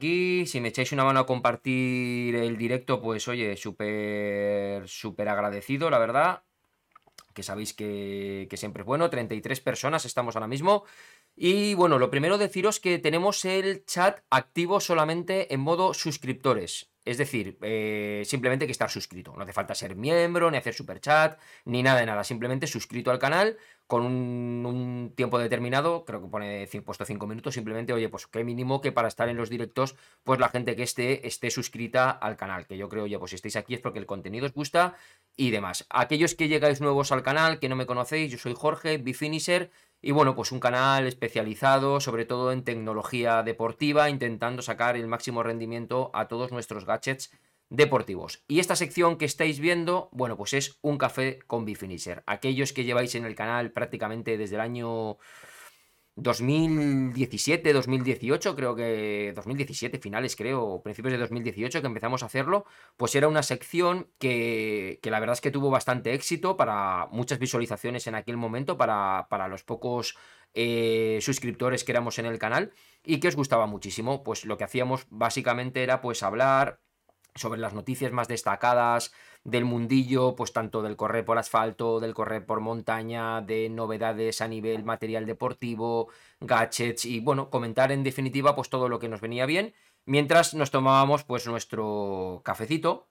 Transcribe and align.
Si 0.00 0.60
me 0.60 0.68
echáis 0.68 0.92
una 0.92 1.04
mano 1.04 1.20
a 1.20 1.26
compartir 1.26 2.34
el 2.34 2.56
directo, 2.56 3.00
pues 3.00 3.26
oye, 3.28 3.56
súper, 3.56 4.88
súper 4.88 5.28
agradecido, 5.28 5.90
la 5.90 5.98
verdad. 5.98 6.42
Que 7.34 7.42
sabéis 7.42 7.74
que, 7.74 8.46
que 8.50 8.56
siempre 8.56 8.82
es 8.82 8.86
bueno. 8.86 9.10
33 9.10 9.60
personas 9.60 10.04
estamos 10.04 10.36
ahora 10.36 10.48
mismo. 10.48 10.84
Y 11.36 11.74
bueno, 11.74 11.98
lo 11.98 12.10
primero 12.10 12.38
deciros 12.38 12.80
que 12.80 12.98
tenemos 12.98 13.44
el 13.44 13.84
chat 13.84 14.20
activo 14.30 14.80
solamente 14.80 15.52
en 15.54 15.60
modo 15.60 15.94
suscriptores. 15.94 16.90
Es 17.08 17.16
decir, 17.16 17.56
eh, 17.62 18.22
simplemente 18.26 18.66
que 18.66 18.72
estar 18.72 18.90
suscrito. 18.90 19.32
No 19.34 19.42
hace 19.42 19.54
falta 19.54 19.74
ser 19.74 19.96
miembro, 19.96 20.50
ni 20.50 20.58
hacer 20.58 20.74
super 20.74 21.00
chat, 21.00 21.40
ni 21.64 21.82
nada 21.82 22.00
de 22.00 22.04
nada. 22.04 22.22
Simplemente 22.22 22.66
suscrito 22.66 23.10
al 23.10 23.18
canal 23.18 23.56
con 23.86 24.04
un, 24.04 25.14
tiempo 25.16 25.38
determinado, 25.38 26.04
creo 26.04 26.20
que 26.20 26.28
pone 26.28 26.68
puesto 26.84 27.06
5 27.06 27.26
minutos. 27.26 27.54
Simplemente, 27.54 27.94
oye, 27.94 28.10
pues 28.10 28.26
qué 28.26 28.44
mínimo 28.44 28.82
que 28.82 28.92
para 28.92 29.08
estar 29.08 29.30
en 29.30 29.38
los 29.38 29.48
directos, 29.48 29.96
pues 30.22 30.38
la 30.38 30.50
gente 30.50 30.76
que 30.76 30.82
esté, 30.82 31.26
esté 31.26 31.50
suscrita 31.50 32.10
al 32.10 32.36
canal. 32.36 32.66
Que 32.66 32.76
yo 32.76 32.90
creo, 32.90 33.04
oye, 33.04 33.18
pues 33.18 33.30
si 33.30 33.36
estáis 33.36 33.56
aquí 33.56 33.72
es 33.72 33.80
porque 33.80 34.00
el 34.00 34.04
contenido 34.04 34.44
os 34.44 34.52
gusta 34.52 34.94
y 35.34 35.50
demás. 35.50 35.86
Aquellos 35.88 36.34
que 36.34 36.48
llegáis 36.48 36.82
nuevos 36.82 37.10
al 37.10 37.22
canal, 37.22 37.58
que 37.58 37.70
no 37.70 37.76
me 37.76 37.86
conocéis, 37.86 38.30
yo 38.30 38.36
soy 38.36 38.52
Jorge, 38.54 38.98
Bifinisher. 38.98 39.70
Y 40.00 40.12
bueno, 40.12 40.34
pues 40.36 40.52
un 40.52 40.60
canal 40.60 41.06
especializado 41.06 42.00
sobre 42.00 42.24
todo 42.24 42.52
en 42.52 42.62
tecnología 42.62 43.42
deportiva, 43.42 44.10
intentando 44.10 44.62
sacar 44.62 44.96
el 44.96 45.08
máximo 45.08 45.42
rendimiento 45.42 46.10
a 46.14 46.28
todos 46.28 46.52
nuestros 46.52 46.84
gadgets 46.84 47.30
deportivos. 47.70 48.44
Y 48.48 48.60
esta 48.60 48.76
sección 48.76 49.18
que 49.18 49.24
estáis 49.24 49.60
viendo, 49.60 50.08
bueno, 50.12 50.36
pues 50.36 50.54
es 50.54 50.78
un 50.82 50.98
café 50.98 51.40
con 51.46 51.64
Bifinisher. 51.64 52.22
Aquellos 52.26 52.72
que 52.72 52.84
lleváis 52.84 53.14
en 53.14 53.24
el 53.24 53.34
canal 53.34 53.72
prácticamente 53.72 54.38
desde 54.38 54.54
el 54.54 54.60
año 54.60 55.18
2017, 56.20 57.72
2018, 57.72 58.56
creo 58.56 58.74
que 58.74 59.32
2017 59.36 59.98
finales, 59.98 60.34
creo, 60.34 60.82
principios 60.82 61.12
de 61.12 61.18
2018 61.18 61.80
que 61.80 61.86
empezamos 61.86 62.22
a 62.22 62.26
hacerlo, 62.26 62.64
pues 62.96 63.14
era 63.14 63.28
una 63.28 63.44
sección 63.44 64.08
que, 64.18 64.98
que 65.00 65.10
la 65.10 65.20
verdad 65.20 65.34
es 65.34 65.40
que 65.40 65.52
tuvo 65.52 65.70
bastante 65.70 66.12
éxito 66.14 66.56
para 66.56 67.06
muchas 67.12 67.38
visualizaciones 67.38 68.06
en 68.08 68.16
aquel 68.16 68.36
momento, 68.36 68.76
para, 68.76 69.28
para 69.30 69.46
los 69.46 69.62
pocos 69.62 70.16
eh, 70.54 71.18
suscriptores 71.20 71.84
que 71.84 71.92
éramos 71.92 72.18
en 72.18 72.26
el 72.26 72.38
canal 72.38 72.72
y 73.04 73.20
que 73.20 73.28
os 73.28 73.36
gustaba 73.36 73.66
muchísimo. 73.66 74.24
Pues 74.24 74.44
lo 74.44 74.56
que 74.58 74.64
hacíamos 74.64 75.06
básicamente 75.10 75.82
era 75.82 76.00
pues 76.00 76.22
hablar 76.22 76.80
sobre 77.34 77.60
las 77.60 77.74
noticias 77.74 78.12
más 78.12 78.28
destacadas 78.28 79.12
del 79.44 79.64
mundillo, 79.64 80.34
pues 80.36 80.52
tanto 80.52 80.82
del 80.82 80.96
correr 80.96 81.24
por 81.24 81.38
asfalto, 81.38 82.00
del 82.00 82.14
correr 82.14 82.44
por 82.44 82.60
montaña, 82.60 83.40
de 83.40 83.68
novedades 83.70 84.40
a 84.40 84.48
nivel 84.48 84.84
material 84.84 85.26
deportivo, 85.26 86.08
gadgets 86.40 87.04
y 87.04 87.20
bueno, 87.20 87.50
comentar 87.50 87.92
en 87.92 88.04
definitiva 88.04 88.54
pues 88.54 88.68
todo 88.68 88.88
lo 88.88 88.98
que 88.98 89.08
nos 89.08 89.20
venía 89.20 89.46
bien, 89.46 89.74
mientras 90.04 90.54
nos 90.54 90.70
tomábamos 90.70 91.24
pues 91.24 91.46
nuestro 91.46 92.42
cafecito. 92.44 93.08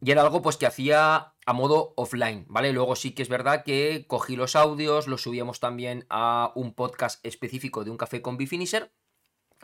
Y 0.00 0.10
era 0.12 0.22
algo 0.22 0.42
pues 0.42 0.56
que 0.56 0.66
hacía 0.66 1.34
a 1.46 1.52
modo 1.52 1.94
offline, 1.96 2.44
¿vale? 2.48 2.72
Luego 2.72 2.96
sí 2.96 3.12
que 3.12 3.22
es 3.22 3.28
verdad 3.28 3.64
que 3.64 4.04
cogí 4.06 4.36
los 4.36 4.54
audios, 4.54 5.08
los 5.08 5.22
subíamos 5.22 5.58
también 5.58 6.06
a 6.10 6.52
un 6.54 6.74
podcast 6.74 7.24
específico 7.24 7.82
de 7.82 7.90
un 7.90 7.96
café 7.96 8.22
con 8.22 8.36
Bifinisher 8.36 8.92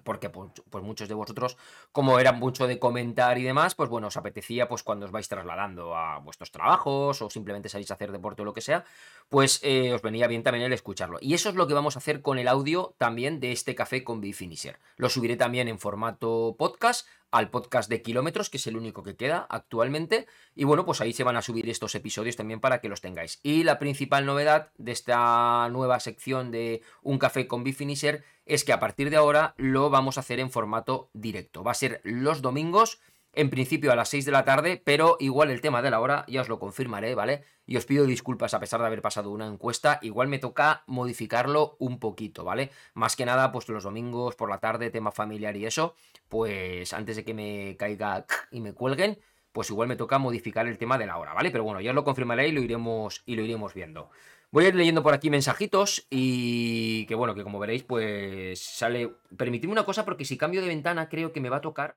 porque 0.05 0.31
pues, 0.31 0.51
pues, 0.71 0.85
muchos 0.85 1.09
de 1.09 1.15
vosotros, 1.15 1.57
como 1.93 2.19
eran 2.19 2.39
mucho 2.39 2.67
de 2.67 2.79
comentar 2.79 3.39
y 3.39 3.43
demás, 3.43 3.75
pues 3.75 3.89
bueno, 3.89 4.09
os 4.09 4.17
apetecía 4.17 4.69
pues 4.69 4.83
cuando 4.83 5.07
os 5.07 5.13
vais 5.13 5.29
trasladando 5.29 5.97
a 5.97 6.19
vuestros 6.19 6.51
trabajos 6.51 7.23
o 7.23 7.31
simplemente 7.31 7.69
salís 7.69 7.91
a 7.91 7.95
hacer 7.95 8.13
deporte 8.13 8.43
o 8.43 8.45
lo 8.45 8.53
que 8.53 8.61
sea, 8.61 8.85
pues 9.29 9.61
eh, 9.63 9.93
os 9.93 10.03
venía 10.03 10.27
bien 10.27 10.43
también 10.43 10.65
el 10.65 10.73
escucharlo. 10.73 11.19
Y 11.21 11.35
eso 11.35 11.49
es 11.49 11.55
lo 11.55 11.67
que 11.67 11.75
vamos 11.75 11.97
a 11.97 11.99
hacer 11.99 12.23
con 12.23 12.39
el 12.39 12.49
audio 12.49 12.95
también 12.99 13.41
de 13.41 13.53
este 13.53 13.75
café 13.75 14.05
con 14.05 14.21
Bifinisher. 14.21 14.79
Lo 14.97 15.09
subiré 15.09 15.37
también 15.37 15.69
en 15.69 15.79
formato 15.79 16.57
podcast 16.59 17.07
al 17.33 17.51
podcast 17.51 17.91
de 17.91 18.03
kilómetros, 18.03 18.51
que 18.51 18.59
es 18.59 18.67
el 18.69 18.77
único 18.77 19.03
que 19.03 19.17
queda 19.17 19.47
actualmente. 19.51 20.27
Y 20.55 20.65
bueno, 20.65 20.85
pues 20.85 21.01
ahí 21.01 21.13
se 21.13 21.25
van 21.25 21.37
a 21.37 21.43
subir 21.43 21.69
estos 21.69 21.95
episodios 21.95 22.37
también 22.37 22.61
para 22.61 22.81
que 22.81 22.89
los 22.89 23.01
tengáis. 23.01 23.41
Y 23.43 23.65
la 23.65 23.79
principal 23.79 24.25
novedad 24.27 24.71
de 24.79 24.93
esta 24.93 25.69
nueva 25.71 25.99
sección 25.99 26.51
de 26.53 26.83
Un 27.03 27.19
café 27.19 27.49
con 27.49 27.65
Bifinisher 27.65 28.23
es 28.47 28.65
que 28.65 28.73
a 28.73 28.81
partir 28.81 29.11
de 29.11 29.17
ahora 29.17 29.55
lo 29.57 29.91
vamos 29.91 30.17
a 30.17 30.21
hacer 30.21 30.41
en 30.41 30.51
formato 30.51 31.11
directo. 31.15 31.65
Va 31.65 31.73
a 31.73 31.75
ser 31.75 32.01
los 32.05 32.43
domingos 32.43 33.01
en 33.33 33.51
principio 33.51 33.93
a 33.93 33.97
las 33.97 34.11
6 34.11 34.27
de 34.27 34.33
la 34.33 34.45
tarde, 34.45 34.83
pero 34.85 35.17
igual 35.19 35.51
el 35.51 35.61
tema 35.61 35.83
de 35.83 35.91
la 35.91 36.01
hora 36.01 36.25
ya 36.29 36.43
os 36.43 36.49
lo 36.49 36.59
confirmaré, 36.59 37.15
¿vale? 37.15 37.43
Y 37.67 37.77
os 37.77 37.87
pido 37.87 38.05
disculpas 38.05 38.55
a 38.55 38.61
pesar 38.61 38.81
de 38.81 38.87
haber 38.87 39.03
pasado 39.03 39.31
una 39.31 39.47
encuesta, 39.47 39.99
igual 40.03 40.29
me 40.29 40.39
toca 40.39 40.85
modificarlo 40.87 41.77
un 41.79 41.99
poquito, 41.99 42.45
¿vale? 42.45 42.71
Más 42.95 43.17
que 43.17 43.25
nada, 43.25 43.53
pues 43.53 43.69
los 43.69 43.85
domingos 43.85 44.37
por 44.37 44.51
la 44.51 44.59
tarde, 44.59 44.91
tema 44.91 45.13
familiar 45.13 45.57
y 45.57 45.67
eso, 45.67 45.95
pues 46.29 46.93
antes 46.93 47.17
de 47.17 47.25
que 47.25 47.35
me 47.35 47.77
caiga 47.79 48.27
y 48.51 48.61
me 48.61 48.75
cuelguen, 48.75 49.19
pues 49.53 49.71
igual 49.71 49.89
me 49.89 49.97
toca 49.97 50.19
modificar 50.19 50.67
el 50.67 50.79
tema 50.79 50.99
de 50.99 51.07
la 51.07 51.19
hora, 51.19 51.35
¿vale? 51.35 51.51
Pero 51.51 51.65
bueno, 51.65 51.81
ya 51.81 51.91
os 51.91 51.95
lo 51.95 52.05
confirmaré 52.05 52.49
y 52.49 52.53
lo 52.53 52.61
iremos, 52.61 53.23
y 53.27 53.37
lo 53.37 53.43
iremos 53.43 53.75
viendo. 53.75 54.11
Voy 54.51 54.67
a 54.67 54.69
ir 54.69 54.75
leyendo 54.75 55.03
por 55.03 55.15
aquí 55.15 55.31
mensajitos 55.31 56.07
y 56.11 57.07
que 57.07 57.15
bueno, 57.15 57.35
que 57.35 57.43
como 57.43 57.59
veréis, 57.59 57.85
pues 57.85 58.63
sale... 58.63 59.11
Permitidme 59.39 59.73
una 59.73 59.87
cosa 59.87 60.05
porque 60.05 60.27
si 60.27 60.37
cambio 60.37 60.61
de 60.61 60.69
ventana 60.69 61.09
creo 61.09 61.33
que 61.33 61.41
me 61.41 61.49
va 61.49 61.57
a 61.57 61.61
tocar 61.63 61.97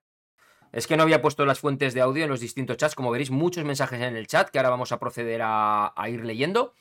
es 0.72 0.88
que 0.88 0.98
no 0.98 1.04
había 1.04 1.22
puesto 1.22 1.46
las 1.46 1.60
fuentes 1.60 1.94
de 1.94 2.02
audio 2.02 2.24
en 2.24 2.30
los 2.30 2.40
distintos 2.40 2.78
chats. 2.78 2.96
Como 2.96 3.12
veréis, 3.12 3.32
muchos 3.32 3.64
mensajes 3.64 4.02
en 4.02 4.16
el 4.16 4.28
chat 4.28 4.50
que 4.50 4.60
ahora 4.60 4.70
vamos 4.70 4.92
a 4.92 5.00
proceder 5.00 5.42
a, 5.44 5.94
ir 6.10 6.26
leyendo. 6.26 6.74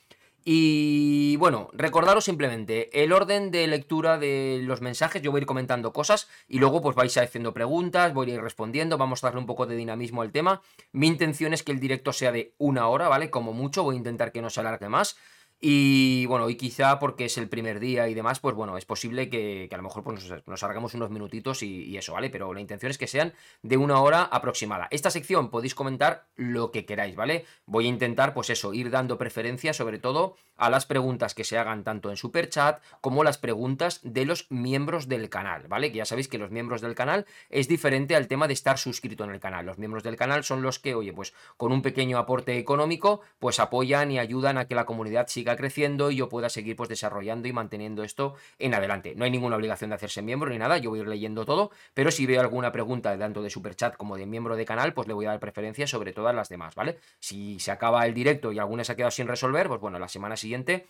Y 0.46 1.36
bueno, 1.36 1.70
recordaros 1.72 2.24
simplemente 2.24 3.02
el 3.02 3.12
orden 3.12 3.50
de 3.50 3.66
lectura 3.66 4.18
de 4.18 4.60
los 4.62 4.82
mensajes. 4.82 5.22
Yo 5.22 5.30
voy 5.30 5.38
a 5.38 5.42
ir 5.42 5.46
comentando 5.46 5.92
cosas 5.92 6.28
y 6.48 6.58
luego 6.58 6.82
pues 6.82 6.94
vais 6.94 7.16
haciendo 7.16 7.54
preguntas, 7.54 8.12
voy 8.12 8.30
a 8.30 8.34
ir 8.34 8.42
respondiendo, 8.42 8.98
vamos 8.98 9.24
a 9.24 9.28
darle 9.28 9.40
un 9.40 9.46
poco 9.46 9.64
de 9.64 9.74
dinamismo 9.74 10.20
al 10.20 10.32
tema. 10.32 10.60
Mi 10.92 11.06
intención 11.06 11.54
es 11.54 11.62
que 11.62 11.72
el 11.72 11.80
directo 11.80 12.12
sea 12.12 12.30
de 12.30 12.52
una 12.58 12.88
hora, 12.88 13.08
¿vale? 13.08 13.30
Como 13.30 13.54
mucho, 13.54 13.84
voy 13.84 13.94
a 13.94 13.98
intentar 13.98 14.32
que 14.32 14.42
no 14.42 14.50
se 14.50 14.60
alargue 14.60 14.90
más. 14.90 15.16
Y 15.60 16.26
bueno, 16.26 16.50
y 16.50 16.56
quizá 16.56 16.98
porque 16.98 17.24
es 17.24 17.38
el 17.38 17.48
primer 17.48 17.80
día 17.80 18.08
y 18.08 18.14
demás, 18.14 18.38
pues 18.38 18.54
bueno, 18.54 18.76
es 18.76 18.84
posible 18.84 19.30
que, 19.30 19.68
a 19.72 19.76
lo 19.76 19.82
mejor 19.82 20.04
pues, 20.04 20.28
nos, 20.28 20.62
nos 20.62 20.94
unos 20.94 21.10
minutitos 21.10 21.62
y, 21.62 21.96
eso, 21.96 22.12
¿vale? 22.12 22.28
Pero 22.28 22.52
la 22.52 22.60
intención 22.60 22.90
es 22.90 22.98
que 22.98 23.06
sean 23.06 23.32
de 23.62 23.76
una 23.76 24.00
hora 24.00 24.24
aproximada. 24.24 24.88
Esta 24.90 25.10
sección 25.10 25.50
podéis 25.50 25.74
comentar 25.74 26.26
lo 26.36 26.70
que 26.70 26.84
queráis, 26.84 27.16
¿vale? 27.16 27.46
Voy 27.66 27.86
a 27.86 27.88
intentar, 27.88 28.34
pues 28.34 28.50
eso, 28.50 28.74
ir 28.74 28.90
dando 28.90 29.16
preferencia 29.16 29.72
sobre 29.72 29.98
todo 29.98 30.36
a 30.56 30.70
las 30.70 30.86
preguntas 30.86 31.34
que 31.34 31.44
se 31.44 31.58
hagan 31.58 31.82
tanto 31.82 32.10
en 32.10 32.16
Super 32.16 32.48
Chat 32.48 32.82
como 33.00 33.24
las 33.24 33.38
preguntas 33.38 34.00
de 34.02 34.24
los 34.24 34.50
miembros 34.50 35.08
del 35.08 35.28
canal, 35.28 35.66
¿vale? 35.68 35.90
Que 35.90 35.98
ya 35.98 36.04
sabéis 36.04 36.28
que 36.28 36.38
los 36.38 36.50
miembros 36.50 36.80
del 36.80 36.94
canal 36.94 37.26
es 37.48 37.68
diferente 37.68 38.14
al 38.16 38.28
tema 38.28 38.46
de 38.48 38.54
estar 38.54 38.78
suscrito 38.78 39.24
en 39.24 39.30
el 39.30 39.40
canal. 39.40 39.66
Los 39.66 39.78
miembros 39.78 40.02
del 40.02 40.16
canal 40.16 40.44
son 40.44 40.62
los 40.62 40.78
que, 40.78 40.94
oye, 40.94 41.12
pues 41.12 41.32
con 41.56 41.72
un 41.72 41.82
pequeño 41.82 42.18
aporte 42.18 42.58
económico, 42.58 43.22
pues 43.38 43.60
apoyan 43.60 44.10
y 44.10 44.18
ayudan 44.18 44.58
a 44.58 44.66
que 44.66 44.74
la 44.74 44.86
comunidad 44.86 45.26
siga 45.28 45.43
creciendo 45.56 46.10
y 46.10 46.16
yo 46.16 46.28
pueda 46.28 46.48
seguir 46.48 46.76
pues 46.76 46.88
desarrollando 46.88 47.48
y 47.48 47.52
manteniendo 47.52 48.02
esto 48.02 48.34
en 48.58 48.74
adelante. 48.74 49.14
No 49.14 49.24
hay 49.24 49.30
ninguna 49.30 49.56
obligación 49.56 49.90
de 49.90 49.96
hacerse 49.96 50.22
miembro 50.22 50.50
ni 50.50 50.58
nada, 50.58 50.78
yo 50.78 50.90
voy 50.90 51.00
a 51.00 51.02
ir 51.02 51.08
leyendo 51.08 51.44
todo, 51.44 51.70
pero 51.92 52.10
si 52.10 52.26
veo 52.26 52.40
alguna 52.40 52.72
pregunta 52.72 53.16
tanto 53.18 53.42
de 53.42 53.50
super 53.50 53.76
chat 53.76 53.96
como 53.96 54.16
de 54.16 54.26
miembro 54.26 54.56
de 54.56 54.64
canal, 54.64 54.94
pues 54.94 55.06
le 55.06 55.14
voy 55.14 55.26
a 55.26 55.30
dar 55.30 55.40
preferencia 55.40 55.86
sobre 55.86 56.12
todas 56.12 56.34
las 56.34 56.48
demás, 56.48 56.74
¿vale? 56.74 56.98
Si 57.20 57.58
se 57.60 57.70
acaba 57.70 58.06
el 58.06 58.14
directo 58.14 58.52
y 58.52 58.58
alguna 58.58 58.84
se 58.84 58.92
ha 58.92 58.96
quedado 58.96 59.10
sin 59.10 59.28
resolver, 59.28 59.68
pues 59.68 59.80
bueno, 59.80 59.98
la 59.98 60.08
semana 60.08 60.36
siguiente 60.36 60.86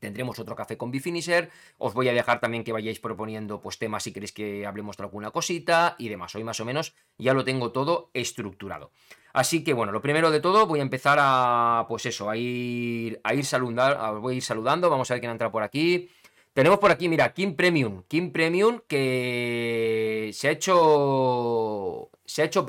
Tendremos 0.00 0.38
otro 0.38 0.54
café 0.54 0.76
con 0.76 0.90
Bifinisher. 0.90 1.50
Os 1.76 1.94
voy 1.94 2.08
a 2.08 2.12
dejar 2.12 2.40
también 2.40 2.64
que 2.64 2.72
vayáis 2.72 3.00
proponiendo 3.00 3.60
pues, 3.60 3.78
temas 3.78 4.04
si 4.04 4.12
queréis 4.12 4.32
que 4.32 4.66
hablemos 4.66 4.96
de 4.96 5.04
alguna 5.04 5.30
cosita 5.30 5.96
y 5.98 6.08
demás. 6.08 6.34
Hoy 6.34 6.44
más 6.44 6.60
o 6.60 6.64
menos 6.64 6.94
ya 7.18 7.34
lo 7.34 7.44
tengo 7.44 7.72
todo 7.72 8.10
estructurado. 8.14 8.92
Así 9.32 9.62
que 9.62 9.74
bueno, 9.74 9.92
lo 9.92 10.00
primero 10.00 10.30
de 10.30 10.40
todo 10.40 10.66
voy 10.66 10.80
a 10.80 10.82
empezar 10.82 11.18
a, 11.20 11.86
pues 11.88 12.06
eso, 12.06 12.30
a 12.30 12.36
ir, 12.36 13.20
a 13.24 13.34
ir, 13.34 13.44
saludando, 13.44 14.20
voy 14.20 14.34
a 14.34 14.36
ir 14.36 14.42
saludando. 14.42 14.90
Vamos 14.90 15.10
a 15.10 15.14
ver 15.14 15.20
quién 15.20 15.32
entra 15.32 15.50
por 15.50 15.62
aquí. 15.62 16.10
Tenemos 16.52 16.78
por 16.78 16.90
aquí, 16.90 17.08
mira, 17.08 17.32
Kim 17.32 17.54
Premium. 17.54 18.02
Kim 18.08 18.32
Premium 18.32 18.80
que 18.88 20.30
se 20.34 20.48
ha 20.48 20.50
hecho... 20.52 22.10
Se 22.24 22.42
ha 22.42 22.44
hecho... 22.46 22.66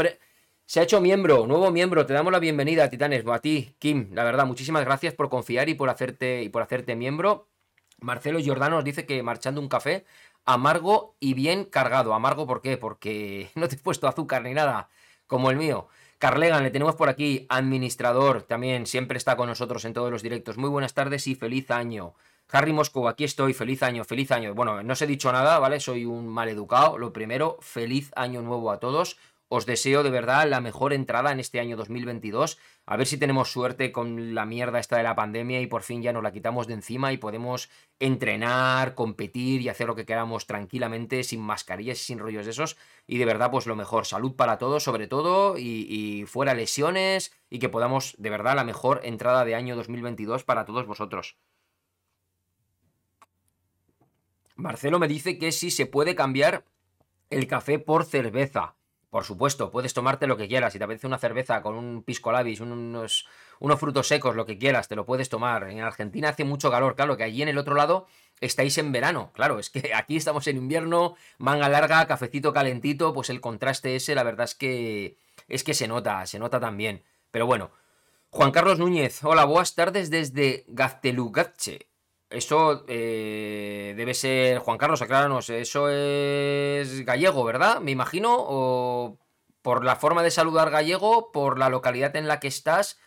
Se 0.66 0.80
ha 0.80 0.84
hecho 0.84 1.02
miembro, 1.02 1.48
nuevo 1.48 1.72
miembro, 1.72 2.06
te 2.06 2.14
damos 2.14 2.32
la 2.32 2.38
bienvenida, 2.38 2.92
Titanes, 2.92 3.26
a 3.26 3.40
ti, 3.40 3.76
Kim, 3.80 4.10
la 4.14 4.24
verdad, 4.24 4.46
muchísimas 4.46 4.86
gracias 4.86 5.16
por 5.16 5.28
confiar 5.28 5.68
y 5.68 5.74
por 5.74 5.90
hacerte, 5.90 6.44
y 6.44 6.50
por 6.50 6.62
hacerte 6.62 6.96
miembro. 6.96 7.48
Marcelo 8.02 8.40
Giordano 8.40 8.76
nos 8.76 8.86
dice 8.86 9.08
que 9.08 9.24
marchando 9.24 9.62
un 9.62 9.68
café 9.68 10.06
amargo 10.46 11.16
y 11.20 11.34
bien 11.34 11.66
cargado. 11.66 12.14
Amargo, 12.14 12.48
¿por 12.48 12.62
qué? 12.62 12.78
Porque 12.78 13.50
no 13.56 13.68
te 13.68 13.76
he 13.76 13.80
puesto 13.80 14.08
azúcar 14.08 14.44
ni 14.44 14.54
nada, 14.54 14.90
como 15.28 15.50
el 15.52 15.58
mío. 15.58 15.88
Carlegan, 16.20 16.64
le 16.64 16.70
tenemos 16.70 16.96
por 16.96 17.08
aquí, 17.08 17.46
administrador, 17.48 18.42
también 18.44 18.86
siempre 18.86 19.18
está 19.18 19.38
con 19.38 19.48
nosotros 19.48 19.86
en 19.86 19.94
todos 19.94 20.12
los 20.12 20.22
directos. 20.22 20.58
Muy 20.58 20.70
buenas 20.70 20.94
tardes 20.94 21.28
y 21.28 21.36
feliz 21.36 21.72
año. 21.72 22.14
Harry 22.52 22.74
Moscow, 22.74 23.08
aquí 23.08 23.24
estoy, 23.24 23.54
feliz 23.54 23.84
año, 23.84 24.04
feliz 24.04 24.30
año. 24.32 24.54
Bueno, 24.54 24.84
no 24.84 24.92
os 24.92 25.02
he 25.02 25.08
dicho 25.08 25.32
nada, 25.32 25.60
¿vale? 25.60 25.80
Soy 25.80 26.04
un 26.04 26.28
mal 26.28 26.50
educado. 26.50 26.98
Lo 26.98 27.14
primero, 27.14 27.58
feliz 27.62 28.12
año 28.18 28.42
nuevo 28.42 28.70
a 28.70 28.82
todos 28.82 29.18
os 29.50 29.66
deseo 29.66 30.04
de 30.04 30.12
verdad 30.12 30.48
la 30.48 30.62
mejor 30.62 30.94
entrada 30.94 31.32
en 31.32 31.40
este 31.40 31.60
año 31.60 31.76
2022. 31.76 32.60
A 32.86 32.98
ver 32.98 33.08
si 33.08 33.18
tenemos 33.18 33.52
suerte 33.52 33.92
con 33.92 34.36
la 34.36 34.46
mierda 34.46 34.80
esta 34.80 34.98
de 34.98 35.04
la 35.04 35.16
pandemia 35.16 35.60
y 35.60 35.68
por 35.68 35.82
fin 35.82 36.04
ya 36.04 36.14
nos 36.14 36.24
la 36.24 36.32
quitamos 36.32 36.68
de 36.68 36.76
encima 36.76 37.12
y 37.12 37.18
podemos 37.18 37.70
entrenar, 38.00 38.94
competir 38.94 39.62
y 39.62 39.70
hacer 39.70 39.88
lo 39.88 39.96
que 39.96 40.06
queramos 40.06 40.46
tranquilamente, 40.46 41.24
sin 41.24 41.42
mascarillas 41.42 42.00
y 42.00 42.04
sin 42.04 42.20
rollos 42.20 42.46
de 42.46 42.52
esos. 42.52 42.78
Y 43.08 43.18
de 43.18 43.26
verdad, 43.26 43.50
pues 43.50 43.66
lo 43.66 43.76
mejor. 43.76 44.06
Salud 44.06 44.36
para 44.36 44.60
todos, 44.60 44.84
sobre 44.84 45.08
todo, 45.08 45.58
y, 45.58 45.88
y 45.90 46.26
fuera 46.26 46.54
lesiones 46.54 47.34
y 47.50 47.58
que 47.58 47.70
podamos, 47.70 48.16
de 48.20 48.30
verdad, 48.30 48.56
la 48.56 48.64
mejor 48.64 49.02
entrada 49.04 49.46
de 49.46 49.56
año 49.56 49.76
2022 49.76 50.44
para 50.44 50.66
todos 50.66 50.86
vosotros. 50.86 51.38
Marcelo 54.56 55.00
me 55.00 55.08
dice 55.08 55.40
que 55.40 55.52
si 55.52 55.72
se 55.72 55.86
puede 55.86 56.16
cambiar 56.16 56.66
el 57.30 57.48
café 57.48 57.80
por 57.80 58.06
cerveza. 58.06 58.76
Por 59.10 59.24
supuesto, 59.24 59.72
puedes 59.72 59.94
tomarte 59.94 60.28
lo 60.28 60.38
que 60.38 60.48
quieras. 60.48 60.74
Si 60.74 60.78
te 60.80 60.86
apetece 60.86 61.08
una 61.08 61.18
cerveza 61.18 61.62
con 61.64 61.76
un 61.76 62.04
pisco 62.04 62.32
labis, 62.32 62.60
unos, 62.60 63.28
unos 63.60 63.80
frutos 63.80 64.08
secos, 64.08 64.36
lo 64.36 64.46
que 64.46 64.60
quieras, 64.60 64.88
te 64.88 64.96
lo 64.96 65.06
puedes 65.06 65.30
tomar. 65.30 65.70
En 65.70 65.82
Argentina 65.82 66.30
hace 66.30 66.44
mucho 66.44 66.70
calor, 66.70 66.96
claro, 66.96 67.18
que 67.18 67.24
allí 67.24 67.42
en 67.42 67.50
el 67.50 67.58
otro 67.58 67.74
lado 67.74 68.06
estáis 68.40 68.78
en 68.78 68.92
verano. 68.92 69.32
Claro, 69.34 69.58
es 69.58 69.72
que 69.72 69.94
aquí 69.96 70.16
estamos 70.16 70.46
en 70.48 70.58
invierno, 70.58 71.16
manga 71.40 71.70
larga, 71.70 72.06
cafecito 72.06 72.54
calentito, 72.54 73.14
pues 73.14 73.32
el 73.32 73.42
contraste 73.42 73.96
ese, 73.96 74.14
la 74.14 74.24
verdad 74.24 74.46
es 74.46 74.56
que 74.56 75.18
es 75.48 75.64
que 75.64 75.74
se 75.74 75.88
nota, 75.88 76.26
se 76.28 76.38
nota 76.38 76.60
también. 76.60 77.04
Pero 77.32 77.48
bueno, 77.48 77.72
Juan 78.30 78.52
Carlos 78.52 78.78
Núñez, 78.78 79.24
hola, 79.24 79.46
buenas 79.46 79.74
tardes 79.74 80.12
desde 80.12 80.66
Gaztelugatche. 80.68 81.89
Eso 82.30 82.86
eh, 82.88 83.96
debe 83.98 84.14
ser, 84.14 84.60
Juan 84.60 84.78
Carlos, 84.78 85.02
acláranos, 85.02 85.50
eso 85.50 85.90
es 85.90 87.04
gallego, 87.04 87.44
¿verdad? 87.44 87.82
Me 87.82 87.90
imagino, 87.90 88.36
o 88.38 89.18
por 89.64 89.84
la 89.84 89.96
forma 89.96 90.22
de 90.22 90.30
saludar 90.30 90.70
gallego, 90.70 91.32
por 91.32 91.58
la 91.58 91.70
localidad 91.70 92.16
en 92.16 92.28
la 92.28 92.40
que 92.40 92.48
estás, 92.48 93.00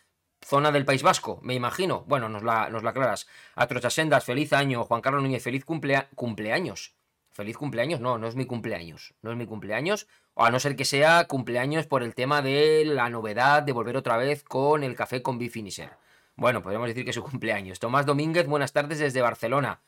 zona 0.44 0.72
del 0.72 0.84
País 0.84 1.02
Vasco, 1.02 1.38
me 1.42 1.54
imagino. 1.54 2.04
Bueno, 2.06 2.28
nos 2.28 2.42
la, 2.42 2.68
nos 2.68 2.82
la 2.82 2.90
aclaras. 2.90 3.28
A 3.54 3.66
Trochasendas, 3.66 4.24
feliz 4.24 4.52
año. 4.52 4.84
Juan 4.84 5.00
Carlos 5.00 5.22
Núñez, 5.22 5.42
feliz 5.42 5.64
cumpleaños. 5.64 6.94
Feliz 7.30 7.56
cumpleaños, 7.56 8.00
no, 8.00 8.18
no 8.18 8.26
es 8.26 8.34
mi 8.34 8.44
cumpleaños. 8.44 9.14
No 9.22 9.30
es 9.30 9.36
mi 9.36 9.46
cumpleaños. 9.46 10.06
O 10.34 10.44
a 10.44 10.50
no 10.50 10.60
ser 10.60 10.76
que 10.76 10.84
sea 10.84 11.26
cumpleaños 11.26 11.86
por 11.86 12.02
el 12.02 12.14
tema 12.14 12.42
de 12.42 12.84
la 12.84 13.08
novedad 13.08 13.62
de 13.62 13.72
volver 13.72 13.96
otra 13.96 14.16
vez 14.16 14.42
con 14.42 14.82
el 14.82 14.94
café 14.94 15.22
con 15.22 15.38
Bifinisher. 15.38 16.01
Bueno, 16.42 16.60
podríamos 16.60 16.88
decir 16.88 17.04
que 17.04 17.12
su 17.12 17.22
cumpleaños. 17.30 17.78
Tomás 17.78 18.04
Domínguez, 18.04 18.48
buenas 18.48 18.72
tardes 18.72 18.98
desde 18.98 19.22
Barcelona. 19.22 19.80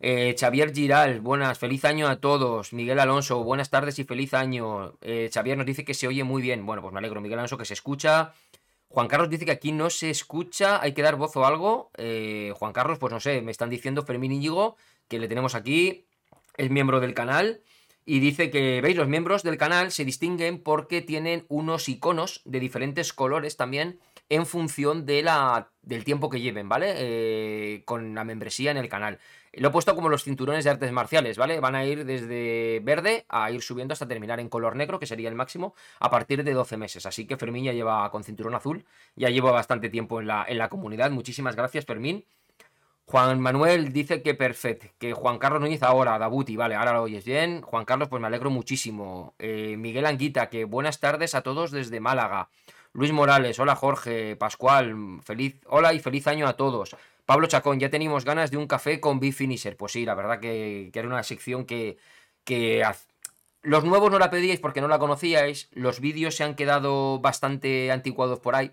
Eh, 0.00 0.34
Xavier 0.36 0.74
Giral, 0.74 1.20
buenas, 1.20 1.60
feliz 1.60 1.84
año 1.84 2.08
a 2.08 2.16
todos. 2.16 2.72
Miguel 2.72 2.98
Alonso, 2.98 3.44
buenas 3.44 3.70
tardes 3.70 4.00
y 4.00 4.04
feliz 4.04 4.34
año. 4.34 4.98
Eh, 5.00 5.30
Xavier 5.32 5.56
nos 5.56 5.64
dice 5.64 5.84
que 5.84 5.94
se 5.94 6.08
oye 6.08 6.24
muy 6.24 6.42
bien. 6.42 6.66
Bueno, 6.66 6.82
pues 6.82 6.92
me 6.92 6.98
alegro. 6.98 7.20
Miguel 7.20 7.38
Alonso 7.38 7.56
que 7.56 7.64
se 7.64 7.74
escucha. 7.74 8.34
Juan 8.88 9.06
Carlos 9.06 9.30
dice 9.30 9.44
que 9.44 9.52
aquí 9.52 9.70
no 9.70 9.90
se 9.90 10.10
escucha, 10.10 10.82
hay 10.82 10.92
que 10.92 11.02
dar 11.02 11.14
voz 11.14 11.36
o 11.36 11.46
algo. 11.46 11.92
Eh, 11.96 12.52
Juan 12.56 12.72
Carlos, 12.72 12.98
pues 12.98 13.12
no 13.12 13.20
sé, 13.20 13.40
me 13.40 13.52
están 13.52 13.70
diciendo 13.70 14.02
Fermín 14.02 14.32
Íñigo, 14.32 14.76
que 15.06 15.20
le 15.20 15.28
tenemos 15.28 15.54
aquí, 15.54 16.06
es 16.56 16.68
miembro 16.68 16.98
del 16.98 17.14
canal. 17.14 17.60
Y 18.04 18.18
dice 18.18 18.50
que, 18.50 18.80
veis, 18.80 18.96
los 18.96 19.06
miembros 19.06 19.44
del 19.44 19.56
canal 19.56 19.92
se 19.92 20.04
distinguen 20.04 20.60
porque 20.60 21.00
tienen 21.00 21.46
unos 21.46 21.88
iconos 21.88 22.42
de 22.44 22.58
diferentes 22.58 23.12
colores 23.12 23.56
también 23.56 24.00
en 24.28 24.46
función 24.46 25.04
de 25.04 25.22
la, 25.22 25.70
del 25.82 26.04
tiempo 26.04 26.30
que 26.30 26.40
lleven, 26.40 26.68
¿vale? 26.68 26.94
Eh, 26.96 27.82
con 27.84 28.14
la 28.14 28.24
membresía 28.24 28.70
en 28.70 28.76
el 28.76 28.88
canal. 28.88 29.18
Lo 29.52 29.68
he 29.68 29.70
puesto 29.70 29.94
como 29.94 30.08
los 30.08 30.24
cinturones 30.24 30.64
de 30.64 30.70
artes 30.70 30.90
marciales, 30.92 31.36
¿vale? 31.36 31.60
Van 31.60 31.74
a 31.74 31.84
ir 31.84 32.06
desde 32.06 32.80
verde 32.82 33.26
a 33.28 33.50
ir 33.50 33.60
subiendo 33.60 33.92
hasta 33.92 34.08
terminar 34.08 34.40
en 34.40 34.48
color 34.48 34.76
negro, 34.76 34.98
que 34.98 35.06
sería 35.06 35.28
el 35.28 35.34
máximo, 35.34 35.74
a 36.00 36.10
partir 36.10 36.42
de 36.42 36.54
12 36.54 36.78
meses. 36.78 37.04
Así 37.04 37.26
que 37.26 37.36
Fermín 37.36 37.64
ya 37.64 37.72
lleva 37.72 38.10
con 38.10 38.24
cinturón 38.24 38.54
azul, 38.54 38.86
ya 39.14 39.28
lleva 39.28 39.50
bastante 39.50 39.90
tiempo 39.90 40.20
en 40.20 40.28
la, 40.28 40.46
en 40.48 40.56
la 40.56 40.70
comunidad. 40.70 41.10
Muchísimas 41.10 41.54
gracias, 41.54 41.84
Fermín. 41.84 42.24
Juan 43.04 43.40
Manuel 43.40 43.92
dice 43.92 44.22
que 44.22 44.34
perfecto, 44.34 44.86
que 44.98 45.12
Juan 45.12 45.38
Carlos 45.38 45.60
Núñez 45.60 45.82
ahora, 45.82 46.18
Dabuti, 46.18 46.56
vale, 46.56 46.74
ahora 46.74 46.94
lo 46.94 47.02
oyes 47.02 47.24
bien. 47.24 47.60
Juan 47.60 47.84
Carlos, 47.84 48.08
pues 48.08 48.20
me 48.22 48.28
alegro 48.28 48.48
muchísimo. 48.48 49.34
Eh, 49.38 49.76
Miguel 49.76 50.06
Anguita, 50.06 50.48
que 50.48 50.64
buenas 50.64 50.98
tardes 50.98 51.34
a 51.34 51.42
todos 51.42 51.72
desde 51.72 52.00
Málaga. 52.00 52.48
Luis 52.94 53.10
Morales, 53.10 53.58
hola 53.58 53.74
Jorge, 53.74 54.36
Pascual, 54.36 54.94
feliz, 55.24 55.58
hola 55.66 55.94
y 55.94 56.00
feliz 56.00 56.26
año 56.26 56.46
a 56.46 56.56
todos. 56.56 56.94
Pablo 57.24 57.46
Chacón, 57.46 57.80
ya 57.80 57.88
teníamos 57.88 58.26
ganas 58.26 58.50
de 58.50 58.58
un 58.58 58.66
café 58.66 59.00
con 59.00 59.18
Beef 59.18 59.36
Finisher. 59.36 59.78
Pues 59.78 59.92
sí, 59.92 60.04
la 60.04 60.14
verdad 60.14 60.40
que, 60.40 60.90
era 60.92 61.08
una 61.08 61.22
sección 61.22 61.64
que, 61.64 61.96
que 62.44 62.84
los 63.62 63.84
nuevos 63.84 64.10
no 64.10 64.18
la 64.18 64.30
pedíais 64.30 64.60
porque 64.60 64.82
no 64.82 64.88
la 64.88 64.98
conocíais, 64.98 65.68
los 65.72 66.00
vídeos 66.00 66.36
se 66.36 66.44
han 66.44 66.54
quedado 66.54 67.18
bastante 67.20 67.90
anticuados 67.90 68.40
por 68.40 68.56
ahí. 68.56 68.72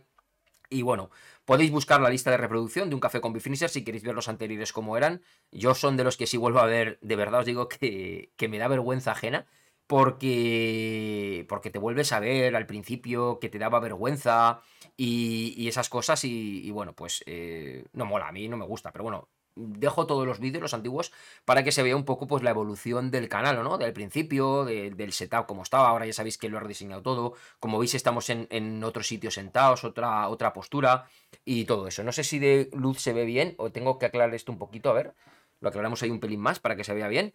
Y 0.69 0.81
bueno, 0.81 1.11
podéis 1.45 1.71
buscar 1.71 2.01
la 2.01 2.09
lista 2.09 2.29
de 2.29 2.37
reproducción 2.37 2.89
de 2.89 2.95
un 2.95 3.01
café 3.01 3.21
con 3.21 3.31
Bifinisher 3.31 3.69
si 3.69 3.85
queréis 3.85 4.03
ver 4.03 4.15
los 4.15 4.27
anteriores 4.27 4.73
como 4.73 4.97
eran. 4.97 5.21
Yo 5.51 5.73
son 5.75 5.95
de 5.95 6.03
los 6.03 6.17
que 6.17 6.27
si 6.27 6.35
vuelvo 6.35 6.59
a 6.59 6.65
ver, 6.65 6.99
de 7.01 7.15
verdad 7.15 7.41
os 7.41 7.45
digo 7.45 7.69
que, 7.69 8.31
que 8.35 8.49
me 8.49 8.57
da 8.57 8.67
vergüenza 8.67 9.13
ajena 9.13 9.47
porque, 9.89 11.47
porque 11.49 11.71
te 11.71 11.79
vuelves 11.79 12.11
a 12.11 12.19
ver 12.19 12.55
al 12.55 12.67
principio 12.67 13.39
que 13.39 13.49
te 13.49 13.57
daba 13.57 13.79
vergüenza 13.79 14.61
y, 14.95 15.67
esas 15.67 15.89
cosas 15.89 16.23
y, 16.25 16.69
bueno, 16.69 16.93
pues 16.93 17.23
eh, 17.25 17.85
no 17.93 18.05
mola, 18.05 18.27
a 18.27 18.31
mí 18.31 18.47
no 18.47 18.55
me 18.55 18.67
gusta, 18.67 18.91
pero 18.91 19.03
bueno, 19.05 19.29
dejo 19.55 20.05
todos 20.05 20.27
los 20.27 20.39
vídeos, 20.39 20.61
los 20.61 20.75
antiguos, 20.75 21.11
para 21.43 21.63
que 21.63 21.71
se 21.71 21.81
vea 21.81 21.95
un 21.95 22.05
poco 22.05 22.27
pues 22.27 22.43
la 22.43 22.51
evolución 22.51 23.09
del 23.09 23.29
canal, 23.29 23.63
¿no? 23.63 23.79
Del 23.79 23.91
principio, 23.91 24.63
del 24.63 25.11
setup 25.11 25.47
como 25.47 25.63
estaba, 25.63 25.89
ahora 25.89 26.05
ya 26.05 26.13
sabéis 26.13 26.37
que 26.37 26.49
lo 26.49 26.57
he 26.57 26.59
rediseñado 26.59 27.01
todo, 27.01 27.33
como 27.59 27.79
veis 27.79 27.95
estamos 27.95 28.29
en, 28.29 28.47
en 28.51 28.83
otro 28.83 29.01
sitio 29.01 29.31
sentados, 29.31 29.83
otra, 29.83 30.29
otra 30.29 30.53
postura 30.53 31.05
y 31.45 31.65
todo 31.65 31.87
eso. 31.87 32.03
No 32.03 32.11
sé 32.11 32.23
si 32.23 32.37
de 32.37 32.69
luz 32.73 32.99
se 32.99 33.11
ve 33.11 33.25
bien 33.25 33.55
o 33.57 33.71
tengo 33.71 33.97
que 33.97 34.05
aclarar 34.05 34.35
esto 34.35 34.51
un 34.51 34.59
poquito, 34.59 34.91
a 34.91 34.93
ver, 34.93 35.15
lo 35.61 35.69
aclaramos 35.69 36.03
ahí 36.03 36.11
un 36.11 36.19
pelín 36.19 36.41
más 36.41 36.59
para 36.59 36.75
que 36.75 36.83
se 36.83 36.93
vea 36.93 37.07
bien. 37.07 37.33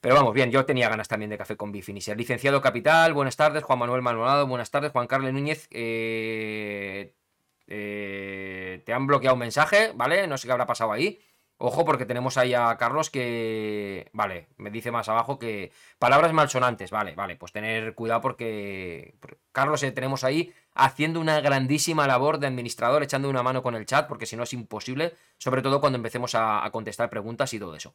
Pero 0.00 0.14
vamos, 0.14 0.32
bien, 0.32 0.50
yo 0.50 0.64
tenía 0.64 0.88
ganas 0.88 1.08
también 1.08 1.30
de 1.30 1.36
café 1.36 1.56
con 1.56 1.72
Bifinisher. 1.72 2.16
Licenciado 2.16 2.62
Capital, 2.62 3.12
buenas 3.12 3.36
tardes. 3.36 3.62
Juan 3.62 3.78
Manuel 3.78 4.00
Maldonado, 4.00 4.46
buenas 4.46 4.70
tardes. 4.70 4.92
Juan 4.92 5.06
Carlos 5.06 5.30
Núñez, 5.32 5.68
eh, 5.70 7.14
eh, 7.66 8.82
te 8.86 8.92
han 8.94 9.06
bloqueado 9.06 9.34
un 9.34 9.40
mensaje, 9.40 9.92
¿vale? 9.94 10.26
No 10.26 10.38
sé 10.38 10.48
qué 10.48 10.52
habrá 10.52 10.66
pasado 10.66 10.92
ahí. 10.92 11.20
Ojo, 11.58 11.84
porque 11.84 12.06
tenemos 12.06 12.38
ahí 12.38 12.54
a 12.54 12.74
Carlos 12.78 13.10
que. 13.10 14.08
Vale, 14.14 14.48
me 14.56 14.70
dice 14.70 14.90
más 14.90 15.10
abajo 15.10 15.38
que. 15.38 15.70
Palabras 15.98 16.32
malsonantes, 16.32 16.90
vale, 16.90 17.14
vale. 17.14 17.36
Pues 17.36 17.52
tener 17.52 17.94
cuidado 17.94 18.22
porque. 18.22 19.16
Carlos, 19.52 19.82
eh, 19.82 19.92
tenemos 19.92 20.24
ahí 20.24 20.54
haciendo 20.72 21.20
una 21.20 21.42
grandísima 21.42 22.06
labor 22.06 22.38
de 22.38 22.46
administrador, 22.46 23.02
echando 23.02 23.28
una 23.28 23.42
mano 23.42 23.62
con 23.62 23.74
el 23.74 23.84
chat, 23.84 24.08
porque 24.08 24.24
si 24.24 24.36
no 24.36 24.44
es 24.44 24.54
imposible, 24.54 25.12
sobre 25.36 25.60
todo 25.60 25.82
cuando 25.82 25.98
empecemos 25.98 26.34
a, 26.34 26.64
a 26.64 26.70
contestar 26.70 27.10
preguntas 27.10 27.52
y 27.52 27.58
todo 27.58 27.76
eso. 27.76 27.94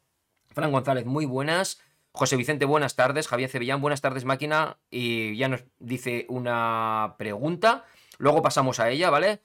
Fran 0.54 0.72
González, 0.72 1.06
muy 1.08 1.26
buenas. 1.26 1.82
José 2.16 2.38
Vicente, 2.38 2.64
buenas 2.64 2.96
tardes. 2.96 3.28
Javier 3.28 3.50
Cebillán, 3.50 3.82
buenas 3.82 4.00
tardes, 4.00 4.24
máquina. 4.24 4.78
Y 4.90 5.36
ya 5.36 5.50
nos 5.50 5.66
dice 5.80 6.26
una 6.30 7.16
pregunta. 7.18 7.84
Luego 8.18 8.42
pasamos 8.42 8.80
a 8.80 8.90
ella, 8.90 9.10
¿vale? 9.10 9.42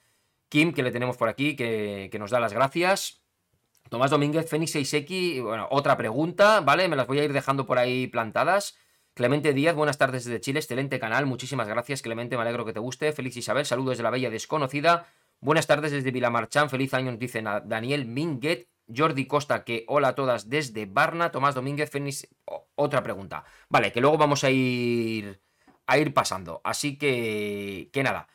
Kim, 0.49 0.73
que 0.73 0.85
le 0.85 0.93
tenemos 0.93 1.17
por 1.17 1.29
aquí, 1.29 1.57
que, 1.57 2.17
nos 2.19 2.31
da 2.31 2.39
las 2.39 2.53
gracias. 2.53 3.23
Tomás 3.89 4.13
Domínguez, 4.13 4.49
Fénix 4.49 4.71
Seiseki, 4.71 5.41
bueno, 5.41 5.67
otra 5.73 5.97
pregunta, 5.97 6.61
¿vale? 6.61 6.89
Me 6.89 6.95
las 6.95 7.09
voy 7.09 7.19
a 7.19 7.25
ir 7.25 7.33
dejando 7.33 7.67
por 7.67 7.79
ahí 7.79 8.07
plantadas. 8.07 8.79
Clemente 9.15 9.53
Díaz, 9.53 9.75
buenas 9.75 9.99
tardes 9.99 10.25
desde 10.25 10.41
Chile, 10.41 10.61
excelente 10.61 11.01
canal, 11.01 11.27
muchísimas 11.27 11.67
gracias 11.67 12.01
Clemente, 12.01 12.37
me 12.37 12.43
alegro 12.43 12.65
que 12.65 12.73
te 12.73 12.79
guste. 12.79 13.13
Félix 13.13 13.37
Isabel, 13.37 13.67
saludos 13.67 13.97
de 13.97 14.05
la 14.05 14.11
bella 14.11 14.31
desconocida. 14.31 15.09
Buenas 15.41 15.67
tardes 15.67 15.91
desde 15.91 16.13
Vilamarchán, 16.13 16.71
feliz 16.71 16.95
año, 16.95 17.11
nos 17.11 17.19
dice 17.19 17.43
Daniel 17.65 18.07
Minguet. 18.07 18.69
Jordi 18.95 19.27
Costa, 19.27 19.65
que 19.65 19.85
hola 19.89 20.09
a 20.09 20.15
todas 20.15 20.49
desde 20.49 20.87
Barna. 20.87 21.31
Tomás 21.31 21.55
Domínguez, 21.55 21.91
Fénix, 21.91 22.29
otra 22.75 23.03
pregunta. 23.03 23.45
Vale, 23.69 23.93
que 23.93 24.01
luego 24.01 24.19
vamos 24.19 24.45
a 24.45 24.51
ir, 24.51 25.41
a 25.87 25.99
ir 25.99 26.15
pasando. 26.15 26.61
Así 26.65 26.99
que, 26.99 27.91
que 27.93 28.03
nada. 28.03 28.29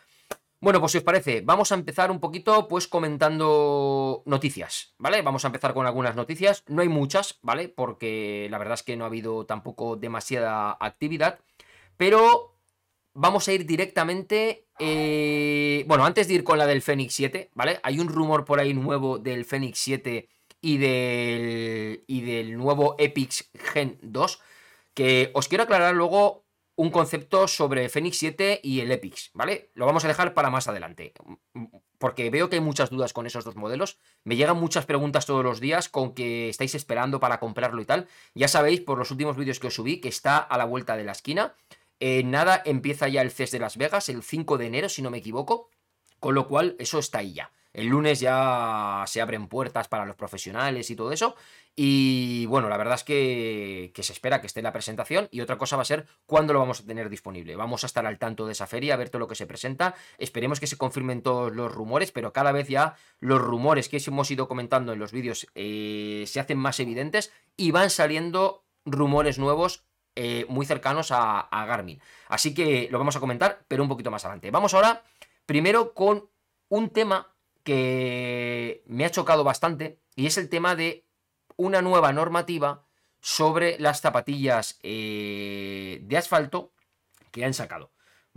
Bueno, 0.65 0.79
pues 0.79 0.93
si 0.93 0.97
os 0.97 1.03
parece, 1.03 1.41
vamos 1.41 1.71
a 1.71 1.75
empezar 1.75 2.09
un 2.09 2.19
poquito 2.19 2.67
pues 2.67 2.87
comentando 2.87 4.23
noticias, 4.25 4.95
¿vale? 4.97 5.21
Vamos 5.21 5.43
a 5.43 5.49
empezar 5.49 5.73
con 5.73 5.85
algunas 5.85 6.15
noticias. 6.15 6.63
No 6.67 6.81
hay 6.81 6.89
muchas, 6.89 7.37
¿vale? 7.43 7.69
Porque 7.69 8.47
la 8.49 8.57
verdad 8.57 8.73
es 8.73 8.83
que 8.83 8.97
no 8.97 9.03
ha 9.03 9.07
habido 9.07 9.45
tampoco 9.45 9.95
demasiada 9.95 10.75
actividad. 10.79 11.39
Pero 11.97 12.55
vamos 13.13 13.47
a 13.47 13.53
ir 13.53 13.65
directamente... 13.65 14.65
Eh, 14.79 15.85
bueno, 15.87 16.03
antes 16.03 16.27
de 16.27 16.33
ir 16.33 16.43
con 16.43 16.57
la 16.57 16.65
del 16.65 16.81
Fénix 16.81 17.13
7, 17.13 17.51
¿vale? 17.53 17.79
Hay 17.83 17.99
un 17.99 18.07
rumor 18.07 18.43
por 18.43 18.59
ahí 18.59 18.73
nuevo 18.73 19.19
del 19.19 19.45
Fénix 19.45 19.77
7 19.79 20.29
y 20.61 20.77
del, 20.77 22.03
y 22.07 22.21
del 22.21 22.57
nuevo 22.57 22.95
Epix 22.97 23.49
Gen 23.53 23.97
2, 24.01 24.41
que 24.93 25.31
os 25.33 25.47
quiero 25.47 25.63
aclarar 25.63 25.95
luego 25.95 26.45
un 26.77 26.89
concepto 26.89 27.47
sobre 27.47 27.87
Phoenix 27.87 28.17
7 28.17 28.59
y 28.61 28.81
el 28.81 28.91
Epix, 28.91 29.31
¿vale? 29.33 29.71
Lo 29.75 29.85
vamos 29.85 30.03
a 30.03 30.09
dejar 30.09 30.33
para 30.33 30.49
más 30.49 30.67
adelante, 30.67 31.13
porque 31.97 32.29
veo 32.29 32.49
que 32.49 32.57
hay 32.57 32.61
muchas 32.61 32.89
dudas 32.89 33.13
con 33.13 33.25
esos 33.25 33.45
dos 33.45 33.55
modelos, 33.55 33.97
me 34.25 34.35
llegan 34.35 34.57
muchas 34.57 34.85
preguntas 34.85 35.25
todos 35.25 35.43
los 35.43 35.61
días 35.61 35.87
con 35.87 36.13
que 36.13 36.49
estáis 36.49 36.75
esperando 36.75 37.21
para 37.21 37.39
comprarlo 37.39 37.81
y 37.81 37.85
tal, 37.85 38.07
ya 38.33 38.49
sabéis 38.49 38.81
por 38.81 38.97
los 38.97 39.09
últimos 39.11 39.37
vídeos 39.37 39.59
que 39.59 39.67
os 39.67 39.73
subí 39.73 40.01
que 40.01 40.09
está 40.09 40.37
a 40.37 40.57
la 40.57 40.65
vuelta 40.65 40.97
de 40.97 41.05
la 41.05 41.13
esquina, 41.13 41.55
En 41.99 42.31
nada 42.31 42.61
empieza 42.65 43.07
ya 43.07 43.21
el 43.21 43.31
CES 43.31 43.51
de 43.51 43.59
Las 43.59 43.77
Vegas, 43.77 44.09
el 44.09 44.21
5 44.21 44.57
de 44.57 44.67
enero, 44.67 44.89
si 44.89 45.01
no 45.01 45.11
me 45.11 45.19
equivoco. 45.19 45.69
Con 46.19 46.35
lo 46.35 46.47
cual, 46.47 46.75
eso 46.79 46.99
está 46.99 47.19
ahí 47.19 47.33
ya. 47.33 47.51
El 47.75 47.87
lunes 47.87 48.21
ya 48.21 49.03
se 49.05 49.19
abren 49.19 49.47
puertas 49.47 49.89
para 49.89 50.05
los 50.05 50.15
profesionales 50.15 50.89
y 50.89 50.95
todo 50.95 51.11
eso. 51.11 51.35
Y 51.75 52.45
bueno, 52.45 52.69
la 52.69 52.77
verdad 52.77 52.95
es 52.95 53.03
que, 53.03 53.91
se 53.93 54.13
espera 54.13 54.39
que 54.39 54.47
esté 54.47 54.61
la 54.61 54.71
presentación. 54.71 55.27
Y 55.29 55.41
otra 55.41 55.57
cosa 55.57 55.75
va 55.75 55.81
a 55.81 55.85
ser 55.85 56.07
cuándo 56.25 56.53
lo 56.53 56.59
vamos 56.59 56.79
a 56.79 56.85
tener 56.85 57.09
disponible. 57.09 57.57
Vamos 57.57 57.83
a 57.83 57.87
estar 57.87 58.05
al 58.05 58.17
tanto 58.17 58.45
de 58.45 58.53
esa 58.53 58.65
feria, 58.65 58.93
a 58.93 58.97
ver 58.97 59.09
todo 59.09 59.19
lo 59.19 59.27
que 59.27 59.35
se 59.35 59.45
presenta. 59.45 59.93
Esperemos 60.17 60.61
que 60.61 60.67
se 60.67 60.77
confirmen 60.77 61.21
todos 61.21 61.53
los 61.53 61.69
rumores, 61.69 62.13
pero 62.13 62.31
cada 62.31 62.53
vez 62.53 62.69
ya 62.69 62.95
los 63.19 63.41
rumores 63.41 63.89
que 63.89 64.01
hemos 64.07 64.31
ido 64.31 64.47
comentando 64.47 64.93
en 64.93 64.99
los 64.99 65.11
vídeos 65.11 65.47
eh, 65.53 66.23
se 66.27 66.39
hacen 66.39 66.57
más 66.57 66.79
evidentes 66.79 67.33
y 67.57 67.71
van 67.71 67.89
saliendo 67.89 68.63
rumores 68.85 69.37
nuevos 69.37 69.83
eh, 70.15 70.45
muy 70.47 70.65
cercanos 70.65 71.11
a, 71.11 71.41
a 71.41 71.65
Garmin. 71.65 71.99
Así 72.29 72.53
que 72.53 72.87
lo 72.89 72.99
vamos 72.99 73.17
a 73.17 73.19
comentar, 73.19 73.65
pero 73.67 73.83
un 73.83 73.89
poquito 73.89 74.11
más 74.11 74.23
adelante. 74.23 74.49
Vamos 74.49 74.73
ahora 74.73 75.03
primero 75.45 75.93
con 75.93 76.29
un 76.69 76.89
tema 76.89 77.34
que 77.65 78.83
me 78.85 79.03
ha 79.03 79.11
chocado 79.11 79.43
bastante 79.43 79.99
y 80.15 80.27
es 80.27 80.37
el 80.37 80.47
tema 80.47 80.75
de 80.77 81.05
una 81.57 81.81
nueva 81.81 82.13
normativa 82.13 82.85
sobre 83.19 83.77
las 83.79 84.01
zapatillas 84.01 84.79
eh, 84.83 85.99
de 86.03 86.17
asfalto 86.17 86.71
que 87.31 87.43
han 87.43 87.53
sacado. 87.53 87.91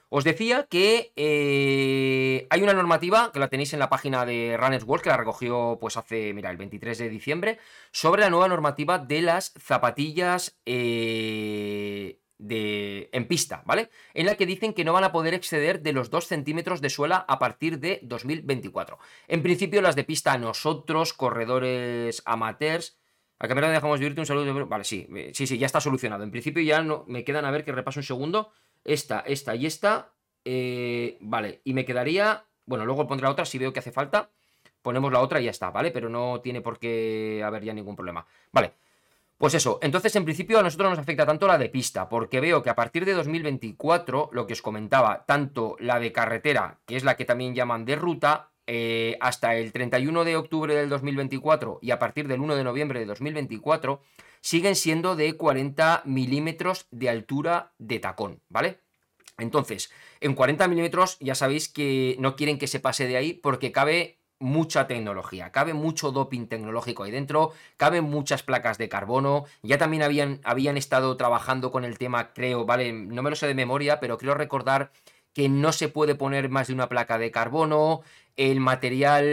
Os 0.09 0.25
decía 0.25 0.67
que 0.71 1.13
eh, 1.17 2.47
hay 2.49 2.63
una 2.63 2.73
normativa 2.73 3.31
que 3.31 3.39
la 3.39 3.49
tenéis 3.49 3.75
en 3.75 3.79
la 3.79 3.91
página 3.91 4.25
de 4.25 4.57
Runners 4.57 4.85
World, 4.85 5.05
que 5.05 5.11
la 5.11 5.19
recogió 5.19 5.77
pues 5.79 5.99
hace, 5.99 6.33
mira, 6.33 6.51
el 6.51 6.57
23 6.57 6.97
de 6.97 7.11
diciembre, 7.11 7.59
sobre 7.93 8.23
la 8.23 8.31
nueva 8.31 8.49
normativa 8.49 8.99
de 8.99 9.21
las 9.21 9.53
zapatillas 9.59 10.59
eh, 10.65 12.21
de, 12.39 13.11
en 13.13 13.27
pista, 13.27 13.63
¿vale? 13.67 13.91
En 14.15 14.27
la 14.27 14.37
que 14.37 14.47
dicen 14.47 14.73
que 14.73 14.85
no 14.85 14.93
van 14.93 15.05
a 15.05 15.13
poder 15.13 15.35
exceder 15.35 15.83
de 15.83 15.93
los 15.93 16.11
2 16.11 16.27
centímetros 16.27 16.81
de 16.81 16.89
suela 16.89 17.25
a 17.29 17.39
partir 17.39 17.81
de 17.81 18.01
2024. 18.03 18.99
En 19.27 19.43
principio, 19.43 19.83
las 19.83 19.97
de 19.97 20.05
pista 20.05 20.39
nosotros, 20.39 21.13
corredores 21.13 22.23
amateurs. 22.25 22.97
A 23.41 23.47
cámara 23.47 23.71
dejamos 23.71 24.01
vivirte 24.01 24.21
un 24.21 24.27
saludo. 24.27 24.67
Vale, 24.67 24.85
sí, 24.85 25.07
eh, 25.15 25.33
sí, 25.35 25.47
sí, 25.47 25.59
ya 25.59 25.67
está 25.67 25.81
solucionado. 25.81 26.25
En 26.25 26.31
principio 26.31 26.63
ya 26.63 26.83
no 26.83 27.05
me 27.07 27.25
quedan 27.25 27.45
a 27.45 27.51
ver 27.51 27.65
que 27.65 27.73
repaso 27.73 28.01
un 28.01 28.05
segundo. 28.05 28.53
Esta, 28.85 29.21
esta 29.21 29.55
y 29.55 29.67
esta. 29.67 30.13
Eh, 30.45 31.19
vale, 31.21 31.61
y 31.65 31.75
me 31.75 31.85
quedaría. 31.85 32.45
Bueno, 32.67 32.85
luego 32.85 33.07
pondré 33.07 33.25
la 33.25 33.31
otra 33.31 33.45
si 33.45 33.59
veo 33.59 33.73
que 33.73 33.81
hace 33.81 33.93
falta. 33.93 34.31
Ponemos 34.83 35.13
la 35.13 35.21
otra 35.21 35.41
y 35.41 35.45
ya 35.45 35.51
está, 35.51 35.71
¿vale? 35.71 35.91
Pero 35.91 36.09
no 36.09 36.41
tiene 36.41 36.61
por 36.61 36.79
qué 36.79 37.43
haber 37.45 37.65
ya 37.65 37.75
ningún 37.75 37.97
problema. 37.97 38.27
Vale. 38.53 38.75
Pues 39.39 39.55
eso, 39.55 39.79
entonces 39.83 40.15
en 40.17 40.25
principio 40.25 40.59
a 40.59 40.65
nosotros 40.65 40.91
nos 40.91 40.99
afecta 40.99 41.25
tanto 41.25 41.47
la 41.47 41.59
de 41.59 41.69
pista, 41.69 42.09
porque 42.09 42.41
veo 42.41 42.61
que 42.61 42.71
a 42.71 42.75
partir 42.75 43.05
de 43.05 43.13
2024, 43.13 44.31
lo 44.33 44.47
que 44.49 44.55
os 44.55 44.63
comentaba, 44.63 45.25
tanto 45.27 45.77
la 45.79 46.01
de 46.01 46.11
carretera, 46.11 46.81
que 46.87 46.97
es 46.97 47.05
la 47.05 47.17
que 47.17 47.25
también 47.25 47.55
llaman 47.55 47.85
de 47.85 47.95
ruta, 47.95 48.51
eh, 48.67 49.17
hasta 49.21 49.55
el 49.55 49.73
31 49.73 50.25
de 50.25 50.37
octubre 50.37 50.75
del 50.75 50.89
2024 50.89 51.79
y 51.81 51.93
a 51.93 52.01
partir 52.01 52.27
del 52.27 52.41
1 52.41 52.57
de 52.57 52.65
noviembre 52.65 52.99
de 52.99 53.07
2024, 53.07 54.03
siguen 54.41 54.75
siendo 54.75 55.15
de 55.15 55.33
40 55.37 56.03
milímetros 56.05 56.89
de 56.91 57.09
altura 57.09 57.73
de 57.79 58.01
tacón, 58.01 58.43
¿vale? 58.49 58.81
Entonces, 59.39 59.93
en 60.21 60.35
40 60.35 60.67
milímetros 60.67 61.17
ya 61.21 61.37
sabéis 61.37 61.69
que 61.69 62.17
no 62.19 62.35
quieren 62.35 62.59
que 62.59 62.67
se 62.67 62.81
pase 62.81 63.07
de 63.07 63.17
ahí 63.17 63.35
porque 63.35 63.71
cabe 63.71 64.18
mucha 64.41 64.87
tecnología, 64.87 65.51
cabe 65.51 65.75
mucho 65.75 66.13
doping 66.13 66.47
tecnológico 66.47 67.03
ahí 67.03 67.11
dentro, 67.11 67.53
caben 67.77 68.05
muchas 68.05 68.43
placas 68.43 68.79
de 68.79 68.89
carbono, 68.89 69.45
ya 69.63 69.79
también 69.79 70.03
habían, 70.03 70.41
habían 70.45 70.77
estado 70.77 71.17
trabajando 71.17 71.73
con 71.73 71.85
el 71.85 71.99
tema, 71.99 72.33
creo, 72.33 72.65
vale, 72.65 72.93
no 72.93 73.23
me 73.23 73.31
lo 73.31 73.37
sé 73.37 73.47
de 73.47 73.55
memoria, 73.55 74.01
pero 74.01 74.19
creo 74.19 74.35
recordar 74.35 74.93
que 75.35 75.49
no 75.49 75.73
se 75.73 75.89
puede 75.89 76.15
poner 76.15 76.49
más 76.49 76.69
de 76.69 76.75
una 76.75 76.89
placa 76.89 77.19
de 77.19 77.31
carbono, 77.31 78.03
el 78.37 78.61
material, 78.61 79.25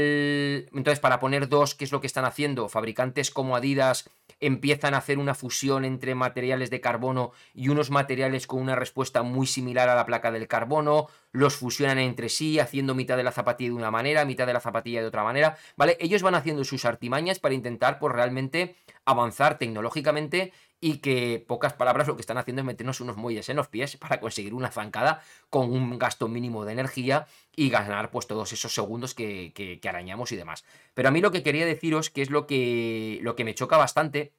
entonces 0.73 0.99
para 0.99 1.19
poner 1.19 1.47
dos, 1.47 1.75
¿qué 1.75 1.85
es 1.85 1.91
lo 1.91 2.01
que 2.01 2.07
están 2.07 2.25
haciendo? 2.25 2.69
Fabricantes 2.69 3.29
como 3.29 3.55
Adidas 3.55 4.09
empiezan 4.39 4.93
a 4.93 4.97
hacer 4.97 5.17
una 5.17 5.33
fusión 5.33 5.85
entre 5.85 6.15
materiales 6.15 6.69
de 6.69 6.81
carbono 6.81 7.31
y 7.53 7.69
unos 7.69 7.91
materiales 7.91 8.47
con 8.47 8.61
una 8.61 8.75
respuesta 8.75 9.23
muy 9.23 9.47
similar 9.47 9.89
a 9.89 9.95
la 9.95 10.05
placa 10.05 10.31
del 10.31 10.47
carbono, 10.47 11.07
los 11.31 11.55
fusionan 11.55 11.99
entre 11.99 12.29
sí, 12.29 12.59
haciendo 12.59 12.95
mitad 12.95 13.17
de 13.17 13.23
la 13.23 13.31
zapatilla 13.31 13.69
de 13.69 13.75
una 13.75 13.91
manera, 13.91 14.25
mitad 14.25 14.47
de 14.47 14.53
la 14.53 14.59
zapatilla 14.59 15.01
de 15.01 15.07
otra 15.07 15.23
manera, 15.23 15.57
¿vale? 15.77 15.97
Ellos 15.99 16.21
van 16.21 16.35
haciendo 16.35 16.63
sus 16.63 16.85
artimañas 16.85 17.39
para 17.39 17.55
intentar, 17.55 17.99
pues 17.99 18.13
realmente 18.13 18.75
avanzar 19.05 19.57
tecnológicamente 19.57 20.51
y 20.81 20.97
que, 20.97 21.43
pocas 21.47 21.73
palabras, 21.73 22.07
lo 22.07 22.15
que 22.15 22.21
están 22.21 22.37
haciendo 22.37 22.61
es 22.61 22.65
meternos 22.65 23.01
unos 23.01 23.17
muelles 23.17 23.49
en 23.49 23.55
los 23.55 23.67
pies 23.67 23.97
para 23.97 24.19
conseguir 24.19 24.53
una 24.53 24.71
zancada 24.71 25.21
con 25.49 25.71
un 25.71 25.97
gasto 25.97 26.27
mínimo 26.27 26.65
de 26.65 26.73
energía 26.73 27.27
y 27.55 27.69
ganar 27.69 28.11
pues 28.11 28.27
todos 28.27 28.51
esos 28.53 28.73
segundos 28.73 29.13
que, 29.13 29.51
que, 29.53 29.89
arañamos 29.89 30.31
y 30.31 30.35
demás. 30.35 30.63
Pero 30.93 31.09
a 31.09 31.11
mí 31.11 31.21
lo 31.21 31.31
que 31.31 31.43
quería 31.43 31.65
deciros, 31.65 32.09
que 32.09 32.21
es 32.21 32.29
lo 32.29 32.45
que, 32.45 33.19
lo 33.21 33.35
que 33.35 33.45
me 33.45 33.55
choca 33.55 33.77
bastante, 33.77 34.33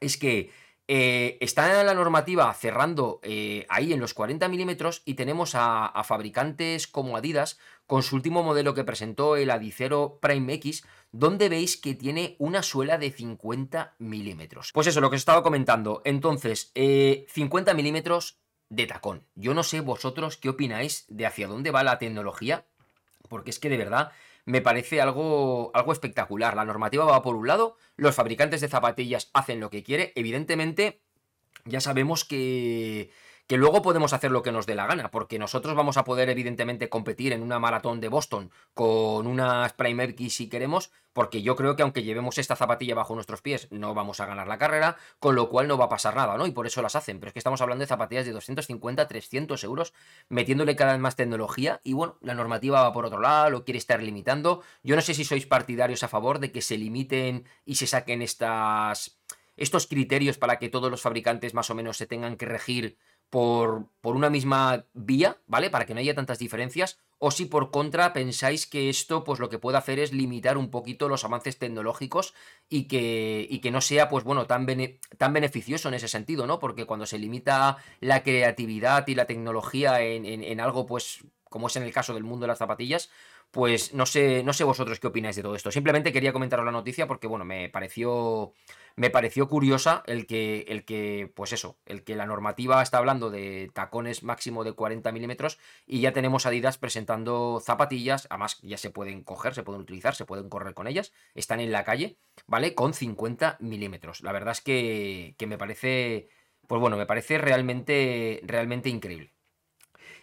es 0.00 0.16
que 0.16 0.50
eh, 0.86 1.38
está 1.40 1.82
la 1.82 1.94
normativa 1.94 2.52
cerrando 2.52 3.18
eh, 3.22 3.64
ahí 3.70 3.94
en 3.94 4.00
los 4.00 4.12
40 4.12 4.48
milímetros 4.48 5.00
y 5.06 5.14
tenemos 5.14 5.54
a, 5.54 6.02
fabricantes 6.04 6.86
como 6.86 7.16
Adidas 7.16 7.58
con 7.86 8.02
su 8.02 8.16
último 8.16 8.42
modelo 8.42 8.74
que 8.74 8.84
presentó 8.84 9.36
el 9.36 9.50
Adicero 9.50 10.18
Prime 10.20 10.52
X, 10.54 10.84
donde 11.12 11.48
veis 11.48 11.76
que 11.76 11.94
tiene 11.94 12.36
una 12.38 12.62
suela 12.62 12.98
de 12.98 13.10
50 13.10 13.94
milímetros. 13.98 14.70
Pues 14.72 14.86
eso, 14.86 15.00
lo 15.00 15.10
que 15.10 15.16
os 15.16 15.22
estaba 15.22 15.42
comentando. 15.42 16.02
Entonces, 16.04 16.72
50 16.74 17.70
eh, 17.70 17.74
milímetros 17.74 18.38
de 18.68 18.86
tacón. 18.86 19.26
Yo 19.34 19.54
no 19.54 19.62
sé 19.62 19.80
vosotros 19.80 20.36
qué 20.36 20.48
opináis 20.48 21.04
de 21.08 21.26
hacia 21.26 21.48
dónde 21.48 21.70
va 21.70 21.84
la 21.84 21.98
tecnología, 21.98 22.66
porque 23.28 23.50
es 23.50 23.58
que 23.58 23.68
de 23.68 23.76
verdad 23.76 24.12
me 24.44 24.60
parece 24.60 25.00
algo, 25.00 25.70
algo 25.74 25.92
espectacular. 25.92 26.56
La 26.56 26.64
normativa 26.64 27.04
va 27.04 27.22
por 27.22 27.36
un 27.36 27.46
lado, 27.46 27.76
los 27.96 28.14
fabricantes 28.14 28.60
de 28.60 28.68
zapatillas 28.68 29.30
hacen 29.34 29.60
lo 29.60 29.70
que 29.70 29.82
quiere, 29.82 30.12
evidentemente 30.16 31.00
ya 31.64 31.80
sabemos 31.80 32.24
que 32.24 33.10
que 33.46 33.56
luego 33.56 33.82
podemos 33.82 34.12
hacer 34.12 34.30
lo 34.30 34.42
que 34.42 34.52
nos 34.52 34.66
dé 34.66 34.74
la 34.74 34.86
gana, 34.86 35.10
porque 35.10 35.38
nosotros 35.38 35.74
vamos 35.74 35.96
a 35.96 36.04
poder 36.04 36.30
evidentemente 36.30 36.88
competir 36.88 37.32
en 37.32 37.42
una 37.42 37.58
maratón 37.58 38.00
de 38.00 38.08
Boston 38.08 38.50
con 38.72 39.26
unas 39.26 39.72
Prime 39.74 40.04
X 40.04 40.34
si 40.34 40.48
queremos, 40.48 40.90
porque 41.12 41.42
yo 41.42 41.54
creo 41.54 41.76
que 41.76 41.82
aunque 41.82 42.02
llevemos 42.02 42.38
esta 42.38 42.56
zapatilla 42.56 42.94
bajo 42.94 43.14
nuestros 43.14 43.42
pies 43.42 43.68
no 43.70 43.94
vamos 43.94 44.20
a 44.20 44.26
ganar 44.26 44.48
la 44.48 44.58
carrera, 44.58 44.96
con 45.18 45.34
lo 45.34 45.48
cual 45.50 45.68
no 45.68 45.76
va 45.76 45.86
a 45.86 45.88
pasar 45.90 46.16
nada, 46.16 46.36
¿no? 46.36 46.46
Y 46.46 46.52
por 46.52 46.66
eso 46.66 46.80
las 46.80 46.96
hacen, 46.96 47.20
pero 47.20 47.28
es 47.28 47.32
que 47.34 47.38
estamos 47.38 47.60
hablando 47.60 47.82
de 47.82 47.86
zapatillas 47.86 48.26
de 48.26 48.32
250, 48.32 49.06
300 49.06 49.62
euros, 49.64 49.92
metiéndole 50.28 50.74
cada 50.76 50.92
vez 50.92 51.00
más 51.00 51.16
tecnología 51.16 51.80
y 51.84 51.92
bueno, 51.92 52.16
la 52.22 52.34
normativa 52.34 52.82
va 52.82 52.92
por 52.92 53.06
otro 53.06 53.20
lado, 53.20 53.50
lo 53.50 53.64
quiere 53.64 53.78
estar 53.78 54.02
limitando. 54.02 54.62
Yo 54.82 54.96
no 54.96 55.02
sé 55.02 55.14
si 55.14 55.24
sois 55.24 55.46
partidarios 55.46 56.02
a 56.02 56.08
favor 56.08 56.38
de 56.38 56.50
que 56.50 56.62
se 56.62 56.78
limiten 56.78 57.46
y 57.64 57.76
se 57.76 57.86
saquen 57.86 58.22
estas 58.22 59.18
estos 59.56 59.86
criterios 59.86 60.38
para 60.38 60.58
que 60.58 60.68
todos 60.68 60.90
los 60.90 61.02
fabricantes 61.02 61.54
más 61.54 61.70
o 61.70 61.74
menos 61.74 61.96
se 61.96 62.06
tengan 62.06 62.36
que 62.36 62.46
regir 62.46 62.98
por, 63.34 63.88
por, 64.00 64.14
una 64.14 64.30
misma 64.30 64.84
vía, 64.92 65.38
¿vale? 65.48 65.68
Para 65.68 65.86
que 65.86 65.92
no 65.92 65.98
haya 65.98 66.14
tantas 66.14 66.38
diferencias. 66.38 67.00
O 67.18 67.32
si 67.32 67.46
por 67.46 67.72
contra 67.72 68.12
pensáis 68.12 68.64
que 68.64 68.88
esto, 68.88 69.24
pues 69.24 69.40
lo 69.40 69.48
que 69.48 69.58
puede 69.58 69.76
hacer 69.76 69.98
es 69.98 70.12
limitar 70.12 70.56
un 70.56 70.70
poquito 70.70 71.08
los 71.08 71.24
avances 71.24 71.58
tecnológicos 71.58 72.32
y 72.68 72.84
que, 72.84 73.44
y 73.50 73.58
que 73.58 73.72
no 73.72 73.80
sea, 73.80 74.08
pues 74.08 74.22
bueno, 74.22 74.46
tan, 74.46 74.68
tan 75.18 75.32
beneficioso 75.32 75.88
en 75.88 75.94
ese 75.94 76.06
sentido, 76.06 76.46
¿no? 76.46 76.60
Porque 76.60 76.86
cuando 76.86 77.06
se 77.06 77.18
limita 77.18 77.78
la 77.98 78.22
creatividad 78.22 79.08
y 79.08 79.16
la 79.16 79.24
tecnología 79.24 80.00
en, 80.00 80.24
en 80.24 80.60
algo, 80.60 80.86
pues 80.86 81.24
como 81.50 81.66
es 81.66 81.74
en 81.74 81.82
el 81.82 81.92
caso 81.92 82.14
del 82.14 82.22
mundo 82.22 82.44
de 82.44 82.48
las 82.48 82.58
zapatillas, 82.58 83.10
pues 83.50 83.94
no 83.94 84.06
sé, 84.06 84.42
no 84.42 84.52
sé 84.52 84.64
vosotros 84.64 85.00
qué 85.00 85.06
opináis 85.06 85.36
de 85.36 85.42
todo 85.42 85.54
esto. 85.56 85.70
Simplemente 85.70 86.12
quería 86.12 86.32
comentaros 86.32 86.64
la 86.64 86.72
noticia 86.72 87.06
porque, 87.06 87.26
bueno, 87.26 87.44
me 87.44 87.68
pareció 87.68 88.52
me 88.96 89.10
pareció 89.10 89.48
curiosa 89.48 90.02
el 90.06 90.26
que, 90.26 90.66
el 90.68 90.84
que, 90.84 91.30
pues 91.34 91.52
eso, 91.52 91.78
el 91.86 92.04
que 92.04 92.14
la 92.14 92.26
normativa 92.26 92.82
está 92.82 92.98
hablando 92.98 93.30
de 93.30 93.70
tacones 93.74 94.22
máximo 94.22 94.62
de 94.64 94.72
40 94.72 95.10
milímetros 95.12 95.58
y 95.86 96.00
ya 96.00 96.12
tenemos 96.12 96.46
Adidas 96.46 96.78
presentando 96.78 97.60
zapatillas, 97.60 98.26
además 98.30 98.58
ya 98.62 98.76
se 98.76 98.90
pueden 98.90 99.24
coger, 99.24 99.54
se 99.54 99.62
pueden 99.64 99.82
utilizar, 99.82 100.14
se 100.14 100.24
pueden 100.24 100.48
correr 100.48 100.74
con 100.74 100.86
ellas, 100.86 101.12
están 101.34 101.60
en 101.60 101.72
la 101.72 101.84
calle, 101.84 102.18
¿vale? 102.46 102.74
Con 102.74 102.94
50 102.94 103.56
milímetros. 103.60 104.22
La 104.22 104.32
verdad 104.32 104.52
es 104.52 104.60
que, 104.60 105.34
que 105.38 105.46
me 105.46 105.58
parece, 105.58 106.28
pues 106.68 106.80
bueno, 106.80 106.96
me 106.96 107.06
parece 107.06 107.38
realmente, 107.38 108.40
realmente 108.44 108.88
increíble. 108.90 109.33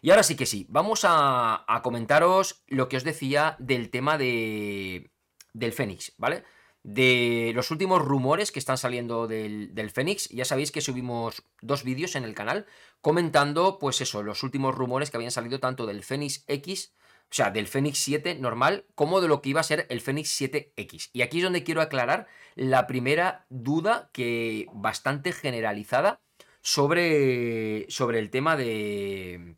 Y 0.01 0.09
ahora 0.09 0.23
sí 0.23 0.35
que 0.35 0.45
sí, 0.45 0.65
vamos 0.69 1.01
a, 1.03 1.65
comentaros 1.83 2.63
lo 2.67 2.89
que 2.89 2.97
os 2.97 3.03
decía 3.03 3.55
del 3.59 3.89
tema 3.89 4.17
de, 4.17 5.11
del 5.53 5.73
Fénix, 5.73 6.13
¿vale? 6.17 6.43
de 6.83 7.51
los 7.53 7.69
últimos 7.69 8.01
rumores 8.01 8.51
que 8.51 8.57
están 8.57 8.77
saliendo 8.77 9.27
del, 9.27 9.75
del 9.75 9.91
Fénix. 9.91 10.29
Ya 10.29 10.45
sabéis 10.45 10.71
que 10.71 10.81
subimos 10.81 11.43
dos 11.61 11.83
vídeos 11.83 12.15
en 12.15 12.23
el 12.23 12.33
canal 12.33 12.65
comentando, 13.01 13.77
pues 13.79 14.01
eso, 14.01 14.23
los 14.23 14.41
últimos 14.41 14.73
rumores 14.73 15.11
que 15.11 15.17
habían 15.17 15.31
salido 15.31 15.59
tanto 15.59 15.85
del 15.85 16.03
Fénix 16.03 16.43
X, 16.47 16.95
o 17.31 17.33
sea, 17.33 17.49
del 17.49 17.67
Fénix 17.67 17.99
7 17.99 18.35
normal, 18.35 18.85
como 18.93 19.21
de 19.21 19.27
lo 19.27 19.41
que 19.41 19.49
iba 19.49 19.61
a 19.61 19.63
ser 19.63 19.85
el 19.89 20.01
Fénix 20.01 20.41
7X. 20.41 21.11
Y 21.13 21.21
aquí 21.21 21.37
es 21.37 21.43
donde 21.43 21.63
quiero 21.63 21.81
aclarar 21.81 22.27
la 22.55 22.87
primera 22.87 23.45
duda 23.49 24.09
que 24.11 24.65
bastante 24.73 25.31
generalizada 25.31 26.19
sobre, 26.61 27.85
sobre 27.89 28.19
el 28.19 28.29
tema 28.31 28.57
de... 28.57 29.55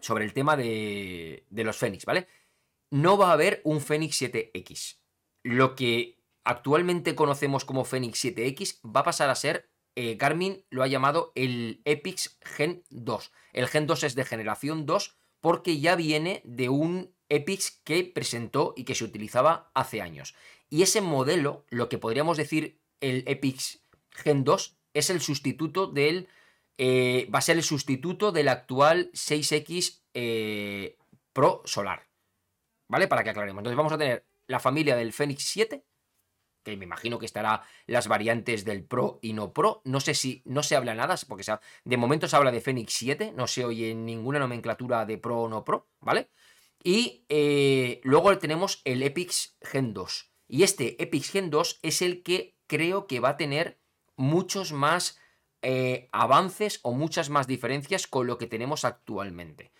Sobre 0.00 0.24
el 0.24 0.32
tema 0.32 0.56
de, 0.56 1.46
de 1.50 1.64
los 1.64 1.76
Fénix, 1.76 2.04
¿vale? 2.04 2.26
No 2.90 3.16
va 3.16 3.30
a 3.30 3.32
haber 3.32 3.60
un 3.64 3.80
Fénix 3.80 4.22
7X. 4.22 4.98
Lo 5.42 5.74
que 5.74 6.18
actualmente 6.44 7.14
conocemos 7.14 7.64
como 7.64 7.84
Fénix 7.84 8.24
7X 8.24 8.80
va 8.84 9.00
a 9.00 9.04
pasar 9.04 9.30
a 9.30 9.34
ser, 9.34 9.70
eh, 9.96 10.16
Garmin 10.16 10.64
lo 10.70 10.82
ha 10.82 10.86
llamado 10.86 11.32
el 11.34 11.82
Epix 11.84 12.38
Gen 12.42 12.84
2. 12.90 13.32
El 13.52 13.68
Gen 13.68 13.86
2 13.86 14.04
es 14.04 14.14
de 14.14 14.24
generación 14.24 14.86
2 14.86 15.16
porque 15.40 15.80
ya 15.80 15.96
viene 15.96 16.42
de 16.44 16.68
un 16.68 17.14
Epix 17.28 17.80
que 17.84 18.04
presentó 18.04 18.74
y 18.76 18.84
que 18.84 18.94
se 18.94 19.04
utilizaba 19.04 19.70
hace 19.74 20.02
años. 20.02 20.34
Y 20.68 20.82
ese 20.82 21.00
modelo, 21.00 21.64
lo 21.70 21.88
que 21.88 21.98
podríamos 21.98 22.36
decir 22.36 22.80
el 23.00 23.24
Epix 23.26 23.82
Gen 24.10 24.44
2, 24.44 24.78
es 24.94 25.10
el 25.10 25.20
sustituto 25.20 25.86
del... 25.86 26.28
Eh, 26.82 27.28
va 27.32 27.40
a 27.40 27.42
ser 27.42 27.58
el 27.58 27.62
sustituto 27.62 28.32
del 28.32 28.48
actual 28.48 29.10
6X 29.12 30.00
eh, 30.14 30.96
Pro 31.34 31.60
Solar. 31.66 32.08
¿Vale? 32.88 33.06
Para 33.06 33.22
que 33.22 33.28
aclaremos. 33.28 33.60
Entonces 33.60 33.76
vamos 33.76 33.92
a 33.92 33.98
tener 33.98 34.26
la 34.46 34.60
familia 34.60 34.96
del 34.96 35.12
Fenix 35.12 35.44
7, 35.44 35.84
que 36.64 36.76
me 36.78 36.86
imagino 36.86 37.18
que 37.18 37.26
estará 37.26 37.64
las 37.86 38.08
variantes 38.08 38.64
del 38.64 38.82
Pro 38.82 39.18
y 39.20 39.34
no 39.34 39.52
Pro. 39.52 39.82
No 39.84 40.00
sé 40.00 40.14
si 40.14 40.40
no 40.46 40.62
se 40.62 40.74
habla 40.74 40.94
nada, 40.94 41.16
porque 41.28 41.44
de 41.84 41.96
momento 41.98 42.26
se 42.28 42.36
habla 42.36 42.50
de 42.50 42.62
Fenix 42.62 42.94
7, 42.94 43.34
no 43.36 43.46
se 43.46 43.66
oye 43.66 43.94
ninguna 43.94 44.38
nomenclatura 44.38 45.04
de 45.04 45.18
Pro 45.18 45.42
o 45.42 45.48
no 45.50 45.66
Pro, 45.66 45.90
¿vale? 46.00 46.30
Y 46.82 47.26
eh, 47.28 48.00
luego 48.04 48.38
tenemos 48.38 48.80
el 48.86 49.02
Epix 49.02 49.58
Gen 49.60 49.92
2. 49.92 50.32
Y 50.48 50.62
este 50.62 51.02
Epix 51.02 51.30
Gen 51.30 51.50
2 51.50 51.80
es 51.82 52.00
el 52.00 52.22
que 52.22 52.56
creo 52.66 53.06
que 53.06 53.20
va 53.20 53.28
a 53.28 53.36
tener 53.36 53.82
muchos 54.16 54.72
más 54.72 55.19
eh, 55.62 56.08
avances 56.12 56.80
o 56.82 56.92
muchas 56.92 57.30
más 57.30 57.46
diferencias 57.46 58.06
con 58.06 58.26
lo 58.26 58.38
que 58.38 58.46
tenemos 58.46 58.84
actualmente. 58.84 59.72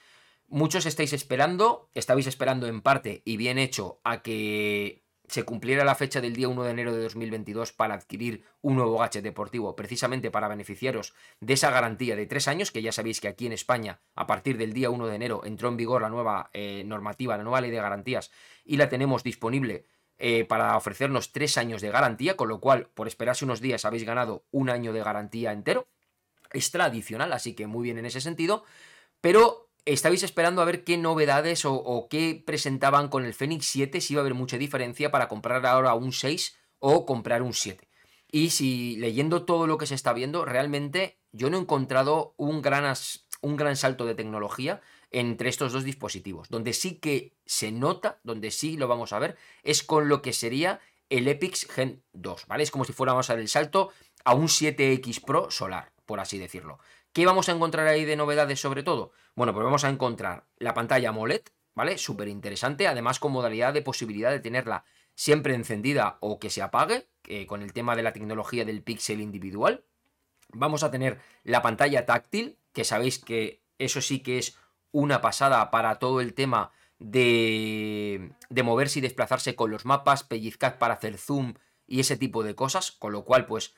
Muchos 0.49 0.85
estáis 0.87 1.13
esperando, 1.13 1.89
estabais 1.95 2.27
esperando 2.27 2.67
en 2.67 2.81
parte 2.81 3.23
y 3.25 3.37
bien 3.37 3.59
hecho 3.59 4.01
a 4.03 4.23
que 4.23 5.05
se 5.31 5.45
cumpliera 5.45 5.85
la 5.85 5.95
fecha 5.95 6.21
del 6.21 6.35
día 6.35 6.49
1 6.49 6.65
de 6.65 6.71
enero 6.73 6.93
de 6.93 7.03
2022 7.05 7.73
para 7.73 7.95
adquirir 7.95 8.45
un 8.63 8.75
nuevo 8.75 8.99
gadget 8.99 9.23
deportivo, 9.23 9.77
precisamente 9.77 10.33
para 10.33 10.49
beneficiaros 10.49 11.15
de 11.39 11.53
esa 11.53 11.71
garantía 11.71 12.17
de 12.17 12.27
tres 12.27 12.49
años, 12.49 12.73
que 12.73 12.83
ya 12.83 12.91
sabéis 12.91 13.21
que 13.21 13.29
aquí 13.29 13.47
en 13.47 13.53
España, 13.53 14.01
a 14.17 14.27
partir 14.27 14.59
del 14.59 14.73
día 14.73 14.91
1 14.91 15.07
de 15.07 15.15
enero, 15.15 15.43
entró 15.45 15.69
en 15.69 15.77
vigor 15.77 16.03
la 16.03 16.09
nueva 16.09 16.51
eh, 16.53 16.83
normativa, 16.85 17.37
la 17.37 17.45
nueva 17.45 17.61
ley 17.61 17.71
de 17.71 17.77
garantías, 17.77 18.33
y 18.65 18.77
la 18.77 18.89
tenemos 18.89 19.23
disponible 19.23 19.85
eh, 20.23 20.45
para 20.45 20.77
ofrecernos 20.77 21.33
tres 21.33 21.57
años 21.57 21.81
de 21.81 21.91
garantía, 21.91 22.37
con 22.37 22.49
lo 22.51 22.61
cual, 22.61 22.89
por 22.93 23.09
esperarse 23.09 23.47
unos 23.47 23.63
días, 23.63 23.87
habéis 23.87 24.05
ganado 24.05 24.45
un 24.51 24.69
año 24.69 24.93
de 24.93 25.03
garantía 25.03 25.51
entero. 25.51 25.89
Extra 26.53 26.85
adicional, 26.85 27.33
así 27.33 27.55
que 27.55 27.67
muy 27.67 27.85
bien 27.85 27.97
en 27.97 28.05
ese 28.05 28.21
sentido. 28.21 28.63
Pero 29.23 29.71
estabais 29.87 30.23
esperando 30.23 30.61
a 30.61 30.67
ver 30.67 30.85
qué 30.85 30.99
novedades 30.99 31.65
o, 31.65 32.07
qué 32.11 32.43
presentaban 32.45 33.09
con 33.09 33.25
el 33.25 33.33
Fenix 33.33 33.65
7, 33.69 33.99
si 34.03 34.13
iba 34.13 34.21
a 34.21 34.25
haber 34.25 34.35
mucha 34.35 34.59
diferencia 34.59 35.11
para 35.11 35.27
comprar 35.27 35.65
ahora 35.65 35.95
un 35.95 36.13
6 36.13 36.55
o 36.81 37.07
comprar 37.07 37.41
un 37.41 37.55
7. 37.55 37.89
Y 38.31 38.51
si 38.51 38.97
leyendo 38.97 39.47
todo 39.47 39.67
lo 39.67 39.79
que 39.79 39.87
se 39.87 39.95
está 39.95 40.13
viendo, 40.13 40.45
realmente 40.45 41.19
yo 41.33 41.49
no 41.49 41.57
he 41.57 41.61
encontrado 41.61 42.35
un 42.37 42.61
gran, 42.61 42.95
un 43.41 43.57
gran 43.57 43.77
salto 43.77 44.05
de 44.05 44.15
tecnología 44.15 44.83
entre 45.11 45.49
estos 45.49 45.73
dos 45.73 45.85
dispositivos. 45.85 46.49
Donde 46.49 46.73
sí 46.73 46.97
que 46.97 47.35
se 47.47 47.73
nota, 47.73 48.21
donde 48.23 48.51
sí 48.51 48.77
lo 48.77 48.89
vamos 48.89 49.13
a 49.13 49.19
ver, 49.19 49.37
es 49.63 49.83
con 49.83 50.09
lo 50.09 50.23
que 50.23 50.33
sería 50.33 50.81
el 51.09 51.27
Epix 51.27 51.67
Gen 51.69 52.03
2, 52.13 52.47
¿vale? 52.47 52.63
Es 52.63 52.71
como 52.71 52.85
si 52.85 52.93
fuéramos 52.93 53.29
a 53.29 53.33
dar 53.35 53.41
el 53.41 53.49
salto 53.49 53.91
a 54.25 54.35
un 54.35 54.47
7X 54.47 55.25
Pro 55.25 55.51
solar, 55.51 55.93
por 56.07 56.21
así 56.21 56.39
decirlo. 56.39 56.79
¿Qué 57.13 57.27
vamos 57.27 57.49
a 57.49 57.53
encontrar 57.53 57.89
ahí 57.89 58.05
de 58.05 58.15
novedades 58.15 58.61
sobre 58.61 58.85
todo? 58.85 59.13
Bueno, 59.35 59.53
pues 59.53 59.65
vamos 59.65 59.83
a 59.83 59.89
encontrar 59.89 60.47
la 60.59 60.75
pantalla 60.75 61.09
AMOLED, 61.09 61.43
¿vale? 61.75 61.99
Súper 61.99 62.29
interesante, 62.29 62.87
además 62.87 63.19
con 63.19 63.33
modalidad 63.33 63.73
de 63.75 63.83
posibilidad 63.83 64.31
de 64.31 64.39
tenerla 64.39 64.85
siempre 65.17 65.55
encendida 65.55 66.19
o 66.21 66.39
que 66.39 66.51
se 66.51 66.63
apague, 66.63 67.09
con 67.49 67.63
el 67.63 67.73
tema 67.73 67.97
de 67.97 68.05
la 68.05 68.13
tecnología 68.13 68.65
del 68.65 68.83
píxel 68.83 69.21
individual. 69.21 69.85
Vamos 70.53 70.85
a 70.85 70.91
tener 70.91 71.21
la 71.43 71.63
pantalla 71.63 72.07
táctil, 72.07 72.59
que 72.73 72.85
sabéis 72.85 73.19
que 73.19 73.61
eso 73.79 74.01
sí 74.01 74.21
que 74.21 74.39
es 74.39 74.57
una 74.93 75.21
pasada 75.21 75.71
para 75.71 75.99
todo 75.99 76.21
el 76.21 76.35
tema 76.35 76.73
de, 76.99 78.33
de 78.49 78.63
moverse 78.63 78.99
y 78.99 79.03
desplazarse 79.03 79.57
con 79.57 79.71
los 79.71 79.85
mapas, 79.85 80.25
pellizcar 80.25 80.79
para 80.79 80.95
hacer 80.95 81.19
zoom 81.19 81.55
y 81.87 82.01
ese 82.01 82.17
tipo 82.17 82.43
de 82.43 82.55
cosas, 82.55 82.93
con 82.93 83.13
lo 83.13 83.25
cual 83.25 83.47
pues 83.47 83.75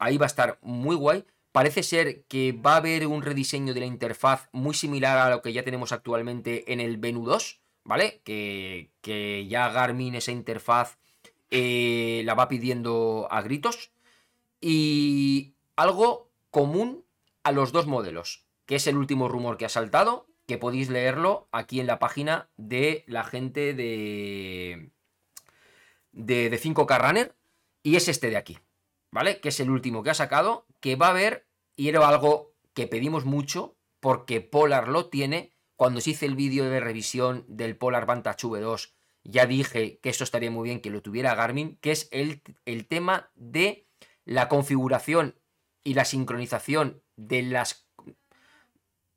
ahí 0.00 0.16
va 0.18 0.26
a 0.26 0.32
estar 0.32 0.58
muy 0.62 0.96
guay. 0.96 1.24
Parece 1.52 1.82
ser 1.82 2.24
que 2.24 2.52
va 2.52 2.74
a 2.74 2.76
haber 2.76 3.06
un 3.06 3.22
rediseño 3.22 3.74
de 3.74 3.80
la 3.80 3.86
interfaz 3.86 4.48
muy 4.52 4.74
similar 4.74 5.18
a 5.18 5.30
lo 5.30 5.42
que 5.42 5.52
ya 5.52 5.64
tenemos 5.64 5.92
actualmente 5.92 6.72
en 6.72 6.80
el 6.80 6.96
Venue 6.96 7.26
2, 7.26 7.60
¿vale? 7.84 8.20
Que, 8.24 8.90
ya 9.48 9.68
Garmin 9.68 10.14
esa 10.14 10.32
interfaz 10.32 10.98
eh, 11.50 12.22
la 12.24 12.34
va 12.34 12.48
pidiendo 12.48 13.28
a 13.30 13.42
gritos. 13.42 13.90
Y 14.60 15.54
algo 15.76 16.30
común 16.50 17.04
a 17.42 17.52
los 17.52 17.72
dos 17.72 17.86
modelos, 17.86 18.44
que 18.66 18.76
es 18.76 18.86
el 18.86 18.96
último 18.96 19.28
rumor 19.28 19.56
que 19.56 19.64
ha 19.64 19.70
saltado, 19.70 20.29
que 20.50 20.58
podéis 20.58 20.90
leerlo 20.90 21.48
aquí 21.52 21.78
en 21.78 21.86
la 21.86 22.00
página 22.00 22.50
de 22.56 23.04
la 23.06 23.22
gente 23.22 23.72
de, 23.72 24.90
de, 26.10 26.50
de 26.50 26.60
5K 26.60 27.00
Runner, 27.00 27.36
y 27.84 27.94
es 27.94 28.08
este 28.08 28.30
de 28.30 28.36
aquí, 28.36 28.58
¿vale? 29.12 29.40
Que 29.40 29.50
es 29.50 29.60
el 29.60 29.70
último 29.70 30.02
que 30.02 30.10
ha 30.10 30.14
sacado, 30.14 30.66
que 30.80 30.96
va 30.96 31.06
a 31.06 31.10
haber, 31.10 31.46
y 31.76 31.88
era 31.88 32.08
algo 32.08 32.52
que 32.74 32.88
pedimos 32.88 33.24
mucho, 33.24 33.76
porque 34.00 34.40
Polar 34.40 34.88
lo 34.88 35.08
tiene. 35.08 35.52
Cuando 35.76 36.00
se 36.00 36.10
hizo 36.10 36.26
el 36.26 36.34
vídeo 36.34 36.68
de 36.68 36.80
revisión 36.80 37.44
del 37.46 37.76
Polar 37.76 38.06
Vantage 38.06 38.48
V2, 38.48 38.92
ya 39.22 39.46
dije 39.46 40.00
que 40.00 40.10
esto 40.10 40.24
estaría 40.24 40.50
muy 40.50 40.64
bien 40.64 40.80
que 40.80 40.90
lo 40.90 41.00
tuviera 41.00 41.36
Garmin, 41.36 41.76
que 41.76 41.92
es 41.92 42.08
el, 42.10 42.42
el 42.64 42.88
tema 42.88 43.30
de 43.36 43.86
la 44.24 44.48
configuración 44.48 45.38
y 45.84 45.94
la 45.94 46.04
sincronización 46.04 47.04
de 47.14 47.42
las 47.42 47.88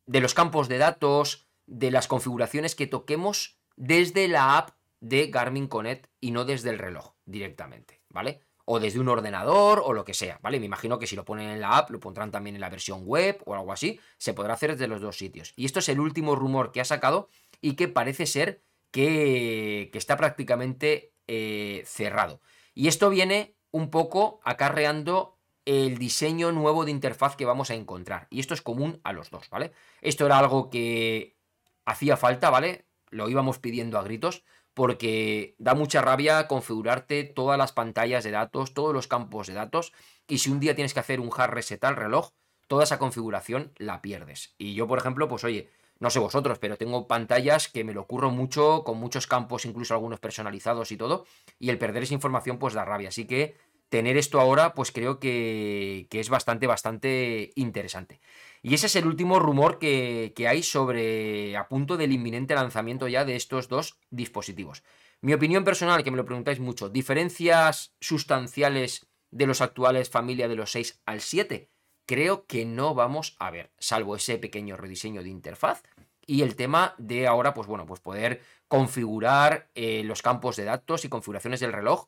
de 0.05 0.19
los 0.19 0.33
campos 0.33 0.67
de 0.67 0.77
datos, 0.77 1.47
de 1.65 1.91
las 1.91 2.07
configuraciones 2.07 2.75
que 2.75 2.87
toquemos 2.87 3.57
desde 3.75 4.27
la 4.27 4.57
app 4.57 4.71
de 4.99 5.27
Garmin 5.27 5.67
Connect 5.67 6.07
y 6.19 6.31
no 6.31 6.45
desde 6.45 6.69
el 6.69 6.79
reloj 6.79 7.13
directamente, 7.25 8.01
¿vale? 8.09 8.41
o 8.65 8.79
desde 8.79 8.99
un 8.99 9.09
ordenador 9.09 9.81
o 9.83 9.93
lo 9.93 10.05
que 10.05 10.13
sea, 10.13 10.39
¿vale? 10.41 10.59
Me 10.59 10.65
imagino 10.65 10.99
que 10.99 11.07
si 11.07 11.15
lo 11.15 11.25
ponen 11.25 11.49
en 11.49 11.59
la 11.59 11.77
app, 11.77 11.89
lo 11.89 11.99
pondrán 11.99 12.31
también 12.31 12.55
en 12.55 12.61
la 12.61 12.69
versión 12.69 13.03
web 13.05 13.41
o 13.45 13.55
algo 13.55 13.73
así, 13.73 13.99
se 14.17 14.33
podrá 14.33 14.53
hacer 14.53 14.71
desde 14.71 14.87
los 14.87 15.01
dos 15.01 15.17
sitios. 15.17 15.53
Y 15.55 15.65
esto 15.65 15.79
es 15.79 15.89
el 15.89 15.99
último 15.99 16.35
rumor 16.35 16.71
que 16.71 16.81
ha 16.81 16.85
sacado 16.85 17.29
y 17.61 17.75
que 17.75 17.87
parece 17.87 18.25
ser 18.25 18.61
que, 18.91 19.91
está 19.93 20.17
prácticamente 20.17 21.13
eh, 21.27 21.83
cerrado. 21.85 22.41
Y 22.73 22.87
esto 22.87 23.09
viene 23.09 23.55
un 23.71 23.89
poco 23.89 24.39
acarreando 24.43 25.37
el 25.65 25.97
diseño 25.97 26.51
nuevo 26.51 26.85
de 26.85 26.91
interfaz 26.91 27.35
que 27.35 27.45
vamos 27.45 27.69
a 27.69 27.75
encontrar. 27.75 28.27
Y 28.29 28.39
esto 28.39 28.53
es 28.53 28.61
común 28.61 28.99
a 29.03 29.13
los 29.13 29.29
dos, 29.29 29.49
¿vale? 29.49 29.71
Esto 30.01 30.25
era 30.25 30.37
algo 30.37 30.69
que 30.69 31.37
hacía 31.85 32.17
falta, 32.17 32.49
¿vale? 32.49 32.85
Lo 33.09 33.29
íbamos 33.29 33.59
pidiendo 33.59 33.97
a 33.97 34.03
gritos 34.03 34.43
porque 34.73 35.55
da 35.59 35.75
mucha 35.75 36.01
rabia 36.01 36.47
configurarte 36.47 37.23
todas 37.23 37.57
las 37.57 37.71
pantallas 37.71 38.23
de 38.23 38.31
datos, 38.31 38.73
todos 38.73 38.93
los 38.93 39.07
campos 39.07 39.47
de 39.47 39.53
datos, 39.53 39.93
y 40.27 40.39
si 40.39 40.49
un 40.49 40.59
día 40.59 40.75
tienes 40.75 40.93
que 40.93 40.99
hacer 40.99 41.19
un 41.19 41.29
hard 41.35 41.51
reset 41.51 41.83
al 41.83 41.95
reloj, 41.95 42.31
toda 42.67 42.83
esa 42.83 42.97
configuración 42.97 43.71
la 43.77 44.01
pierdes. 44.01 44.55
Y 44.57 44.73
yo, 44.73 44.87
por 44.87 44.97
ejemplo, 44.97 45.27
pues 45.27 45.43
oye, 45.43 45.69
no 45.99 46.09
sé 46.09 46.19
vosotros, 46.19 46.57
pero 46.57 46.77
tengo 46.77 47.07
pantallas 47.07 47.67
que 47.67 47.83
me 47.83 47.93
lo 47.93 48.01
ocurro 48.01 48.31
mucho, 48.31 48.83
con 48.83 48.97
muchos 48.97 49.27
campos, 49.27 49.65
incluso 49.65 49.93
algunos 49.93 50.19
personalizados 50.19 50.91
y 50.91 50.97
todo, 50.97 51.25
y 51.59 51.69
el 51.69 51.77
perder 51.77 52.03
esa 52.03 52.15
información 52.15 52.57
pues 52.57 52.73
da 52.73 52.83
rabia. 52.83 53.09
Así 53.09 53.25
que 53.25 53.55
tener 53.93 54.17
esto 54.17 54.41
ahora, 54.41 54.73
pues 54.73 54.91
creo 54.91 55.19
que, 55.19 56.07
que 56.09 56.19
es 56.19 56.27
bastante, 56.27 56.65
bastante 56.65 57.51
interesante. 57.53 58.21
Y 58.63 58.73
ese 58.73 58.87
es 58.87 58.95
el 58.95 59.05
último 59.05 59.37
rumor 59.37 59.77
que, 59.77 60.33
hay 60.49 60.63
sobre 60.63 61.55
a 61.55 61.67
punto 61.67 61.95
del 61.95 62.11
inminente 62.11 62.55
lanzamiento 62.55 63.07
ya 63.07 63.23
de 63.23 63.35
estos 63.35 63.67
dos 63.67 63.99
dispositivos. 64.09 64.81
Mi 65.21 65.33
opinión 65.33 65.63
personal, 65.63 66.03
que 66.03 66.09
me 66.09 66.17
lo 66.17 66.25
preguntáis 66.25 66.59
mucho, 66.59 66.89
diferencias 66.89 67.93
sustanciales 67.99 69.05
de 69.29 69.45
los 69.45 69.61
actuales 69.61 70.09
familia 70.09 70.47
de 70.47 70.55
los 70.55 70.71
6 70.71 71.03
al 71.05 71.21
7, 71.21 71.69
creo 72.07 72.47
que 72.47 72.65
no 72.65 72.95
vamos 72.95 73.35
a 73.37 73.51
ver, 73.51 73.73
salvo 73.77 74.15
ese 74.15 74.39
pequeño 74.39 74.75
rediseño 74.75 75.21
de 75.21 75.29
interfaz 75.29 75.83
y 76.25 76.41
el 76.41 76.55
tema 76.55 76.95
de 76.97 77.27
ahora, 77.27 77.53
pues 77.53 77.67
bueno, 77.67 77.85
pues 77.85 77.99
poder 77.99 78.41
configurar 78.67 79.69
eh, 79.75 80.01
los 80.03 80.23
campos 80.23 80.55
de 80.55 80.63
datos 80.63 81.05
y 81.05 81.09
configuraciones 81.09 81.59
del 81.59 81.73
reloj 81.73 82.07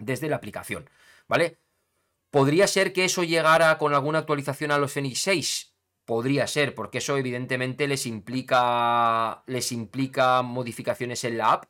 desde 0.00 0.28
la 0.28 0.36
aplicación, 0.36 0.90
¿vale? 1.32 1.58
¿Podría 2.30 2.66
ser 2.66 2.92
que 2.92 3.06
eso 3.06 3.24
llegara 3.24 3.78
con 3.78 3.94
alguna 3.94 4.18
actualización 4.18 4.70
a 4.70 4.76
los 4.76 4.92
Fenix 4.92 5.20
6? 5.20 5.74
Podría 6.04 6.46
ser, 6.46 6.74
porque 6.74 6.98
eso 6.98 7.16
evidentemente 7.16 7.88
les 7.88 8.04
implica, 8.04 9.42
les 9.46 9.72
implica 9.72 10.42
modificaciones 10.42 11.24
en 11.24 11.38
la 11.38 11.52
app. 11.54 11.64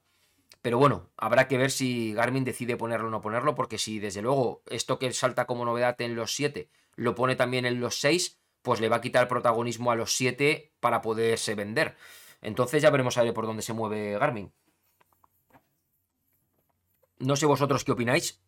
Pero 0.62 0.78
bueno, 0.78 1.12
habrá 1.16 1.46
que 1.46 1.58
ver 1.58 1.70
si 1.70 2.12
Garmin 2.12 2.42
decide 2.42 2.76
ponerlo 2.76 3.06
o 3.06 3.10
no 3.12 3.20
ponerlo, 3.20 3.54
porque 3.54 3.78
si 3.78 4.00
desde 4.00 4.20
luego 4.20 4.64
esto 4.68 4.98
que 4.98 5.12
salta 5.12 5.44
como 5.44 5.64
novedad 5.64 6.00
en 6.00 6.16
los 6.16 6.34
7 6.34 6.68
lo 6.96 7.14
pone 7.14 7.36
también 7.36 7.64
en 7.64 7.78
los 7.78 8.00
6, 8.00 8.40
pues 8.62 8.80
le 8.80 8.88
va 8.88 8.96
a 8.96 9.00
quitar 9.00 9.28
protagonismo 9.28 9.92
a 9.92 9.94
los 9.94 10.16
7 10.16 10.72
para 10.80 11.02
poderse 11.02 11.54
vender. 11.54 11.96
Entonces 12.40 12.82
ya 12.82 12.90
veremos 12.90 13.16
a 13.16 13.22
ver 13.22 13.32
por 13.32 13.46
dónde 13.46 13.62
se 13.62 13.74
mueve 13.74 14.18
Garmin. 14.18 14.52
No 17.20 17.36
sé 17.36 17.46
vosotros 17.46 17.84
qué 17.84 17.92
opináis. 17.92 18.42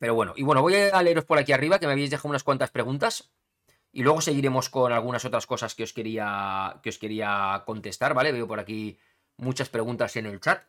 Pero 0.00 0.14
bueno, 0.14 0.32
y 0.34 0.42
bueno, 0.42 0.62
voy 0.62 0.74
a 0.76 1.02
leeros 1.02 1.26
por 1.26 1.36
aquí 1.36 1.52
arriba, 1.52 1.78
que 1.78 1.86
me 1.86 1.92
habéis 1.92 2.08
dejado 2.08 2.30
unas 2.30 2.42
cuantas 2.42 2.70
preguntas. 2.70 3.30
Y 3.92 4.02
luego 4.02 4.22
seguiremos 4.22 4.70
con 4.70 4.92
algunas 4.92 5.26
otras 5.26 5.46
cosas 5.46 5.74
que 5.74 5.82
os 5.82 5.92
quería, 5.92 6.80
que 6.82 6.88
os 6.88 6.96
quería 6.96 7.62
contestar, 7.66 8.14
¿vale? 8.14 8.32
Veo 8.32 8.48
por 8.48 8.60
aquí 8.60 8.98
muchas 9.36 9.68
preguntas 9.68 10.16
en 10.16 10.24
el 10.24 10.40
chat. 10.40 10.62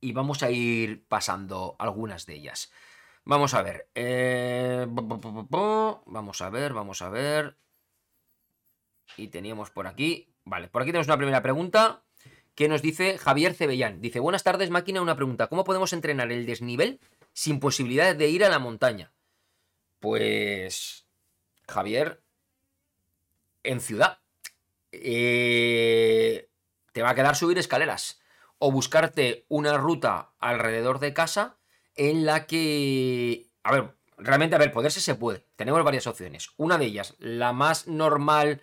Y 0.00 0.10
vamos 0.12 0.42
a 0.42 0.50
ir 0.50 1.06
pasando 1.06 1.76
algunas 1.78 2.26
de 2.26 2.34
ellas. 2.34 2.72
Vamos 3.24 3.54
a 3.54 3.62
ver. 3.62 3.88
Eh, 3.94 4.86
vamos 4.88 6.42
a 6.42 6.50
ver, 6.50 6.72
vamos 6.72 7.00
a 7.00 7.10
ver. 7.10 7.56
Y 9.16 9.28
teníamos 9.28 9.70
por 9.70 9.86
aquí. 9.86 10.34
Vale, 10.44 10.66
por 10.66 10.82
aquí 10.82 10.90
tenemos 10.90 11.06
una 11.06 11.16
primera 11.16 11.42
pregunta 11.42 12.02
que 12.56 12.68
nos 12.68 12.82
dice 12.82 13.18
Javier 13.18 13.54
Cebellán. 13.54 14.00
Dice, 14.00 14.18
buenas 14.18 14.42
tardes 14.42 14.70
máquina, 14.70 15.00
una 15.00 15.14
pregunta. 15.14 15.46
¿Cómo 15.46 15.62
podemos 15.62 15.92
entrenar 15.92 16.32
el 16.32 16.44
desnivel 16.44 16.98
sin 17.32 17.60
posibilidad 17.60 18.14
de 18.14 18.28
ir 18.28 18.44
a 18.44 18.48
la 18.48 18.58
montaña? 18.58 19.12
Pues, 20.00 21.06
Javier, 21.68 22.22
en 23.62 23.80
ciudad. 23.80 24.18
Eh, 24.92 26.50
te 26.92 27.02
va 27.02 27.10
a 27.10 27.14
quedar 27.14 27.36
subir 27.36 27.58
escaleras 27.58 28.20
o 28.58 28.70
buscarte 28.70 29.46
una 29.48 29.78
ruta 29.78 30.34
alrededor 30.38 30.98
de 30.98 31.14
casa 31.14 31.58
en 31.94 32.26
la 32.26 32.46
que... 32.46 33.50
A 33.62 33.72
ver, 33.72 33.96
realmente, 34.16 34.56
a 34.56 34.58
ver, 34.58 34.72
poderse 34.72 35.00
se 35.00 35.14
puede. 35.14 35.46
Tenemos 35.56 35.82
varias 35.84 36.06
opciones. 36.06 36.50
Una 36.56 36.78
de 36.78 36.86
ellas, 36.86 37.14
la 37.18 37.52
más 37.52 37.86
normal 37.86 38.62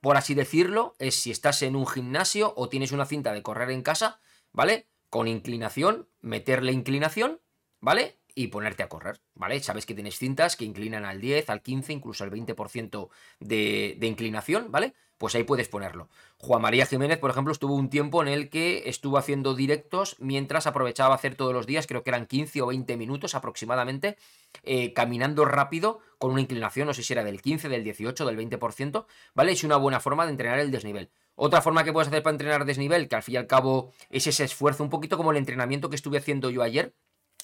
por, 0.00 0.16
así 0.16 0.32
decirlo, 0.32 0.94
es 0.98 1.14
si 1.14 1.30
estás 1.30 1.60
en 1.60 1.76
un 1.76 1.86
gimnasio 1.86 2.54
o 2.56 2.70
tienes 2.70 2.90
una 2.90 3.04
cinta 3.04 3.34
de 3.34 3.42
correr 3.42 3.70
en 3.70 3.82
casa, 3.82 4.18
¿vale? 4.50 4.88
Con 5.10 5.28
inclinación, 5.28 6.08
meterle 6.22 6.72
inclinación, 6.72 7.42
¿vale? 7.82 8.16
Y 8.34 8.46
ponerte 8.46 8.82
a 8.82 8.88
correr, 8.88 9.20
¿vale? 9.34 9.60
Sabes 9.60 9.84
que 9.84 9.92
tienes 9.92 10.16
cintas 10.16 10.56
que 10.56 10.64
inclinan 10.64 11.04
al 11.04 11.20
10, 11.20 11.50
al 11.50 11.60
15, 11.60 11.92
incluso 11.92 12.24
al 12.24 12.30
20% 12.30 13.10
de, 13.40 13.96
de 13.98 14.06
inclinación, 14.06 14.72
¿vale? 14.72 14.94
pues 15.22 15.36
ahí 15.36 15.44
puedes 15.44 15.68
ponerlo. 15.68 16.08
Juan 16.38 16.60
María 16.60 16.84
Jiménez, 16.84 17.16
por 17.20 17.30
ejemplo, 17.30 17.52
estuvo 17.52 17.76
un 17.76 17.88
tiempo 17.88 18.22
en 18.22 18.26
el 18.26 18.50
que 18.50 18.88
estuvo 18.88 19.18
haciendo 19.18 19.54
directos 19.54 20.16
mientras 20.18 20.66
aprovechaba 20.66 21.14
hacer 21.14 21.36
todos 21.36 21.54
los 21.54 21.64
días, 21.64 21.86
creo 21.86 22.02
que 22.02 22.10
eran 22.10 22.26
15 22.26 22.60
o 22.60 22.66
20 22.66 22.96
minutos 22.96 23.36
aproximadamente, 23.36 24.16
eh, 24.64 24.92
caminando 24.92 25.44
rápido 25.44 26.00
con 26.18 26.32
una 26.32 26.40
inclinación, 26.40 26.88
no 26.88 26.92
sé 26.92 27.04
si 27.04 27.12
era 27.12 27.22
del 27.22 27.40
15, 27.40 27.68
del 27.68 27.84
18, 27.84 28.26
del 28.26 28.36
20%, 28.36 29.06
¿vale? 29.32 29.52
Es 29.52 29.62
una 29.62 29.76
buena 29.76 30.00
forma 30.00 30.24
de 30.24 30.32
entrenar 30.32 30.58
el 30.58 30.72
desnivel. 30.72 31.12
Otra 31.36 31.62
forma 31.62 31.84
que 31.84 31.92
puedes 31.92 32.08
hacer 32.08 32.24
para 32.24 32.34
entrenar 32.34 32.64
desnivel, 32.64 33.06
que 33.06 33.14
al 33.14 33.22
fin 33.22 33.34
y 33.34 33.36
al 33.36 33.46
cabo 33.46 33.92
es 34.10 34.26
ese 34.26 34.42
esfuerzo, 34.42 34.82
un 34.82 34.90
poquito 34.90 35.16
como 35.16 35.30
el 35.30 35.36
entrenamiento 35.36 35.88
que 35.88 35.94
estuve 35.94 36.18
haciendo 36.18 36.50
yo 36.50 36.64
ayer. 36.64 36.96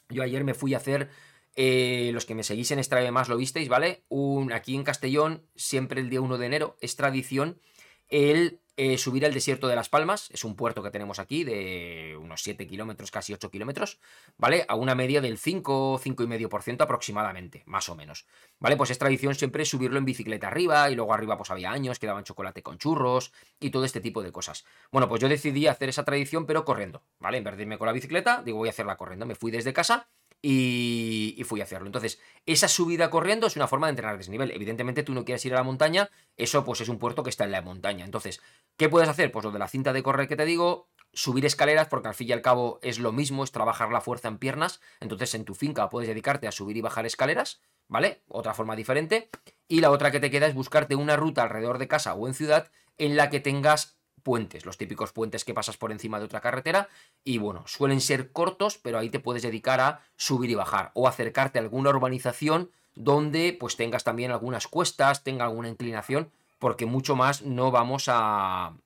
Yo 0.09 0.23
ayer 0.23 0.45
me 0.45 0.55
fui 0.55 0.75
a 0.75 0.79
hacer 0.79 1.09
eh, 1.55 2.11
los 2.13 2.25
que 2.25 2.35
me 2.35 2.45
seguís 2.45 2.71
en 2.71 2.83
Strave 2.83 3.11
más 3.11 3.29
lo 3.29 3.37
visteis, 3.37 3.69
¿vale? 3.69 4.05
Un, 4.09 4.53
aquí 4.53 4.75
en 4.75 4.85
Castellón, 4.85 5.43
siempre 5.57 6.01
el 6.01 6.09
día 6.09 6.21
1 6.21 6.39
de 6.39 6.47
enero, 6.47 6.77
es 6.81 6.97
tradición 6.97 7.61
el 8.09 8.61
eh, 8.79 8.97
subir 8.97 9.27
al 9.27 9.35
desierto 9.35 9.67
de 9.67 9.75
Las 9.75 9.89
Palmas, 9.89 10.31
es 10.31 10.45
un 10.45 10.55
puerto 10.55 10.85
que 10.85 10.93
tenemos 10.93 11.19
aquí 11.19 11.43
de 11.43 12.17
unos 12.17 12.43
7 12.43 12.65
kilómetros, 12.69 13.11
casi 13.11 13.35
8 13.35 13.51
kilómetros, 13.51 13.99
¿vale? 14.37 14.65
A 14.69 14.77
una 14.77 14.95
media 14.95 15.21
del 15.21 15.37
5, 15.37 15.99
5,5% 15.99 16.81
aproximadamente, 16.81 17.65
más 17.67 17.89
o 17.89 17.97
menos, 17.97 18.27
¿vale? 18.61 18.77
Pues 18.77 18.91
es 18.91 18.99
tradición 18.99 19.35
siempre 19.35 19.65
subirlo 19.65 19.99
en 19.99 20.05
bicicleta 20.05 20.47
arriba 20.47 20.89
y 20.91 20.95
luego 20.95 21.13
arriba 21.13 21.37
pues 21.37 21.51
había 21.51 21.73
años 21.73 21.99
que 21.99 22.07
daban 22.07 22.23
chocolate 22.23 22.63
con 22.63 22.79
churros 22.79 23.33
y 23.59 23.71
todo 23.71 23.85
este 23.85 24.01
tipo 24.01 24.23
de 24.23 24.31
cosas. 24.31 24.65
Bueno, 24.93 25.09
pues 25.09 25.21
yo 25.21 25.29
decidí 25.29 25.67
hacer 25.67 25.89
esa 25.89 26.05
tradición 26.05 26.47
pero 26.47 26.65
corriendo, 26.65 27.03
¿vale? 27.19 27.39
En 27.39 27.45
vez 27.45 27.57
de 27.57 27.63
irme 27.65 27.79
con 27.79 27.87
la 27.87 27.93
bicicleta, 27.93 28.43
digo 28.45 28.59
voy 28.59 28.69
a 28.69 28.71
hacerla 28.71 28.97
corriendo, 28.97 29.27
me 29.27 29.35
fui 29.35 29.51
desde 29.51 29.73
casa 29.73 30.09
y, 30.41 31.43
fui 31.47 31.61
a 31.61 31.65
hacerlo. 31.65 31.87
Entonces, 31.87 32.21
esa 32.47 32.69
subida 32.69 33.11
corriendo 33.11 33.47
es 33.47 33.57
una 33.57 33.67
forma 33.67 33.87
de 33.87 33.93
entrenar 33.93 34.19
desnivel. 34.19 34.51
Evidentemente, 34.51 35.03
tú 35.03 35.15
no 35.15 35.25
quieres 35.25 35.45
ir 35.45 35.55
a 35.55 35.57
la 35.57 35.63
montaña, 35.63 36.11
eso 36.37 36.65
pues 36.65 36.81
es 36.81 36.89
un 36.89 36.99
puerto 36.99 37.23
que 37.23 37.31
está 37.31 37.45
en 37.45 37.53
la 37.53 37.63
montaña. 37.63 38.05
Entonces, 38.05 38.41
¿qué 38.77 38.89
puedes 38.89 39.09
hacer? 39.09 39.33
Pues 39.33 39.45
lo 39.45 39.51
de 39.51 39.59
la 39.59 39.69
cinta 39.69 39.93
de 39.93 40.03
correr 40.03 40.29
que 40.29 40.37
te 40.37 40.45
digo, 40.45 40.89
subir 41.13 41.45
escaleras, 41.45 41.89
porque 41.89 42.09
al 42.09 42.15
fin 42.15 42.29
y 42.29 42.33
al 42.33 42.43
cabo 42.43 42.79
es 42.83 42.99
lo 42.99 43.13
mismo, 43.13 43.45
es 43.45 43.53
trabajar 43.53 43.91
la 43.91 44.01
fuerza 44.01 44.29
en 44.29 44.39
piernas. 44.39 44.81
Entonces, 45.01 45.35
en 45.35 45.45
tu 45.45 45.55
finca 45.55 45.89
puedes 45.89 46.09
dedicarte 46.09 46.47
a 46.47 46.53
subir 46.53 46.77
y 46.77 46.83
bajar 46.83 47.07
escaleras, 47.07 47.61
¿vale? 47.89 48.23
Otra 48.29 48.55
forma 48.55 48.77
diferente. 48.77 49.31
Y 49.67 49.81
la 49.81 49.91
otra 49.91 50.11
que 50.11 50.21
te 50.21 50.31
queda 50.31 50.47
es 50.47 50.55
buscarte 50.55 50.95
una 50.95 51.17
ruta 51.17 51.43
alrededor 51.43 51.79
de 51.79 51.89
casa 51.89 52.15
o 52.15 52.29
en 52.29 52.35
ciudad 52.35 52.71
en 52.97 53.17
la 53.17 53.31
que 53.31 53.41
tengas 53.41 53.98
puentes, 54.23 54.67
los 54.67 54.79
típicos 54.79 55.13
puentes 55.13 55.45
que 55.45 55.55
pasas 55.55 55.77
por 55.77 55.93
encima 55.93 56.19
de 56.19 56.25
otra 56.25 56.41
carretera 56.41 56.89
y 57.25 57.39
bueno, 57.39 57.65
suelen 57.67 58.01
ser 58.01 58.33
cortos, 58.33 58.79
pero 58.79 58.99
ahí 58.99 59.11
te 59.11 59.21
puedes 59.21 59.43
dedicar 59.43 59.81
a 59.81 60.01
subir 60.17 60.51
y 60.51 60.55
bajar 60.55 60.91
o 60.95 61.09
acercarte 61.09 61.59
a 61.59 61.63
alguna 61.63 61.91
urbanización 61.91 62.71
donde 62.95 63.57
pues 63.59 63.77
tengas 63.77 64.05
también 64.05 64.31
algunas 64.31 64.67
cuestas, 64.67 65.23
tenga 65.23 65.45
alguna 65.45 65.69
inclinación, 65.69 66.33
porque 66.59 66.87
mucho 66.87 67.15
más 67.15 67.43
no 67.43 67.71
vamos 67.71 68.07
a, 68.09 68.77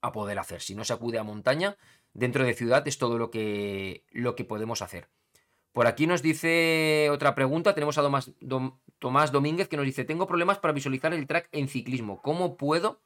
a 0.00 0.12
poder 0.12 0.38
hacer. 0.38 0.62
Si 0.62 0.74
no 0.74 0.84
se 0.84 0.92
acude 0.92 1.18
a 1.18 1.22
montaña, 1.22 1.76
dentro 2.14 2.44
de 2.44 2.54
ciudad 2.54 2.86
es 2.88 2.98
todo 2.98 3.18
lo 3.18 3.30
que, 3.30 4.04
lo 4.10 4.34
que 4.34 4.44
podemos 4.44 4.82
hacer. 4.82 5.08
Por 5.72 5.86
aquí 5.86 6.06
nos 6.06 6.20
dice 6.20 7.08
otra 7.10 7.34
pregunta, 7.34 7.74
tenemos 7.74 7.96
a 7.96 8.02
Tomás, 8.02 8.30
Tomás 8.98 9.32
Domínguez 9.32 9.68
que 9.68 9.76
nos 9.76 9.86
dice, 9.86 10.04
tengo 10.04 10.26
problemas 10.26 10.58
para 10.58 10.72
visualizar 10.72 11.14
el 11.14 11.26
track 11.26 11.48
en 11.52 11.68
ciclismo, 11.68 12.20
¿cómo 12.20 12.56
puedo 12.56 13.00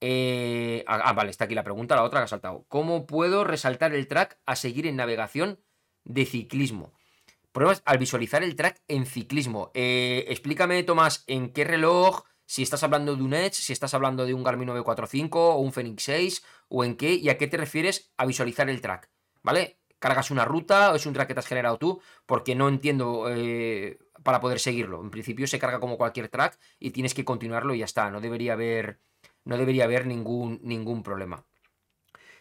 eh, 0.00 0.84
ah, 0.86 1.00
ah, 1.04 1.12
vale, 1.12 1.30
está 1.30 1.44
aquí 1.44 1.54
la 1.54 1.64
pregunta, 1.64 1.96
la 1.96 2.02
otra 2.02 2.20
que 2.20 2.24
ha 2.24 2.28
saltado. 2.28 2.66
¿Cómo 2.68 3.06
puedo 3.06 3.44
resaltar 3.44 3.94
el 3.94 4.08
track 4.08 4.38
a 4.46 4.56
seguir 4.56 4.86
en 4.86 4.96
navegación 4.96 5.60
de 6.04 6.26
ciclismo? 6.26 6.92
Pruebas 7.52 7.82
al 7.86 7.98
visualizar 7.98 8.42
el 8.42 8.56
track 8.56 8.82
en 8.88 9.06
ciclismo. 9.06 9.70
Eh, 9.74 10.26
explícame, 10.28 10.82
Tomás, 10.82 11.24
en 11.26 11.52
qué 11.52 11.64
reloj, 11.64 12.24
si 12.44 12.62
estás 12.62 12.82
hablando 12.82 13.16
de 13.16 13.22
un 13.22 13.32
Edge, 13.32 13.54
si 13.54 13.72
estás 13.72 13.94
hablando 13.94 14.26
de 14.26 14.34
un 14.34 14.44
Garmin 14.44 14.66
945 14.66 15.54
o 15.54 15.58
un 15.60 15.72
Fenix 15.72 16.02
6, 16.04 16.44
o 16.68 16.84
en 16.84 16.96
qué 16.96 17.14
y 17.14 17.28
a 17.28 17.38
qué 17.38 17.46
te 17.46 17.56
refieres 17.56 18.12
a 18.18 18.26
visualizar 18.26 18.68
el 18.68 18.80
track, 18.80 19.10
¿vale? 19.42 19.80
¿Cargas 19.98 20.30
una 20.30 20.44
ruta 20.44 20.92
o 20.92 20.96
es 20.96 21.06
un 21.06 21.14
track 21.14 21.28
que 21.28 21.34
te 21.34 21.40
has 21.40 21.46
generado 21.46 21.78
tú? 21.78 22.02
Porque 22.26 22.54
no 22.54 22.68
entiendo 22.68 23.26
eh, 23.30 23.98
para 24.22 24.40
poder 24.40 24.60
seguirlo. 24.60 25.00
En 25.00 25.10
principio 25.10 25.46
se 25.46 25.58
carga 25.58 25.80
como 25.80 25.96
cualquier 25.96 26.28
track 26.28 26.58
y 26.78 26.90
tienes 26.90 27.14
que 27.14 27.24
continuarlo 27.24 27.74
y 27.74 27.78
ya 27.78 27.86
está. 27.86 28.10
No 28.10 28.20
debería 28.20 28.52
haber 28.52 29.00
no 29.46 29.56
debería 29.56 29.84
haber 29.84 30.06
ningún, 30.06 30.60
ningún 30.62 31.02
problema. 31.02 31.46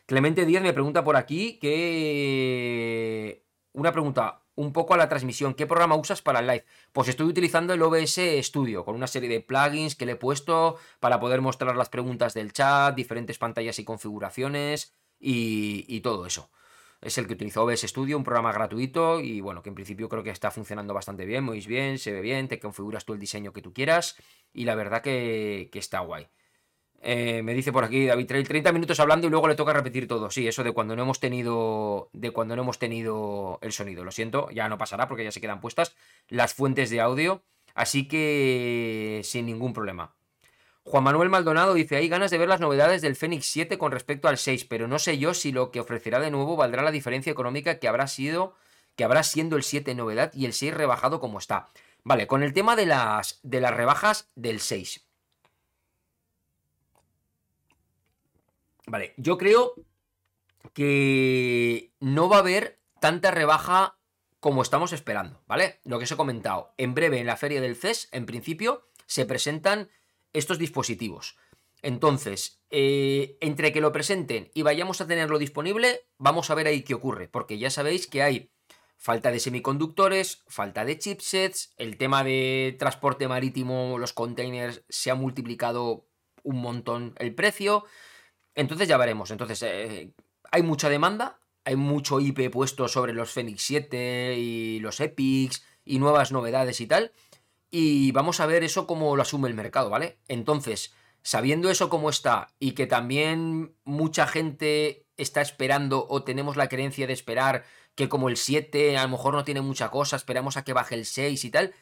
Clemente 0.05 0.45
Díaz 0.45 0.63
me 0.63 0.73
pregunta 0.73 1.03
por 1.03 1.15
aquí 1.15 1.57
que... 1.59 3.45
Una 3.73 3.91
pregunta 3.91 4.41
un 4.55 4.73
poco 4.73 4.93
a 4.93 4.97
la 4.97 5.07
transmisión. 5.09 5.53
¿Qué 5.53 5.67
programa 5.67 5.95
usas 5.95 6.21
para 6.21 6.39
el 6.39 6.47
live? 6.47 6.65
Pues 6.93 7.07
estoy 7.09 7.27
utilizando 7.27 7.73
el 7.73 7.81
OBS 7.81 8.19
Studio 8.41 8.85
con 8.85 8.95
una 8.95 9.07
serie 9.07 9.29
de 9.29 9.41
plugins 9.41 9.95
que 9.95 10.05
le 10.05 10.13
he 10.13 10.15
puesto 10.15 10.77
para 10.99 11.19
poder 11.19 11.41
mostrar 11.41 11.75
las 11.75 11.89
preguntas 11.89 12.33
del 12.33 12.53
chat, 12.53 12.95
diferentes 12.95 13.37
pantallas 13.37 13.77
y 13.79 13.83
configuraciones 13.83 14.95
y, 15.19 15.99
todo 16.01 16.25
eso. 16.25 16.49
Es 17.01 17.17
el 17.17 17.27
que 17.27 17.33
utilizo 17.33 17.63
OBS 17.63 17.81
Studio, 17.81 18.17
un 18.17 18.23
programa 18.23 18.53
gratuito 18.53 19.19
y 19.19 19.41
bueno, 19.41 19.61
que 19.61 19.69
en 19.69 19.75
principio 19.75 20.09
creo 20.09 20.23
que 20.23 20.29
está 20.31 20.49
funcionando 20.49 20.93
bastante 20.93 21.25
bien, 21.25 21.43
muy 21.43 21.59
bien, 21.59 21.99
se 21.99 22.13
ve 22.13 22.21
bien, 22.21 22.47
te 22.47 22.59
configuras 22.59 23.05
tú 23.05 23.13
el 23.13 23.19
diseño 23.19 23.53
que 23.53 23.61
tú 23.61 23.73
quieras 23.73 24.15
y 24.53 24.63
la 24.63 24.75
verdad 24.75 25.01
que 25.01 25.69
está 25.73 25.99
guay. 25.99 26.27
Eh, 27.07 27.43
me 27.43 27.53
dice 27.53 27.71
por 27.71 27.83
aquí 27.83 28.07
David 28.07 28.25
30 28.25 28.71
minutos 28.71 28.99
hablando 28.99 29.27
y 29.27 29.29
luego 29.29 29.47
le 29.47 29.53
toca 29.53 29.73
repetir 29.73 30.07
todo. 30.07 30.31
Sí, 30.31 30.47
eso 30.47 30.63
de 30.63 30.71
cuando 30.71 30.95
no 30.95 31.03
hemos 31.03 31.19
tenido. 31.19 32.09
De 32.13 32.31
cuando 32.31 32.55
no 32.55 32.63
hemos 32.63 32.79
tenido 32.79 33.59
el 33.61 33.73
sonido. 33.73 34.03
Lo 34.03 34.11
siento, 34.11 34.49
ya 34.49 34.67
no 34.69 34.79
pasará 34.79 35.07
porque 35.07 35.23
ya 35.23 35.31
se 35.31 35.39
quedan 35.39 35.61
puestas 35.61 35.95
las 36.29 36.55
fuentes 36.55 36.89
de 36.89 37.01
audio. 37.01 37.43
Así 37.75 38.07
que 38.07 39.21
sin 39.23 39.45
ningún 39.45 39.73
problema. 39.73 40.15
Juan 40.83 41.03
Manuel 41.03 41.29
Maldonado 41.29 41.75
dice: 41.75 41.95
Hay 41.97 42.09
ganas 42.09 42.31
de 42.31 42.39
ver 42.39 42.49
las 42.49 42.59
novedades 42.59 43.03
del 43.03 43.15
Fenix 43.15 43.45
7 43.45 43.77
con 43.77 43.91
respecto 43.91 44.27
al 44.27 44.39
6, 44.39 44.65
pero 44.65 44.87
no 44.87 44.97
sé 44.97 45.19
yo 45.19 45.35
si 45.35 45.51
lo 45.51 45.69
que 45.69 45.81
ofrecerá 45.81 46.19
de 46.19 46.31
nuevo 46.31 46.55
valdrá 46.55 46.81
la 46.81 46.91
diferencia 46.91 47.31
económica 47.31 47.77
que 47.77 47.87
habrá 47.87 48.07
sido. 48.07 48.55
que 48.95 49.03
habrá 49.03 49.21
siendo 49.23 49.57
el 49.57 49.63
7 49.63 49.93
novedad 49.93 50.31
y 50.33 50.45
el 50.45 50.53
6 50.53 50.73
rebajado 50.73 51.19
como 51.19 51.37
está. 51.37 51.69
Vale, 52.03 52.27
con 52.27 52.41
el 52.43 52.53
tema 52.53 52.75
de 52.75 52.85
las, 52.87 53.39
de 53.43 53.61
las 53.61 53.75
rebajas 53.75 54.29
del 54.35 54.59
6. 54.59 55.04
Vale, 58.87 59.13
yo 59.17 59.37
creo 59.37 59.73
que 60.73 61.93
no 61.99 62.29
va 62.29 62.37
a 62.37 62.39
haber 62.39 62.79
tanta 62.99 63.31
rebaja 63.31 63.97
como 64.39 64.61
estamos 64.61 64.93
esperando, 64.93 65.41
¿vale? 65.47 65.79
Lo 65.85 65.97
que 65.97 66.03
os 66.03 66.11
he 66.11 66.17
comentado. 66.17 66.73
En 66.77 66.93
breve, 66.93 67.19
en 67.19 67.25
la 67.25 67.37
feria 67.37 67.61
del 67.61 67.75
CES, 67.75 68.09
en 68.11 68.25
principio, 68.25 68.87
se 69.07 69.25
presentan 69.25 69.89
estos 70.33 70.59
dispositivos. 70.59 71.37
Entonces, 71.81 72.61
eh, 72.69 73.37
entre 73.41 73.71
que 73.71 73.81
lo 73.81 73.91
presenten 73.91 74.49
y 74.53 74.63
vayamos 74.63 75.01
a 75.01 75.07
tenerlo 75.07 75.37
disponible, 75.39 76.07
vamos 76.17 76.49
a 76.49 76.55
ver 76.55 76.67
ahí 76.67 76.83
qué 76.83 76.93
ocurre, 76.93 77.27
porque 77.27 77.57
ya 77.57 77.69
sabéis 77.69 78.07
que 78.07 78.23
hay 78.23 78.51
falta 78.97 79.31
de 79.31 79.39
semiconductores, 79.39 80.43
falta 80.47 80.85
de 80.85 80.97
chipsets, 80.97 81.73
el 81.77 81.97
tema 81.97 82.23
de 82.23 82.75
transporte 82.79 83.27
marítimo, 83.27 83.97
los 83.99 84.13
containers, 84.13 84.83
se 84.89 85.11
ha 85.11 85.15
multiplicado 85.15 86.07
un 86.43 86.57
montón 86.57 87.13
el 87.17 87.35
precio. 87.35 87.85
Entonces 88.55 88.87
ya 88.87 88.97
veremos. 88.97 89.31
Entonces, 89.31 89.61
eh, 89.63 90.11
hay 90.51 90.63
mucha 90.63 90.89
demanda, 90.89 91.39
hay 91.65 91.75
mucho 91.75 92.19
IP 92.19 92.49
puesto 92.49 92.87
sobre 92.87 93.13
los 93.13 93.31
Fenix 93.31 93.61
7 93.63 94.35
y 94.37 94.79
los 94.79 94.99
Epics 94.99 95.63
y 95.83 95.99
nuevas 95.99 96.31
novedades 96.31 96.81
y 96.81 96.87
tal. 96.87 97.11
Y 97.69 98.11
vamos 98.11 98.39
a 98.39 98.45
ver 98.45 98.63
eso 98.63 98.87
cómo 98.87 99.15
lo 99.15 99.21
asume 99.21 99.49
el 99.49 99.55
mercado, 99.55 99.89
¿vale? 99.89 100.17
Entonces, 100.27 100.93
sabiendo 101.21 101.69
eso 101.69 101.89
cómo 101.89 102.09
está 102.09 102.53
y 102.59 102.71
que 102.71 102.87
también 102.87 103.75
mucha 103.83 104.27
gente 104.27 105.05
está 105.17 105.41
esperando 105.41 106.05
o 106.09 106.23
tenemos 106.23 106.55
la 106.55 106.69
creencia 106.69 107.07
de 107.07 107.13
esperar 107.13 107.65
que 107.95 108.09
como 108.09 108.29
el 108.29 108.37
7 108.37 108.97
a 108.97 109.03
lo 109.03 109.09
mejor 109.09 109.33
no 109.33 109.43
tiene 109.43 109.61
mucha 109.61 109.89
cosa, 109.89 110.15
esperamos 110.15 110.57
a 110.57 110.63
que 110.63 110.73
baje 110.73 110.95
el 110.95 111.05
6 111.05 111.45
y 111.45 111.49
tal, 111.49 111.73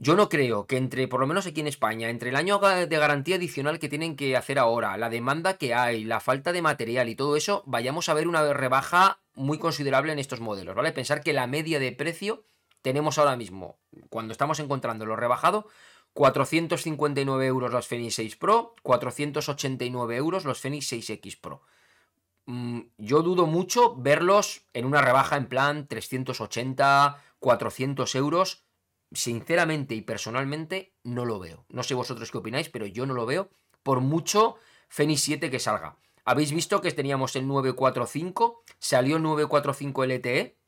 yo 0.00 0.14
no 0.14 0.28
creo 0.28 0.66
que 0.66 0.76
entre, 0.76 1.08
por 1.08 1.18
lo 1.18 1.26
menos 1.26 1.46
aquí 1.46 1.60
en 1.60 1.66
España, 1.66 2.08
entre 2.08 2.30
el 2.30 2.36
año 2.36 2.60
de 2.60 2.96
garantía 2.98 3.34
adicional 3.34 3.80
que 3.80 3.88
tienen 3.88 4.14
que 4.14 4.36
hacer 4.36 4.60
ahora, 4.60 4.96
la 4.96 5.10
demanda 5.10 5.58
que 5.58 5.74
hay, 5.74 6.04
la 6.04 6.20
falta 6.20 6.52
de 6.52 6.62
material 6.62 7.08
y 7.08 7.16
todo 7.16 7.34
eso, 7.34 7.64
vayamos 7.66 8.08
a 8.08 8.14
ver 8.14 8.28
una 8.28 8.52
rebaja 8.52 9.18
muy 9.34 9.58
considerable 9.58 10.12
en 10.12 10.20
estos 10.20 10.40
modelos, 10.40 10.76
¿vale? 10.76 10.92
Pensar 10.92 11.20
que 11.20 11.32
la 11.32 11.48
media 11.48 11.80
de 11.80 11.90
precio 11.90 12.44
tenemos 12.80 13.18
ahora 13.18 13.36
mismo, 13.36 13.76
cuando 14.08 14.30
estamos 14.30 14.60
encontrando 14.60 15.04
lo 15.04 15.16
rebajado, 15.16 15.66
459 16.12 17.46
euros 17.46 17.72
los 17.72 17.88
Fenix 17.88 18.14
6 18.14 18.36
Pro, 18.36 18.76
489 18.82 20.16
euros 20.16 20.44
los 20.44 20.60
Fenix 20.60 20.92
6X 20.92 21.40
Pro. 21.40 21.62
Mm, 22.46 22.82
yo 22.98 23.22
dudo 23.22 23.46
mucho 23.46 23.96
verlos 23.96 24.62
en 24.74 24.84
una 24.84 25.02
rebaja 25.02 25.36
en 25.36 25.48
plan 25.48 25.88
380, 25.88 27.20
400 27.40 28.14
euros 28.14 28.67
sinceramente 29.12 29.94
y 29.94 30.02
personalmente 30.02 30.94
no 31.04 31.24
lo 31.24 31.38
veo. 31.38 31.64
No 31.68 31.82
sé 31.82 31.94
vosotros 31.94 32.30
qué 32.30 32.38
opináis, 32.38 32.68
pero 32.68 32.86
yo 32.86 33.06
no 33.06 33.14
lo 33.14 33.26
veo 33.26 33.50
por 33.82 34.00
mucho 34.00 34.56
Fenix 34.88 35.22
7 35.22 35.50
que 35.50 35.58
salga. 35.58 35.96
Habéis 36.24 36.52
visto 36.52 36.80
que 36.80 36.92
teníamos 36.92 37.36
el 37.36 37.46
945, 37.46 38.62
salió 38.78 39.16
el 39.16 39.22
945 39.22 40.04
LTE 40.04 40.58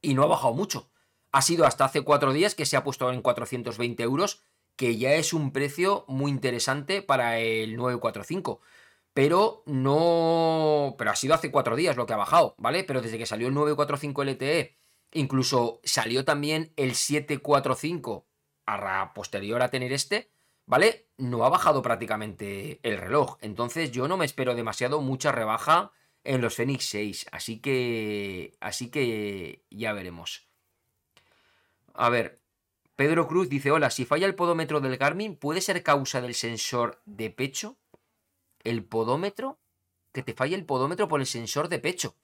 y 0.00 0.14
no 0.14 0.22
ha 0.22 0.26
bajado 0.26 0.54
mucho. 0.54 0.90
Ha 1.32 1.42
sido 1.42 1.66
hasta 1.66 1.84
hace 1.84 2.02
cuatro 2.02 2.32
días 2.32 2.54
que 2.54 2.66
se 2.66 2.76
ha 2.76 2.84
puesto 2.84 3.10
en 3.10 3.22
420 3.22 4.02
euros, 4.02 4.42
que 4.76 4.96
ya 4.96 5.14
es 5.14 5.32
un 5.32 5.52
precio 5.52 6.04
muy 6.08 6.30
interesante 6.30 7.02
para 7.02 7.38
el 7.38 7.76
945. 7.76 8.60
Pero 9.14 9.62
no. 9.66 10.94
Pero 10.98 11.10
ha 11.10 11.16
sido 11.16 11.34
hace 11.34 11.50
cuatro 11.50 11.76
días 11.76 11.96
lo 11.96 12.06
que 12.06 12.12
ha 12.12 12.16
bajado, 12.16 12.54
¿vale? 12.58 12.84
Pero 12.84 13.02
desde 13.02 13.18
que 13.18 13.26
salió 13.26 13.48
el 13.48 13.54
945 13.54 14.24
LTE 14.24 14.76
Incluso 15.12 15.80
salió 15.84 16.24
también 16.24 16.72
el 16.76 16.94
745 16.94 18.26
a 18.66 19.12
posterior 19.14 19.60
a 19.62 19.70
tener 19.70 19.92
este, 19.92 20.30
¿vale? 20.66 21.08
No 21.18 21.44
ha 21.44 21.50
bajado 21.50 21.82
prácticamente 21.82 22.80
el 22.82 22.96
reloj. 22.96 23.36
Entonces 23.40 23.90
yo 23.90 24.08
no 24.08 24.16
me 24.16 24.24
espero 24.24 24.54
demasiado 24.54 25.02
mucha 25.02 25.30
rebaja 25.30 25.92
en 26.24 26.40
los 26.40 26.54
Fenix 26.54 26.86
6. 26.86 27.26
Así 27.32 27.60
que. 27.60 28.54
Así 28.60 28.90
que 28.90 29.64
ya 29.70 29.92
veremos. 29.92 30.48
A 31.94 32.08
ver. 32.08 32.40
Pedro 32.96 33.26
Cruz 33.26 33.48
dice: 33.48 33.70
Hola, 33.70 33.90
si 33.90 34.04
falla 34.04 34.26
el 34.26 34.34
podómetro 34.34 34.80
del 34.80 34.96
Garmin, 34.96 35.36
¿puede 35.36 35.60
ser 35.60 35.82
causa 35.82 36.20
del 36.20 36.34
sensor 36.34 37.02
de 37.04 37.30
pecho? 37.30 37.76
¿El 38.64 38.84
podómetro? 38.84 39.58
Que 40.12 40.22
te 40.22 40.34
falla 40.34 40.56
el 40.56 40.64
podómetro 40.64 41.08
por 41.08 41.20
el 41.20 41.26
sensor 41.26 41.68
de 41.68 41.78
pecho 41.78 42.16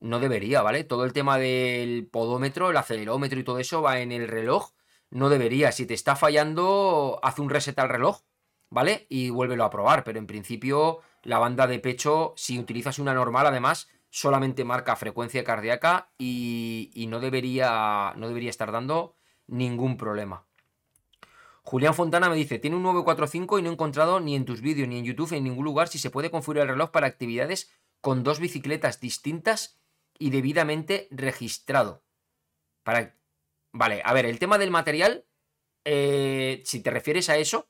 no 0.00 0.18
debería, 0.18 0.62
¿vale? 0.62 0.84
Todo 0.84 1.04
el 1.04 1.12
tema 1.12 1.38
del 1.38 2.06
podómetro, 2.06 2.70
el 2.70 2.76
acelerómetro 2.76 3.38
y 3.38 3.44
todo 3.44 3.58
eso 3.58 3.82
va 3.82 4.00
en 4.00 4.12
el 4.12 4.28
reloj. 4.28 4.72
No 5.10 5.28
debería. 5.28 5.72
Si 5.72 5.86
te 5.86 5.94
está 5.94 6.16
fallando, 6.16 7.20
haz 7.22 7.38
un 7.38 7.50
reset 7.50 7.78
al 7.78 7.88
reloj, 7.88 8.22
¿vale? 8.70 9.06
Y 9.08 9.30
vuélvelo 9.30 9.64
a 9.64 9.70
probar. 9.70 10.04
Pero 10.04 10.18
en 10.18 10.26
principio, 10.26 11.00
la 11.22 11.38
banda 11.38 11.66
de 11.66 11.78
pecho, 11.78 12.32
si 12.36 12.58
utilizas 12.58 12.98
una 12.98 13.12
normal, 13.12 13.46
además, 13.46 13.88
solamente 14.08 14.64
marca 14.64 14.96
frecuencia 14.96 15.44
cardíaca 15.44 16.10
y, 16.18 16.90
y 16.94 17.06
no, 17.06 17.20
debería, 17.20 18.14
no 18.16 18.28
debería 18.28 18.50
estar 18.50 18.72
dando 18.72 19.14
ningún 19.46 19.96
problema. 19.96 20.46
Julián 21.62 21.94
Fontana 21.94 22.30
me 22.30 22.36
dice, 22.36 22.58
tiene 22.58 22.76
un 22.76 22.82
945 22.82 23.58
y 23.58 23.62
no 23.62 23.68
he 23.68 23.72
encontrado 23.72 24.18
ni 24.18 24.34
en 24.34 24.44
tus 24.44 24.60
vídeos 24.60 24.88
ni 24.88 24.98
en 24.98 25.04
YouTube 25.04 25.32
en 25.34 25.44
ningún 25.44 25.64
lugar 25.64 25.88
si 25.88 25.98
se 25.98 26.10
puede 26.10 26.30
configurar 26.30 26.62
el 26.62 26.70
reloj 26.70 26.90
para 26.90 27.06
actividades 27.06 27.70
con 28.00 28.24
dos 28.24 28.40
bicicletas 28.40 28.98
distintas 28.98 29.79
y 30.20 30.30
debidamente 30.30 31.08
registrado. 31.10 32.04
Para... 32.84 33.16
Vale, 33.72 34.02
a 34.04 34.12
ver, 34.12 34.26
el 34.26 34.38
tema 34.38 34.58
del 34.58 34.70
material, 34.70 35.24
eh, 35.84 36.62
si 36.64 36.80
te 36.80 36.90
refieres 36.90 37.28
a 37.28 37.38
eso, 37.38 37.68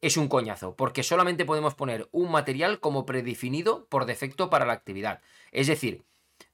es 0.00 0.16
un 0.16 0.28
coñazo, 0.28 0.74
porque 0.76 1.02
solamente 1.02 1.44
podemos 1.44 1.74
poner 1.74 2.08
un 2.10 2.32
material 2.32 2.80
como 2.80 3.04
predefinido 3.04 3.86
por 3.88 4.06
defecto 4.06 4.48
para 4.48 4.64
la 4.64 4.72
actividad. 4.72 5.20
Es 5.52 5.66
decir, 5.66 6.06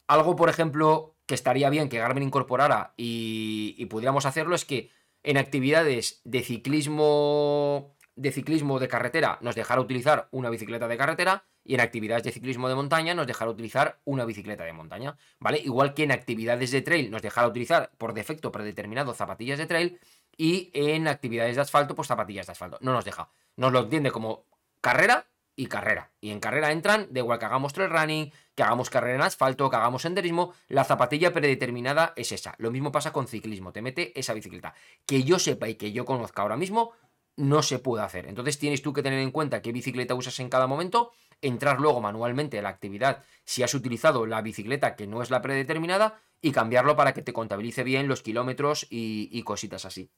algo, 0.07 0.35
por 0.35 0.49
ejemplo, 0.49 1.17
que 1.27 1.35
estaría 1.35 1.71
bien 1.71 1.89
que 1.89 1.99
Garmin 1.99 2.25
incorporara 2.25 2.95
y, 2.97 3.75
y 3.79 3.87
pudiéramos 3.87 4.27
hacerlo 4.27 4.55
es 4.55 4.65
que 4.65 4.91
en 5.23 5.37
actividades 5.37 6.21
de 6.25 6.43
ciclismo 6.43 7.97
de 8.17 8.33
ciclismo 8.33 8.79
de 8.81 8.89
carretera 8.89 9.39
nos 9.43 9.55
dejara 9.55 9.81
utilizar 9.81 10.29
una 10.31 10.49
bicicleta 10.49 10.89
de 10.89 10.97
carretera 10.97 11.45
y 11.67 11.75
en 11.75 11.81
actividades 11.81 12.23
de 12.25 12.33
ciclismo 12.33 12.69
de 12.69 12.75
montaña 12.75 13.15
nos 13.15 13.27
dejará 13.27 13.51
utilizar 13.51 14.01
una 14.05 14.25
bicicleta 14.25 14.65
de 14.65 14.73
montaña, 14.73 15.17
¿vale? 15.39 15.59
Igual 15.59 15.95
que 15.95 16.05
en 16.05 16.13
actividades 16.13 16.71
de 16.71 16.83
trail 16.83 17.11
nos 17.11 17.23
dejará 17.23 17.49
utilizar 17.49 17.91
por 17.99 18.15
defecto 18.15 18.53
predeterminado 18.53 19.15
zapatillas 19.15 19.59
de 19.59 19.67
trail 19.67 20.01
y 20.37 20.71
en 20.75 21.09
actividades 21.09 21.57
de 21.57 21.63
asfalto 21.63 21.95
pues 21.95 22.09
zapatillas 22.09 22.47
de 22.47 22.53
asfalto. 22.53 22.79
No 22.81 22.93
nos 22.93 23.05
deja. 23.05 23.31
Nos 23.57 23.73
lo 23.73 23.81
entiende 23.81 24.11
como 24.11 24.45
carrera 24.81 25.27
y 25.57 25.67
carrera. 25.67 26.11
Y 26.21 26.31
en 26.31 26.39
carrera 26.39 26.71
entran, 26.71 27.09
de 27.11 27.21
igual 27.21 27.39
que 27.39 27.47
hagamos 27.47 27.73
trail 27.73 27.91
running, 27.91 28.33
que 28.55 28.63
hagamos 28.63 28.91
carrera 28.91 29.17
en 29.17 29.23
asfalto, 29.23 29.71
que 29.71 29.77
hagamos 29.77 30.03
senderismo, 30.03 30.53
la 30.69 30.85
zapatilla 30.85 31.33
predeterminada 31.33 32.13
es 32.17 32.31
esa. 32.31 32.55
Lo 32.59 32.71
mismo 32.71 32.93
pasa 32.93 33.13
con 33.13 33.27
ciclismo, 33.27 33.73
te 33.73 33.83
mete 33.83 34.19
esa 34.19 34.35
bicicleta. 34.35 34.75
Que 35.07 35.25
yo 35.25 35.39
sepa 35.39 35.69
y 35.69 35.77
que 35.77 35.93
yo 35.93 36.05
conozca 36.05 36.43
ahora 36.43 36.59
mismo, 36.59 36.93
no 37.37 37.63
se 37.63 37.79
puede 37.79 38.05
hacer. 38.05 38.27
Entonces 38.27 38.59
tienes 38.59 38.83
tú 38.83 38.93
que 38.93 39.03
tener 39.03 39.19
en 39.19 39.31
cuenta 39.31 39.63
qué 39.63 39.73
bicicleta 39.73 40.15
usas 40.15 40.39
en 40.41 40.49
cada 40.49 40.67
momento 40.67 41.13
entrar 41.43 41.81
luego 41.81 42.01
manualmente 42.01 42.59
a 42.59 42.63
la 42.63 42.69
actividad 42.69 43.25
si 43.45 43.63
has 43.63 43.75
utilizado 43.75 44.27
la 44.27 44.43
bicicleta 44.43 44.97
que 44.97 45.07
no 45.07 45.23
es 45.23 45.31
la 45.31 45.43
predeterminada 45.43 46.21
y 46.41 46.53
cambiarlo 46.53 46.97
para 46.97 47.15
que 47.15 47.23
te 47.23 47.33
contabilice 47.33 47.85
bien 47.85 48.09
los 48.09 48.23
kilómetros 48.23 48.87
y, 48.91 49.43
cositas 49.43 49.85
así. 49.85 50.11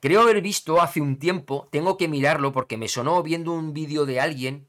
Creo 0.00 0.20
haber 0.20 0.42
visto 0.42 0.80
hace 0.80 1.00
un 1.00 1.18
tiempo, 1.18 1.68
tengo 1.70 1.96
que 1.96 2.08
mirarlo 2.08 2.52
porque 2.52 2.76
me 2.76 2.88
sonó 2.88 3.22
viendo 3.22 3.52
un 3.52 3.72
vídeo 3.72 4.04
de 4.04 4.20
alguien 4.20 4.68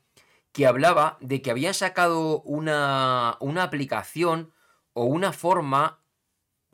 que 0.52 0.66
hablaba 0.66 1.18
de 1.22 1.42
que 1.42 1.52
habían 1.52 1.74
sacado 1.74 2.42
una, 2.42 3.38
una 3.42 3.64
aplicación 3.64 4.54
o 4.94 5.04
una 5.04 5.34
forma, 5.34 6.02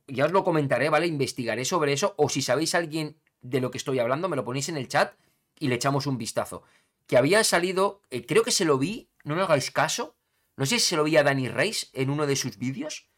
ya 0.08 0.26
os 0.26 0.32
lo 0.32 0.43
comentaré, 0.43 0.89
¿vale? 0.89 1.08
Investigaré 1.08 1.65
sobre 1.65 1.93
eso, 1.93 2.13
o 2.17 2.30
si 2.30 2.41
sabéis 2.41 2.76
alguien 2.76 3.17
de 3.41 3.60
lo 3.60 3.71
que 3.71 3.78
estoy 3.78 3.99
hablando, 3.99 4.30
me 4.30 4.36
lo 4.36 4.45
ponéis 4.45 4.69
en 4.69 4.78
el 4.78 4.88
chat 4.88 5.13
y 5.60 5.67
le 5.67 5.76
echamos 5.76 6.08
un 6.08 6.17
vistazo 6.17 6.63
que 7.08 7.18
había 7.18 7.44
salido, 7.44 8.02
eh, 8.10 8.26
creo 8.26 8.44
que 8.44 8.52
se 8.52 8.66
lo 8.66 8.78
vi, 8.78 9.12
no 9.24 9.36
me 9.36 9.42
hagáis 9.42 9.72
caso, 9.72 10.18
no 10.56 10.66
sé 10.66 10.80
si 10.80 10.88
se 10.88 10.96
lo 10.96 11.04
vi 11.04 11.18
a 11.18 11.24
Danny 11.24 11.48
Reis 11.48 11.89
en 11.94 12.10
uno 12.10 12.28
de 12.28 12.36
sus 12.36 12.58
vídeos, 12.58 13.10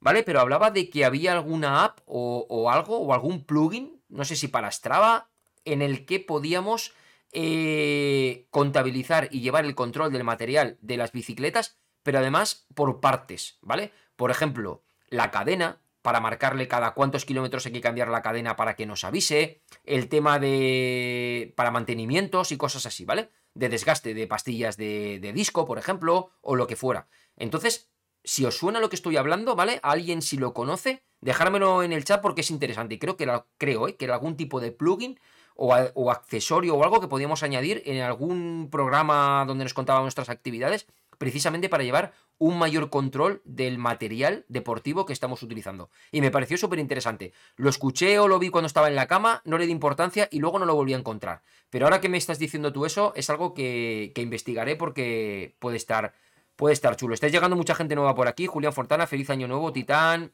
¿vale? 0.00 0.22
Pero 0.22 0.40
hablaba 0.40 0.70
de 0.70 0.90
que 0.90 1.04
había 1.04 1.32
alguna 1.32 1.84
app 1.84 2.00
o, 2.04 2.70
algo, 2.70 2.98
o 2.98 3.14
algún 3.14 3.44
plugin, 3.44 4.02
no 4.08 4.24
sé 4.24 4.36
si 4.36 4.48
para 4.48 4.70
Strava, 4.70 5.30
en 5.64 5.80
el 5.80 6.04
que 6.04 6.20
podíamos 6.20 6.92
eh, 7.32 8.46
contabilizar 8.50 9.28
y 9.30 9.40
llevar 9.40 9.64
el 9.64 9.74
control 9.74 10.12
del 10.12 10.24
material 10.24 10.76
de 10.82 10.96
las 10.96 11.12
bicicletas, 11.12 11.78
pero 12.02 12.18
además 12.18 12.66
por 12.74 13.00
partes, 13.00 13.58
¿vale? 13.62 13.92
Por 14.16 14.30
ejemplo, 14.30 14.84
la 15.08 15.30
cadena, 15.30 15.80
para 16.02 16.20
marcarle 16.20 16.68
cada 16.68 16.94
cuántos 16.94 17.24
kilómetros 17.24 17.64
hay 17.64 17.72
que 17.72 17.80
cambiar 17.80 18.08
la 18.08 18.22
cadena 18.22 18.56
para 18.56 18.74
que 18.74 18.86
nos 18.86 19.04
avise, 19.04 19.62
el 19.84 20.08
tema 20.08 20.38
de... 20.38 21.54
para 21.56 21.70
mantenimientos 21.70 22.52
y 22.52 22.56
cosas 22.56 22.86
así, 22.86 23.04
¿vale? 23.04 23.30
De 23.54 23.68
desgaste 23.68 24.12
de 24.12 24.26
pastillas 24.26 24.76
de, 24.76 25.32
disco, 25.34 25.64
por 25.64 25.78
ejemplo, 25.78 26.30
o 26.40 26.56
lo 26.56 26.66
que 26.66 26.76
fuera. 26.76 27.08
Entonces, 27.36 27.90
si 28.24 28.44
os 28.44 28.58
suena 28.58 28.80
lo 28.80 28.88
que 28.88 28.96
estoy 28.96 29.16
hablando, 29.16 29.54
¿vale? 29.54 29.78
alguien 29.82 30.22
si 30.22 30.36
lo 30.36 30.52
conoce, 30.52 31.04
dejármelo 31.20 31.82
en 31.82 31.92
el 31.92 32.04
chat 32.04 32.20
porque 32.20 32.40
es 32.40 32.50
interesante. 32.50 32.96
Y 32.96 32.98
creo 32.98 33.16
que 33.16 33.24
era, 33.24 33.46
creo, 33.58 33.88
¿eh? 33.88 33.96
que 33.96 34.04
era 34.04 34.14
algún 34.14 34.36
tipo 34.36 34.60
de 34.60 34.72
plugin 34.72 35.20
o, 35.54 35.74
o, 35.94 36.10
accesorio 36.10 36.74
o 36.74 36.82
algo 36.82 37.00
que 37.00 37.08
podíamos 37.08 37.42
añadir 37.42 37.82
en 37.84 38.00
algún 38.00 38.68
programa 38.70 39.44
donde 39.46 39.64
nos 39.64 39.74
contaban 39.74 40.02
nuestras 40.02 40.30
actividades 40.30 40.86
precisamente 41.22 41.68
para 41.68 41.84
llevar 41.84 42.12
un 42.36 42.58
mayor 42.58 42.90
control 42.90 43.42
del 43.44 43.78
material 43.78 44.44
deportivo 44.48 45.06
que 45.06 45.12
estamos 45.12 45.40
utilizando. 45.44 45.88
Y 46.10 46.20
me 46.20 46.32
pareció 46.32 46.56
súper 46.56 46.80
interesante. 46.80 47.32
Lo 47.54 47.70
escuché 47.70 48.18
o 48.18 48.26
lo 48.26 48.40
vi 48.40 48.48
cuando 48.48 48.66
estaba 48.66 48.88
en 48.88 48.96
la 48.96 49.06
cama, 49.06 49.40
no 49.44 49.56
le 49.56 49.66
di 49.66 49.70
importancia 49.70 50.28
y 50.32 50.40
luego 50.40 50.58
no 50.58 50.64
lo 50.64 50.74
volví 50.74 50.94
a 50.94 50.98
encontrar. 50.98 51.44
Pero 51.70 51.86
ahora 51.86 52.00
que 52.00 52.08
me 52.08 52.18
estás 52.18 52.40
diciendo 52.40 52.72
tú 52.72 52.86
eso, 52.86 53.12
es 53.14 53.30
algo 53.30 53.54
que, 53.54 54.12
investigaré 54.16 54.74
porque 54.74 55.54
puede 55.60 55.76
estar, 55.76 56.12
puede 56.56 56.72
estar 56.72 56.96
chulo. 56.96 57.14
Está 57.14 57.28
llegando 57.28 57.54
mucha 57.54 57.76
gente 57.76 57.94
nueva 57.94 58.16
por 58.16 58.26
aquí. 58.26 58.48
Julián 58.48 58.72
Fontana, 58.72 59.06
feliz 59.06 59.30
año 59.30 59.46
nuevo. 59.46 59.72
Titán, 59.72 60.32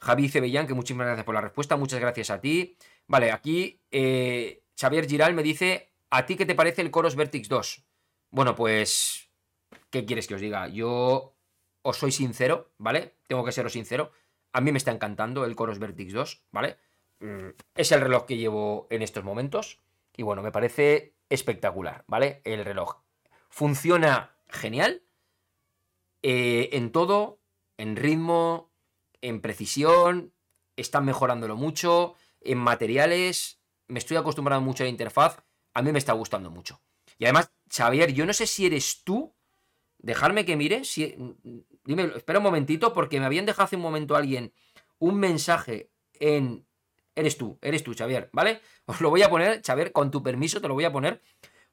Javi 0.00 0.28
Cebellán, 0.28 0.66
que 0.66 0.74
muchísimas 0.74 1.06
gracias 1.06 1.24
por 1.24 1.34
la 1.34 1.40
respuesta, 1.40 1.76
muchas 1.78 1.98
gracias 1.98 2.28
a 2.28 2.42
ti. 2.42 2.76
Vale, 3.06 3.32
aquí 3.32 3.80
eh, 3.90 4.64
Xavier 4.78 5.08
Giral 5.08 5.32
me 5.32 5.42
dice, 5.42 5.94
¿a 6.10 6.26
ti 6.26 6.36
qué 6.36 6.44
te 6.44 6.54
parece 6.54 6.82
el 6.82 6.90
Coros 6.90 7.16
Vertix 7.16 7.48
2? 7.48 7.86
Bueno, 8.32 8.54
pues, 8.54 9.21
¿qué 9.90 10.04
quieres 10.04 10.26
que 10.26 10.34
os 10.34 10.40
diga? 10.40 10.68
Yo 10.68 11.34
os 11.82 11.96
soy 11.96 12.12
sincero, 12.12 12.72
¿vale? 12.78 13.16
Tengo 13.26 13.44
que 13.44 13.52
seros 13.52 13.72
sincero. 13.72 14.12
A 14.52 14.60
mí 14.60 14.72
me 14.72 14.78
está 14.78 14.90
encantando 14.90 15.44
el 15.44 15.56
Coros 15.56 15.78
Vertix 15.78 16.12
2, 16.12 16.44
¿vale? 16.52 16.78
Mm, 17.20 17.50
es 17.74 17.92
el 17.92 18.00
reloj 18.00 18.26
que 18.26 18.36
llevo 18.36 18.86
en 18.90 19.02
estos 19.02 19.24
momentos. 19.24 19.80
Y 20.16 20.22
bueno, 20.22 20.42
me 20.42 20.52
parece 20.52 21.16
espectacular, 21.28 22.04
¿vale? 22.06 22.42
El 22.44 22.64
reloj. 22.64 23.02
Funciona 23.48 24.36
genial. 24.48 25.02
Eh, 26.22 26.70
en 26.72 26.92
todo, 26.92 27.40
en 27.78 27.96
ritmo, 27.96 28.72
en 29.20 29.40
precisión, 29.40 30.34
están 30.76 31.04
mejorándolo 31.04 31.56
mucho. 31.56 32.14
En 32.40 32.58
materiales, 32.58 33.60
me 33.88 33.98
estoy 33.98 34.16
acostumbrando 34.16 34.64
mucho 34.64 34.82
a 34.82 34.86
la 34.86 34.90
interfaz. 34.90 35.42
A 35.74 35.82
mí 35.82 35.92
me 35.92 35.98
está 35.98 36.12
gustando 36.12 36.50
mucho. 36.50 36.80
Y 37.18 37.24
además, 37.24 37.52
Xavier, 37.70 38.12
yo 38.12 38.26
no 38.26 38.32
sé 38.32 38.46
si 38.46 38.66
eres 38.66 39.04
tú. 39.04 39.34
Dejarme 40.02 40.44
que 40.44 40.56
mire. 40.56 40.84
Si, 40.84 41.16
dime, 41.84 42.12
espera 42.16 42.38
un 42.38 42.44
momentito, 42.44 42.92
porque 42.92 43.20
me 43.20 43.26
habían 43.26 43.46
dejado 43.46 43.64
hace 43.64 43.76
un 43.76 43.82
momento 43.82 44.16
alguien 44.16 44.52
un 44.98 45.18
mensaje 45.18 45.90
en. 46.20 46.66
Eres 47.14 47.36
tú, 47.36 47.58
eres 47.60 47.84
tú, 47.84 47.94
Xavier, 47.94 48.30
¿vale? 48.32 48.60
Os 48.86 49.00
lo 49.00 49.10
voy 49.10 49.22
a 49.22 49.30
poner, 49.30 49.62
Xavier, 49.62 49.92
con 49.92 50.10
tu 50.10 50.22
permiso 50.22 50.60
te 50.60 50.68
lo 50.68 50.74
voy 50.74 50.84
a 50.84 50.92
poner. 50.92 51.22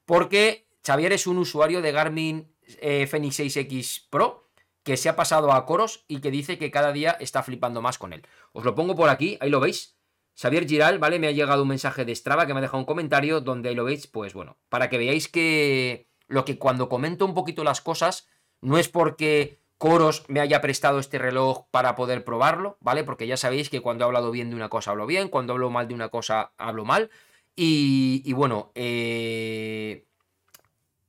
Porque 0.04 0.66
Xavier 0.86 1.12
es 1.12 1.26
un 1.26 1.38
usuario 1.38 1.82
de 1.82 1.92
Garmin 1.92 2.54
eh, 2.80 3.06
Fenix 3.06 3.40
6X 3.40 4.08
Pro 4.10 4.50
que 4.82 4.96
se 4.96 5.08
ha 5.08 5.16
pasado 5.16 5.52
a 5.52 5.66
coros 5.66 6.04
y 6.08 6.20
que 6.20 6.30
dice 6.30 6.58
que 6.58 6.70
cada 6.70 6.92
día 6.92 7.16
está 7.20 7.42
flipando 7.42 7.82
más 7.82 7.98
con 7.98 8.12
él. 8.12 8.22
Os 8.52 8.64
lo 8.64 8.74
pongo 8.74 8.94
por 8.94 9.08
aquí, 9.08 9.36
ahí 9.40 9.50
lo 9.50 9.60
veis. 9.60 9.96
Xavier 10.40 10.66
Giral, 10.66 10.98
¿vale? 10.98 11.18
Me 11.18 11.26
ha 11.26 11.32
llegado 11.32 11.62
un 11.62 11.68
mensaje 11.68 12.04
de 12.04 12.14
Strava 12.14 12.46
que 12.46 12.54
me 12.54 12.58
ha 12.58 12.62
dejado 12.62 12.78
un 12.78 12.86
comentario 12.86 13.40
donde 13.40 13.68
ahí 13.68 13.74
lo 13.74 13.84
veis, 13.84 14.06
pues 14.06 14.32
bueno, 14.32 14.58
para 14.68 14.88
que 14.88 14.96
veáis 14.96 15.28
que 15.28 16.09
lo 16.30 16.44
que 16.44 16.58
cuando 16.58 16.88
comento 16.88 17.26
un 17.26 17.34
poquito 17.34 17.64
las 17.64 17.80
cosas, 17.80 18.28
no 18.60 18.78
es 18.78 18.88
porque 18.88 19.58
Coros 19.78 20.24
me 20.28 20.40
haya 20.40 20.60
prestado 20.60 20.98
este 20.98 21.18
reloj 21.18 21.66
para 21.70 21.96
poder 21.96 22.24
probarlo, 22.24 22.78
¿vale? 22.80 23.02
Porque 23.02 23.26
ya 23.26 23.36
sabéis 23.36 23.68
que 23.68 23.80
cuando 23.80 24.04
he 24.04 24.06
hablado 24.06 24.30
bien 24.30 24.48
de 24.48 24.56
una 24.56 24.68
cosa 24.68 24.92
hablo 24.92 25.06
bien, 25.06 25.28
cuando 25.28 25.54
hablo 25.54 25.70
mal 25.70 25.88
de 25.88 25.94
una 25.94 26.08
cosa 26.08 26.52
hablo 26.56 26.84
mal. 26.84 27.10
Y, 27.56 28.32
bueno, 28.32 28.70
eh, 28.74 30.06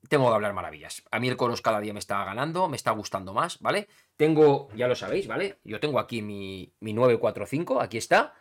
tengo 0.10 0.28
que 0.28 0.36
hablar 0.36 0.54
maravillas. 0.54 1.04
A 1.12 1.20
mí 1.20 1.30
el 1.30 1.38
Coros 1.38 1.62
cada 1.62 1.80
día 1.80 1.94
me 1.94 2.00
está 2.00 2.26
ganando, 2.26 2.68
me 2.68 2.76
está 2.76 2.92
gustando 2.92 3.34
más, 3.34 3.60
¿vale? 3.60 3.88
Tengo, 4.18 4.70
ya 4.76 4.88
lo 4.88 4.96
sabéis, 4.96 5.28
¿vale? 5.28 5.60
Yo 5.64 5.80
tengo 5.80 6.00
aquí 6.00 6.22
mi, 6.22 6.74
mi 6.80 6.94
945, 6.94 7.80
aquí 7.80 7.98
está, 7.98 8.34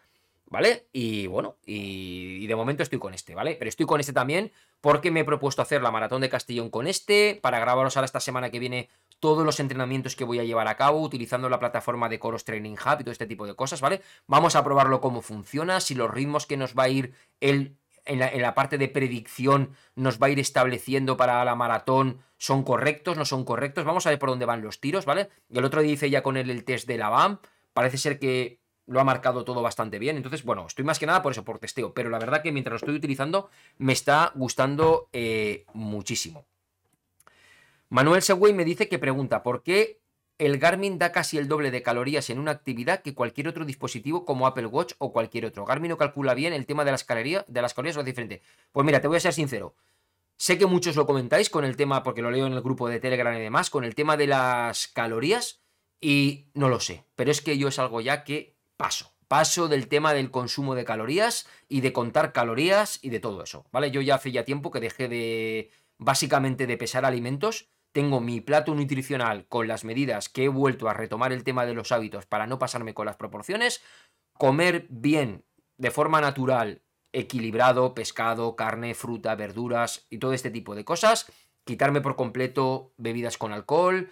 ¿vale? 0.51 0.89
Y 0.93 1.29
bueno, 1.29 1.57
y, 1.65 2.47
de 2.47 2.57
momento 2.57 2.83
estoy 2.83 2.99
con 2.99 3.15
este, 3.15 3.35
¿vale? 3.35 3.57
Pero 3.59 3.69
estoy 3.69 3.87
con 3.87 4.01
este 4.01 4.13
también 4.13 4.53
porque 4.81 5.11
me 5.11 5.21
he 5.21 5.25
propuesto 5.25 5.63
hacer 5.63 5.81
la 5.81 5.91
maratón 5.91 6.21
de 6.21 6.29
Castellón 6.29 6.69
con 6.69 6.87
este, 6.87 7.39
para 7.41 7.61
grabaros 7.61 7.97
ahora 7.97 8.07
esta 8.07 8.21
semana 8.21 8.51
que 8.51 8.59
viene 8.59 8.91
todos 9.21 9.45
los 9.45 9.61
entrenamientos 9.61 10.17
que 10.17 10.25
voy 10.25 10.41
a 10.41 10.45
llevar 10.45 10.67
a 10.67 10.77
cabo 10.77 11.01
utilizando 11.01 11.49
la 11.49 11.61
plataforma 11.61 12.09
de 12.09 12.19
Coros 12.19 12.45
Training 12.45 12.73
Hub 12.75 13.01
y 13.01 13.05
todo 13.05 13.13
este 13.13 13.27
tipo 13.27 13.47
de 13.47 13.55
cosas, 13.55 13.81
¿vale? 13.81 14.03
Vamos 14.27 14.57
a 14.57 14.65
probarlo 14.65 15.01
cómo 15.01 15.23
funciona, 15.23 15.81
si 15.81 15.95
los 15.95 16.11
ritmos 16.11 16.47
que 16.47 16.57
nos 16.57 16.75
va 16.75 16.85
a 16.85 16.89
ir 16.89 17.15
el 17.41 17.77
en 18.07 18.19
la, 18.19 18.55
parte 18.55 18.79
de 18.79 18.89
predicción 18.89 19.77
nos 19.95 20.19
va 20.19 20.27
a 20.27 20.31
ir 20.31 20.41
estableciendo 20.41 21.17
para 21.17 21.45
la 21.45 21.55
maratón 21.55 22.19
son 22.39 22.65
correctos, 22.65 23.19
no 23.19 23.27
son 23.27 23.45
correctos. 23.45 23.85
Vamos 23.85 24.07
a 24.07 24.11
ver 24.11 24.19
por 24.19 24.31
dónde 24.31 24.47
van 24.47 24.63
los 24.63 24.81
tiros, 24.81 25.05
¿vale? 25.05 25.29
Y 25.51 25.59
el 25.59 25.65
otro 25.65 25.83
día 25.83 25.93
hice 25.93 26.09
ya 26.09 26.23
con 26.23 26.39
él 26.39 26.49
el 26.49 26.65
test 26.65 26.89
de 26.89 26.97
la 26.97 27.11
BAM. 27.11 27.39
Parece 27.75 27.99
ser 27.99 28.19
que 28.19 28.61
lo 28.91 29.01
ha 29.01 29.05
marcado 29.05 29.45
todo 29.45 29.63
bastante 29.63 30.01
bien. 30.01 30.17
Entonces, 30.17 30.43
bueno, 30.43 30.67
estoy 30.67 30.85
más 30.85 30.99
que 30.99 31.07
nada 31.07 31.23
por 31.23 31.31
eso, 31.31 31.45
por 31.45 31.61
testeo. 31.61 31.95
Pero 31.95 32.11
la 32.11 32.19
verdad 32.19 32.43
que 32.43 32.51
mientras 32.51 32.73
lo 32.73 32.77
estoy 32.77 32.97
utilizando, 32.97 33.49
me 33.79 33.93
está 33.93 34.33
gustando 34.35 35.09
eh, 35.13 35.65
muchísimo. 35.73 36.45
Manuel 37.89 38.21
Segway 38.21 38.53
me 38.53 38.65
dice 38.65 38.89
que 38.89 38.99
pregunta, 38.99 39.45
¿por 39.45 39.63
qué 39.63 40.01
el 40.39 40.59
Garmin 40.59 40.99
da 40.99 41.13
casi 41.13 41.39
el 41.39 41.47
doble 41.47 41.71
de 41.71 41.83
calorías 41.83 42.31
en 42.31 42.41
una 42.41 42.51
actividad 42.51 43.03
que 43.03 43.15
cualquier 43.15 43.47
otro 43.47 43.65
dispositivo 43.65 44.25
como 44.25 44.47
Apple 44.47 44.67
Watch 44.67 44.95
o 44.99 45.13
cualquier 45.13 45.45
otro. 45.47 45.67
Garmin 45.67 45.91
no 45.91 45.99
calcula 45.99 46.35
bien 46.35 46.53
el 46.53 46.67
tema 46.67 46.85
de 46.85 46.91
las 46.91 47.05
calorías, 47.05 47.45
de 47.47 47.63
las 47.63 47.75
calorías 47.75 47.97
o 47.97 48.01
es 48.01 48.07
diferente. 48.07 48.43
Pues 48.73 48.85
mira, 48.85 49.01
te 49.01 49.07
voy 49.07 49.19
a 49.19 49.21
ser 49.21 49.35
sincero. 49.35 49.77
Sé 50.37 50.57
que 50.57 50.67
muchos 50.67 50.97
lo 50.97 51.07
comentáis 51.07 51.51
con 51.51 51.65
el 51.65 51.77
tema, 51.77 52.03
porque 52.03 52.23
lo 52.23 52.31
leo 52.31 52.47
en 52.47 52.55
el 52.55 52.63
grupo 52.63 52.89
de 52.89 52.99
Telegram 52.99 53.37
y 53.37 53.41
demás, 53.41 53.69
con 53.69 53.85
el 53.85 53.95
tema 53.95 54.17
de 54.17 54.27
las 54.27 54.89
calorías 54.89 55.61
y 56.01 56.47
no 56.55 56.71
lo 56.71 56.81
sé. 56.81 57.05
Pero 57.15 57.31
es 57.31 57.43
que 57.43 57.59
yo 57.59 57.69
es 57.69 57.79
algo 57.79 58.01
ya 58.01 58.25
que 58.25 58.57
paso. 58.81 59.13
Paso 59.29 59.69
del 59.69 59.89
tema 59.89 60.15
del 60.15 60.31
consumo 60.31 60.75
de 60.75 60.85
calorías 60.85 61.47
y 61.69 61.83
de 61.83 61.93
contar 61.93 62.33
calorías 62.33 62.99
y 63.03 63.11
de 63.11 63.21
todo 63.21 63.45
eso, 63.45 63.67
¿vale? 63.71 63.91
Yo 63.91 64.01
ya 64.01 64.17
hace 64.17 64.33
ya 64.33 64.45
tiempo 64.45 64.71
que 64.71 64.81
dejé 64.81 65.07
de, 65.09 65.71
básicamente, 65.99 66.67
de 66.67 66.77
pesar 66.77 67.05
alimentos 67.05 67.69
tengo 67.93 68.21
mi 68.21 68.41
plato 68.41 68.75
nutricional 68.75 69.47
con 69.49 69.69
las 69.69 69.85
medidas 69.85 70.29
que 70.29 70.45
he 70.45 70.49
vuelto 70.49 70.89
a 70.89 70.95
retomar 70.95 71.33
el 71.33 71.45
tema 71.45 71.67
de 71.67 71.75
los 71.75 71.93
hábitos 71.93 72.25
para 72.27 72.47
no 72.47 72.59
pasarme 72.59 72.95
con 72.95 73.07
las 73.07 73.17
proporciones, 73.17 73.83
comer 74.33 74.87
bien, 74.89 75.45
de 75.77 75.91
forma 75.91 76.21
natural, 76.21 76.83
equilibrado, 77.13 77.95
pescado, 77.95 78.57
carne, 78.57 78.95
fruta, 78.95 79.35
verduras 79.35 80.07
y 80.09 80.19
todo 80.19 80.33
este 80.33 80.51
tipo 80.51 80.75
de 80.75 80.85
cosas, 80.85 81.31
quitarme 81.65 82.01
por 82.01 82.17
completo 82.17 82.93
bebidas 82.97 83.37
con 83.37 83.53
alcohol, 83.53 84.11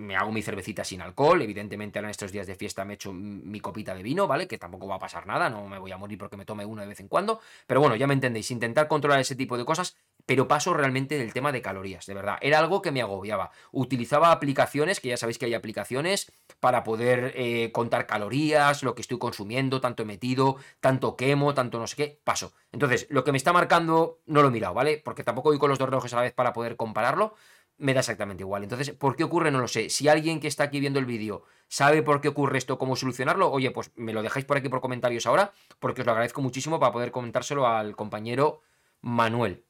me 0.00 0.16
hago 0.16 0.32
mi 0.32 0.42
cervecita 0.42 0.84
sin 0.84 1.00
alcohol, 1.00 1.42
evidentemente 1.42 1.98
ahora 1.98 2.08
en 2.08 2.12
estos 2.12 2.32
días 2.32 2.46
de 2.46 2.54
fiesta 2.54 2.84
me 2.84 2.94
echo 2.94 3.12
mi 3.12 3.60
copita 3.60 3.94
de 3.94 4.02
vino, 4.02 4.26
¿vale? 4.26 4.48
Que 4.48 4.58
tampoco 4.58 4.86
va 4.86 4.96
a 4.96 4.98
pasar 4.98 5.26
nada, 5.26 5.50
no 5.50 5.66
me 5.68 5.78
voy 5.78 5.92
a 5.92 5.96
morir 5.96 6.18
porque 6.18 6.36
me 6.36 6.44
tome 6.44 6.64
uno 6.64 6.82
de 6.82 6.88
vez 6.88 7.00
en 7.00 7.08
cuando, 7.08 7.40
pero 7.66 7.80
bueno, 7.80 7.96
ya 7.96 8.06
me 8.06 8.14
entendéis, 8.14 8.50
intentar 8.50 8.88
controlar 8.88 9.20
ese 9.20 9.36
tipo 9.36 9.56
de 9.56 9.64
cosas, 9.64 9.96
pero 10.26 10.48
paso 10.48 10.74
realmente 10.74 11.18
del 11.18 11.32
tema 11.32 11.52
de 11.52 11.62
calorías, 11.62 12.06
de 12.06 12.14
verdad, 12.14 12.38
era 12.40 12.58
algo 12.58 12.82
que 12.82 12.92
me 12.92 13.02
agobiaba. 13.02 13.50
Utilizaba 13.72 14.32
aplicaciones, 14.32 15.00
que 15.00 15.08
ya 15.08 15.16
sabéis 15.16 15.38
que 15.38 15.46
hay 15.46 15.54
aplicaciones, 15.54 16.32
para 16.60 16.84
poder 16.84 17.32
eh, 17.36 17.72
contar 17.72 18.06
calorías, 18.06 18.82
lo 18.82 18.94
que 18.94 19.02
estoy 19.02 19.18
consumiendo, 19.18 19.80
tanto 19.80 20.02
he 20.02 20.06
metido, 20.06 20.56
tanto 20.80 21.16
quemo, 21.16 21.54
tanto 21.54 21.78
no 21.78 21.86
sé 21.86 21.96
qué, 21.96 22.20
paso. 22.22 22.52
Entonces, 22.72 23.06
lo 23.10 23.24
que 23.24 23.32
me 23.32 23.38
está 23.38 23.52
marcando 23.52 24.20
no 24.26 24.42
lo 24.42 24.48
he 24.48 24.52
mirado, 24.52 24.74
¿vale? 24.74 25.00
Porque 25.04 25.24
tampoco 25.24 25.48
voy 25.48 25.58
con 25.58 25.70
los 25.70 25.78
dos 25.78 25.88
relojes 25.88 26.12
a 26.12 26.16
la 26.16 26.22
vez 26.22 26.32
para 26.32 26.52
poder 26.52 26.76
compararlo, 26.76 27.34
me 27.80 27.94
da 27.94 28.00
exactamente 28.00 28.42
igual. 28.42 28.62
Entonces, 28.62 28.90
¿por 28.90 29.16
qué 29.16 29.24
ocurre? 29.24 29.50
No 29.50 29.60
lo 29.60 29.68
sé. 29.68 29.88
Si 29.90 30.08
alguien 30.08 30.38
que 30.38 30.48
está 30.48 30.64
aquí 30.64 30.80
viendo 30.80 30.98
el 30.98 31.06
vídeo 31.06 31.44
sabe 31.68 32.02
por 32.02 32.20
qué 32.20 32.28
ocurre 32.28 32.58
esto, 32.58 32.78
cómo 32.78 32.94
solucionarlo, 32.94 33.50
oye, 33.50 33.70
pues 33.70 33.90
me 33.96 34.12
lo 34.12 34.22
dejáis 34.22 34.44
por 34.44 34.56
aquí 34.56 34.68
por 34.68 34.80
comentarios 34.80 35.26
ahora, 35.26 35.52
porque 35.78 36.02
os 36.02 36.06
lo 36.06 36.12
agradezco 36.12 36.42
muchísimo 36.42 36.78
para 36.78 36.92
poder 36.92 37.10
comentárselo 37.10 37.66
al 37.66 37.96
compañero 37.96 38.60
Manuel. 39.00 39.64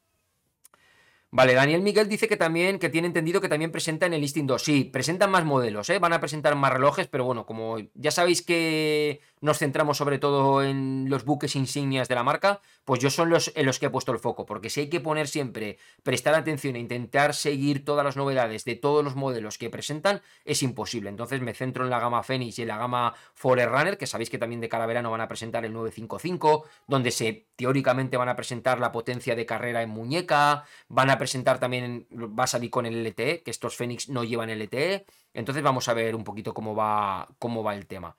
Vale, 1.33 1.55
Daniel 1.55 1.83
Miguel 1.83 2.09
dice 2.09 2.27
que 2.27 2.37
también, 2.37 2.81
que 2.81 2.89
tiene 2.89 3.07
entendido 3.07 3.41
que 3.41 3.49
también 3.49 3.71
presenta 3.71 4.07
en 4.07 4.15
el 4.15 4.21
listing 4.21 4.47
2. 4.47 4.63
Sí, 4.63 4.85
presentan 4.85 5.31
más 5.31 5.45
modelos, 5.45 5.89
¿eh? 5.89 6.01
Van 6.01 6.13
a 6.13 6.19
presentar 6.19 6.57
más 6.57 6.73
relojes, 6.73 7.07
pero 7.07 7.25
bueno, 7.25 7.47
como 7.47 7.79
ya 7.95 8.11
sabéis 8.11 8.43
que 8.43 9.21
nos 9.41 9.59
centramos 9.59 9.97
sobre 9.97 10.19
todo 10.19 10.63
en 10.63 11.07
los 11.09 11.25
buques 11.25 11.57
insignias 11.57 12.09
de 12.09 12.15
la 12.15 12.23
marca, 12.23 12.61
pues 12.85 13.01
yo 13.01 13.11
son 13.11 13.31
los 13.31 13.53
en 13.55 13.67
los 13.67 13.79
que 13.79 13.87
he 13.87 13.91
puesto 13.91 14.13
el 14.13 14.19
foco, 14.19 14.47
porque 14.47 14.71
si 14.71 14.81
hay 14.81 14.89
que 14.89 15.01
poner 15.01 15.29
siempre, 15.29 15.79
prestar 16.03 16.35
atención 16.35 16.77
e 16.77 16.81
intentar 16.81 17.35
seguir 17.35 17.85
todas 17.85 18.05
las 18.05 18.17
novedades 18.17 18.65
de 18.65 18.77
todos 18.77 19.05
los 19.05 19.17
modelos 19.17 19.59
que 19.59 19.71
presentan, 19.71 20.23
es 20.45 20.63
imposible. 20.63 21.09
Entonces 21.09 21.41
me 21.41 21.55
centro 21.55 21.85
en 21.85 21.91
la 21.91 22.01
gama 22.01 22.23
Fenix 22.23 22.59
y 22.59 22.63
en 22.63 22.69
la 22.69 22.79
gama 22.79 23.15
Forerunner, 23.35 23.99
que 23.99 24.07
sabéis 24.07 24.31
que 24.31 24.39
también 24.39 24.61
de 24.61 24.69
cara 24.69 24.85
a 24.85 24.87
verano 24.87 25.11
van 25.11 25.21
a 25.21 25.29
presentar 25.29 25.65
el 25.65 25.73
955, 25.73 26.65
donde 26.87 27.11
se 27.11 27.47
teóricamente 27.57 28.17
van 28.17 28.29
a 28.29 28.37
presentar 28.37 28.79
la 28.81 28.93
potencia 28.93 29.35
de 29.35 29.47
carrera 29.47 29.83
en 29.83 29.91
muñeca, 29.91 30.65
van 30.89 31.11
a 31.11 31.19
presentar 31.19 31.59
también, 31.59 32.07
va 32.11 32.45
a 32.45 32.47
salir 32.47 32.71
con 32.71 32.87
el 32.87 33.05
LTE, 33.05 33.43
que 33.43 33.51
estos 33.51 33.77
Fenix 33.77 34.09
no 34.09 34.25
llevan 34.25 34.51
LTE. 34.51 35.07
Entonces 35.35 35.63
vamos 35.63 35.89
a 35.89 35.95
ver 35.95 36.15
un 36.15 36.25
poquito 36.25 36.55
cómo 36.55 36.75
va, 36.75 37.29
cómo 37.39 37.63
va 37.63 37.75
el 37.75 37.87
tema. 37.87 38.17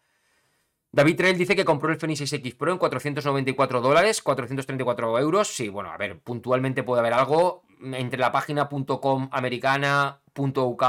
David 0.94 1.16
Trail 1.16 1.38
dice 1.38 1.56
que 1.56 1.64
compró 1.64 1.90
el 1.92 2.00
Fenix 2.00 2.22
6X 2.22 2.58
Pro 2.58 2.74
en 2.74 2.78
494 2.78 3.80
dólares, 3.80 4.22
434 4.22 5.20
euros. 5.20 5.48
Sí, 5.48 5.70
bueno, 5.70 5.90
a 5.90 5.98
ver, 5.98 6.20
puntualmente 6.20 6.84
puede 6.84 7.00
haber 7.00 7.14
algo 7.14 7.64
entre 7.82 8.20
la 8.20 8.34
página 8.34 8.68
.com 8.68 9.30
americana, 9.32 10.22
.uk, 10.36 10.84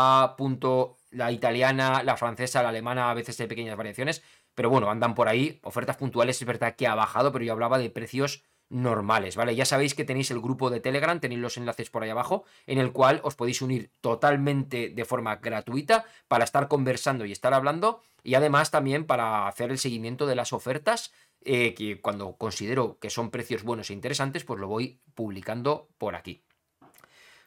la 1.11 1.31
italiana, 1.31 2.03
la 2.03 2.17
francesa, 2.17 2.63
la 2.63 2.71
alemana, 2.71 3.11
a 3.11 3.15
veces 3.15 3.39
hay 3.41 3.47
pequeñas 3.47 3.77
variaciones, 3.77 4.23
pero 4.55 4.71
bueno, 4.71 4.91
andan 4.91 5.15
por 5.15 5.29
ahí. 5.29 5.61
Ofertas 5.63 5.97
puntuales, 5.97 6.41
es 6.41 6.47
verdad 6.47 6.75
que 6.75 6.89
ha 6.89 6.95
bajado, 6.97 7.31
pero 7.31 7.45
yo 7.45 7.53
hablaba 7.53 7.79
de 7.79 7.91
precios 7.91 8.43
normales, 8.73 9.37
¿vale? 9.37 9.55
Ya 9.55 9.65
sabéis 9.65 9.95
que 9.95 10.05
tenéis 10.05 10.31
el 10.31 10.41
grupo 10.41 10.71
de 10.71 10.81
Telegram, 10.81 11.21
tenéis 11.21 11.41
los 11.41 11.57
enlaces 11.57 11.91
por 11.91 12.03
ahí 12.03 12.11
abajo, 12.11 12.45
en 12.67 12.79
el 12.79 12.93
cual 12.93 13.21
os 13.23 13.35
podéis 13.35 13.63
unir 13.63 13.91
totalmente 14.01 14.89
de 14.89 15.05
forma 15.05 15.37
gratuita 15.37 16.05
para 16.27 16.45
estar 16.45 16.69
conversando 16.69 17.25
y 17.25 17.33
estar 17.33 17.55
hablando, 17.55 18.01
y 18.25 18.35
además 18.35 18.71
también 18.71 19.05
para 19.05 19.47
hacer 19.47 19.71
el 19.71 19.79
seguimiento 19.79 20.27
de 20.27 20.35
las 20.35 20.53
ofertas, 20.53 21.13
eh, 21.45 21.75
que 21.75 22.01
cuando 22.01 22.37
considero 22.37 22.99
que 22.99 23.11
son 23.11 23.31
precios 23.31 23.63
buenos 23.63 23.91
e 23.91 23.93
interesantes, 23.93 24.45
pues 24.45 24.59
lo 24.59 24.69
voy 24.69 25.01
publicando 25.15 25.89
por 25.99 26.15
aquí. 26.17 26.43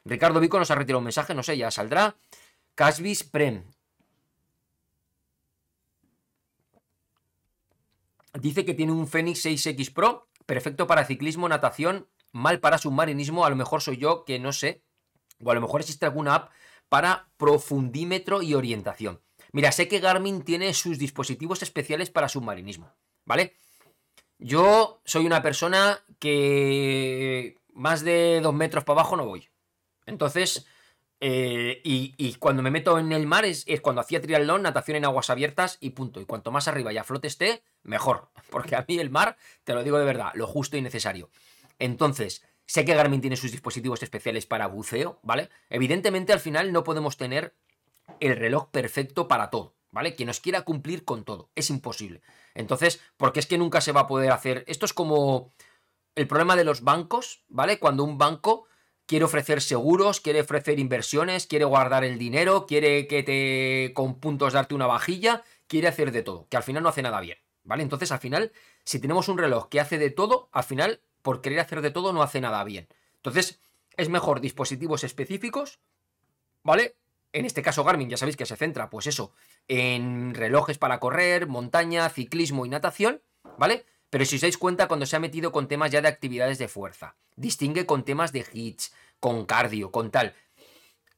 Ricardo 0.04 0.40
Vico 0.40 0.60
nos 0.60 0.70
ha 0.70 0.76
retirado 0.76 1.00
un 1.00 1.06
mensaje, 1.06 1.34
no 1.34 1.42
sé, 1.42 1.58
ya 1.58 1.72
saldrá. 1.72 2.16
Casvis 2.76 3.24
Prem. 3.24 3.64
Dice 8.34 8.66
que 8.66 8.74
tiene 8.74 8.92
un 8.92 9.08
Fenix 9.08 9.46
6X 9.46 9.94
Pro, 9.94 10.28
perfecto 10.46 10.88
para 10.88 11.06
ciclismo, 11.06 11.50
natación, 11.50 12.08
mal 12.32 12.60
para 12.60 12.78
submarinismo. 12.78 13.46
A 13.46 13.50
lo 13.50 13.56
mejor 13.56 13.82
soy 13.82 13.98
yo 13.98 14.26
que 14.26 14.40
no 14.40 14.52
sé. 14.54 14.84
O 15.44 15.52
a 15.52 15.54
lo 15.54 15.62
mejor 15.62 15.82
existe 15.82 16.06
alguna 16.06 16.36
app 16.36 16.52
para 16.90 17.30
profundímetro 17.38 18.42
y 18.42 18.54
orientación. 18.54 19.22
Mira, 19.52 19.72
sé 19.72 19.88
que 19.88 20.00
Garmin 20.00 20.44
tiene 20.44 20.74
sus 20.74 20.98
dispositivos 20.98 21.64
especiales 21.64 22.10
para 22.10 22.30
submarinismo, 22.30 22.94
¿vale? 23.26 23.58
Yo 24.38 25.02
soy 25.06 25.26
una 25.26 25.42
persona 25.42 26.04
que 26.20 27.58
más 27.74 28.02
de 28.04 28.42
dos 28.42 28.54
metros 28.54 28.84
para 28.84 29.00
abajo 29.00 29.16
no 29.16 29.26
voy. 29.26 29.50
Entonces, 30.06 30.68
eh, 31.22 31.82
y, 31.84 32.34
cuando 32.36 32.62
me 32.62 32.72
meto 32.72 33.00
en 33.00 33.12
el 33.12 33.26
mar 33.26 33.46
es, 33.46 33.66
cuando 33.82 34.02
hacía 34.02 34.22
triatlón, 34.22 34.64
natación 34.64 34.98
en 34.98 35.06
aguas 35.06 35.30
abiertas 35.30 35.78
y 35.80 35.92
punto. 35.92 36.20
Y 36.22 36.26
cuanto 36.26 36.52
más 36.52 36.68
arriba 36.68 36.92
y 36.92 36.98
a 36.98 37.04
flote 37.04 37.28
esté, 37.28 37.64
mejor. 37.84 38.30
Porque 38.50 38.76
a 38.76 38.86
mí 38.88 39.00
el 39.00 39.10
mar, 39.10 39.38
te 39.64 39.74
lo 39.74 39.84
digo 39.84 39.98
de 39.98 40.06
verdad, 40.06 40.32
lo 40.36 40.48
justo 40.48 40.78
y 40.78 40.82
necesario. 40.82 41.30
Entonces, 41.80 42.44
sé 42.66 42.86
que 42.86 42.94
Garmin 42.94 43.22
tiene 43.22 43.38
sus 43.38 43.52
dispositivos 43.52 44.04
especiales 44.04 44.46
para 44.46 44.68
buceo, 44.68 45.20
¿vale? 45.24 45.50
Evidentemente 45.70 46.34
al 46.34 46.40
final 46.40 46.72
no 46.72 46.84
podemos 46.84 47.18
tener 47.18 47.56
el 48.20 48.36
reloj 48.36 48.70
perfecto 48.70 49.28
para 49.28 49.50
todo, 49.50 49.76
¿vale? 49.92 50.16
Que 50.16 50.26
nos 50.26 50.40
quiera 50.40 50.62
cumplir 50.62 51.06
con 51.06 51.24
todo, 51.24 51.50
es 51.56 51.70
imposible. 51.70 52.22
Entonces, 52.54 53.02
porque 53.18 53.40
es 53.40 53.48
que 53.48 53.58
nunca 53.58 53.82
se 53.82 53.92
va 53.92 54.02
a 54.02 54.08
poder 54.08 54.32
hacer... 54.32 54.64
Esto 54.68 54.86
es 54.86 54.94
como 54.94 55.54
el 56.16 56.28
problema 56.28 56.56
de 56.56 56.64
los 56.64 56.84
bancos, 56.84 57.44
¿vale? 57.50 57.80
Cuando 57.80 58.04
un 58.04 58.18
banco 58.18 58.68
quiere 59.06 59.26
ofrecer 59.26 59.62
seguros, 59.62 60.20
quiere 60.22 60.42
ofrecer 60.42 60.80
inversiones, 60.80 61.48
quiere 61.48 61.66
guardar 61.66 62.04
el 62.04 62.18
dinero, 62.18 62.66
quiere 62.66 63.08
que 63.08 63.24
te 63.24 63.94
con 63.94 64.20
puntos 64.20 64.54
darte 64.54 64.76
una 64.76 64.88
vajilla, 64.88 65.44
quiere 65.68 65.88
hacer 65.88 66.12
de 66.12 66.24
todo, 66.24 66.48
que 66.50 66.58
al 66.58 66.64
final 66.64 66.84
no 66.84 66.90
hace 66.90 67.02
nada 67.02 67.20
bien, 67.22 67.38
¿vale? 67.64 67.84
Entonces, 67.84 68.12
al 68.12 68.20
final, 68.20 68.52
si 68.84 69.00
tenemos 69.00 69.28
un 69.30 69.38
reloj 69.38 69.70
que 69.70 69.80
hace 69.80 69.98
de 69.98 70.10
todo, 70.10 70.50
al 70.52 70.64
final, 70.64 71.02
por 71.22 71.42
querer 71.42 71.60
hacer 71.60 71.82
de 71.82 71.92
todo, 71.92 72.14
no 72.14 72.22
hace 72.22 72.42
nada 72.42 72.64
bien. 72.64 72.88
Entonces, 73.18 73.60
es 73.98 74.10
mejor 74.10 74.42
dispositivos 74.42 75.04
específicos, 75.04 75.80
¿vale? 76.64 76.96
En 77.32 77.46
este 77.46 77.62
caso, 77.62 77.84
Garmin, 77.84 78.10
ya 78.10 78.18
sabéis 78.18 78.38
que 78.38 78.46
se 78.46 78.56
centra, 78.56 78.90
pues 78.90 79.08
eso, 79.08 79.34
en 79.68 80.34
relojes 80.34 80.78
para 80.78 81.00
correr, 81.00 81.48
montaña, 81.48 82.10
ciclismo 82.10 82.66
y 82.66 82.70
natación, 82.70 83.22
¿vale? 83.58 83.86
Pero 84.10 84.26
si 84.26 84.36
os 84.36 84.42
dais 84.42 84.58
cuenta, 84.58 84.88
cuando 84.88 85.06
se 85.06 85.16
ha 85.16 85.20
metido 85.20 85.52
con 85.52 85.68
temas 85.68 85.92
ya 85.92 86.02
de 86.02 86.08
actividades 86.08 86.58
de 86.58 86.68
fuerza, 86.68 87.16
distingue 87.36 87.86
con 87.86 88.04
temas 88.04 88.32
de 88.32 88.46
hits, 88.54 88.94
con 89.20 89.46
cardio, 89.46 89.92
con 89.92 90.12
tal. 90.12 90.36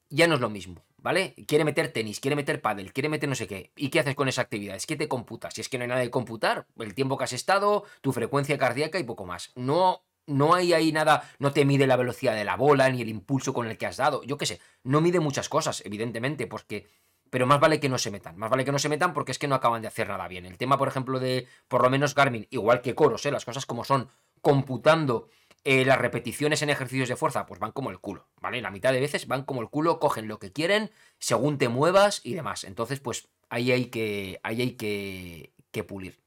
Ya 0.10 0.28
no 0.28 0.36
es 0.36 0.42
lo 0.42 0.50
mismo, 0.50 0.86
¿vale? 0.98 1.36
Quiere 1.48 1.66
meter 1.66 1.92
tenis, 1.92 2.20
quiere 2.20 2.36
meter 2.36 2.62
pádel, 2.62 2.94
quiere 2.94 3.10
meter 3.10 3.28
no 3.28 3.36
sé 3.36 3.48
qué. 3.48 3.72
¿Y 3.76 3.90
qué 3.90 4.00
haces 4.00 4.16
con 4.16 4.30
esa 4.30 4.42
actividad? 4.42 4.76
Es 4.76 4.86
que 4.86 4.96
te 4.96 5.08
computas. 5.08 5.54
Si 5.54 5.62
es 5.62 5.70
que 5.70 5.78
no 5.78 5.84
hay 5.84 5.90
nada 5.90 6.02
de 6.02 6.10
computar, 6.10 6.66
el 6.80 6.96
tiempo 6.96 7.18
que 7.18 7.26
has 7.26 7.34
estado, 7.34 7.84
tu 8.02 8.14
frecuencia 8.14 8.58
cardíaca 8.58 9.00
y 9.00 9.04
poco 9.04 9.26
más. 9.26 9.52
No, 9.56 10.06
no 10.26 10.54
hay 10.54 10.74
ahí 10.74 10.92
nada, 10.92 11.30
no 11.40 11.52
te 11.52 11.66
mide 11.66 11.88
la 11.88 11.98
velocidad 11.98 12.36
de 12.36 12.46
la 12.46 12.56
bola 12.56 12.90
ni 12.90 13.02
el 13.02 13.10
impulso 13.10 13.54
con 13.54 13.68
el 13.68 13.78
que 13.78 13.86
has 13.86 13.98
dado. 13.98 14.24
Yo 14.24 14.38
qué 14.38 14.46
sé, 14.46 14.62
no 14.84 15.02
mide 15.02 15.20
muchas 15.20 15.50
cosas, 15.50 15.82
evidentemente, 15.86 16.48
porque 16.48 16.88
pero 17.30 17.46
más 17.46 17.60
vale 17.60 17.80
que 17.80 17.90
no 17.90 17.98
se 17.98 18.12
metan. 18.12 18.38
Más 18.38 18.50
vale 18.50 18.66
que 18.66 18.72
no 18.72 18.80
se 18.80 18.90
metan 18.90 19.14
porque 19.14 19.32
es 19.32 19.40
que 19.40 19.48
no 19.48 19.56
acaban 19.56 19.82
de 19.82 19.88
hacer 19.88 20.08
nada 20.08 20.28
bien. 20.28 20.46
El 20.46 20.58
tema, 20.58 20.78
por 20.78 20.88
ejemplo, 20.88 21.20
de 21.20 21.48
por 21.68 21.84
lo 21.84 21.90
menos 21.90 22.16
Garmin, 22.16 22.48
igual 22.50 22.82
que 22.82 22.96
Coros, 22.96 23.26
¿eh? 23.26 23.32
las 23.32 23.46
cosas 23.46 23.66
como 23.66 23.84
son, 23.84 24.10
computando 24.42 25.30
eh, 25.64 25.86
las 25.86 25.98
repeticiones 25.98 26.62
en 26.62 26.70
ejercicios 26.70 27.10
de 27.10 27.16
fuerza, 27.16 27.46
pues 27.46 27.60
van 27.60 27.72
como 27.72 27.90
el 27.90 28.00
culo, 28.00 28.28
¿vale? 28.42 28.62
La 28.62 28.72
mitad 28.72 28.94
de 28.94 29.02
veces 29.02 29.28
van 29.28 29.44
como 29.44 29.62
el 29.62 29.70
culo, 29.70 30.00
cogen 30.00 30.28
lo 30.28 30.40
que 30.40 30.54
quieren, 30.54 30.92
según 31.20 31.58
te 31.58 31.68
muevas 31.70 32.22
y 32.24 32.34
demás. 32.34 32.64
Entonces, 32.64 33.00
pues 33.00 33.28
ahí 33.50 33.72
hay 33.72 33.86
que, 33.88 34.40
ahí 34.44 34.62
hay 34.62 34.72
que, 34.72 35.54
que 35.72 35.84
pulir. 35.84 36.22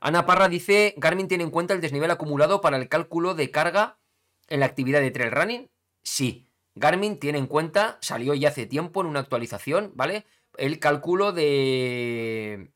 Ana 0.00 0.24
Parra 0.24 0.48
dice, 0.48 0.94
Garmin 0.96 1.28
tiene 1.28 1.44
en 1.44 1.50
cuenta 1.50 1.74
el 1.74 1.82
desnivel 1.82 2.10
acumulado 2.10 2.62
para 2.62 2.78
el 2.78 2.88
cálculo 2.88 3.34
de 3.34 3.50
carga 3.50 3.98
en 4.48 4.60
la 4.60 4.66
actividad 4.66 5.00
de 5.00 5.10
trail 5.10 5.32
running. 5.32 5.70
Sí, 6.02 6.49
Garmin 6.74 7.18
tiene 7.18 7.38
en 7.38 7.46
cuenta, 7.46 7.98
salió 8.00 8.34
ya 8.34 8.48
hace 8.48 8.66
tiempo 8.66 9.00
en 9.00 9.06
una 9.06 9.20
actualización, 9.20 9.92
¿vale? 9.94 10.24
El 10.56 10.78
cálculo 10.78 11.32
de... 11.32 12.70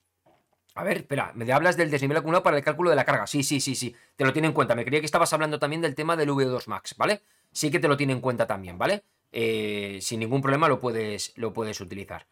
A 0.75 0.83
ver, 0.83 0.99
espera, 0.99 1.33
me 1.35 1.51
hablas 1.53 1.77
del 1.77 1.91
desnivel 1.91 2.17
acumulado 2.17 2.43
para 2.43 2.57
el 2.57 2.65
cálculo 2.65 2.91
de 2.91 2.97
la 2.97 3.05
carga. 3.05 3.27
Sí, 3.29 3.45
sí, 3.45 3.61
sí, 3.61 3.77
sí, 3.77 3.95
te 4.17 4.25
lo 4.25 4.33
tiene 4.33 4.49
en 4.49 4.55
cuenta. 4.55 4.75
Me 4.75 4.85
creía 4.85 5.01
que 5.01 5.07
estabas 5.07 5.33
hablando 5.33 5.59
también 5.61 5.83
del 5.83 5.95
tema 5.95 6.17
del 6.17 6.31
V2 6.31 6.67
Max, 6.67 6.97
¿vale? 6.99 7.23
Sí 7.53 7.71
que 7.71 7.79
te 7.79 7.87
lo 7.87 7.97
tiene 7.97 8.13
en 8.13 8.21
cuenta 8.21 8.47
también, 8.47 8.77
¿vale? 8.77 9.05
Eh, 9.31 9.99
sin 10.01 10.21
ningún 10.21 10.43
problema 10.43 10.69
lo 10.69 10.81
puedes, 10.81 11.33
lo 11.37 11.53
puedes 11.53 11.81
utilizar. 11.81 12.27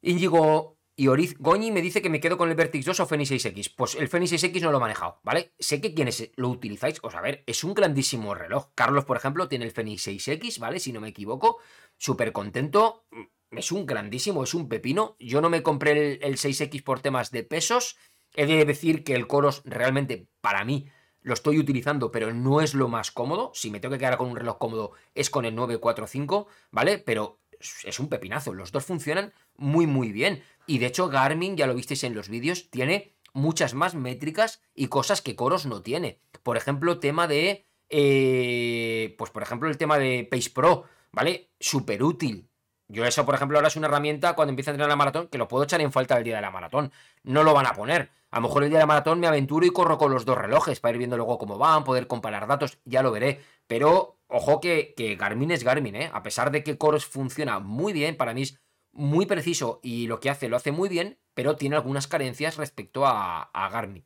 Íñigo 0.00 0.78
y 1.00 1.08
Oriz 1.08 1.34
Goñi 1.38 1.70
me 1.70 1.80
dice 1.80 2.02
que 2.02 2.10
me 2.10 2.20
quedo 2.20 2.36
con 2.36 2.50
el 2.50 2.54
Vertix 2.54 2.84
2 2.84 3.00
o 3.00 3.06
Fenix 3.06 3.30
6X. 3.30 3.72
Pues 3.74 3.94
el 3.94 4.08
Fenix 4.08 4.34
6X 4.34 4.60
no 4.60 4.70
lo 4.70 4.76
he 4.76 4.80
manejado, 4.80 5.18
¿vale? 5.22 5.54
Sé 5.58 5.80
que 5.80 5.94
quienes 5.94 6.30
lo 6.36 6.50
utilizáis, 6.50 6.98
os 7.02 7.14
a 7.14 7.22
ver, 7.22 7.42
es 7.46 7.64
un 7.64 7.72
grandísimo 7.72 8.34
reloj. 8.34 8.66
Carlos, 8.74 9.06
por 9.06 9.16
ejemplo, 9.16 9.48
tiene 9.48 9.64
el 9.64 9.70
Fenix 9.70 10.06
6X, 10.06 10.58
¿vale? 10.58 10.78
Si 10.78 10.92
no 10.92 11.00
me 11.00 11.08
equivoco. 11.08 11.56
Súper 11.96 12.32
contento. 12.32 13.06
Es 13.50 13.72
un 13.72 13.86
grandísimo, 13.86 14.44
es 14.44 14.52
un 14.52 14.68
pepino. 14.68 15.16
Yo 15.18 15.40
no 15.40 15.48
me 15.48 15.62
compré 15.62 16.16
el, 16.16 16.36
6X 16.36 16.84
por 16.84 17.00
temas 17.00 17.30
de 17.30 17.44
pesos. 17.44 17.96
He 18.34 18.44
de 18.44 18.66
decir 18.66 19.02
que 19.02 19.14
el 19.14 19.26
Coros 19.26 19.62
realmente, 19.64 20.28
para 20.42 20.66
mí, 20.66 20.90
lo 21.22 21.32
estoy 21.32 21.58
utilizando, 21.58 22.10
pero 22.10 22.34
no 22.34 22.60
es 22.60 22.74
lo 22.74 22.88
más 22.88 23.10
cómodo. 23.10 23.52
Si 23.54 23.70
me 23.70 23.80
tengo 23.80 23.94
que 23.94 24.00
quedar 24.00 24.18
con 24.18 24.28
un 24.28 24.36
reloj 24.36 24.58
cómodo, 24.58 24.92
es 25.14 25.30
con 25.30 25.46
el 25.46 25.54
945, 25.54 26.46
¿vale? 26.70 26.98
Pero 26.98 27.39
es 27.84 28.00
un 28.00 28.08
pepinazo. 28.08 28.54
Los 28.54 28.72
dos 28.72 28.84
funcionan 28.84 29.32
muy, 29.56 29.86
muy 29.86 30.12
bien. 30.12 30.42
Y 30.66 30.78
de 30.78 30.86
hecho, 30.86 31.08
Garmin, 31.08 31.56
ya 31.56 31.66
lo 31.66 31.74
visteis 31.74 32.04
en 32.04 32.14
los 32.14 32.28
vídeos, 32.28 32.70
tiene 32.70 33.14
muchas 33.32 33.74
más 33.74 33.94
métricas 33.94 34.62
y 34.74 34.88
cosas 34.88 35.22
que 35.22 35.36
Coros 35.36 35.66
no 35.66 35.82
tiene. 35.82 36.20
Por 36.42 36.56
ejemplo, 36.56 36.98
tema 36.98 37.26
de. 37.26 37.66
Eh, 37.88 39.14
pues 39.18 39.30
por 39.30 39.42
ejemplo, 39.42 39.68
el 39.68 39.76
tema 39.76 39.98
de 39.98 40.26
Pace 40.30 40.50
Pro, 40.50 40.84
¿vale? 41.12 41.50
Súper 41.58 42.02
útil. 42.02 42.48
Yo 42.88 43.04
eso, 43.04 43.24
por 43.24 43.36
ejemplo, 43.36 43.56
ahora 43.56 43.68
es 43.68 43.76
una 43.76 43.86
herramienta 43.86 44.34
cuando 44.34 44.50
empieza 44.50 44.70
a 44.70 44.74
entrenar 44.74 44.88
la 44.88 44.96
maratón 44.96 45.28
que 45.28 45.38
lo 45.38 45.46
puedo 45.46 45.62
echar 45.62 45.80
en 45.80 45.92
falta 45.92 46.18
el 46.18 46.24
día 46.24 46.36
de 46.36 46.42
la 46.42 46.50
maratón. 46.50 46.92
No 47.22 47.44
lo 47.44 47.54
van 47.54 47.66
a 47.66 47.72
poner. 47.72 48.10
A 48.32 48.36
lo 48.36 48.42
mejor 48.42 48.64
el 48.64 48.70
día 48.70 48.78
de 48.78 48.82
la 48.82 48.86
maratón 48.86 49.20
me 49.20 49.28
aventuro 49.28 49.64
y 49.64 49.70
corro 49.70 49.96
con 49.96 50.12
los 50.12 50.24
dos 50.24 50.36
relojes 50.36 50.80
para 50.80 50.92
ir 50.92 50.98
viendo 50.98 51.16
luego 51.16 51.38
cómo 51.38 51.56
van, 51.56 51.84
poder 51.84 52.08
comparar 52.08 52.46
datos, 52.48 52.78
ya 52.84 53.02
lo 53.02 53.12
veré. 53.12 53.40
Pero 53.66 54.19
ojo 54.30 54.60
que, 54.60 54.94
que 54.96 55.16
Garmin 55.16 55.50
es 55.50 55.64
Garmin, 55.64 55.96
¿eh? 55.96 56.10
A 56.12 56.22
pesar 56.22 56.50
de 56.50 56.64
que 56.64 56.78
Coros 56.78 57.06
funciona 57.06 57.58
muy 57.58 57.92
bien, 57.92 58.16
para 58.16 58.34
mí 58.34 58.42
es 58.42 58.60
muy 58.92 59.26
preciso 59.26 59.80
y 59.82 60.06
lo 60.06 60.20
que 60.20 60.30
hace 60.30 60.48
lo 60.48 60.56
hace 60.56 60.72
muy 60.72 60.88
bien, 60.88 61.18
pero 61.34 61.56
tiene 61.56 61.76
algunas 61.76 62.06
carencias 62.06 62.56
respecto 62.56 63.06
a, 63.06 63.50
Garmin. 63.72 64.04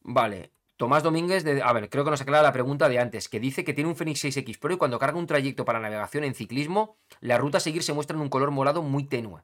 Vale, 0.00 0.52
Tomás 0.76 1.02
Domínguez, 1.02 1.44
de, 1.44 1.62
a 1.62 1.72
ver, 1.72 1.90
creo 1.90 2.04
que 2.04 2.10
nos 2.10 2.20
aclara 2.20 2.42
la 2.42 2.52
pregunta 2.52 2.88
de 2.88 2.98
antes, 2.98 3.28
que 3.28 3.38
dice 3.38 3.64
que 3.64 3.74
tiene 3.74 3.90
un 3.90 3.96
Fenix 3.96 4.24
6X 4.24 4.58
Pro 4.58 4.74
y 4.74 4.78
cuando 4.78 4.98
carga 4.98 5.18
un 5.18 5.26
trayecto 5.26 5.64
para 5.64 5.78
navegación 5.78 6.24
en 6.24 6.34
ciclismo, 6.34 6.96
la 7.20 7.38
ruta 7.38 7.58
a 7.58 7.60
seguir 7.60 7.82
se 7.82 7.92
muestra 7.92 8.16
en 8.16 8.22
un 8.22 8.28
color 8.28 8.50
morado 8.50 8.82
muy 8.82 9.04
tenue. 9.04 9.42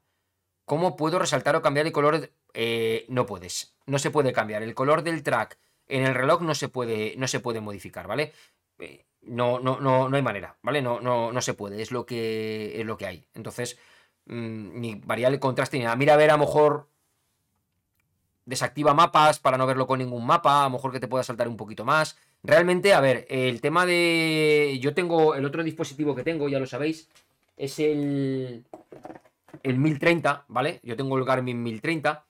¿Cómo 0.64 0.97
puedo 0.97 1.18
resaltar 1.18 1.55
o 1.55 1.62
cambiar 1.62 1.87
el 1.87 1.93
color? 1.93 2.33
Eh, 2.55 3.07
no 3.09 3.24
puedes, 3.27 3.77
no 3.87 3.99
se 3.99 4.11
puede 4.11 4.33
cambiar. 4.33 4.62
El 4.62 4.74
color 4.74 5.03
del 5.03 5.22
track 5.22 5.59
en 5.87 6.05
el 6.05 6.14
reloj 6.14 6.43
no 6.43 6.55
se 6.55 6.68
puede, 6.68 7.14
no 7.16 7.29
se 7.29 7.39
puede 7.39 7.61
modificar, 7.61 8.09
¿vale? 8.09 8.33
Eh, 8.81 9.06
no, 9.27 9.61
no, 9.61 9.81
no, 9.81 10.09
no 10.09 10.16
hay 10.16 10.22
manera, 10.22 10.57
¿vale? 10.62 10.83
No, 10.83 11.01
no, 11.01 11.33
no 11.33 11.41
se 11.41 11.55
puede, 11.55 11.83
es 11.83 11.91
lo 11.91 12.07
que, 12.07 12.81
es 12.81 12.87
lo 12.87 12.97
que 12.97 13.07
hay. 13.07 13.27
Entonces, 13.35 13.79
mm, 14.27 14.81
ni 14.81 14.95
variable 14.97 15.41
contraste 15.41 15.79
ni 15.79 15.85
nada. 15.85 15.97
Mira, 15.97 16.14
a 16.14 16.16
ver, 16.16 16.31
a 16.31 16.35
lo 16.35 16.41
mejor 16.47 16.89
desactiva 18.45 18.95
mapas 18.95 19.39
para 19.41 19.59
no 19.59 19.66
verlo 19.66 19.87
con 19.87 19.99
ningún 19.99 20.24
mapa, 20.24 20.62
a 20.62 20.64
lo 20.64 20.70
mejor 20.70 20.93
que 20.93 21.01
te 21.01 21.09
pueda 21.09 21.24
saltar 21.24 21.49
un 21.49 21.57
poquito 21.57 21.85
más. 21.85 22.16
Realmente, 22.43 22.95
a 22.95 23.01
ver, 23.01 23.27
el 23.29 23.61
tema 23.61 23.87
de... 23.87 24.79
Yo 24.81 24.95
tengo 24.95 25.35
el 25.35 25.45
otro 25.45 25.64
dispositivo 25.64 26.14
que 26.14 26.22
tengo, 26.22 26.49
ya 26.49 26.61
lo 26.61 26.66
sabéis, 26.66 27.09
es 27.57 27.79
el, 27.81 28.64
el 29.62 29.79
1030, 29.79 30.45
¿vale? 30.49 30.81
Yo 30.83 30.97
tengo 30.97 31.18
el 31.18 31.24
Garmin 31.24 31.62
1030 31.62 32.24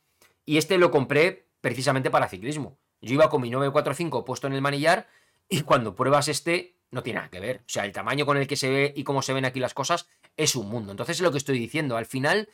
y 0.46 0.56
este 0.56 0.78
lo 0.78 0.90
compré 0.90 1.46
precisamente 1.60 2.10
para 2.10 2.28
ciclismo. 2.28 2.78
Yo 3.02 3.14
iba 3.14 3.28
con 3.28 3.42
mi 3.42 3.50
945 3.50 4.24
puesto 4.24 4.46
en 4.46 4.54
el 4.54 4.62
manillar 4.62 5.06
y 5.48 5.62
cuando 5.62 5.94
pruebas 5.94 6.28
este 6.28 6.75
no 6.90 7.02
tiene 7.02 7.18
nada 7.18 7.30
que 7.30 7.40
ver. 7.40 7.58
O 7.58 7.68
sea, 7.68 7.84
el 7.84 7.92
tamaño 7.92 8.26
con 8.26 8.36
el 8.36 8.46
que 8.46 8.56
se 8.56 8.70
ve 8.70 8.92
y 8.96 9.04
cómo 9.04 9.22
se 9.22 9.32
ven 9.32 9.44
aquí 9.44 9.60
las 9.60 9.74
cosas 9.74 10.08
es 10.36 10.56
un 10.56 10.68
mundo. 10.68 10.92
Entonces 10.92 11.16
es 11.16 11.22
lo 11.22 11.32
que 11.32 11.38
estoy 11.38 11.58
diciendo. 11.58 11.96
Al 11.96 12.06
final, 12.06 12.48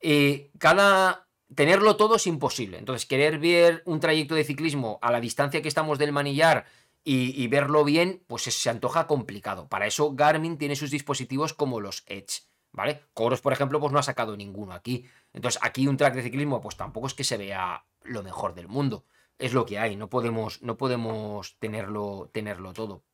eh, 0.00 0.50
cada... 0.58 1.24
Tenerlo 1.54 1.94
todo 1.94 2.16
es 2.16 2.26
imposible. 2.26 2.76
Entonces, 2.76 3.06
querer 3.06 3.38
ver 3.38 3.82
un 3.86 4.00
trayecto 4.00 4.34
de 4.34 4.42
ciclismo 4.42 4.98
a 5.00 5.12
la 5.12 5.20
distancia 5.20 5.62
que 5.62 5.68
estamos 5.68 5.96
del 5.96 6.10
manillar 6.10 6.66
y, 7.08 7.46
verlo 7.46 7.84
bien, 7.84 8.24
pues 8.26 8.42
se 8.42 8.68
antoja 8.68 9.06
complicado. 9.06 9.68
Para 9.68 9.86
eso 9.86 10.12
Garmin 10.16 10.58
tiene 10.58 10.74
sus 10.74 10.90
dispositivos 10.90 11.54
como 11.54 11.80
los 11.80 12.02
Edge, 12.06 12.42
¿vale? 12.72 13.04
Coros, 13.14 13.40
por 13.40 13.52
ejemplo, 13.52 13.78
pues 13.78 13.92
no 13.92 14.00
ha 14.00 14.02
sacado 14.02 14.36
ninguno 14.36 14.72
aquí. 14.72 15.06
Entonces, 15.32 15.60
aquí 15.62 15.86
un 15.86 15.96
track 15.96 16.14
de 16.16 16.24
ciclismo, 16.24 16.60
pues 16.60 16.76
tampoco 16.76 17.06
es 17.06 17.14
que 17.14 17.22
se 17.22 17.36
vea 17.36 17.84
lo 18.02 18.24
mejor 18.24 18.54
del 18.54 18.66
mundo. 18.66 19.04
Es 19.38 19.54
lo 19.54 19.66
que 19.66 19.78
hay, 19.78 19.94
no 19.94 20.10
podemos, 20.10 20.62
no 20.62 20.76
podemos 20.76 21.56
tenerlo, 21.60 22.28
tenerlo 22.32 22.72
todo. 22.72 23.04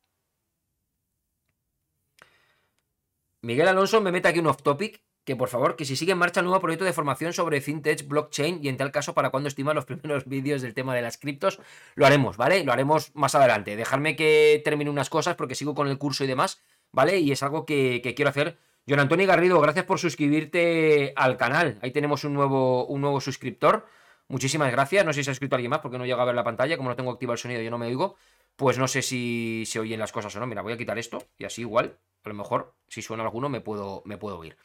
Miguel 3.43 3.67
Alonso 3.67 3.99
me 3.99 4.13
mete 4.13 4.29
aquí 4.29 4.39
un 4.39 4.47
off 4.47 4.63
topic 4.63 5.03
que 5.25 5.35
por 5.35 5.49
favor, 5.49 5.75
que 5.75 5.83
si 5.83 5.97
sigue 5.97 6.13
en 6.13 6.17
marcha 6.17 6.39
el 6.39 6.45
nuevo 6.45 6.61
proyecto 6.61 6.85
de 6.85 6.93
formación 6.93 7.33
sobre 7.33 7.59
fintech, 7.59 8.07
blockchain 8.07 8.59
y 8.61 8.69
en 8.69 8.77
tal 8.77 8.91
caso 8.91 9.13
para 9.13 9.31
cuando 9.31 9.49
estima 9.49 9.73
los 9.73 9.85
primeros 9.91 10.25
vídeos 10.25 10.61
del 10.61 10.73
tema 10.73 10.95
de 10.95 11.01
las 11.01 11.17
criptos, 11.17 11.59
lo 11.95 12.05
haremos, 12.05 12.37
¿vale? 12.37 12.63
Lo 12.63 12.71
haremos 12.71 13.11
más 13.15 13.35
adelante. 13.35 13.75
Dejarme 13.75 14.15
que 14.15 14.61
termine 14.63 14.89
unas 14.89 15.09
cosas 15.09 15.35
porque 15.35 15.55
sigo 15.55 15.75
con 15.75 15.89
el 15.89 15.97
curso 15.97 16.23
y 16.23 16.27
demás, 16.27 16.61
¿vale? 16.93 17.19
Y 17.19 17.33
es 17.33 17.43
algo 17.43 17.65
que, 17.65 18.01
quiero 18.15 18.29
hacer. 18.29 18.57
John 18.87 18.99
Antonio 18.99 19.27
Garrido, 19.27 19.59
gracias 19.59 19.85
por 19.85 19.99
suscribirte 19.99 21.11
al 21.17 21.35
canal. 21.35 21.79
Ahí 21.81 21.91
tenemos 21.91 22.23
un 22.23 22.33
nuevo, 22.33 22.85
un 22.85 23.01
nuevo 23.01 23.19
suscriptor. 23.19 23.85
Muchísimas 24.29 24.71
gracias. 24.71 25.05
No 25.05 25.11
sé 25.13 25.19
si 25.19 25.25
se 25.25 25.31
ha 25.31 25.33
escrito 25.33 25.55
alguien 25.55 25.69
más 25.69 25.79
porque 25.79 25.97
no 25.97 26.05
llega 26.05 26.21
a 26.21 26.25
ver 26.25 26.35
la 26.35 26.43
pantalla. 26.43 26.77
Como 26.77 26.89
no 26.89 26.95
tengo 26.95 27.11
activado 27.11 27.33
el 27.33 27.39
sonido, 27.39 27.61
yo 27.61 27.71
no 27.71 27.77
me 27.77 27.87
oigo. 27.87 28.15
Pues 28.55 28.77
no 28.77 28.87
sé 28.87 29.01
si 29.01 29.63
se 29.65 29.79
oyen 29.79 29.99
las 29.99 30.11
cosas 30.11 30.35
o 30.35 30.39
no. 30.39 30.47
Mira, 30.47 30.61
voy 30.61 30.73
a 30.73 30.77
quitar 30.77 30.97
esto 30.97 31.23
y 31.37 31.45
así 31.45 31.61
igual. 31.61 31.97
A 32.23 32.29
lo 32.29 32.35
mejor, 32.35 32.75
si 32.87 33.01
suena 33.01 33.23
alguno, 33.23 33.49
me 33.49 33.61
puedo, 33.61 34.01
me 34.05 34.17
puedo 34.17 34.37
oír. 34.37 34.57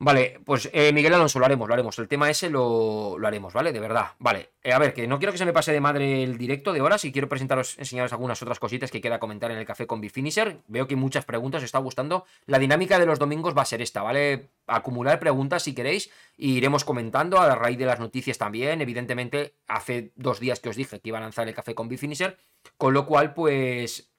Vale, 0.00 0.40
pues 0.44 0.68
eh, 0.72 0.92
Miguel 0.92 1.14
Alonso, 1.14 1.38
lo 1.38 1.46
haremos, 1.46 1.68
lo 1.68 1.74
haremos. 1.74 1.98
El 2.00 2.08
tema 2.08 2.28
ese 2.28 2.50
lo, 2.50 3.16
haremos, 3.24 3.52
¿vale? 3.52 3.72
De 3.72 3.78
verdad. 3.78 4.08
Vale, 4.18 4.50
eh, 4.62 4.72
a 4.72 4.78
ver, 4.78 4.92
que 4.92 5.06
no 5.06 5.18
quiero 5.18 5.32
que 5.32 5.38
se 5.38 5.44
me 5.44 5.52
pase 5.52 5.72
de 5.72 5.80
madre 5.80 6.24
el 6.24 6.36
directo 6.36 6.72
de 6.72 6.80
horas 6.80 7.04
y 7.04 7.12
quiero 7.12 7.28
presentaros, 7.28 7.78
enseñaros 7.78 8.12
algunas 8.12 8.42
otras 8.42 8.58
cositas 8.58 8.90
que 8.90 9.00
queda 9.00 9.20
comentar 9.20 9.52
en 9.52 9.58
el 9.58 9.64
café 9.64 9.86
con 9.86 10.00
Bifinisher. 10.00 10.58
Veo 10.66 10.88
que 10.88 10.96
muchas 10.96 11.24
preguntas, 11.24 11.60
os 11.60 11.66
está 11.66 11.78
gustando. 11.78 12.26
La 12.46 12.58
dinámica 12.58 12.98
de 12.98 13.06
los 13.06 13.20
domingos 13.20 13.56
va 13.56 13.62
a 13.62 13.66
ser 13.66 13.82
esta, 13.82 14.02
¿vale? 14.02 14.50
Acumular 14.66 15.20
preguntas 15.20 15.62
si 15.62 15.74
queréis 15.74 16.10
y 16.36 16.56
iremos 16.56 16.84
comentando 16.84 17.38
a 17.38 17.54
raíz 17.54 17.78
de 17.78 17.86
las 17.86 18.00
noticias 18.00 18.36
también. 18.36 18.80
Evidentemente, 18.80 19.54
hace 19.68 20.12
dos 20.16 20.40
días 20.40 20.58
que 20.58 20.70
os 20.70 20.76
dije 20.76 20.98
que 20.98 21.08
iba 21.08 21.18
a 21.18 21.22
lanzar 21.22 21.46
el 21.46 21.54
café 21.54 21.74
con 21.74 21.88
Bifinisher, 21.88 22.36
con 22.76 22.94
lo 22.94 23.06
cual, 23.06 23.32
pues, 23.32 24.10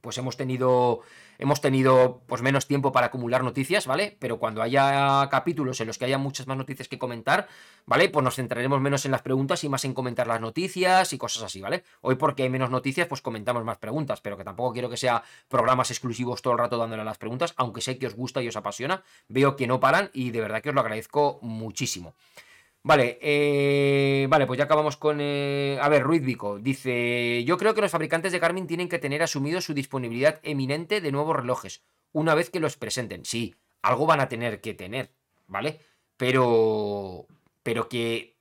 pues 0.00 0.16
hemos 0.18 0.36
tenido 0.36 1.02
hemos 1.38 1.60
tenido 1.60 2.22
pues 2.26 2.42
menos 2.42 2.66
tiempo 2.66 2.92
para 2.92 3.08
acumular 3.08 3.42
noticias, 3.42 3.86
¿vale? 3.86 4.16
Pero 4.18 4.38
cuando 4.38 4.62
haya 4.62 5.28
capítulos 5.30 5.80
en 5.80 5.86
los 5.86 5.98
que 5.98 6.04
haya 6.06 6.18
muchas 6.18 6.46
más 6.46 6.56
noticias 6.56 6.88
que 6.88 6.98
comentar, 6.98 7.48
¿vale? 7.84 8.08
Pues 8.08 8.24
nos 8.24 8.36
centraremos 8.36 8.80
menos 8.80 9.04
en 9.04 9.10
las 9.10 9.22
preguntas 9.22 9.64
y 9.64 9.68
más 9.68 9.84
en 9.84 9.94
comentar 9.94 10.26
las 10.26 10.40
noticias 10.40 11.12
y 11.12 11.18
cosas 11.18 11.42
así, 11.42 11.60
¿vale? 11.60 11.84
Hoy 12.00 12.16
porque 12.16 12.44
hay 12.44 12.50
menos 12.50 12.70
noticias, 12.70 13.06
pues 13.06 13.22
comentamos 13.22 13.64
más 13.64 13.78
preguntas, 13.78 14.20
pero 14.20 14.36
que 14.36 14.44
tampoco 14.44 14.72
quiero 14.72 14.88
que 14.88 14.96
sea 14.96 15.22
programas 15.48 15.90
exclusivos 15.90 16.42
todo 16.42 16.54
el 16.54 16.58
rato 16.58 16.78
dándole 16.78 17.02
a 17.02 17.04
las 17.04 17.18
preguntas, 17.18 17.54
aunque 17.56 17.80
sé 17.80 17.98
que 17.98 18.06
os 18.06 18.14
gusta 18.14 18.42
y 18.42 18.48
os 18.48 18.56
apasiona, 18.56 19.02
veo 19.28 19.56
que 19.56 19.66
no 19.66 19.80
paran 19.80 20.10
y 20.12 20.30
de 20.30 20.40
verdad 20.40 20.62
que 20.62 20.70
os 20.70 20.74
lo 20.74 20.80
agradezco 20.80 21.38
muchísimo. 21.42 22.14
Vale, 22.86 23.18
eh, 23.20 24.28
vale, 24.30 24.46
pues 24.46 24.58
ya 24.58 24.64
acabamos 24.64 24.96
con... 24.96 25.18
Eh, 25.20 25.76
a 25.82 25.88
ver, 25.88 26.04
Ruiz 26.04 26.22
Vico 26.22 26.60
dice, 26.60 27.42
yo 27.42 27.58
creo 27.58 27.74
que 27.74 27.80
los 27.80 27.90
fabricantes 27.90 28.30
de 28.30 28.38
Garmin 28.38 28.68
tienen 28.68 28.88
que 28.88 29.00
tener 29.00 29.24
asumido 29.24 29.60
su 29.60 29.74
disponibilidad 29.74 30.38
eminente 30.44 31.00
de 31.00 31.10
nuevos 31.10 31.34
relojes, 31.34 31.82
una 32.12 32.36
vez 32.36 32.48
que 32.48 32.60
los 32.60 32.76
presenten. 32.76 33.24
Sí, 33.24 33.56
algo 33.82 34.06
van 34.06 34.20
a 34.20 34.28
tener 34.28 34.60
que 34.60 34.72
tener, 34.72 35.10
¿vale? 35.48 35.80
Pero... 36.16 37.26
Pero 37.64 37.88
que 37.88 38.36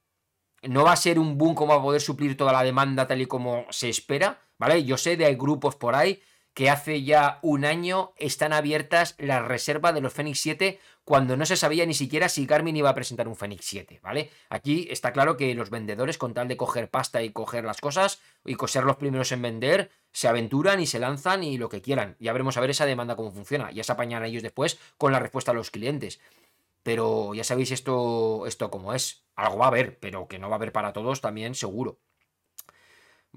no 0.62 0.84
va 0.84 0.92
a 0.92 0.96
ser 0.96 1.18
un 1.18 1.40
boom 1.40 1.56
como 1.56 1.74
va 1.74 1.80
a 1.80 1.84
poder 1.84 2.02
suplir 2.02 2.38
toda 2.38 2.54
la 2.54 2.62
demanda 2.62 3.08
tal 3.08 3.22
y 3.22 3.26
como 3.26 3.66
se 3.72 3.90
espera, 3.90 4.42
¿vale? 4.60 4.84
Yo 4.84 4.98
sé 4.98 5.18
de 5.18 5.26
hay 5.26 5.34
grupos 5.34 5.76
por 5.76 5.96
ahí 5.96 6.22
que 6.56 6.70
hace 6.70 7.04
ya 7.04 7.38
un 7.42 7.66
año 7.66 8.14
están 8.16 8.54
abiertas 8.54 9.16
las 9.20 9.46
reservas 9.46 9.94
de 9.94 10.00
los 10.00 10.14
Fenix 10.14 10.40
7 10.40 10.80
cuando 11.04 11.36
no 11.36 11.46
se 11.46 11.58
sabía 11.58 11.86
ni 11.86 11.94
siquiera 11.94 12.30
si 12.30 12.46
Garmin 12.46 12.78
iba 12.78 12.90
a 12.90 12.96
presentar 12.96 13.28
un 13.28 13.36
Fenix 13.36 13.66
7, 13.66 14.00
¿vale? 14.02 14.32
Aquí 14.50 14.88
está 14.90 15.12
claro 15.12 15.36
que 15.36 15.54
los 15.54 15.70
vendedores, 15.70 16.18
con 16.18 16.34
tal 16.34 16.48
de 16.48 16.56
coger 16.56 16.90
pasta 16.90 17.22
y 17.22 17.32
coger 17.32 17.66
las 17.66 17.82
cosas 17.82 18.22
y 18.46 18.56
ser 18.68 18.86
los 18.86 18.96
primeros 18.96 19.34
en 19.34 19.42
vender, 19.42 19.92
se 20.14 20.30
aventuran 20.30 20.80
y 20.80 20.88
se 20.88 20.98
lanzan 20.98 21.44
y 21.44 21.58
lo 21.58 21.68
que 21.68 21.82
quieran. 21.82 22.16
Ya 22.20 22.32
veremos 22.32 22.56
a 22.56 22.62
ver 22.62 22.70
esa 22.70 22.86
demanda 22.86 23.18
cómo 23.18 23.32
funciona. 23.32 23.70
Ya 23.72 23.84
se 23.84 23.92
apañan 23.92 24.24
ellos 24.24 24.42
después 24.42 24.80
con 24.98 25.12
la 25.12 25.20
respuesta 25.20 25.52
a 25.52 25.56
los 25.56 25.72
clientes. 25.72 26.22
Pero 26.84 27.34
ya 27.34 27.44
sabéis 27.44 27.72
esto, 27.72 28.48
esto 28.48 28.72
cómo 28.72 28.94
es. 28.94 29.26
Algo 29.36 29.58
va 29.58 29.66
a 29.66 29.68
haber, 29.68 30.00
pero 30.00 30.30
que 30.30 30.40
no 30.40 30.48
va 30.48 30.56
a 30.56 30.58
haber 30.58 30.72
para 30.72 30.94
todos 30.94 31.20
también 31.20 31.54
seguro. 31.54 32.00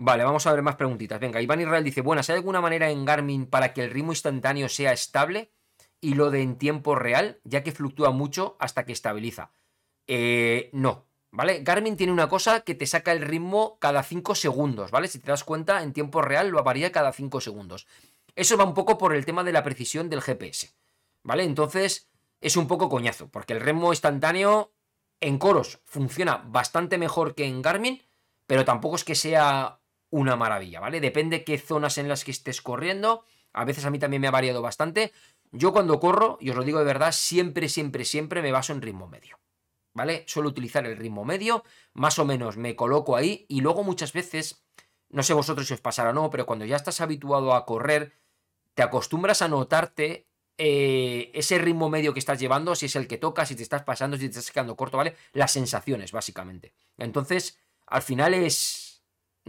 Vale, 0.01 0.23
vamos 0.23 0.47
a 0.47 0.53
ver 0.53 0.63
más 0.63 0.77
preguntitas. 0.77 1.19
Venga, 1.19 1.43
Iván 1.43 1.61
Israel 1.61 1.83
dice, 1.83 2.03
buenas, 2.03 2.31
¿hay 2.31 2.37
alguna 2.37 2.61
manera 2.61 2.89
en 2.89 3.05
Garmin 3.05 3.47
para 3.47 3.73
que 3.73 3.83
el 3.83 3.91
ritmo 3.91 4.13
instantáneo 4.13 4.69
sea 4.69 4.93
estable 4.93 5.51
y 6.01 6.15
lo 6.15 6.31
de 6.31 6.41
en 6.41 6.57
tiempo 6.57 6.95
real, 6.95 7.41
ya 7.43 7.65
que 7.65 7.73
fluctúa 7.73 8.13
mucho 8.13 8.57
hasta 8.61 8.85
que 8.85 8.93
estabiliza? 8.93 9.51
Eh, 10.07 10.71
no, 10.73 11.09
¿vale? 11.33 11.65
Garmin 11.65 11.97
tiene 11.97 12.13
una 12.13 12.29
cosa 12.29 12.61
que 12.61 12.77
te 12.77 12.87
saca 12.87 13.11
el 13.11 13.23
ritmo 13.23 13.77
cada 13.81 14.05
5 14.05 14.37
segundos, 14.37 14.93
¿vale? 14.93 15.09
Si 15.09 15.19
te 15.19 15.33
das 15.33 15.43
cuenta, 15.43 15.83
en 15.83 15.93
tiempo 15.93 16.23
real 16.23 16.51
lo 16.51 16.63
varía 16.63 16.93
cada 16.93 17.13
5 17.13 17.41
segundos. 17.41 17.89
Eso 18.37 18.57
va 18.57 18.63
un 18.63 18.75
poco 18.75 18.99
por 18.99 19.17
el 19.17 19.27
tema 19.27 19.43
de 19.43 19.51
la 19.51 19.65
precisión 19.65 20.09
del 20.09 20.23
GPS, 20.23 20.77
¿vale? 21.25 21.43
Entonces, 21.43 22.09
es 22.41 22.57
un 22.57 22.69
poco 22.69 22.89
coñazo, 22.89 23.33
porque 23.33 23.53
el 23.53 23.61
ritmo 23.61 23.93
instantáneo 23.93 24.73
en 25.19 25.39
coros 25.39 25.81
funciona 25.87 26.37
bastante 26.37 26.99
mejor 26.99 27.35
que 27.35 27.47
en 27.47 27.63
Garmin, 27.63 28.01
pero 28.47 28.65
tampoco 28.65 28.95
es 28.95 29.03
que 29.03 29.17
sea 29.17 29.78
una 30.11 30.37
maravilla, 30.37 30.81
¿vale? 30.81 31.01
Depende 31.01 31.45
qué 31.45 31.59
zonas 31.59 31.99
en 31.99 32.09
las 32.09 32.25
que 32.25 32.31
estés 32.31 32.63
corriendo. 32.63 33.25
A 33.53 33.65
veces 33.65 33.85
a 33.85 33.91
mí 33.91 33.99
también 33.99 34.23
me 34.23 34.29
ha 34.29 34.33
variado 34.33 34.63
bastante. 34.63 35.13
Yo 35.51 35.73
cuando 35.73 36.01
corro, 36.01 36.39
y 36.41 36.51
os 36.51 36.57
lo 36.57 36.65
digo 36.65 36.79
de 36.79 36.85
verdad, 36.85 37.13
siempre, 37.13 37.69
siempre, 37.69 38.05
siempre 38.05 38.43
me 38.43 38.53
baso 38.53 38.73
en 38.73 38.83
ritmo 38.83 39.09
medio. 39.09 39.39
¿Vale? 39.95 40.25
Suelo 40.27 40.49
utilizar 40.49 40.87
el 40.87 40.97
ritmo 40.97 41.25
medio, 41.25 41.65
más 41.93 42.19
o 42.19 42.25
menos 42.25 42.57
me 42.57 42.77
coloco 42.77 43.17
ahí 43.17 43.47
y 43.49 43.63
luego 43.63 43.83
muchas 43.83 44.13
veces, 44.13 44.65
no 45.09 45.25
sé 45.25 45.35
vosotros 45.35 45.67
si 45.67 45.75
os 45.75 45.81
pasará 45.81 46.11
o 46.11 46.13
no, 46.13 46.31
pero 46.31 46.47
cuando 46.47 46.65
ya 46.65 46.77
estás 46.77 47.01
habituado 47.01 47.53
a 47.53 47.67
correr, 47.67 48.13
te 48.75 48.83
acostumbras 48.83 49.43
a 49.43 49.49
notarte 49.49 50.29
eh, 50.57 51.31
ese 51.35 51.59
ritmo 51.59 51.89
medio 51.89 52.13
que 52.13 52.19
estás 52.19 52.39
llevando, 52.39 52.75
si 52.75 52.87
es 52.87 52.97
el 52.97 53.09
que 53.09 53.17
tocas, 53.17 53.49
si 53.49 53.57
te 53.57 53.63
estás 53.63 53.83
pasando, 53.83 54.17
si 54.17 54.25
te 54.29 54.39
estás 54.39 54.53
quedando 54.53 54.77
corto, 54.77 54.97
¿vale? 54.97 55.17
Las 55.33 55.53
sensaciones, 55.53 56.13
básicamente. 56.13 56.75
Entonces, 56.97 57.59
al 57.87 58.03
final 58.03 58.35
es, 58.35 58.88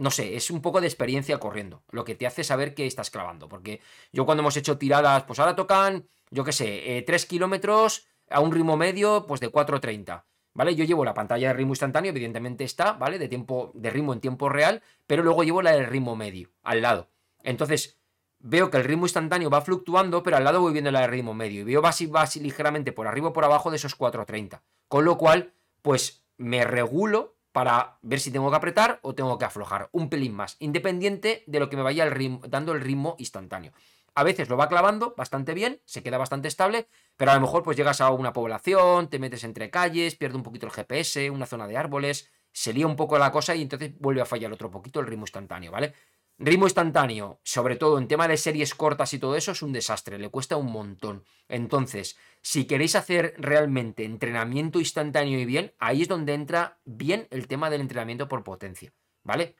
no 0.00 0.10
sé, 0.10 0.34
es 0.34 0.50
un 0.50 0.62
poco 0.62 0.80
de 0.80 0.86
experiencia 0.86 1.38
corriendo, 1.38 1.82
lo 1.90 2.04
que 2.04 2.14
te 2.14 2.26
hace 2.26 2.42
saber 2.42 2.74
que 2.74 2.86
estás 2.86 3.10
clavando. 3.10 3.48
Porque 3.48 3.80
yo 4.12 4.24
cuando 4.24 4.40
hemos 4.40 4.56
hecho 4.56 4.78
tiradas, 4.78 5.24
pues 5.24 5.38
ahora 5.38 5.54
tocan, 5.54 6.08
yo 6.30 6.42
qué 6.42 6.52
sé, 6.52 7.04
3 7.06 7.22
eh, 7.22 7.26
kilómetros 7.28 8.06
a 8.30 8.40
un 8.40 8.50
ritmo 8.50 8.78
medio, 8.78 9.26
pues 9.26 9.40
de 9.40 9.52
4.30. 9.52 10.24
¿Vale? 10.52 10.74
Yo 10.74 10.84
llevo 10.84 11.04
la 11.04 11.14
pantalla 11.14 11.48
de 11.48 11.54
ritmo 11.54 11.72
instantáneo, 11.72 12.10
evidentemente 12.10 12.64
está, 12.64 12.94
¿vale? 12.94 13.18
De 13.18 13.28
tiempo, 13.28 13.70
de 13.74 13.90
ritmo 13.90 14.12
en 14.12 14.20
tiempo 14.20 14.48
real, 14.48 14.82
pero 15.06 15.22
luego 15.22 15.44
llevo 15.44 15.62
la 15.62 15.72
del 15.72 15.86
ritmo 15.86 16.16
medio, 16.16 16.50
al 16.64 16.82
lado. 16.82 17.08
Entonces, 17.44 18.00
veo 18.40 18.70
que 18.70 18.78
el 18.78 18.84
ritmo 18.84 19.04
instantáneo 19.04 19.48
va 19.48 19.60
fluctuando, 19.60 20.22
pero 20.22 20.38
al 20.38 20.44
lado 20.44 20.60
voy 20.60 20.72
viendo 20.72 20.90
la 20.90 21.02
de 21.02 21.06
ritmo 21.06 21.34
medio. 21.34 21.60
Y 21.60 21.64
veo 21.64 21.82
va, 21.82 21.92
va 22.14 22.28
ligeramente 22.40 22.90
por 22.90 23.06
arriba 23.06 23.28
o 23.28 23.32
por 23.32 23.44
abajo 23.44 23.70
de 23.70 23.76
esos 23.76 23.96
4.30. 23.96 24.62
Con 24.88 25.04
lo 25.04 25.18
cual, 25.18 25.52
pues 25.82 26.24
me 26.36 26.64
regulo 26.64 27.36
para 27.52 27.98
ver 28.02 28.20
si 28.20 28.30
tengo 28.30 28.50
que 28.50 28.56
apretar 28.56 29.00
o 29.02 29.14
tengo 29.14 29.38
que 29.38 29.44
aflojar 29.44 29.88
un 29.92 30.08
pelín 30.08 30.34
más, 30.34 30.56
independiente 30.60 31.44
de 31.46 31.60
lo 31.60 31.68
que 31.68 31.76
me 31.76 31.82
vaya 31.82 32.08
dando 32.48 32.72
el 32.72 32.80
ritmo 32.80 33.16
instantáneo. 33.18 33.72
A 34.14 34.24
veces 34.24 34.48
lo 34.48 34.56
va 34.56 34.68
clavando 34.68 35.14
bastante 35.16 35.54
bien, 35.54 35.80
se 35.84 36.02
queda 36.02 36.18
bastante 36.18 36.48
estable, 36.48 36.88
pero 37.16 37.30
a 37.30 37.34
lo 37.34 37.40
mejor 37.40 37.62
pues 37.62 37.76
llegas 37.76 38.00
a 38.00 38.10
una 38.10 38.32
población, 38.32 39.08
te 39.08 39.18
metes 39.18 39.44
entre 39.44 39.70
calles, 39.70 40.16
pierde 40.16 40.36
un 40.36 40.42
poquito 40.42 40.66
el 40.66 40.72
GPS, 40.72 41.30
una 41.30 41.46
zona 41.46 41.66
de 41.66 41.76
árboles, 41.76 42.30
se 42.52 42.72
lía 42.72 42.86
un 42.86 42.96
poco 42.96 43.18
la 43.18 43.30
cosa 43.30 43.54
y 43.54 43.62
entonces 43.62 43.92
vuelve 43.98 44.20
a 44.20 44.26
fallar 44.26 44.52
otro 44.52 44.70
poquito 44.70 45.00
el 45.00 45.06
ritmo 45.06 45.24
instantáneo, 45.24 45.70
¿vale? 45.70 45.94
Ritmo 46.42 46.64
instantáneo, 46.64 47.38
sobre 47.44 47.76
todo 47.76 47.98
en 47.98 48.08
tema 48.08 48.26
de 48.26 48.38
series 48.38 48.74
cortas 48.74 49.12
y 49.12 49.18
todo 49.18 49.36
eso, 49.36 49.52
es 49.52 49.60
un 49.60 49.74
desastre, 49.74 50.18
le 50.18 50.30
cuesta 50.30 50.56
un 50.56 50.72
montón. 50.72 51.22
Entonces, 51.48 52.16
si 52.40 52.64
queréis 52.64 52.96
hacer 52.96 53.34
realmente 53.36 54.06
entrenamiento 54.06 54.78
instantáneo 54.78 55.38
y 55.38 55.44
bien, 55.44 55.74
ahí 55.78 56.00
es 56.00 56.08
donde 56.08 56.32
entra 56.32 56.78
bien 56.86 57.28
el 57.30 57.46
tema 57.46 57.68
del 57.68 57.82
entrenamiento 57.82 58.26
por 58.26 58.42
potencia, 58.42 58.94
¿vale? 59.22 59.54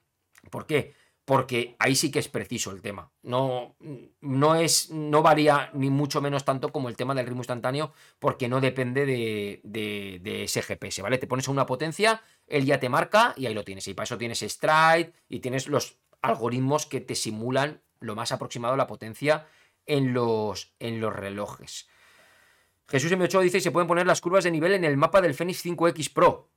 ¿Por 0.50 0.64
qué? 0.64 0.94
Porque 1.26 1.76
ahí 1.78 1.94
sí 1.94 2.10
que 2.10 2.18
es 2.18 2.28
preciso 2.28 2.70
el 2.70 2.80
tema. 2.80 3.12
No, 3.20 3.76
no 4.22 4.54
es, 4.54 4.88
no 4.88 5.20
varía 5.20 5.70
ni 5.74 5.90
mucho 5.90 6.22
menos 6.22 6.46
tanto 6.46 6.72
como 6.72 6.88
el 6.88 6.96
tema 6.96 7.14
del 7.14 7.26
ritmo 7.26 7.42
instantáneo, 7.42 7.92
porque 8.18 8.48
no 8.48 8.58
depende 8.62 9.04
de, 9.04 9.60
de, 9.64 10.18
de 10.22 10.44
ese 10.44 10.62
GPS, 10.62 11.02
¿vale? 11.02 11.18
Te 11.18 11.26
pones 11.26 11.46
a 11.46 11.50
una 11.50 11.66
potencia, 11.66 12.22
él 12.46 12.64
ya 12.64 12.80
te 12.80 12.88
marca 12.88 13.34
y 13.36 13.44
ahí 13.44 13.52
lo 13.52 13.64
tienes. 13.64 13.86
Y 13.86 13.92
para 13.92 14.04
eso 14.04 14.16
tienes 14.16 14.40
stride 14.40 15.12
y 15.28 15.40
tienes 15.40 15.68
los 15.68 15.98
algoritmos 16.22 16.86
que 16.86 17.00
te 17.00 17.14
simulan 17.14 17.82
lo 18.00 18.14
más 18.14 18.32
aproximado 18.32 18.74
a 18.74 18.76
la 18.76 18.86
potencia 18.86 19.46
en 19.86 20.12
los, 20.12 20.74
en 20.78 21.00
los 21.00 21.14
relojes. 21.14 21.88
Jesús 22.88 23.12
M8 23.12 23.40
dice, 23.42 23.60
¿se 23.60 23.70
pueden 23.70 23.86
poner 23.86 24.06
las 24.06 24.20
curvas 24.20 24.44
de 24.44 24.50
nivel 24.50 24.72
en 24.72 24.84
el 24.84 24.96
mapa 24.96 25.20
del 25.20 25.34
Fenix 25.34 25.64
5X 25.64 26.12
Pro? 26.12 26.50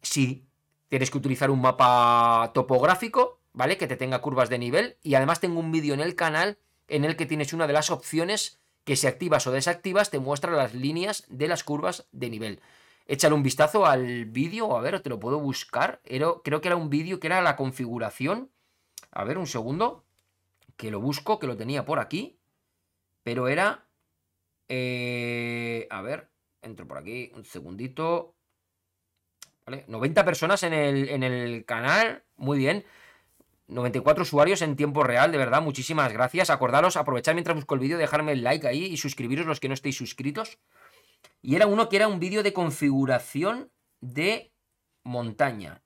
Sí, 0.00 0.46
tienes 0.88 1.10
que 1.10 1.18
utilizar 1.18 1.50
un 1.50 1.60
mapa 1.60 2.50
topográfico, 2.54 3.40
¿vale? 3.52 3.76
Que 3.76 3.86
te 3.86 3.96
tenga 3.96 4.20
curvas 4.20 4.48
de 4.48 4.58
nivel. 4.58 4.96
Y 5.02 5.14
además 5.16 5.40
tengo 5.40 5.60
un 5.60 5.72
vídeo 5.72 5.92
en 5.92 6.00
el 6.00 6.14
canal 6.14 6.58
en 6.88 7.04
el 7.04 7.16
que 7.16 7.26
tienes 7.26 7.52
una 7.52 7.66
de 7.66 7.72
las 7.72 7.90
opciones 7.90 8.60
que 8.84 8.96
si 8.96 9.06
activas 9.06 9.46
o 9.46 9.52
desactivas 9.52 10.10
te 10.10 10.20
muestra 10.20 10.52
las 10.52 10.72
líneas 10.72 11.24
de 11.28 11.48
las 11.48 11.64
curvas 11.64 12.06
de 12.12 12.30
nivel. 12.30 12.60
Échale 13.06 13.34
un 13.34 13.42
vistazo 13.42 13.84
al 13.84 14.26
vídeo, 14.26 14.76
a 14.76 14.80
ver, 14.80 15.00
te 15.00 15.10
lo 15.10 15.20
puedo 15.20 15.38
buscar. 15.38 16.00
creo 16.04 16.60
que 16.60 16.68
era 16.68 16.76
un 16.76 16.88
vídeo 16.88 17.20
que 17.20 17.26
era 17.26 17.42
la 17.42 17.56
configuración 17.56 18.50
a 19.16 19.24
ver, 19.24 19.38
un 19.38 19.46
segundo. 19.46 20.04
Que 20.76 20.90
lo 20.90 21.00
busco, 21.00 21.38
que 21.38 21.46
lo 21.46 21.56
tenía 21.56 21.86
por 21.86 21.98
aquí. 21.98 22.38
Pero 23.22 23.48
era... 23.48 23.88
Eh, 24.68 25.86
a 25.90 26.02
ver. 26.02 26.28
Entro 26.60 26.86
por 26.86 26.98
aquí, 26.98 27.32
un 27.34 27.44
segundito. 27.44 28.34
¿Vale? 29.64 29.86
90 29.88 30.22
personas 30.26 30.62
en 30.64 30.74
el, 30.74 31.08
en 31.08 31.22
el 31.22 31.64
canal. 31.64 32.24
Muy 32.36 32.58
bien. 32.58 32.84
94 33.68 34.22
usuarios 34.22 34.60
en 34.60 34.76
tiempo 34.76 35.02
real, 35.02 35.32
de 35.32 35.38
verdad, 35.38 35.60
muchísimas 35.60 36.12
gracias. 36.12 36.50
Acordaros, 36.50 36.96
aprovechar 36.96 37.34
mientras 37.34 37.56
busco 37.56 37.74
el 37.74 37.80
vídeo, 37.80 37.98
dejarme 37.98 38.32
el 38.32 38.44
like 38.44 38.68
ahí 38.68 38.84
y 38.84 38.96
suscribiros 38.96 39.46
los 39.46 39.58
que 39.58 39.68
no 39.68 39.74
estéis 39.74 39.96
suscritos. 39.96 40.58
Y 41.42 41.56
era 41.56 41.66
uno 41.66 41.88
que 41.88 41.96
era 41.96 42.06
un 42.06 42.20
vídeo 42.20 42.42
de 42.42 42.52
configuración 42.52 43.72
de 44.00 44.52
montaña. 45.02 45.82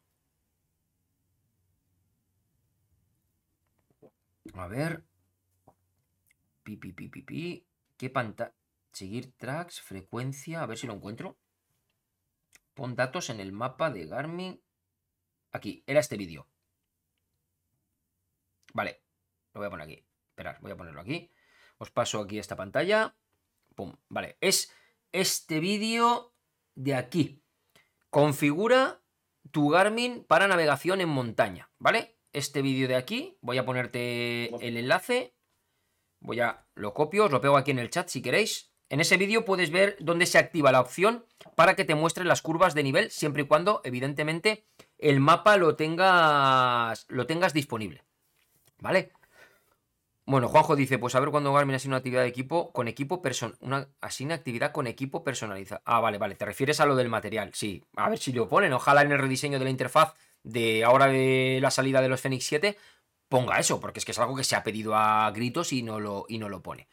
A 4.54 4.66
ver. 4.66 5.04
Pi, 6.62 6.76
pi, 6.76 6.92
pi, 6.92 7.08
pi, 7.08 7.22
pi. 7.22 7.66
¿Qué 7.96 8.10
pantalla? 8.10 8.54
Seguir 8.92 9.36
tracks, 9.36 9.80
frecuencia, 9.80 10.62
a 10.62 10.66
ver 10.66 10.76
si 10.76 10.86
lo 10.86 10.94
encuentro. 10.94 11.38
Pon 12.74 12.96
datos 12.96 13.30
en 13.30 13.40
el 13.40 13.52
mapa 13.52 13.90
de 13.90 14.06
Garmin. 14.06 14.60
Aquí, 15.52 15.84
era 15.86 16.00
este 16.00 16.16
vídeo. 16.16 16.48
Vale, 18.72 19.02
lo 19.52 19.60
voy 19.60 19.66
a 19.66 19.70
poner 19.70 19.86
aquí. 19.86 20.04
Esperad, 20.30 20.60
voy 20.60 20.72
a 20.72 20.76
ponerlo 20.76 21.00
aquí. 21.00 21.30
Os 21.78 21.90
paso 21.90 22.20
aquí 22.20 22.38
esta 22.38 22.56
pantalla. 22.56 23.16
Pum, 23.74 23.96
vale. 24.08 24.36
Es 24.40 24.72
este 25.12 25.60
vídeo 25.60 26.34
de 26.74 26.94
aquí. 26.94 27.42
Configura 28.10 29.02
tu 29.50 29.68
Garmin 29.68 30.24
para 30.24 30.48
navegación 30.48 31.00
en 31.00 31.08
montaña, 31.08 31.70
¿vale? 31.78 32.19
Este 32.32 32.62
vídeo 32.62 32.86
de 32.86 32.96
aquí, 32.96 33.36
voy 33.40 33.58
a 33.58 33.64
ponerte 33.64 34.54
el 34.64 34.76
enlace. 34.76 35.34
Voy 36.20 36.40
a, 36.40 36.66
lo 36.74 36.94
copio, 36.94 37.24
os 37.24 37.32
lo 37.32 37.40
pego 37.40 37.56
aquí 37.56 37.70
en 37.70 37.78
el 37.78 37.90
chat 37.90 38.08
si 38.08 38.22
queréis. 38.22 38.72
En 38.88 39.00
ese 39.00 39.16
vídeo 39.16 39.44
puedes 39.44 39.70
ver 39.70 39.96
dónde 40.00 40.26
se 40.26 40.38
activa 40.38 40.72
la 40.72 40.80
opción 40.80 41.24
para 41.54 41.76
que 41.76 41.84
te 41.84 41.94
muestre 41.94 42.24
las 42.24 42.42
curvas 42.42 42.74
de 42.74 42.82
nivel, 42.82 43.10
siempre 43.10 43.42
y 43.42 43.46
cuando, 43.46 43.80
evidentemente, 43.84 44.66
el 44.98 45.20
mapa 45.20 45.56
lo 45.56 45.76
tengas, 45.76 47.06
lo 47.08 47.26
tengas 47.26 47.52
disponible. 47.52 48.04
¿Vale? 48.78 49.12
Bueno, 50.26 50.48
Juanjo 50.48 50.76
dice, 50.76 50.98
pues 50.98 51.14
a 51.16 51.20
ver 51.20 51.30
cuando 51.30 51.52
Garmin 51.52 51.74
asigna 51.74 51.94
una 51.94 51.98
actividad 51.98 52.22
de 52.22 52.28
equipo 52.28 52.72
con 52.72 52.86
equipo 52.86 53.20
person 53.20 53.56
una 53.60 53.88
asigna 54.00 54.36
actividad 54.36 54.70
con 54.70 54.86
equipo 54.86 55.24
personalizado. 55.24 55.82
Ah, 55.84 55.98
vale, 55.98 56.18
vale, 56.18 56.36
te 56.36 56.44
refieres 56.44 56.78
a 56.78 56.86
lo 56.86 56.94
del 56.94 57.08
material, 57.08 57.50
sí. 57.54 57.82
A 57.96 58.08
ver 58.08 58.18
si 58.18 58.32
lo 58.32 58.48
ponen, 58.48 58.72
ojalá 58.72 59.02
en 59.02 59.10
el 59.10 59.18
rediseño 59.18 59.58
de 59.58 59.64
la 59.64 59.70
interfaz 59.70 60.14
de 60.42 60.84
ahora 60.84 61.06
de 61.06 61.58
la 61.60 61.70
salida 61.70 62.00
de 62.00 62.08
los 62.08 62.20
Fenix 62.20 62.44
7 62.46 62.76
ponga 63.28 63.58
eso, 63.58 63.80
porque 63.80 64.00
es 64.00 64.04
que 64.04 64.12
es 64.12 64.18
algo 64.18 64.36
que 64.36 64.44
se 64.44 64.56
ha 64.56 64.62
pedido 64.64 64.94
a 64.96 65.30
gritos 65.30 65.72
y 65.72 65.82
no 65.82 66.00
lo, 66.00 66.26
y 66.28 66.38
no 66.38 66.48
lo 66.48 66.62
pone. 66.62 66.88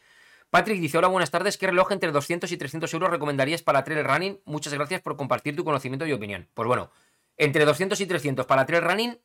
Patrick 0.49 0.79
dice, 0.79 0.97
hola, 0.97 1.07
buenas 1.09 1.31
tardes, 1.31 1.57
¿qué 1.57 1.67
reloj 1.67 1.91
entre 1.91 2.11
200 2.11 2.49
y 2.51 2.57
300 2.57 2.93
euros 2.93 3.09
recomendarías 3.09 3.63
para 3.63 3.83
trail 3.83 4.05
running? 4.05 4.39
Muchas 4.45 4.73
gracias 4.73 5.01
por 5.01 5.17
compartir 5.17 5.55
tu 5.55 5.65
conocimiento 5.65 6.05
y 6.05 6.13
opinión. 6.13 6.47
Pues 6.53 6.67
bueno, 6.67 6.91
entre 7.35 7.65
200 7.65 7.99
y 7.99 8.05
300 8.05 8.45
para 8.45 8.65
trail 8.65 8.83
running, 8.83 9.19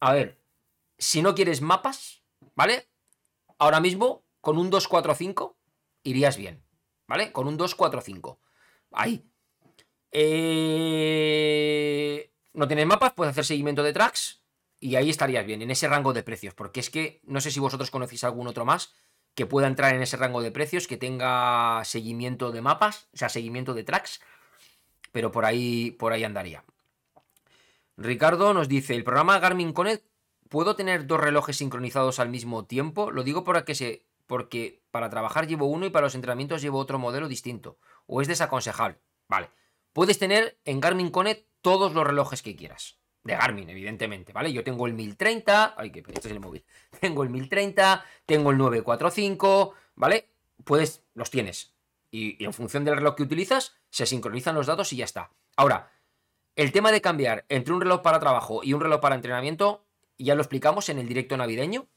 a 0.00 0.12
ver, 0.12 0.38
si 0.98 1.22
no 1.22 1.34
quieres 1.34 1.60
mapas, 1.60 2.22
¿vale? 2.54 2.88
Ahora 3.58 3.80
mismo, 3.80 4.22
con 4.40 4.58
un 4.58 4.70
245 4.70 5.56
irías 6.04 6.36
bien, 6.36 6.62
¿vale? 7.08 7.32
Con 7.32 7.48
un 7.48 7.56
245. 7.56 8.38
Ahí. 8.92 9.24
Eh... 10.12 11.18
No 12.58 12.66
tienes 12.66 12.86
mapas, 12.86 13.12
puedes 13.12 13.30
hacer 13.30 13.44
seguimiento 13.44 13.82
de 13.82 13.92
tracks 13.92 14.42
y 14.80 14.96
ahí 14.96 15.10
estarías 15.10 15.46
bien, 15.46 15.62
en 15.62 15.70
ese 15.70 15.88
rango 15.88 16.12
de 16.12 16.22
precios. 16.22 16.54
Porque 16.54 16.80
es 16.80 16.90
que 16.90 17.20
no 17.24 17.40
sé 17.40 17.50
si 17.50 17.60
vosotros 17.60 17.90
conocéis 17.90 18.24
algún 18.24 18.48
otro 18.48 18.64
más 18.64 18.94
que 19.34 19.46
pueda 19.46 19.68
entrar 19.68 19.94
en 19.94 20.02
ese 20.02 20.16
rango 20.16 20.42
de 20.42 20.50
precios, 20.50 20.88
que 20.88 20.96
tenga 20.96 21.84
seguimiento 21.84 22.50
de 22.50 22.60
mapas, 22.60 23.08
o 23.14 23.16
sea, 23.16 23.28
seguimiento 23.28 23.74
de 23.74 23.84
tracks, 23.84 24.20
pero 25.12 25.30
por 25.30 25.44
ahí, 25.44 25.92
por 25.92 26.12
ahí 26.12 26.24
andaría. 26.24 26.64
Ricardo 27.96 28.52
nos 28.52 28.68
dice, 28.68 28.96
el 28.96 29.04
programa 29.04 29.38
Garmin 29.38 29.72
Connect 29.72 30.04
¿Puedo 30.48 30.76
tener 30.76 31.06
dos 31.06 31.20
relojes 31.20 31.58
sincronizados 31.58 32.18
al 32.18 32.30
mismo 32.30 32.64
tiempo? 32.64 33.10
Lo 33.10 33.22
digo 33.22 33.44
para 33.44 33.64
que 33.64 33.74
se, 33.74 34.06
porque 34.26 34.82
para 34.90 35.10
trabajar 35.10 35.46
llevo 35.46 35.66
uno 35.66 35.84
y 35.84 35.90
para 35.90 36.06
los 36.06 36.14
entrenamientos 36.14 36.62
llevo 36.62 36.78
otro 36.78 36.98
modelo 36.98 37.28
distinto. 37.28 37.78
¿O 38.06 38.22
es 38.22 38.28
desaconsejable? 38.28 38.98
Vale. 39.28 39.50
Puedes 39.92 40.18
tener 40.18 40.58
en 40.64 40.80
Garmin 40.80 41.10
Connect 41.10 41.47
todos 41.60 41.94
los 41.94 42.06
relojes 42.06 42.42
que 42.42 42.56
quieras. 42.56 42.98
De 43.24 43.34
Garmin, 43.34 43.68
evidentemente, 43.68 44.32
¿vale? 44.32 44.52
Yo 44.52 44.64
tengo 44.64 44.86
el 44.86 44.94
1030. 44.94 45.74
Ay, 45.76 45.90
que 45.90 46.00
este 46.00 46.28
es 46.28 46.32
el 46.32 46.40
móvil. 46.40 46.64
Tengo 47.00 47.22
el 47.22 47.30
1030, 47.30 48.04
tengo 48.24 48.50
el 48.50 48.58
945, 48.58 49.74
¿vale? 49.96 50.30
Puedes, 50.64 51.02
los 51.14 51.30
tienes. 51.30 51.74
Y, 52.10 52.42
y 52.42 52.46
en 52.46 52.54
función 52.54 52.84
del 52.84 52.96
reloj 52.96 53.16
que 53.16 53.22
utilizas, 53.22 53.76
se 53.90 54.06
sincronizan 54.06 54.54
los 54.54 54.66
datos 54.66 54.92
y 54.92 54.96
ya 54.96 55.04
está. 55.04 55.30
Ahora, 55.56 55.90
el 56.56 56.72
tema 56.72 56.90
de 56.90 57.00
cambiar 57.00 57.44
entre 57.48 57.74
un 57.74 57.80
reloj 57.80 58.00
para 58.00 58.18
trabajo 58.18 58.60
y 58.62 58.72
un 58.72 58.80
reloj 58.80 59.00
para 59.00 59.14
entrenamiento 59.14 59.84
ya 60.18 60.34
lo 60.34 60.42
explicamos 60.42 60.88
en 60.88 60.98
el 60.98 61.08
directo 61.08 61.36
navideño, 61.36 61.88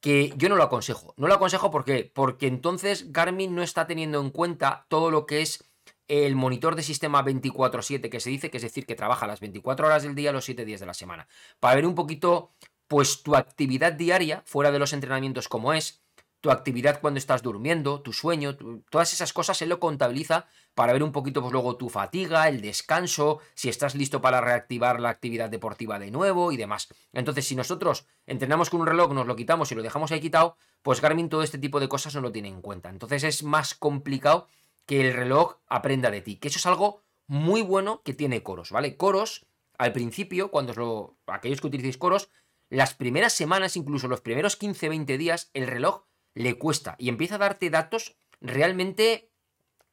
que 0.00 0.34
yo 0.36 0.48
no 0.48 0.56
lo 0.56 0.64
aconsejo. 0.64 1.14
No 1.16 1.28
lo 1.28 1.34
aconsejo 1.34 1.70
porque 1.70 2.46
entonces 2.46 3.12
Garmin 3.12 3.54
no 3.54 3.62
está 3.62 3.86
teniendo 3.86 4.20
en 4.20 4.30
cuenta 4.30 4.86
todo 4.88 5.10
lo 5.10 5.24
que 5.24 5.40
es 5.40 5.64
el 6.08 6.36
monitor 6.36 6.76
de 6.76 6.82
sistema 6.82 7.22
24/7 7.22 8.10
que 8.10 8.20
se 8.20 8.30
dice, 8.30 8.50
que 8.50 8.58
es 8.58 8.62
decir, 8.62 8.86
que 8.86 8.94
trabaja 8.94 9.26
las 9.26 9.40
24 9.40 9.86
horas 9.86 10.02
del 10.02 10.14
día, 10.14 10.32
los 10.32 10.44
7 10.44 10.64
días 10.64 10.80
de 10.80 10.86
la 10.86 10.94
semana, 10.94 11.28
para 11.60 11.76
ver 11.76 11.86
un 11.86 11.94
poquito 11.94 12.52
pues 12.86 13.22
tu 13.22 13.34
actividad 13.34 13.92
diaria 13.92 14.42
fuera 14.44 14.70
de 14.70 14.78
los 14.78 14.92
entrenamientos 14.92 15.48
como 15.48 15.72
es, 15.72 16.04
tu 16.44 16.50
actividad 16.50 17.00
cuando 17.00 17.16
estás 17.16 17.42
durmiendo, 17.42 18.02
tu 18.02 18.12
sueño, 18.12 18.54
todas 18.90 19.14
esas 19.14 19.32
cosas 19.32 19.62
él 19.62 19.70
lo 19.70 19.80
contabiliza 19.80 20.46
para 20.74 20.92
ver 20.92 21.02
un 21.02 21.10
poquito 21.10 21.40
pues 21.40 21.54
luego 21.54 21.78
tu 21.78 21.88
fatiga, 21.88 22.46
el 22.50 22.60
descanso, 22.60 23.40
si 23.54 23.70
estás 23.70 23.94
listo 23.94 24.20
para 24.20 24.42
reactivar 24.42 25.00
la 25.00 25.08
actividad 25.08 25.48
deportiva 25.48 25.98
de 25.98 26.10
nuevo 26.10 26.52
y 26.52 26.58
demás. 26.58 26.88
Entonces, 27.14 27.46
si 27.46 27.56
nosotros 27.56 28.06
entrenamos 28.26 28.68
con 28.68 28.82
un 28.82 28.86
reloj, 28.86 29.14
nos 29.14 29.26
lo 29.26 29.36
quitamos 29.36 29.72
y 29.72 29.74
lo 29.74 29.82
dejamos 29.82 30.12
ahí 30.12 30.20
quitado, 30.20 30.58
pues 30.82 31.00
Garmin 31.00 31.30
todo 31.30 31.42
este 31.42 31.56
tipo 31.56 31.80
de 31.80 31.88
cosas 31.88 32.14
no 32.14 32.20
lo 32.20 32.30
tiene 32.30 32.48
en 32.48 32.60
cuenta. 32.60 32.90
Entonces 32.90 33.24
es 33.24 33.42
más 33.42 33.74
complicado 33.74 34.46
que 34.86 35.00
el 35.00 35.14
reloj 35.14 35.56
aprenda 35.66 36.10
de 36.10 36.20
ti, 36.20 36.36
que 36.36 36.48
eso 36.48 36.58
es 36.58 36.66
algo 36.66 37.02
muy 37.26 37.62
bueno 37.62 38.02
que 38.02 38.14
tiene 38.14 38.42
Coros, 38.42 38.70
¿vale? 38.70 38.96
Coros, 38.96 39.46
al 39.78 39.92
principio, 39.92 40.50
cuando 40.50 40.74
lo, 40.74 41.18
aquellos 41.26 41.60
que 41.60 41.66
utilicéis 41.68 41.98
Coros, 41.98 42.28
las 42.68 42.94
primeras 42.94 43.32
semanas, 43.32 43.76
incluso 43.76 44.08
los 44.08 44.20
primeros 44.20 44.60
15-20 44.60 45.16
días, 45.16 45.50
el 45.54 45.66
reloj 45.66 46.04
le 46.34 46.58
cuesta 46.58 46.96
y 46.98 47.08
empieza 47.08 47.36
a 47.36 47.38
darte 47.38 47.70
datos 47.70 48.16
realmente 48.40 49.30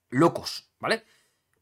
locos, 0.10 0.72
¿vale? 0.80 1.04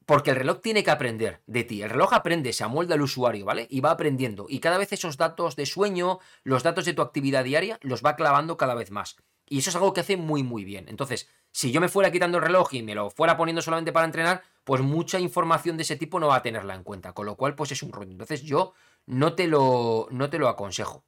Porque 0.05 0.31
el 0.31 0.37
reloj 0.37 0.61
tiene 0.61 0.83
que 0.83 0.89
aprender 0.89 1.43
de 1.45 1.63
ti. 1.63 1.83
El 1.83 1.91
reloj 1.91 2.13
aprende, 2.13 2.51
se 2.53 2.63
amolda 2.63 2.95
al 2.95 3.01
usuario, 3.01 3.45
¿vale? 3.45 3.67
Y 3.69 3.81
va 3.81 3.91
aprendiendo. 3.91 4.47
Y 4.49 4.59
cada 4.59 4.79
vez 4.79 4.91
esos 4.91 5.17
datos 5.17 5.55
de 5.55 5.67
sueño, 5.67 6.19
los 6.43 6.63
datos 6.63 6.85
de 6.85 6.93
tu 6.93 7.03
actividad 7.03 7.43
diaria, 7.43 7.77
los 7.81 8.03
va 8.03 8.15
clavando 8.15 8.57
cada 8.57 8.73
vez 8.73 8.89
más. 8.89 9.17
Y 9.47 9.59
eso 9.59 9.69
es 9.69 9.75
algo 9.75 9.93
que 9.93 10.01
hace 10.01 10.17
muy, 10.17 10.41
muy 10.41 10.63
bien. 10.63 10.87
Entonces, 10.89 11.29
si 11.51 11.71
yo 11.71 11.81
me 11.81 11.89
fuera 11.89 12.11
quitando 12.11 12.37
el 12.37 12.43
reloj 12.43 12.73
y 12.73 12.83
me 12.83 12.95
lo 12.95 13.09
fuera 13.09 13.37
poniendo 13.37 13.61
solamente 13.61 13.91
para 13.91 14.05
entrenar, 14.05 14.43
pues 14.63 14.81
mucha 14.81 15.19
información 15.19 15.77
de 15.77 15.83
ese 15.83 15.95
tipo 15.95 16.19
no 16.19 16.27
va 16.27 16.35
a 16.35 16.41
tenerla 16.41 16.75
en 16.75 16.83
cuenta. 16.83 17.13
Con 17.13 17.25
lo 17.25 17.35
cual, 17.35 17.55
pues 17.55 17.71
es 17.71 17.81
un 17.83 17.91
rollo. 17.91 18.11
Entonces, 18.11 18.43
yo 18.43 18.73
no 19.05 19.33
te 19.33 19.47
lo, 19.47 20.07
no 20.11 20.29
te 20.29 20.37
lo 20.37 20.47
aconsejo. 20.47 21.05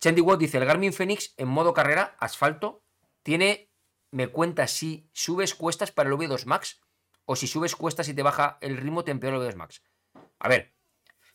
Chandy 0.00 0.20
Watt 0.20 0.40
dice: 0.40 0.58
el 0.58 0.66
Garmin 0.66 0.92
Phoenix 0.92 1.34
en 1.36 1.48
modo 1.48 1.72
carrera, 1.72 2.16
asfalto, 2.18 2.84
tiene, 3.22 3.70
me 4.10 4.28
cuenta 4.28 4.66
si 4.66 5.08
subes 5.12 5.54
cuestas 5.54 5.92
para 5.92 6.10
el 6.10 6.16
V2 6.16 6.44
Max 6.46 6.80
o 7.24 7.36
si 7.36 7.46
subes 7.46 7.76
cuestas 7.76 8.08
y 8.08 8.14
te 8.14 8.22
baja 8.22 8.58
el 8.60 8.76
ritmo, 8.76 9.04
te 9.04 9.10
empeora 9.10 9.36
el 9.36 9.42
V2 9.42 9.56
Max. 9.56 9.82
A 10.38 10.48
ver, 10.48 10.74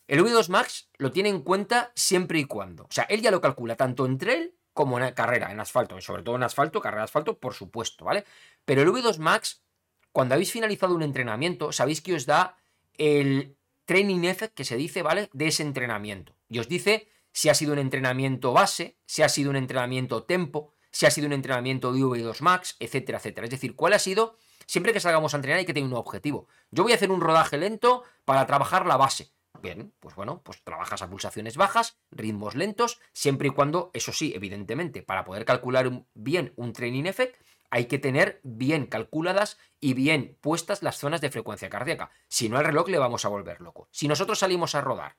el 0.08 0.22
V2 0.22 0.50
Max 0.50 0.90
lo 0.98 1.12
tiene 1.12 1.30
en 1.30 1.42
cuenta 1.42 1.92
siempre 1.96 2.40
y 2.40 2.46
cuando. 2.46 2.84
O 2.84 2.92
sea, 2.92 3.06
él 3.06 3.22
ya 3.22 3.32
lo 3.32 3.42
calcula 3.42 3.76
tanto 3.76 4.06
en 4.06 4.18
trail 4.18 4.57
como 4.78 5.00
en 5.00 5.12
carrera, 5.16 5.52
en 5.52 5.60
asfalto, 5.60 6.00
sobre 6.02 6.22
todo 6.22 6.36
en 6.36 6.44
asfalto, 6.44 6.80
carrera 6.80 7.02
de 7.02 7.06
asfalto, 7.06 7.40
por 7.40 7.56
supuesto, 7.56 8.06
¿vale? 8.06 8.26
Pero 8.64 8.84
el 8.84 8.90
V2 8.90 9.18
Max, 9.18 9.64
cuando 10.12 10.36
habéis 10.36 10.52
finalizado 10.52 10.94
un 10.94 11.02
entrenamiento, 11.02 11.72
sabéis 11.72 12.00
que 12.00 12.14
os 12.14 12.28
da 12.28 12.58
el 12.94 13.58
training 13.86 14.26
effect 14.26 14.54
que 14.54 14.64
se 14.64 14.78
dice, 14.78 15.02
¿vale? 15.02 15.32
De 15.34 15.48
ese 15.48 15.64
entrenamiento. 15.64 16.36
Y 16.48 16.60
os 16.60 16.68
dice 16.70 17.10
si 17.32 17.50
ha 17.50 17.56
sido 17.56 17.74
un 17.74 17.80
entrenamiento 17.80 18.54
base, 18.54 19.00
si 19.08 19.24
ha 19.24 19.30
sido 19.30 19.50
un 19.50 19.56
entrenamiento 19.56 20.24
tempo, 20.24 20.74
si 20.92 21.08
ha 21.08 21.12
sido 21.12 21.26
un 21.26 21.34
entrenamiento 21.34 21.92
de 21.92 22.02
V2 22.02 22.42
Max, 22.42 22.76
etcétera, 22.80 23.18
etcétera. 23.18 23.46
Es 23.46 23.52
decir, 23.52 23.76
cuál 23.76 23.94
ha 23.94 24.00
sido, 24.00 24.38
siempre 24.68 24.94
que 24.94 25.00
salgamos 25.00 25.34
a 25.34 25.38
entrenar 25.38 25.58
hay 25.58 25.66
que 25.66 25.74
tener 25.74 25.90
un 25.90 25.96
objetivo. 25.96 26.48
Yo 26.70 26.84
voy 26.84 26.92
a 26.92 26.96
hacer 26.96 27.10
un 27.10 27.22
rodaje 27.22 27.58
lento 27.58 28.04
para 28.26 28.46
trabajar 28.46 28.86
la 28.86 28.98
base. 28.98 29.32
Bien, 29.62 29.94
pues 30.00 30.16
bueno, 30.16 30.42
pues 30.44 30.64
trabajas 30.64 31.02
a 31.02 31.10
pulsaciones 31.10 31.58
bajas, 31.58 32.00
ritmos 32.12 32.56
lentos, 32.56 33.00
siempre 33.14 33.50
y 33.50 33.52
cuando, 33.52 33.92
eso 33.94 34.12
sí, 34.12 34.34
evidentemente, 34.36 35.02
para 35.02 35.26
poder 35.26 35.46
calcular 35.46 36.06
bien 36.14 36.54
un 36.56 36.74
training 36.74 37.06
effect, 37.06 37.42
hay 37.70 37.86
que 37.86 38.00
tener 38.00 38.40
bien 38.44 38.86
calculadas 38.86 39.58
y 39.80 39.94
bien 39.94 40.38
puestas 40.42 40.84
las 40.84 40.98
zonas 40.98 41.22
de 41.22 41.32
frecuencia 41.32 41.70
cardíaca. 41.70 42.12
Si 42.28 42.50
no, 42.50 42.60
el 42.60 42.66
reloj 42.66 42.88
le 42.88 42.98
vamos 42.98 43.26
a 43.26 43.30
volver 43.30 43.62
loco. 43.62 43.90
Si 43.92 44.08
nosotros 44.08 44.40
salimos 44.40 44.76
a 44.76 44.82
rodar 44.82 45.18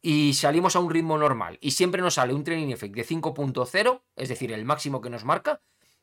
y 0.00 0.34
salimos 0.34 0.76
a 0.76 0.80
un 0.80 0.90
ritmo 0.90 1.18
normal 1.18 1.58
y 1.60 1.72
siempre 1.72 2.00
nos 2.00 2.14
sale 2.14 2.32
un 2.32 2.44
training 2.44 2.72
effect 2.72 2.94
de 2.94 3.06
5.0, 3.06 4.02
es 4.16 4.28
decir, 4.28 4.52
el 4.52 4.64
máximo 4.64 5.00
que 5.00 5.10
nos 5.10 5.24
marca, 5.24 5.60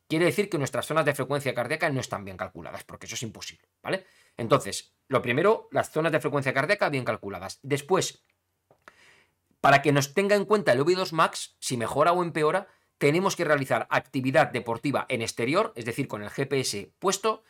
quiere 0.08 0.26
decir 0.26 0.50
que 0.50 0.58
nuestras 0.58 0.86
zonas 0.86 1.06
de 1.06 1.14
frecuencia 1.14 1.54
cardíaca 1.54 1.90
no 1.90 2.00
están 2.00 2.26
bien 2.26 2.38
calculadas, 2.38 2.84
porque 2.84 3.06
eso 3.06 3.16
es 3.16 3.24
imposible, 3.24 3.68
¿vale? 3.82 4.06
Entonces, 4.38 4.94
lo 5.08 5.22
primero, 5.22 5.68
las 5.72 5.92
zonas 5.92 6.12
de 6.12 6.20
frecuencia 6.20 6.54
cardíaca 6.54 6.90
bien 6.90 7.06
calculadas. 7.06 7.60
Después, 7.64 8.24
para 9.62 9.82
que 9.82 9.92
nos 9.92 10.14
tenga 10.14 10.36
en 10.36 10.46
cuenta 10.46 10.72
el 10.72 10.84
V2 10.84 11.12
Max, 11.12 11.58
si 11.60 11.78
mejora 11.78 12.14
o 12.14 12.24
empeora, 12.24 12.68
tenemos 12.98 13.36
que 13.36 13.46
realizar 13.46 13.88
actividad 13.90 14.52
deportiva 14.52 15.06
en 15.10 15.22
exterior, 15.22 15.74
es 15.76 15.86
decir, 15.86 16.08
con 16.08 16.24
el 16.24 16.30
GPS 16.30 16.92
puesto, 17.00 17.44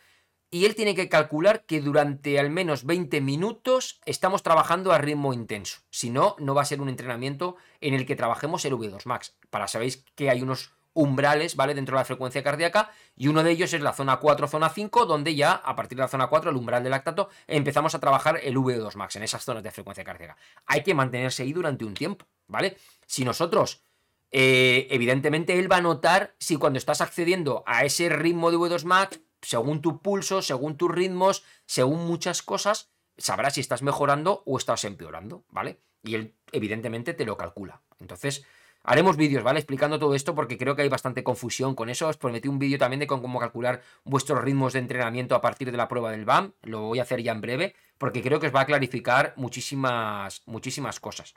y 0.49 0.65
él 0.65 0.75
tiene 0.75 0.95
que 0.95 1.09
calcular 1.09 1.65
que 1.65 1.81
durante 1.81 2.39
al 2.39 2.49
menos 2.49 2.85
20 2.85 3.19
minutos 3.19 3.99
estamos 4.05 4.43
trabajando 4.43 4.93
a 4.93 4.97
ritmo 4.97 5.33
intenso. 5.33 5.81
Si 5.89 6.09
no, 6.09 6.37
no 6.39 6.55
va 6.55 6.61
a 6.61 6.65
ser 6.65 6.79
un 6.79 6.87
entrenamiento 6.87 7.57
en 7.81 7.93
el 7.93 8.05
que 8.05 8.15
trabajemos 8.15 8.63
el 8.63 8.73
V2 8.73 9.05
Max. 9.05 9.37
Para 9.49 9.67
sabéis 9.67 10.05
que 10.15 10.29
hay 10.29 10.41
unos 10.41 10.76
umbrales, 10.97 11.55
¿vale? 11.55 11.75
Dentro 11.75 11.95
de 11.95 12.01
la 12.01 12.05
frecuencia 12.05 12.43
cardíaca 12.43 12.89
y 13.15 13.27
uno 13.27 13.43
de 13.43 13.51
ellos 13.51 13.71
es 13.71 13.81
la 13.81 13.93
zona 13.93 14.17
4, 14.17 14.47
zona 14.47 14.69
5, 14.69 15.05
donde 15.05 15.35
ya 15.35 15.51
a 15.51 15.75
partir 15.75 15.95
de 15.95 16.01
la 16.01 16.07
zona 16.07 16.27
4, 16.27 16.49
el 16.49 16.57
umbral 16.57 16.81
del 16.81 16.91
lactato, 16.91 17.29
empezamos 17.45 17.93
a 17.93 17.99
trabajar 17.99 18.39
el 18.41 18.57
V2 18.57 18.95
max 18.95 19.15
en 19.15 19.23
esas 19.23 19.45
zonas 19.45 19.61
de 19.61 19.71
frecuencia 19.71 20.03
cardíaca. 20.03 20.37
Hay 20.65 20.81
que 20.81 20.95
mantenerse 20.95 21.43
ahí 21.43 21.53
durante 21.53 21.85
un 21.85 21.93
tiempo, 21.93 22.25
¿vale? 22.47 22.77
Si 23.05 23.23
nosotros, 23.23 23.83
eh, 24.31 24.87
evidentemente, 24.89 25.59
él 25.59 25.71
va 25.71 25.77
a 25.77 25.81
notar 25.81 26.35
si 26.39 26.57
cuando 26.57 26.79
estás 26.79 27.01
accediendo 27.01 27.63
a 27.67 27.85
ese 27.85 28.09
ritmo 28.09 28.49
de 28.49 28.57
V2 28.57 28.83
max 28.85 29.21
según 29.43 29.81
tu 29.81 30.01
pulso, 30.01 30.41
según 30.41 30.77
tus 30.77 30.89
ritmos, 30.89 31.43
según 31.67 32.07
muchas 32.07 32.41
cosas, 32.41 32.89
sabrás 33.17 33.53
si 33.53 33.61
estás 33.61 33.83
mejorando 33.83 34.41
o 34.47 34.57
estás 34.57 34.83
empeorando, 34.83 35.45
¿vale? 35.49 35.79
Y 36.01 36.15
él, 36.15 36.35
evidentemente, 36.51 37.13
te 37.13 37.23
lo 37.23 37.37
calcula. 37.37 37.83
Entonces, 37.99 38.45
haremos 38.87 39.17
vídeos, 39.17 39.43
¿vale? 39.43 39.59
Explicando 39.59 39.99
todo 39.99 40.15
esto 40.15 40.33
porque 40.33 40.57
creo 40.57 40.75
que 40.75 40.81
hay 40.81 40.89
bastante 40.89 41.23
confusión 41.23 41.75
con 41.75 41.89
eso. 41.89 42.07
Os 42.07 42.17
prometí 42.17 42.47
un 42.47 42.57
vídeo 42.57 42.79
también 42.79 43.01
de 43.01 43.07
cómo 43.07 43.37
calcular 43.37 43.81
vuestros 44.05 44.41
ritmos 44.41 44.73
de 44.73 44.79
entrenamiento 44.79 45.35
a 45.35 45.41
partir 45.41 45.71
de 45.71 45.77
la 45.77 45.89
prueba 45.89 46.09
del 46.09 46.23
BAM. 46.23 46.53
Lo 46.63 46.81
voy 46.81 46.99
a 46.99 47.03
hacer 47.03 47.21
ya 47.21 47.33
en 47.33 47.41
breve 47.41 47.75
porque 47.97 48.23
creo 48.23 48.39
que 48.39 48.47
os 48.47 48.55
va 48.55 48.61
a 48.61 48.65
clarificar 48.65 49.33
muchísimas, 49.35 50.41
muchísimas 50.45 51.01
cosas. 51.01 51.33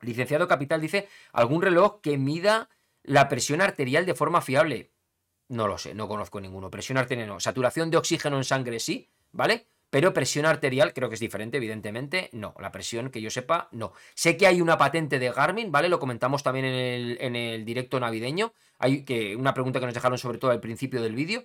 Licenciado 0.00 0.48
Capital 0.48 0.80
dice, 0.80 1.08
¿algún 1.32 1.60
reloj 1.60 2.00
que 2.00 2.16
mida 2.16 2.70
la 3.02 3.28
presión 3.28 3.60
arterial 3.60 4.06
de 4.06 4.14
forma 4.14 4.40
fiable? 4.40 4.92
No 5.48 5.68
lo 5.68 5.76
sé, 5.76 5.94
no 5.94 6.08
conozco 6.08 6.40
ninguno. 6.40 6.70
Presión 6.70 6.96
arterial 6.96 7.28
no. 7.28 7.38
Saturación 7.38 7.90
de 7.90 7.98
oxígeno 7.98 8.38
en 8.38 8.44
sangre 8.44 8.80
sí, 8.80 9.10
¿vale? 9.30 9.68
Pero 9.92 10.14
presión 10.14 10.46
arterial 10.46 10.94
creo 10.94 11.10
que 11.10 11.16
es 11.16 11.20
diferente, 11.20 11.58
evidentemente. 11.58 12.30
No, 12.32 12.54
la 12.58 12.72
presión 12.72 13.10
que 13.10 13.20
yo 13.20 13.28
sepa, 13.28 13.68
no. 13.72 13.92
Sé 14.14 14.38
que 14.38 14.46
hay 14.46 14.62
una 14.62 14.78
patente 14.78 15.18
de 15.18 15.30
Garmin, 15.30 15.70
¿vale? 15.70 15.90
Lo 15.90 15.98
comentamos 15.98 16.42
también 16.42 16.64
en 16.64 16.74
el, 16.74 17.18
en 17.20 17.36
el 17.36 17.66
directo 17.66 18.00
navideño. 18.00 18.54
Hay 18.78 19.04
que, 19.04 19.36
una 19.36 19.52
pregunta 19.52 19.80
que 19.80 19.84
nos 19.84 19.94
dejaron 19.94 20.16
sobre 20.16 20.38
todo 20.38 20.50
al 20.50 20.60
principio 20.60 21.02
del 21.02 21.14
vídeo. 21.14 21.44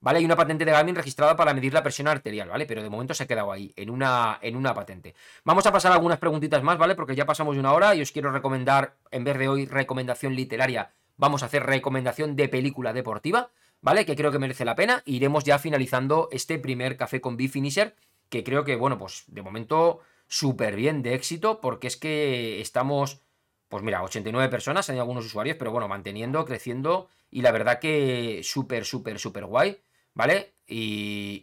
¿Vale? 0.00 0.20
Hay 0.20 0.24
una 0.24 0.36
patente 0.36 0.64
de 0.64 0.70
Garmin 0.70 0.94
registrada 0.94 1.34
para 1.34 1.52
medir 1.52 1.74
la 1.74 1.82
presión 1.82 2.06
arterial, 2.06 2.48
¿vale? 2.48 2.66
Pero 2.66 2.84
de 2.84 2.88
momento 2.88 3.14
se 3.14 3.24
ha 3.24 3.26
quedado 3.26 3.50
ahí, 3.50 3.72
en 3.74 3.90
una, 3.90 4.38
en 4.42 4.54
una 4.54 4.74
patente. 4.74 5.16
Vamos 5.42 5.66
a 5.66 5.72
pasar 5.72 5.90
algunas 5.90 6.20
preguntitas 6.20 6.62
más, 6.62 6.78
¿vale? 6.78 6.94
Porque 6.94 7.16
ya 7.16 7.26
pasamos 7.26 7.54
de 7.56 7.60
una 7.60 7.72
hora 7.72 7.96
y 7.96 8.02
os 8.02 8.12
quiero 8.12 8.30
recomendar, 8.30 8.94
en 9.10 9.24
vez 9.24 9.36
de 9.38 9.48
hoy 9.48 9.66
recomendación 9.66 10.36
literaria, 10.36 10.92
vamos 11.16 11.42
a 11.42 11.46
hacer 11.46 11.66
recomendación 11.66 12.36
de 12.36 12.48
película 12.48 12.92
deportiva, 12.92 13.50
¿vale? 13.80 14.04
Que 14.06 14.16
creo 14.16 14.30
que 14.30 14.38
merece 14.38 14.64
la 14.64 14.76
pena. 14.76 15.02
Iremos 15.06 15.44
ya 15.44 15.58
finalizando 15.58 16.28
este 16.32 16.58
primer 16.58 16.96
café 16.96 17.20
con 17.20 17.36
B-Finisher, 17.36 17.94
que 18.28 18.44
creo 18.44 18.64
que, 18.64 18.76
bueno, 18.76 18.98
pues 18.98 19.24
de 19.28 19.42
momento 19.42 20.00
súper 20.26 20.76
bien 20.76 21.02
de 21.02 21.14
éxito, 21.14 21.60
porque 21.60 21.86
es 21.86 21.96
que 21.96 22.60
estamos, 22.60 23.20
pues 23.68 23.82
mira, 23.82 24.02
89 24.02 24.48
personas, 24.50 24.88
hay 24.90 24.98
algunos 24.98 25.24
usuarios, 25.26 25.56
pero 25.58 25.72
bueno, 25.72 25.88
manteniendo, 25.88 26.44
creciendo, 26.44 27.08
y 27.30 27.42
la 27.42 27.52
verdad 27.52 27.78
que 27.80 28.40
súper, 28.42 28.84
súper, 28.84 29.18
súper 29.18 29.46
guay, 29.46 29.78
¿vale? 30.14 30.54
Y, 30.66 31.42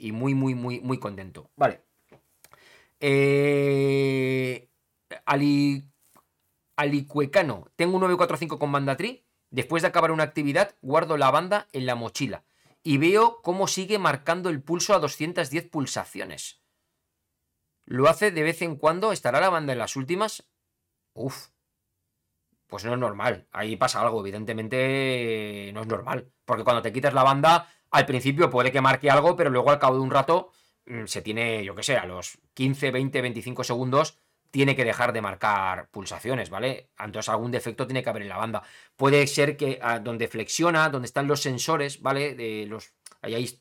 y, 0.00 0.12
muy, 0.12 0.34
muy, 0.34 0.54
muy, 0.54 0.80
muy 0.80 0.98
contento. 0.98 1.50
Vale. 1.56 1.82
Eh, 3.00 4.68
Ali, 5.26 5.84
Alicuecano, 6.76 7.68
tengo 7.76 7.96
un 7.96 8.00
945 8.00 8.58
con 8.58 8.70
Mandatri 8.70 9.23
Después 9.54 9.82
de 9.82 9.88
acabar 9.88 10.10
una 10.10 10.24
actividad, 10.24 10.74
guardo 10.82 11.16
la 11.16 11.30
banda 11.30 11.68
en 11.70 11.86
la 11.86 11.94
mochila 11.94 12.42
y 12.82 12.98
veo 12.98 13.40
cómo 13.40 13.68
sigue 13.68 14.00
marcando 14.00 14.50
el 14.50 14.60
pulso 14.60 14.94
a 14.94 14.98
210 14.98 15.68
pulsaciones. 15.68 16.60
Lo 17.84 18.08
hace 18.08 18.32
de 18.32 18.42
vez 18.42 18.62
en 18.62 18.74
cuando, 18.74 19.12
estará 19.12 19.38
la 19.38 19.50
banda 19.50 19.72
en 19.72 19.78
las 19.78 19.94
últimas. 19.94 20.50
Uf. 21.12 21.50
Pues 22.66 22.84
no 22.84 22.94
es 22.94 22.98
normal. 22.98 23.46
Ahí 23.52 23.76
pasa 23.76 24.00
algo, 24.00 24.18
evidentemente 24.22 25.70
no 25.72 25.82
es 25.82 25.86
normal. 25.86 26.32
Porque 26.44 26.64
cuando 26.64 26.82
te 26.82 26.92
quitas 26.92 27.14
la 27.14 27.22
banda, 27.22 27.68
al 27.92 28.06
principio 28.06 28.50
puede 28.50 28.72
que 28.72 28.80
marque 28.80 29.08
algo, 29.08 29.36
pero 29.36 29.50
luego 29.50 29.70
al 29.70 29.78
cabo 29.78 29.94
de 29.94 30.02
un 30.02 30.10
rato 30.10 30.50
mm, 30.86 31.04
se 31.04 31.22
tiene, 31.22 31.64
yo 31.64 31.76
que 31.76 31.84
sé, 31.84 31.96
a 31.96 32.06
los 32.06 32.40
15, 32.54 32.90
20, 32.90 33.22
25 33.22 33.62
segundos 33.62 34.18
tiene 34.54 34.76
que 34.76 34.84
dejar 34.84 35.12
de 35.12 35.20
marcar 35.20 35.88
pulsaciones, 35.88 36.48
¿vale? 36.48 36.90
Entonces 36.96 37.28
algún 37.28 37.50
defecto 37.50 37.88
tiene 37.88 38.04
que 38.04 38.10
haber 38.10 38.22
en 38.22 38.28
la 38.28 38.36
banda. 38.36 38.62
Puede 38.96 39.26
ser 39.26 39.56
que 39.56 39.80
ah, 39.82 39.98
donde 39.98 40.28
flexiona, 40.28 40.88
donde 40.90 41.06
están 41.06 41.26
los 41.26 41.40
sensores, 41.42 42.00
¿vale? 42.00 42.36
De 42.36 42.64
los, 42.66 42.92
ahí 43.20 43.60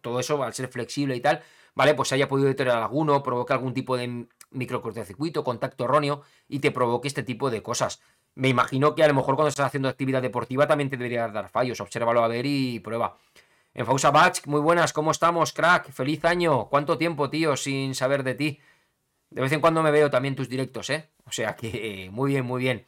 todo 0.00 0.20
eso, 0.20 0.40
al 0.44 0.54
ser 0.54 0.68
flexible 0.68 1.16
y 1.16 1.20
tal, 1.20 1.42
¿vale? 1.74 1.94
Pues 1.94 2.12
haya 2.12 2.28
podido 2.28 2.46
deteriorar 2.46 2.84
alguno, 2.84 3.20
provoque 3.20 3.52
algún 3.52 3.74
tipo 3.74 3.96
de 3.96 4.28
microcortocircuito, 4.52 5.42
contacto 5.42 5.86
erróneo 5.86 6.22
y 6.46 6.60
te 6.60 6.70
provoque 6.70 7.08
este 7.08 7.24
tipo 7.24 7.50
de 7.50 7.60
cosas. 7.60 8.00
Me 8.36 8.48
imagino 8.48 8.94
que 8.94 9.02
a 9.02 9.08
lo 9.08 9.14
mejor 9.14 9.34
cuando 9.34 9.48
estás 9.48 9.66
haciendo 9.66 9.88
actividad 9.88 10.22
deportiva 10.22 10.68
también 10.68 10.88
te 10.88 10.96
debería 10.96 11.26
dar 11.26 11.48
fallos. 11.48 11.80
Obsérvalo 11.80 12.22
a 12.22 12.28
ver 12.28 12.46
y 12.46 12.78
prueba. 12.78 13.18
En 13.74 13.86
Fausa 13.86 14.12
Batch, 14.12 14.46
muy 14.46 14.60
buenas, 14.60 14.92
¿cómo 14.92 15.10
estamos, 15.10 15.52
crack? 15.52 15.90
Feliz 15.90 16.24
año. 16.26 16.66
¿Cuánto 16.66 16.96
tiempo, 16.96 17.28
tío, 17.28 17.56
sin 17.56 17.96
saber 17.96 18.22
de 18.22 18.34
ti? 18.36 18.60
De 19.32 19.40
vez 19.40 19.52
en 19.52 19.60
cuando 19.60 19.82
me 19.82 19.90
veo 19.90 20.10
también 20.10 20.36
tus 20.36 20.48
directos, 20.48 20.90
¿eh? 20.90 21.10
O 21.24 21.32
sea 21.32 21.56
que 21.56 22.08
muy 22.12 22.32
bien, 22.32 22.44
muy 22.44 22.62
bien. 22.62 22.84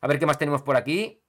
A 0.00 0.06
ver 0.06 0.18
qué 0.18 0.26
más 0.26 0.38
tenemos 0.38 0.62
por 0.62 0.76
aquí. 0.76 1.20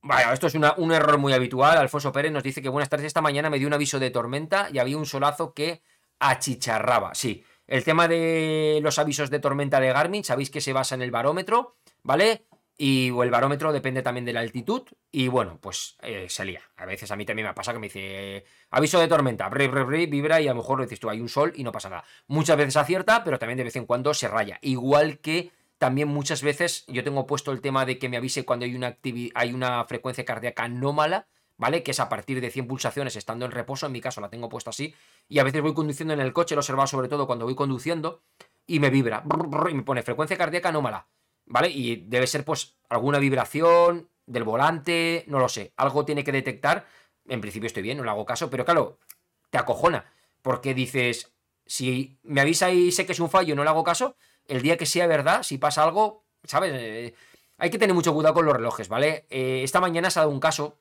Vaya, 0.00 0.32
esto 0.32 0.46
es 0.46 0.54
un 0.54 0.92
error 0.92 1.18
muy 1.18 1.32
habitual. 1.32 1.76
Alfonso 1.76 2.12
Pérez 2.12 2.32
nos 2.32 2.42
dice 2.42 2.62
que 2.62 2.68
buenas 2.68 2.88
tardes. 2.88 3.06
Esta 3.06 3.20
mañana 3.20 3.50
me 3.50 3.58
dio 3.58 3.66
un 3.66 3.74
aviso 3.74 3.98
de 3.98 4.10
tormenta 4.10 4.68
y 4.72 4.78
había 4.78 4.96
un 4.96 5.06
solazo 5.06 5.52
que 5.52 5.82
achicharraba. 6.20 7.14
Sí, 7.14 7.44
el 7.66 7.84
tema 7.84 8.08
de 8.08 8.80
los 8.82 8.98
avisos 8.98 9.28
de 9.28 9.40
tormenta 9.40 9.80
de 9.80 9.92
Garmin, 9.92 10.24
sabéis 10.24 10.50
que 10.50 10.60
se 10.60 10.72
basa 10.72 10.94
en 10.94 11.02
el 11.02 11.10
barómetro, 11.10 11.76
¿vale? 12.02 12.46
Y 12.80 13.08
el 13.08 13.30
barómetro 13.30 13.72
depende 13.72 14.02
también 14.02 14.24
de 14.24 14.32
la 14.32 14.38
altitud. 14.38 14.82
Y 15.10 15.26
bueno, 15.26 15.58
pues 15.60 15.96
eh, 16.00 16.26
se 16.28 16.44
lía. 16.44 16.62
A 16.76 16.86
veces 16.86 17.10
a 17.10 17.16
mí 17.16 17.26
también 17.26 17.48
me 17.48 17.54
pasa 17.54 17.72
que 17.72 17.80
me 17.80 17.88
dice 17.88 18.44
aviso 18.70 19.00
de 19.00 19.08
tormenta, 19.08 19.48
vibra 19.48 20.40
y 20.40 20.46
a 20.46 20.52
lo 20.52 20.58
mejor 20.58 20.80
dices 20.80 21.00
tú, 21.00 21.10
hay 21.10 21.20
un 21.20 21.28
sol 21.28 21.52
y 21.56 21.64
no 21.64 21.72
pasa 21.72 21.90
nada. 21.90 22.04
Muchas 22.28 22.56
veces 22.56 22.76
acierta, 22.76 23.24
pero 23.24 23.40
también 23.40 23.58
de 23.58 23.64
vez 23.64 23.74
en 23.74 23.84
cuando 23.84 24.14
se 24.14 24.28
raya. 24.28 24.60
Igual 24.62 25.18
que 25.18 25.50
también 25.78 26.06
muchas 26.06 26.42
veces 26.42 26.84
yo 26.86 27.02
tengo 27.02 27.26
puesto 27.26 27.50
el 27.50 27.60
tema 27.60 27.84
de 27.84 27.98
que 27.98 28.08
me 28.08 28.16
avise 28.16 28.44
cuando 28.44 28.64
hay 28.64 28.76
una, 28.76 28.96
hay 29.34 29.52
una 29.52 29.84
frecuencia 29.86 30.24
cardíaca 30.24 30.62
anómala, 30.62 31.26
¿vale? 31.56 31.82
Que 31.82 31.90
es 31.90 31.98
a 31.98 32.08
partir 32.08 32.40
de 32.40 32.50
100 32.50 32.68
pulsaciones 32.68 33.16
estando 33.16 33.44
en 33.44 33.50
reposo, 33.50 33.86
en 33.86 33.92
mi 33.92 34.00
caso 34.00 34.20
la 34.20 34.30
tengo 34.30 34.48
puesta 34.48 34.70
así. 34.70 34.94
Y 35.28 35.40
a 35.40 35.44
veces 35.44 35.62
voy 35.62 35.74
conduciendo 35.74 36.14
en 36.14 36.20
el 36.20 36.32
coche, 36.32 36.54
lo 36.54 36.60
he 36.60 36.62
observado 36.62 36.86
sobre 36.86 37.08
todo 37.08 37.26
cuando 37.26 37.44
voy 37.44 37.56
conduciendo, 37.56 38.22
y 38.68 38.78
me 38.78 38.90
vibra, 38.90 39.24
y 39.68 39.74
me 39.74 39.82
pone 39.82 40.02
frecuencia 40.04 40.36
cardíaca 40.36 40.68
anómala. 40.68 41.08
¿Vale? 41.48 41.70
Y 41.70 41.96
debe 42.06 42.26
ser 42.26 42.44
pues 42.44 42.76
alguna 42.88 43.18
vibración 43.18 44.08
del 44.26 44.44
volante, 44.44 45.24
no 45.26 45.38
lo 45.38 45.48
sé, 45.48 45.72
algo 45.76 46.04
tiene 46.04 46.24
que 46.24 46.32
detectar. 46.32 46.86
En 47.26 47.40
principio 47.40 47.66
estoy 47.66 47.82
bien, 47.82 47.98
no 47.98 48.04
le 48.04 48.10
hago 48.10 48.24
caso, 48.24 48.48
pero 48.50 48.64
claro, 48.64 48.98
te 49.50 49.58
acojona, 49.58 50.04
porque 50.42 50.74
dices, 50.74 51.32
si 51.66 52.18
me 52.22 52.40
avisa 52.40 52.70
y 52.70 52.92
sé 52.92 53.06
que 53.06 53.12
es 53.12 53.20
un 53.20 53.30
fallo 53.30 53.54
no 53.54 53.64
le 53.64 53.70
hago 53.70 53.84
caso, 53.84 54.16
el 54.46 54.62
día 54.62 54.76
que 54.76 54.86
sea 54.86 55.06
verdad, 55.06 55.42
si 55.42 55.58
pasa 55.58 55.82
algo, 55.82 56.24
¿sabes? 56.44 56.72
Eh, 56.74 57.14
hay 57.58 57.70
que 57.70 57.78
tener 57.78 57.94
mucho 57.94 58.14
cuidado 58.14 58.34
con 58.34 58.46
los 58.46 58.54
relojes, 58.54 58.88
¿vale? 58.88 59.26
Eh, 59.30 59.62
esta 59.64 59.80
mañana 59.80 60.10
se 60.10 60.18
ha 60.18 60.22
dado 60.22 60.32
un 60.32 60.40
caso, 60.40 60.78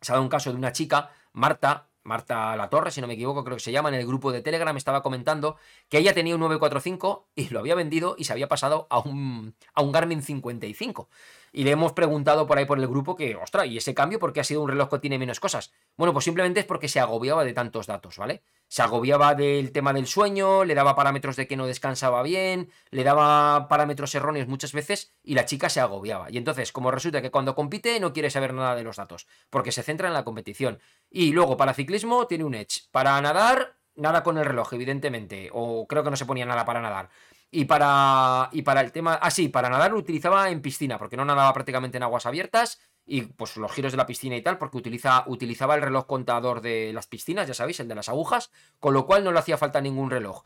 se 0.00 0.12
ha 0.12 0.14
dado 0.14 0.22
un 0.22 0.30
caso 0.30 0.50
de 0.50 0.56
una 0.56 0.72
chica, 0.72 1.10
Marta, 1.32 1.88
Marta 2.04 2.56
La 2.56 2.68
Torre, 2.68 2.90
si 2.90 3.00
no 3.00 3.06
me 3.06 3.14
equivoco, 3.14 3.44
creo 3.44 3.56
que 3.56 3.62
se 3.62 3.72
llama, 3.72 3.88
en 3.88 3.94
el 3.96 4.06
grupo 4.06 4.32
de 4.32 4.42
Telegram 4.42 4.76
estaba 4.76 5.02
comentando 5.02 5.56
que 5.88 5.98
ella 5.98 6.14
tenía 6.14 6.34
un 6.34 6.40
945 6.40 7.28
y 7.34 7.48
lo 7.50 7.60
había 7.60 7.74
vendido 7.74 8.16
y 8.18 8.24
se 8.24 8.32
había 8.32 8.48
pasado 8.48 8.86
a 8.90 8.98
un, 8.98 9.54
a 9.74 9.82
un 9.82 9.92
Garmin 9.92 10.22
55. 10.22 11.08
Y 11.52 11.64
le 11.64 11.72
hemos 11.72 11.92
preguntado 11.92 12.46
por 12.46 12.56
ahí 12.56 12.64
por 12.64 12.78
el 12.78 12.88
grupo 12.88 13.14
que, 13.14 13.36
ostras, 13.36 13.66
¿y 13.66 13.76
ese 13.76 13.92
cambio 13.92 14.18
por 14.18 14.32
qué 14.32 14.40
ha 14.40 14.44
sido 14.44 14.62
un 14.62 14.68
reloj 14.68 14.88
que 14.88 14.98
tiene 14.98 15.18
menos 15.18 15.38
cosas? 15.38 15.70
Bueno, 15.98 16.14
pues 16.14 16.24
simplemente 16.24 16.60
es 16.60 16.66
porque 16.66 16.88
se 16.88 16.98
agobiaba 16.98 17.44
de 17.44 17.52
tantos 17.52 17.86
datos, 17.86 18.16
¿vale? 18.16 18.42
Se 18.68 18.80
agobiaba 18.80 19.34
del 19.34 19.70
tema 19.70 19.92
del 19.92 20.06
sueño, 20.06 20.64
le 20.64 20.74
daba 20.74 20.96
parámetros 20.96 21.36
de 21.36 21.46
que 21.46 21.58
no 21.58 21.66
descansaba 21.66 22.22
bien, 22.22 22.70
le 22.90 23.04
daba 23.04 23.68
parámetros 23.68 24.14
erróneos 24.14 24.48
muchas 24.48 24.72
veces 24.72 25.12
y 25.22 25.34
la 25.34 25.44
chica 25.44 25.68
se 25.68 25.80
agobiaba. 25.80 26.30
Y 26.30 26.38
entonces, 26.38 26.72
como 26.72 26.90
resulta 26.90 27.20
que 27.20 27.30
cuando 27.30 27.54
compite 27.54 28.00
no 28.00 28.14
quiere 28.14 28.30
saber 28.30 28.54
nada 28.54 28.74
de 28.74 28.84
los 28.84 28.96
datos, 28.96 29.26
porque 29.50 29.72
se 29.72 29.82
centra 29.82 30.08
en 30.08 30.14
la 30.14 30.24
competición. 30.24 30.80
Y 31.10 31.32
luego 31.32 31.58
para 31.58 31.74
ciclismo 31.74 32.26
tiene 32.26 32.44
un 32.44 32.54
edge. 32.54 32.88
Para 32.90 33.20
nadar, 33.20 33.76
nada 33.94 34.22
con 34.22 34.38
el 34.38 34.46
reloj, 34.46 34.72
evidentemente. 34.72 35.50
O 35.52 35.86
creo 35.86 36.02
que 36.02 36.10
no 36.10 36.16
se 36.16 36.24
ponía 36.26 36.46
nada 36.46 36.64
para 36.64 36.80
nadar. 36.80 37.10
Y 37.54 37.66
para, 37.66 38.48
y 38.50 38.62
para 38.62 38.80
el 38.80 38.92
tema. 38.92 39.18
Ah, 39.20 39.30
sí, 39.30 39.48
para 39.48 39.68
nadar 39.68 39.92
lo 39.92 39.98
utilizaba 39.98 40.48
en 40.48 40.62
piscina, 40.62 40.96
porque 40.98 41.18
no 41.18 41.24
nadaba 41.26 41.52
prácticamente 41.52 41.98
en 41.98 42.02
aguas 42.02 42.24
abiertas. 42.24 42.80
y 43.04 43.22
pues 43.22 43.56
los 43.58 43.70
giros 43.72 43.92
de 43.92 43.98
la 43.98 44.06
piscina 44.06 44.36
y 44.36 44.42
tal, 44.42 44.56
porque 44.58 44.78
utiliza, 44.78 45.24
utilizaba 45.26 45.74
el 45.74 45.82
reloj 45.82 46.06
contador 46.06 46.62
de 46.62 46.92
las 46.94 47.06
piscinas, 47.08 47.46
ya 47.46 47.52
sabéis, 47.52 47.80
el 47.80 47.88
de 47.88 47.94
las 47.96 48.08
agujas, 48.08 48.50
con 48.80 48.94
lo 48.94 49.04
cual 49.06 49.22
no 49.24 49.32
le 49.32 49.38
hacía 49.40 49.58
falta 49.58 49.80
ningún 49.80 50.08
reloj. 50.10 50.44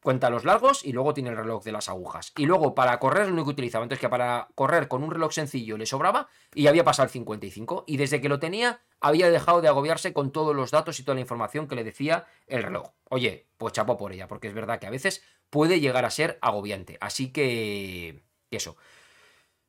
Cuenta 0.00 0.28
los 0.28 0.44
largos 0.44 0.84
y 0.84 0.92
luego 0.92 1.14
tiene 1.14 1.30
el 1.30 1.36
reloj 1.36 1.64
de 1.64 1.72
las 1.72 1.88
agujas. 1.88 2.32
Y 2.36 2.44
luego 2.44 2.74
para 2.74 3.00
correr 3.00 3.26
lo 3.26 3.32
único 3.32 3.46
que 3.46 3.52
utilizaba. 3.52 3.84
Entonces 3.84 4.02
que 4.02 4.10
para 4.10 4.48
correr 4.54 4.86
con 4.86 5.02
un 5.02 5.10
reloj 5.10 5.32
sencillo 5.32 5.78
le 5.78 5.86
sobraba 5.86 6.28
y 6.54 6.66
había 6.66 6.84
pasado 6.84 7.06
el 7.06 7.10
55. 7.10 7.84
Y 7.86 7.96
desde 7.96 8.20
que 8.20 8.28
lo 8.28 8.38
tenía 8.38 8.80
había 9.00 9.30
dejado 9.30 9.62
de 9.62 9.68
agobiarse 9.68 10.12
con 10.12 10.30
todos 10.30 10.54
los 10.54 10.70
datos 10.70 11.00
y 11.00 11.04
toda 11.04 11.14
la 11.14 11.22
información 11.22 11.66
que 11.66 11.74
le 11.74 11.84
decía 11.84 12.26
el 12.46 12.62
reloj. 12.62 12.90
Oye, 13.08 13.46
pues 13.56 13.72
chapo 13.72 13.96
por 13.96 14.12
ella, 14.12 14.28
porque 14.28 14.48
es 14.48 14.54
verdad 14.54 14.78
que 14.78 14.86
a 14.86 14.90
veces 14.90 15.22
puede 15.54 15.78
llegar 15.78 16.04
a 16.04 16.10
ser 16.10 16.36
agobiante. 16.42 16.98
Así 17.00 17.30
que... 17.30 18.24
eso. 18.50 18.76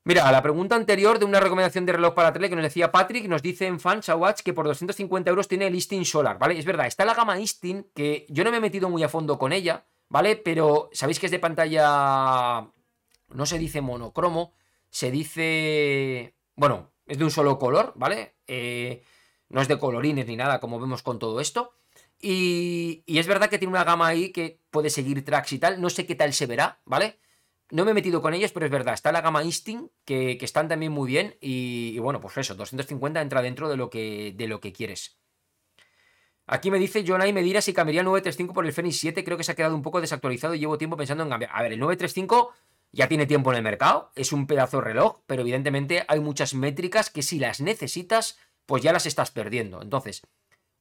Mira, 0.02 0.28
a 0.28 0.32
la 0.32 0.42
pregunta 0.42 0.74
anterior 0.74 1.20
de 1.20 1.24
una 1.24 1.38
recomendación 1.38 1.86
de 1.86 1.92
reloj 1.92 2.12
para 2.12 2.32
tele 2.32 2.48
que 2.48 2.56
nos 2.56 2.64
decía 2.64 2.90
Patrick, 2.90 3.28
nos 3.28 3.40
dice 3.40 3.68
en 3.68 3.78
Watch 3.84 4.40
que 4.40 4.52
por 4.52 4.66
250 4.66 5.30
euros 5.30 5.46
tiene 5.46 5.68
el 5.68 5.76
Istin 5.76 6.04
Solar, 6.04 6.40
¿vale? 6.40 6.58
Es 6.58 6.64
verdad, 6.64 6.88
está 6.88 7.04
la 7.04 7.14
gama 7.14 7.38
Istin, 7.38 7.86
que 7.94 8.26
yo 8.28 8.42
no 8.42 8.50
me 8.50 8.56
he 8.56 8.60
metido 8.60 8.90
muy 8.90 9.04
a 9.04 9.08
fondo 9.08 9.38
con 9.38 9.52
ella, 9.52 9.86
¿vale? 10.08 10.34
Pero 10.34 10.90
sabéis 10.92 11.20
que 11.20 11.26
es 11.26 11.32
de 11.32 11.38
pantalla, 11.38 12.68
no 13.28 13.46
se 13.46 13.58
dice 13.58 13.80
monocromo, 13.80 14.54
se 14.90 15.12
dice, 15.12 16.34
bueno, 16.56 16.90
es 17.06 17.16
de 17.18 17.24
un 17.24 17.30
solo 17.30 17.60
color, 17.60 17.92
¿vale? 17.94 18.34
Eh, 18.48 19.04
no 19.50 19.60
es 19.60 19.68
de 19.68 19.78
colorines 19.78 20.26
ni 20.26 20.34
nada, 20.34 20.58
como 20.58 20.80
vemos 20.80 21.04
con 21.04 21.20
todo 21.20 21.40
esto. 21.40 21.74
Y, 22.20 23.04
es 23.06 23.26
verdad 23.26 23.48
que 23.50 23.58
tiene 23.58 23.72
una 23.72 23.84
gama 23.84 24.06
ahí 24.06 24.32
que 24.32 24.60
puede 24.70 24.90
seguir 24.90 25.24
tracks 25.24 25.52
y 25.52 25.58
tal, 25.58 25.80
no 25.80 25.90
sé 25.90 26.06
qué 26.06 26.14
tal 26.14 26.32
se 26.32 26.46
verá, 26.46 26.80
¿vale? 26.84 27.18
No 27.70 27.84
me 27.84 27.90
he 27.90 27.94
metido 27.94 28.22
con 28.22 28.32
ellos, 28.32 28.52
pero 28.52 28.66
es 28.66 28.72
verdad, 28.72 28.94
está 28.94 29.12
la 29.12 29.20
gama 29.20 29.42
Instinct, 29.42 29.92
que, 30.04 30.38
están 30.40 30.68
también 30.68 30.92
muy 30.92 31.08
bien. 31.08 31.36
Y, 31.40 31.98
bueno, 31.98 32.20
pues 32.20 32.36
eso, 32.38 32.54
250 32.54 33.20
entra 33.20 33.42
dentro 33.42 33.68
de 33.68 33.76
lo 33.76 33.90
que, 33.90 34.32
de 34.36 34.48
lo 34.48 34.60
que 34.60 34.72
quieres. 34.72 35.18
Aquí 36.46 36.70
me 36.70 36.78
dice 36.78 37.04
Jonay 37.04 37.32
me 37.32 37.42
dirá 37.42 37.60
si 37.60 37.72
cambiaría 37.72 38.02
el 38.02 38.04
935 38.04 38.54
por 38.54 38.66
el 38.66 38.72
Fenix 38.72 38.98
7. 38.98 39.24
Creo 39.24 39.36
que 39.36 39.42
se 39.42 39.50
ha 39.52 39.56
quedado 39.56 39.74
un 39.74 39.82
poco 39.82 40.00
desactualizado 40.00 40.54
y 40.54 40.60
llevo 40.60 40.78
tiempo 40.78 40.96
pensando 40.96 41.24
en 41.24 41.30
cambiar. 41.30 41.50
A 41.52 41.62
ver, 41.62 41.72
el 41.72 41.80
935 41.80 42.52
ya 42.92 43.08
tiene 43.08 43.26
tiempo 43.26 43.50
en 43.50 43.58
el 43.58 43.62
mercado, 43.62 44.10
es 44.14 44.32
un 44.32 44.46
pedazo 44.46 44.78
de 44.78 44.84
reloj, 44.84 45.20
pero 45.26 45.42
evidentemente 45.42 46.04
hay 46.08 46.20
muchas 46.20 46.54
métricas 46.54 47.10
que 47.10 47.22
si 47.22 47.38
las 47.38 47.60
necesitas, 47.60 48.38
pues 48.64 48.82
ya 48.82 48.92
las 48.92 49.06
estás 49.06 49.30
perdiendo. 49.32 49.82
Entonces, 49.82 50.22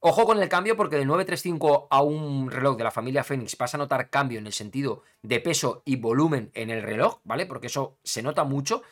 Ojo 0.08 0.28
con 0.28 0.40
el 0.40 0.48
cambio 0.50 0.78
porque 0.78 0.98
del 0.98 1.08
935 1.08 1.88
a 1.90 2.04
un 2.04 2.52
reloj 2.52 2.78
de 2.78 2.84
la 2.84 2.92
familia 2.92 3.24
Phoenix 3.24 3.58
vas 3.58 3.74
a 3.74 3.80
notar 3.80 4.12
cambio 4.12 4.38
en 4.38 4.46
el 4.46 4.54
sentido 4.54 5.02
de 5.24 5.40
peso 5.40 5.82
y 5.84 5.96
volumen 5.96 6.52
en 6.54 6.70
el 6.70 6.84
reloj, 6.84 7.22
¿vale? 7.24 7.48
Porque 7.48 7.66
eso 7.66 7.98
se 8.04 8.22
nota 8.22 8.44
mucho. 8.44 8.84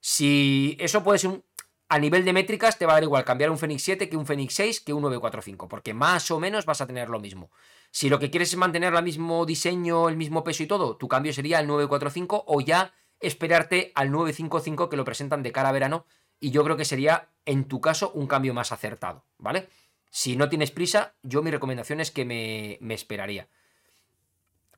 Si 0.00 0.74
eso 0.80 1.04
puede 1.04 1.18
ser 1.18 1.28
un... 1.28 1.44
A 1.90 1.98
nivel 1.98 2.24
de 2.24 2.32
métricas 2.32 2.78
te 2.78 2.86
va 2.86 2.92
a 2.92 2.94
dar 2.94 3.02
igual 3.02 3.22
cambiar 3.26 3.50
un 3.50 3.58
Phoenix 3.58 3.82
7 3.82 4.08
que 4.08 4.16
un 4.16 4.24
Phoenix 4.24 4.54
6 4.54 4.80
que 4.80 4.94
un 4.94 5.02
945, 5.02 5.68
porque 5.68 5.92
más 5.92 6.30
o 6.30 6.40
menos 6.40 6.64
vas 6.64 6.80
a 6.80 6.86
tener 6.86 7.10
lo 7.10 7.20
mismo. 7.20 7.50
Si 7.90 8.08
lo 8.08 8.18
que 8.18 8.30
quieres 8.30 8.48
es 8.48 8.56
mantener 8.56 8.94
el 8.94 9.04
mismo 9.04 9.44
diseño, 9.44 10.08
el 10.08 10.16
mismo 10.16 10.42
peso 10.42 10.62
y 10.62 10.66
todo, 10.66 10.96
tu 10.96 11.06
cambio 11.06 11.34
sería 11.34 11.60
el 11.60 11.66
945 11.66 12.44
o 12.46 12.62
ya 12.62 12.94
esperarte 13.20 13.92
al 13.94 14.10
955 14.10 14.88
que 14.88 14.96
lo 14.96 15.04
presentan 15.04 15.42
de 15.42 15.52
cara 15.52 15.68
a 15.68 15.72
verano 15.72 16.06
y 16.40 16.50
yo 16.50 16.64
creo 16.64 16.78
que 16.78 16.86
sería 16.86 17.28
en 17.44 17.64
tu 17.64 17.82
caso 17.82 18.10
un 18.14 18.26
cambio 18.26 18.54
más 18.54 18.72
acertado, 18.72 19.26
¿vale? 19.36 19.68
Si 20.10 20.36
no 20.36 20.48
tienes 20.48 20.70
prisa, 20.70 21.14
yo 21.22 21.42
mi 21.42 21.50
recomendación 21.50 22.00
es 22.00 22.10
que 22.10 22.24
me, 22.24 22.94
esperaría. 22.94 23.48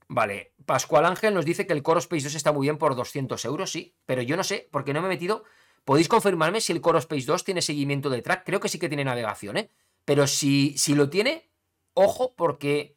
Vale, 0.08 0.52
Pascual 0.64 1.04
Ángel 1.04 1.34
nos 1.34 1.44
dice 1.44 1.66
que 1.66 1.74
el 1.74 1.82
Core 1.82 2.00
Space 2.00 2.24
2 2.24 2.34
está 2.34 2.52
muy 2.52 2.66
bien 2.66 2.78
por 2.78 2.96
200 2.96 3.44
euros, 3.44 3.70
sí, 3.70 3.94
pero 4.06 4.22
yo 4.22 4.36
no 4.36 4.44
sé, 4.44 4.68
porque 4.70 4.92
no 4.92 5.00
me 5.00 5.06
he 5.06 5.10
metido. 5.10 5.44
¿Podéis 5.84 6.08
confirmarme 6.08 6.60
si 6.60 6.72
el 6.72 6.80
Core 6.80 6.98
Space 6.98 7.26
2 7.26 7.44
tiene 7.44 7.62
seguimiento 7.62 8.10
de 8.10 8.22
track? 8.22 8.44
Creo 8.44 8.60
que 8.60 8.68
sí 8.68 8.78
que 8.78 8.88
tiene 8.88 9.04
navegación, 9.04 9.58
¿eh? 9.58 9.70
Pero 10.04 10.26
si, 10.26 10.76
si 10.78 10.94
lo 10.94 11.10
tiene, 11.10 11.50
ojo, 11.94 12.34
porque 12.34 12.96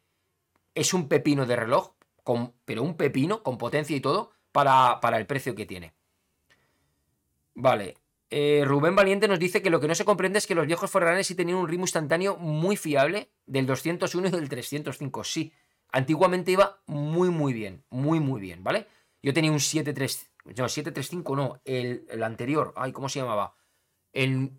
es 0.74 0.94
un 0.94 1.08
pepino 1.08 1.46
de 1.46 1.56
reloj, 1.56 1.94
con, 2.24 2.54
pero 2.64 2.82
un 2.82 2.96
pepino 2.96 3.42
con 3.42 3.58
potencia 3.58 3.96
y 3.96 4.00
todo, 4.00 4.32
para, 4.52 5.00
para 5.00 5.18
el 5.18 5.26
precio 5.26 5.54
que 5.54 5.66
tiene. 5.66 5.94
Vale, 7.54 7.96
eh, 8.34 8.64
Rubén 8.64 8.96
Valiente 8.96 9.28
nos 9.28 9.38
dice 9.38 9.60
que 9.60 9.68
lo 9.68 9.78
que 9.78 9.86
no 9.86 9.94
se 9.94 10.06
comprende 10.06 10.38
es 10.38 10.46
que 10.46 10.54
los 10.54 10.66
viejos 10.66 10.90
Ferraris 10.90 11.26
sí 11.26 11.34
tenían 11.34 11.58
un 11.58 11.68
ritmo 11.68 11.84
instantáneo 11.84 12.38
muy 12.38 12.78
fiable 12.78 13.30
del 13.44 13.66
201 13.66 14.28
y 14.28 14.30
del 14.30 14.48
305. 14.48 15.22
Sí, 15.22 15.52
antiguamente 15.90 16.50
iba 16.50 16.80
muy, 16.86 17.28
muy 17.28 17.52
bien. 17.52 17.84
Muy, 17.90 18.20
muy 18.20 18.40
bien, 18.40 18.64
¿vale? 18.64 18.86
Yo 19.22 19.34
tenía 19.34 19.52
un 19.52 19.60
73. 19.60 20.30
No, 20.46 20.66
735 20.66 21.36
no. 21.36 21.60
El, 21.66 22.06
el 22.08 22.22
anterior. 22.22 22.72
Ay, 22.74 22.92
¿cómo 22.92 23.10
se 23.10 23.18
llamaba? 23.18 23.54
El. 24.14 24.52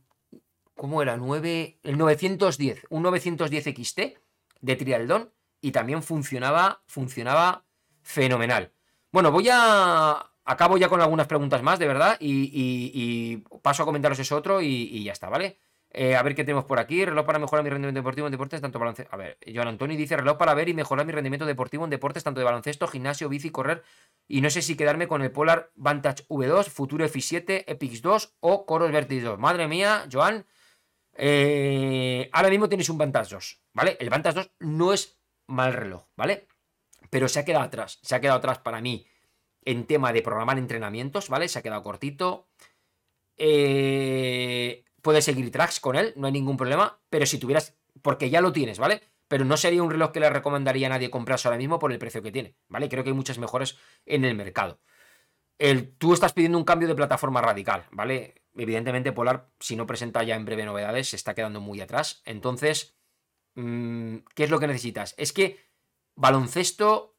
¿Cómo 0.76 1.02
era? 1.02 1.18
9, 1.18 1.80
el 1.82 1.98
910. 1.98 2.86
Un 2.92 3.02
910 3.02 3.64
XT 3.64 4.00
de 4.62 4.76
Trialdón. 4.76 5.34
Y 5.62 5.72
también 5.72 6.04
funcionaba. 6.04 6.84
Funcionaba 6.86 7.66
fenomenal. 8.04 8.72
Bueno, 9.12 9.32
voy 9.32 9.50
a 9.52 10.33
acabo 10.46 10.78
ya 10.78 10.90
con 10.90 11.02
algunas 11.02 11.28
preguntas 11.28 11.62
más, 11.64 11.80
de 11.80 11.88
verdad, 11.88 12.18
y, 12.20 13.38
paso 13.62 13.84
a 13.84 13.86
comentaros 13.86 14.20
eso 14.20 14.36
otro 14.36 14.62
y, 14.62 15.04
ya 15.04 15.14
está, 15.14 15.30
¿vale? 15.30 15.60
Eh, 15.96 16.16
a 16.16 16.24
ver 16.24 16.34
qué 16.34 16.44
tenemos 16.44 16.66
por 16.66 16.80
aquí. 16.80 17.06
Reloj 17.06 17.24
para 17.24 17.38
mejorar 17.38 17.64
mi 17.64 17.70
rendimiento 17.70 18.00
deportivo 18.00 18.26
en 18.26 18.32
deportes, 18.32 18.60
tanto 18.62 18.80
baloncesto. 18.80 19.14
A 19.14 19.18
ver, 19.18 19.38
Joan 19.54 19.68
Antonio 19.68 19.96
dice 19.96 20.18
reloj 20.18 20.38
para 20.38 20.56
ver 20.56 20.68
y 20.68 20.74
mejorar 20.74 21.06
mi 21.06 21.12
rendimiento 21.12 21.46
deportivo 21.46 21.84
en 21.84 21.92
deportes, 21.92 22.24
tanto 22.24 22.40
de 22.40 22.46
baloncesto, 22.46 22.88
gimnasio, 22.88 23.30
bici, 23.30 23.52
correr. 23.52 23.84
Y 24.28 24.42
no 24.42 24.50
sé 24.50 24.64
si 24.64 24.76
quedarme 24.76 25.08
con 25.08 25.22
el 25.22 25.32
Polar 25.32 25.70
Vantage 25.76 26.26
V2, 26.30 26.70
Futuro 26.70 27.06
F7, 27.06 27.66
Epix 27.68 28.02
2 28.02 28.38
o 28.40 28.66
Coros 28.66 28.92
Vertex 28.92 29.24
2. 29.24 29.38
Madre 29.38 29.68
mía, 29.68 30.08
Joan. 30.12 30.48
Eh, 31.16 32.28
ahora 32.34 32.50
mismo 32.50 32.68
tienes 32.68 32.90
un 32.90 32.98
Vantage 32.98 33.36
2, 33.36 33.62
¿vale? 33.74 33.96
El 34.00 34.10
Vantage 34.10 34.36
2 34.36 34.52
no 34.62 34.94
es 34.94 35.20
mal 35.46 35.74
reloj, 35.74 36.08
¿vale? 36.16 36.48
Pero 37.12 37.28
se 37.28 37.40
ha 37.40 37.46
quedado 37.46 37.66
atrás. 37.66 38.00
Se 38.02 38.16
ha 38.16 38.20
quedado 38.20 38.40
atrás 38.40 38.58
para 38.58 38.82
mí 38.82 39.06
en 39.66 39.86
tema 39.86 40.14
de 40.14 40.22
programar 40.22 40.58
entrenamientos, 40.58 41.30
¿vale? 41.30 41.48
Se 41.48 41.60
ha 41.60 41.62
quedado 41.62 41.84
cortito. 41.84 42.48
Eh, 43.38 44.86
puedes 45.02 45.26
seguir 45.26 45.52
tracks 45.52 45.80
con 45.80 45.96
él, 45.96 46.14
no 46.16 46.28
hay 46.28 46.34
ningún 46.34 46.58
problema, 46.58 47.02
pero 47.10 47.26
si 47.26 47.38
tuvieras, 47.38 47.78
porque 48.02 48.30
ya 48.30 48.42
lo 48.42 48.54
tienes, 48.54 48.80
¿vale? 48.80 49.02
Pero 49.28 49.46
no 49.46 49.58
sería 49.58 49.84
un 49.84 49.92
reloj 49.92 50.12
que 50.12 50.20
le 50.20 50.30
recomendaría 50.30 50.88
a 50.88 50.92
nadie 50.92 51.10
comprarse 51.10 51.48
ahora 51.48 51.58
mismo 51.58 51.80
por 51.80 51.92
el 51.92 52.00
precio 52.00 52.22
que 52.22 52.32
tiene, 52.32 52.56
¿vale? 52.68 52.90
Creo 52.90 53.04
que 53.04 53.10
hay 53.10 53.16
muchas 53.16 53.40
mejores 53.40 53.78
en 54.06 54.26
el 54.26 54.36
mercado. 54.36 54.80
Tú 55.98 56.14
estás 56.14 56.34
pidiendo 56.34 56.58
un 56.58 56.66
cambio 56.66 56.88
de 56.88 56.96
plataforma 56.96 57.42
radical, 57.42 57.86
¿vale? 57.92 58.44
Evidentemente 58.56 59.14
Polar, 59.14 59.50
si 59.60 59.76
no 59.76 59.86
presenta 59.86 60.24
ya 60.24 60.36
en 60.36 60.46
breve 60.46 60.66
novedades, 60.66 61.10
se 61.10 61.16
está 61.16 61.34
quedando 61.34 61.62
muy 61.62 61.80
atrás. 61.80 62.22
Entonces, 62.26 62.98
mm, 63.56 64.18
¿qué 64.36 64.44
es 64.44 64.50
lo 64.50 64.60
que 64.60 64.68
necesitas? 64.68 65.16
Es 65.18 65.32
que 65.32 65.58
baloncesto 66.16 67.13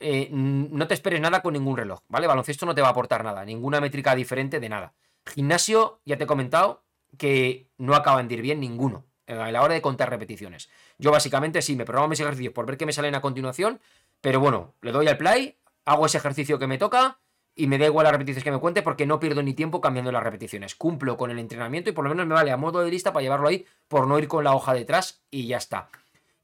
eh, 0.00 0.28
no 0.32 0.88
te 0.88 0.94
esperes 0.94 1.20
nada 1.20 1.42
con 1.42 1.52
ningún 1.52 1.76
reloj, 1.76 2.00
¿vale? 2.08 2.26
Baloncesto 2.26 2.66
no 2.66 2.74
te 2.74 2.80
va 2.80 2.88
a 2.88 2.90
aportar 2.92 3.22
nada, 3.22 3.44
ninguna 3.44 3.80
métrica 3.80 4.14
diferente 4.14 4.58
de 4.58 4.68
nada. 4.68 4.94
Gimnasio, 5.26 6.00
ya 6.06 6.16
te 6.16 6.24
he 6.24 6.26
comentado 6.26 6.84
que 7.18 7.68
no 7.76 7.94
acaban 7.94 8.26
de 8.26 8.34
ir 8.34 8.42
bien 8.42 8.60
ninguno 8.60 9.06
a 9.26 9.52
la 9.52 9.62
hora 9.62 9.74
de 9.74 9.82
contar 9.82 10.10
repeticiones. 10.10 10.70
Yo 10.98 11.10
básicamente 11.10 11.62
sí 11.62 11.76
me 11.76 11.84
programo 11.84 12.08
mis 12.08 12.20
ejercicios 12.20 12.52
por 12.52 12.66
ver 12.66 12.76
qué 12.76 12.86
me 12.86 12.92
salen 12.92 13.14
a 13.14 13.20
continuación, 13.20 13.80
pero 14.20 14.40
bueno, 14.40 14.74
le 14.80 14.90
doy 14.90 15.06
al 15.06 15.18
play, 15.18 15.58
hago 15.84 16.06
ese 16.06 16.18
ejercicio 16.18 16.58
que 16.58 16.66
me 16.66 16.78
toca 16.78 17.20
y 17.54 17.66
me 17.66 17.78
da 17.78 17.86
igual 17.86 18.04
las 18.04 18.12
repeticiones 18.12 18.44
que 18.44 18.50
me 18.50 18.58
cuente 18.58 18.82
porque 18.82 19.06
no 19.06 19.20
pierdo 19.20 19.42
ni 19.42 19.54
tiempo 19.54 19.80
cambiando 19.80 20.12
las 20.12 20.22
repeticiones. 20.22 20.74
Cumplo 20.74 21.16
con 21.16 21.30
el 21.30 21.38
entrenamiento 21.38 21.90
y 21.90 21.92
por 21.92 22.04
lo 22.04 22.10
menos 22.10 22.26
me 22.26 22.34
vale 22.34 22.50
a 22.50 22.56
modo 22.56 22.80
de 22.80 22.90
lista 22.90 23.12
para 23.12 23.22
llevarlo 23.22 23.48
ahí 23.48 23.66
por 23.88 24.06
no 24.06 24.18
ir 24.18 24.28
con 24.28 24.44
la 24.44 24.54
hoja 24.54 24.72
detrás 24.72 25.22
y 25.30 25.46
ya 25.46 25.58
está. 25.58 25.88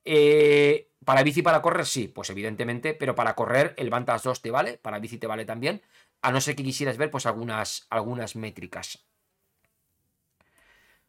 Eh, 0.04 0.90
para 1.06 1.22
bici 1.22 1.40
para 1.40 1.62
correr, 1.62 1.86
sí, 1.86 2.08
pues 2.08 2.30
evidentemente, 2.30 2.92
pero 2.92 3.14
para 3.14 3.36
correr 3.36 3.74
el 3.78 3.90
Vantage 3.90 4.28
2 4.28 4.42
te 4.42 4.50
vale, 4.50 4.76
para 4.76 4.98
bici 4.98 5.18
te 5.18 5.28
vale 5.28 5.44
también, 5.44 5.80
a 6.20 6.32
no 6.32 6.40
ser 6.40 6.56
que 6.56 6.64
quisieras 6.64 6.96
ver 6.96 7.12
pues 7.12 7.26
algunas, 7.26 7.86
algunas 7.90 8.34
métricas. 8.34 9.06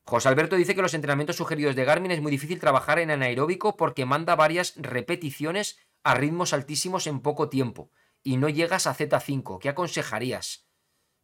José 0.04 0.30
Alberto 0.30 0.56
dice 0.56 0.76
que 0.76 0.84
los 0.84 0.94
entrenamientos 0.94 1.38
sugeridos 1.38 1.76
de 1.76 1.84
Garmin 1.84 2.12
es 2.12 2.22
muy 2.22 2.30
difícil 2.30 2.60
trabajar 2.60 3.00
en 3.00 3.10
anaeróbico 3.10 3.76
porque 3.76 4.06
manda 4.06 4.36
varias 4.36 4.76
repeticiones 4.76 5.80
a 6.04 6.14
ritmos 6.14 6.54
altísimos 6.54 7.08
en 7.08 7.20
poco 7.22 7.50
tiempo 7.50 7.90
y 8.22 8.38
no 8.38 8.50
llegas 8.50 8.86
a 8.86 8.94
Z5. 8.94 9.58
¿Qué 9.58 9.70
aconsejarías? 9.70 10.68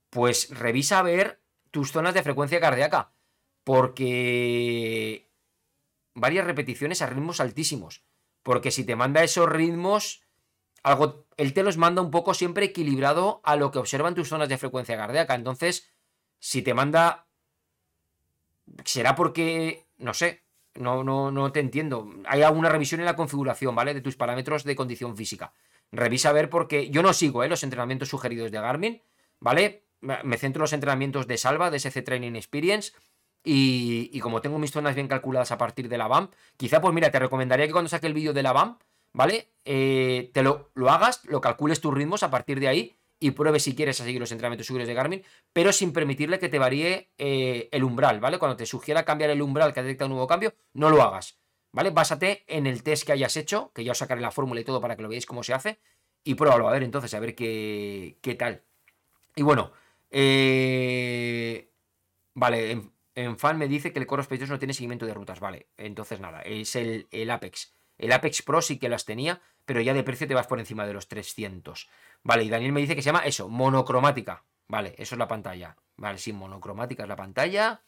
Pues 0.09 0.49
revisa 0.49 0.97
a 0.97 1.03
ver 1.03 1.43
tus 1.69 1.91
zonas 1.91 2.15
de 2.15 2.24
frecuencia 2.24 2.59
cardíaca 2.59 3.13
porque 3.63 5.30
varias 6.15 6.45
repeticiones 6.45 7.03
a 7.03 7.05
ritmos 7.05 7.39
altísimos. 7.39 8.03
Porque 8.43 8.71
si 8.71 8.83
te 8.83 8.95
manda 8.95 9.23
esos 9.23 9.49
ritmos, 9.49 10.21
algo, 10.83 11.25
él 11.37 11.53
te 11.53 11.63
los 11.63 11.77
manda 11.77 12.01
un 12.01 12.11
poco 12.11 12.33
siempre 12.33 12.65
equilibrado 12.65 13.41
a 13.43 13.55
lo 13.55 13.71
que 13.71 13.79
observan 13.79 14.15
tus 14.15 14.27
zonas 14.27 14.49
de 14.49 14.57
frecuencia 14.57 14.97
cardíaca. 14.97 15.33
Entonces, 15.33 15.91
si 16.39 16.61
te 16.61 16.73
manda. 16.73 17.27
Será 18.83 19.15
porque. 19.15 19.87
No 19.97 20.13
sé. 20.13 20.43
No, 20.75 21.03
no, 21.03 21.31
no 21.31 21.51
te 21.51 21.59
entiendo. 21.59 22.09
Hay 22.25 22.41
alguna 22.41 22.69
revisión 22.69 22.99
en 22.99 23.05
la 23.05 23.15
configuración, 23.15 23.75
¿vale? 23.75 23.93
De 23.93 24.01
tus 24.01 24.15
parámetros 24.15 24.63
de 24.63 24.75
condición 24.75 25.15
física. 25.15 25.53
Revisa 25.91 26.29
a 26.29 26.33
ver 26.33 26.49
porque. 26.49 26.89
Yo 26.89 27.01
no 27.01 27.13
sigo, 27.13 27.43
¿eh? 27.43 27.49
Los 27.49 27.63
entrenamientos 27.63 28.09
sugeridos 28.09 28.51
de 28.51 28.59
Garmin, 28.59 29.01
¿vale? 29.39 29.83
me 30.03 30.37
centro 30.37 30.59
en 30.59 30.63
los 30.63 30.73
entrenamientos 30.73 31.27
de 31.27 31.37
Salva, 31.37 31.71
de 31.71 31.79
SC 31.79 32.01
Training 32.03 32.35
Experience. 32.35 32.91
Y, 33.43 34.17
como 34.21 34.41
tengo 34.41 34.57
mis 34.57 34.71
zonas 34.71 34.95
bien 34.95 35.07
calculadas 35.07 35.51
a 35.51 35.57
partir 35.57 35.89
de 35.89 35.97
la 35.97 36.07
BAM, 36.07 36.29
quizá 36.55 36.79
pues 36.79 36.93
mira, 36.93 37.11
te 37.11 37.19
recomendaría 37.19 37.67
que 37.67 37.73
cuando 37.73 37.89
saque 37.89 38.07
el 38.07 38.13
vídeo 38.13 38.33
de 38.33 38.43
la 38.43 38.53
BAM, 38.53 38.77
¿vale? 39.11 39.49
Eh, 39.65 40.31
te 40.33 40.43
lo, 40.43 40.71
lo, 40.75 40.89
hagas, 40.89 41.25
lo 41.25 41.41
calcules 41.41 41.81
tus 41.81 41.93
ritmos 41.93 42.23
a 42.23 42.31
partir 42.31 42.59
de 42.59 42.69
ahí 42.69 42.95
y 43.23 43.31
pruebes 43.31 43.63
si 43.63 43.73
quieres 43.73 43.99
a 44.01 44.03
seguir 44.03 44.19
los 44.19 44.31
entrenamientos 44.33 44.67
seguros 44.67 44.85
de 44.87 44.93
Garmin, 44.93 45.23
pero 45.53 45.71
sin 45.71 45.93
permitirle 45.93 46.39
que 46.39 46.49
te 46.49 46.59
varíe 46.59 47.11
eh, 47.17 47.69
el 47.71 47.83
umbral, 47.85 48.19
¿vale? 48.19 48.37
Cuando 48.37 48.57
te 48.57 48.65
sugiera 48.65 49.05
cambiar 49.05 49.29
el 49.29 49.41
umbral 49.41 49.73
que 49.73 49.81
detecta 49.81 50.05
un 50.05 50.11
nuevo 50.11 50.27
cambio, 50.27 50.53
no 50.73 50.89
lo 50.89 51.01
hagas, 51.01 51.39
¿vale? 51.71 51.91
Básate 51.91 52.43
en 52.47 52.67
el 52.67 52.83
test 52.83 53.05
que 53.05 53.13
hayas 53.13 53.37
hecho, 53.37 53.71
que 53.73 53.85
ya 53.85 53.93
os 53.93 53.97
sacaré 53.97 54.19
la 54.19 54.31
fórmula 54.31 54.59
y 54.59 54.65
todo 54.65 54.81
para 54.81 54.97
que 54.97 55.03
lo 55.03 55.07
veáis 55.07 55.25
cómo 55.25 55.41
se 55.41 55.53
hace, 55.53 55.79
y 56.25 56.35
pruébalo, 56.35 56.67
a 56.67 56.73
ver 56.73 56.83
entonces, 56.83 57.13
a 57.13 57.19
ver 57.21 57.33
qué, 57.33 58.17
qué 58.21 58.35
tal. 58.35 58.63
Y 59.37 59.41
bueno, 59.41 59.71
eh, 60.11 61.71
vale, 62.33 62.92
en, 63.16 63.38
fan 63.38 63.57
me 63.57 63.68
dice 63.68 63.93
que 63.93 63.99
el 63.99 64.07
Coros 64.07 64.26
Space 64.26 64.47
no 64.47 64.59
tiene 64.59 64.74
seguimiento 64.74 65.05
de 65.05 65.14
rutas, 65.14 65.39
vale, 65.39 65.68
entonces 65.78 66.20
nada, 66.20 66.41
es 66.41 66.76
el, 66.76 67.07
el 67.11 67.30
Apex. 67.32 67.74
El 67.97 68.11
Apex 68.11 68.41
Pro 68.41 68.61
sí 68.61 68.80
que 68.80 68.89
las 68.89 69.05
tenía, 69.05 69.41
pero 69.66 69.82
ya 69.82 69.93
de 69.93 70.03
precio 70.03 70.28
te 70.28 70.34
vas 70.34 70.47
por 70.47 70.59
encima 70.59 70.86
de 70.86 70.93
los 70.93 71.07
300. 71.07 71.89
Vale, 72.24 72.43
y 72.43 72.49
Daniel 72.49 72.72
me 72.72 72.82
dice 72.82 72.95
que 72.95 73.01
se 73.01 73.07
llama 73.07 73.26
eso, 73.26 73.49
monocromática. 73.49 74.43
Vale, 74.68 74.95
eso 74.97 75.16
es 75.16 75.20
la 75.20 75.28
pantalla. 75.28 75.78
Vale, 75.95 76.18
sí, 76.18 76.34
monocromática 76.34 77.03
es 77.03 77.09
la 77.09 77.16
pantalla. 77.16 77.84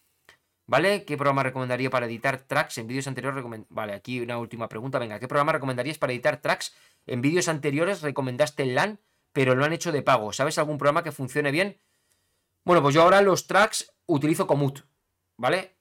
¿Vale? 0.68 1.06
¿Qué 1.06 1.16
programa 1.16 1.44
recomendaría 1.44 1.90
para 1.90 2.08
editar 2.08 2.40
tracks 2.40 2.80
en 2.80 2.88
vídeos 2.88 3.08
anteriores? 3.08 3.44
Vale, 3.70 3.94
aquí 3.94 4.20
una 4.20 4.38
última 4.40 4.68
pregunta. 4.68 4.98
Venga, 4.98 5.20
¿qué 5.20 5.28
programa 5.28 5.52
recomendarías 5.52 5.98
para 5.98 6.14
editar 6.14 6.42
tracks? 6.42 6.76
En 7.06 7.22
vídeos 7.22 7.48
anteriores 7.48 8.02
recomendaste 8.02 8.64
el 8.64 8.76
LAN, 8.76 9.00
pero 9.32 9.54
lo 9.54 9.64
han 9.64 9.74
hecho 9.74 9.92
de 9.92 10.02
pago. 10.02 10.34
¿Sabes 10.34 10.58
algún 10.58 10.78
programa 10.78 11.04
que 11.04 11.12
funcione 11.12 11.52
bien? 11.52 11.80
Bueno, 12.64 12.82
pues 12.82 12.96
yo 12.96 13.04
ahora 13.04 13.22
los 13.22 13.46
tracks 13.46 13.94
utilizo 14.08 14.48
Komoot, 14.48 14.86
¿vale? 15.38 15.76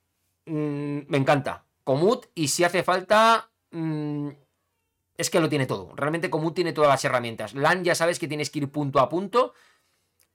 Mm, 0.47 1.01
me 1.09 1.19
encanta. 1.19 1.65
Komoot 1.85 2.27
y 2.35 2.49
si 2.49 2.65
hace 2.65 2.83
falta... 2.83 3.51
Mm, 3.71 4.31
es 5.17 5.31
que 5.31 5.39
lo 5.39 5.49
tiene 5.49 5.67
todo. 5.67 5.95
Realmente 5.95 6.29
Komoot 6.29 6.55
tiene 6.55 6.73
todas 6.73 6.91
las 6.91 7.05
herramientas. 7.05 7.55
LAN 7.55 7.85
ya 7.85 7.95
sabes 7.95 8.19
que 8.19 8.27
tienes 8.27 8.51
que 8.51 8.59
ir 8.61 8.71
punto 8.71 8.99
a 8.99 9.09
punto 9.09 9.55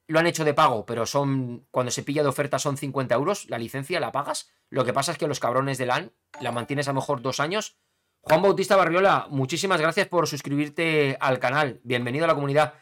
lo 0.09 0.17
han 0.17 0.25
hecho 0.25 0.43
de 0.43 0.55
pago, 0.55 0.87
pero 0.87 1.05
son. 1.05 1.67
Cuando 1.69 1.91
se 1.91 2.01
pilla 2.01 2.23
de 2.23 2.29
oferta 2.29 2.57
son 2.57 2.77
50 2.77 3.13
euros. 3.13 3.47
La 3.47 3.59
licencia 3.59 3.99
la 3.99 4.11
pagas. 4.11 4.49
Lo 4.71 4.83
que 4.83 4.91
pasa 4.91 5.11
es 5.11 5.19
que 5.19 5.27
los 5.27 5.39
cabrones 5.39 5.77
de 5.77 5.85
LAN 5.85 6.11
la 6.41 6.51
mantienes 6.51 6.87
a 6.87 6.91
lo 6.91 6.95
mejor 6.95 7.21
dos 7.21 7.39
años. 7.39 7.77
Juan 8.21 8.41
Bautista 8.41 8.75
Barriola, 8.75 9.27
muchísimas 9.29 9.79
gracias 9.79 10.07
por 10.07 10.27
suscribirte 10.27 11.15
al 11.19 11.37
canal. 11.37 11.79
Bienvenido 11.83 12.25
a 12.25 12.27
la 12.27 12.33
comunidad. 12.33 12.73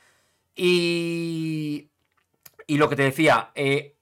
Y. 0.56 1.90
Y 2.66 2.78
lo 2.78 2.88
que 2.88 2.96
te 2.96 3.04
decía, 3.04 3.52
eh, 3.56 3.97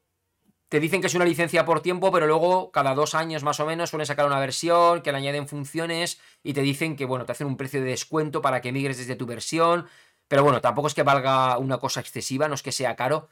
te 0.69 0.79
dicen 0.79 1.01
que 1.01 1.07
es 1.07 1.15
una 1.15 1.25
licencia 1.25 1.65
por 1.65 1.81
tiempo, 1.81 2.11
pero 2.11 2.27
luego 2.27 2.71
cada 2.71 2.95
dos 2.95 3.15
años 3.15 3.43
más 3.43 3.59
o 3.59 3.65
menos 3.65 3.89
suelen 3.91 4.07
sacar 4.07 4.25
una 4.25 4.39
versión 4.39 5.01
que 5.01 5.11
le 5.11 5.19
añaden 5.19 5.47
funciones 5.47 6.19
y 6.43 6.53
te 6.53 6.61
dicen 6.61 6.95
que, 6.95 7.05
bueno, 7.05 7.25
te 7.25 7.31
hacen 7.33 7.47
un 7.47 7.57
precio 7.57 7.81
de 7.81 7.87
descuento 7.87 8.41
para 8.41 8.61
que 8.61 8.71
migres 8.71 8.97
desde 8.97 9.15
tu 9.15 9.25
versión. 9.25 9.87
Pero 10.27 10.43
bueno, 10.43 10.61
tampoco 10.61 10.87
es 10.87 10.95
que 10.95 11.03
valga 11.03 11.57
una 11.59 11.77
cosa 11.77 11.99
excesiva, 11.99 12.47
no 12.47 12.55
es 12.55 12.63
que 12.63 12.71
sea 12.71 12.95
caro. 12.95 13.29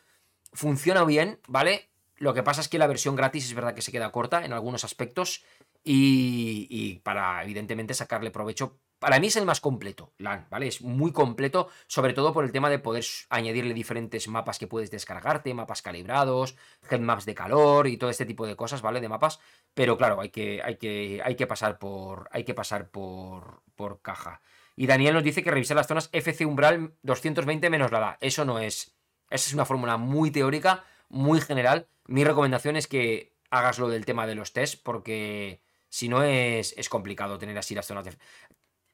Funciona 0.54 1.04
bien, 1.06 1.40
¿vale? 1.48 1.90
Lo 2.18 2.34
que 2.34 2.44
pasa 2.44 2.62
es 2.62 2.70
que 2.70 2.78
la 2.78 2.88
versión 2.88 3.16
gratis 3.16 3.46
es 3.46 3.54
verdad 3.56 3.74
que 3.74 3.82
se 3.82 3.92
queda 3.92 4.12
corta 4.12 4.46
en 4.46 4.54
algunos 4.54 4.84
aspectos 4.84 5.44
y, 5.84 7.00
para 7.04 7.44
evidentemente 7.44 7.94
sacarle 7.94 8.32
provecho. 8.32 8.80
Para 9.04 9.20
mí 9.20 9.28
es 9.28 9.36
el 9.36 9.46
más 9.46 9.60
completo, 9.60 10.14
LAN, 10.18 10.48
¿vale? 10.50 10.66
Es 10.66 10.82
muy 10.82 11.12
completo, 11.12 11.68
sobre 11.88 12.14
todo 12.14 12.32
por 12.32 12.46
el 12.46 12.54
tema 12.54 12.70
de 12.70 12.80
poder 12.80 13.04
añadirle 13.28 13.74
diferentes 13.74 14.30
mapas 14.30 14.58
que 14.58 14.66
puedes 14.66 14.92
descargarte, 14.92 15.54
mapas 15.54 15.82
calibrados, 15.82 16.56
headmaps 16.90 17.26
de 17.26 17.36
calor 17.36 17.88
y 17.88 17.98
todo 17.98 18.10
este 18.10 18.26
tipo 18.26 18.48
de 18.48 18.56
cosas, 18.56 18.82
¿vale? 18.82 19.02
De 19.02 19.10
mapas. 19.10 19.42
Pero 19.74 19.98
claro, 19.98 20.22
hay 20.22 20.30
que, 20.30 20.62
hay 20.64 20.78
que, 20.78 21.22
hay 21.22 21.36
que 21.36 21.46
pasar 21.46 21.80
por. 21.80 22.30
Hay 22.32 22.46
que 22.46 22.54
pasar 22.54 22.92
por. 22.92 23.62
por 23.76 24.02
caja. 24.02 24.40
Y 24.78 24.88
Daniel 24.88 25.16
nos 25.16 25.26
dice 25.26 25.44
que 25.44 25.52
revisar 25.52 25.76
las 25.76 25.88
zonas 25.88 26.08
FC 26.14 26.46
umbral 26.46 26.94
220 27.02 27.70
menos 27.70 27.92
la 27.92 27.98
edad. 27.98 28.18
Eso 28.22 28.46
no 28.46 28.58
es. 28.58 28.96
Esa 29.30 29.48
es 29.50 29.54
una 29.54 29.66
fórmula 29.66 29.98
muy 29.98 30.32
teórica, 30.32 30.86
muy 31.10 31.42
general. 31.42 31.88
Mi 32.08 32.24
recomendación 32.24 32.78
es 32.78 32.88
que 32.88 33.34
hagas 33.50 33.80
lo 33.80 33.90
del 33.90 34.06
tema 34.06 34.28
de 34.28 34.36
los 34.36 34.54
test, 34.54 34.82
porque 34.82 35.62
si 35.90 36.08
no 36.08 36.24
es, 36.24 36.74
es 36.78 36.88
complicado 36.88 37.38
tener 37.38 37.58
así 37.58 37.76
las 37.76 37.86
zonas 37.86 38.06
de. 38.06 38.18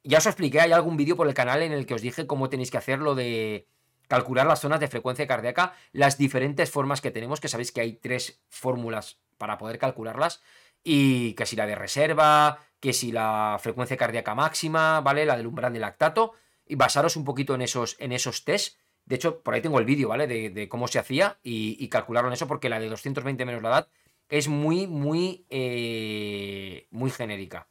Ya 0.04 0.20
os 0.20 0.26
expliqué, 0.26 0.62
hay 0.62 0.72
algún 0.72 0.98
vídeo 0.98 1.16
por 1.18 1.28
el 1.28 1.34
canal 1.34 1.62
en 1.62 1.74
el 1.74 1.86
que 1.86 1.94
os 1.94 2.02
dije 2.02 2.26
cómo 2.26 2.50
tenéis 2.50 2.72
que 2.72 2.78
hacer 2.78 3.00
lo 3.00 3.16
de 3.16 3.68
calcular 4.08 4.48
las 4.48 4.62
zonas 4.62 4.80
de 4.80 4.88
frecuencia 4.88 5.28
cardíaca, 5.28 5.74
las 5.92 6.18
diferentes 6.18 6.72
formas 6.72 7.00
que 7.02 7.12
tenemos, 7.12 7.40
que 7.40 7.48
sabéis 7.48 7.72
que 7.72 7.82
hay 7.82 7.94
tres 7.94 8.42
fórmulas 8.50 9.20
para 9.38 9.58
poder 9.58 9.78
calcularlas, 9.78 10.42
y 10.84 11.34
que 11.34 11.46
si 11.46 11.56
la 11.56 11.68
de 11.68 11.76
reserva, 11.76 12.60
que 12.80 12.94
si 12.94 13.12
la 13.12 13.58
frecuencia 13.62 13.98
cardíaca 13.98 14.36
máxima, 14.36 15.02
¿vale? 15.02 15.26
La 15.26 15.38
del 15.38 15.48
umbral 15.48 15.74
de 15.74 15.80
lactato, 15.80 16.34
y 16.66 16.76
basaros 16.76 17.16
un 17.18 17.26
poquito 17.26 17.54
en 17.56 17.62
esos, 17.62 17.98
en 18.00 18.12
esos 18.12 18.46
test. 18.46 18.80
De 19.06 19.16
hecho, 19.16 19.42
por 19.42 19.54
ahí 19.54 19.62
tengo 19.62 19.80
el 19.80 19.86
vídeo, 19.86 20.10
¿vale? 20.10 20.28
De, 20.28 20.70
cómo 20.70 20.88
se 20.88 21.00
hacía 21.00 21.40
y, 21.44 21.88
calcularlo 21.90 22.30
en 22.30 22.34
eso, 22.34 22.48
porque 22.48 22.70
la 22.70 22.80
de 22.80 22.90
220 22.90 23.46
menos 23.46 23.62
la 23.62 23.70
edad 23.70 23.90
es 24.30 24.48
muy, 24.48 24.88
muy, 24.88 25.46
eh, 25.50 26.88
muy 26.92 27.12
genérica. 27.12 27.68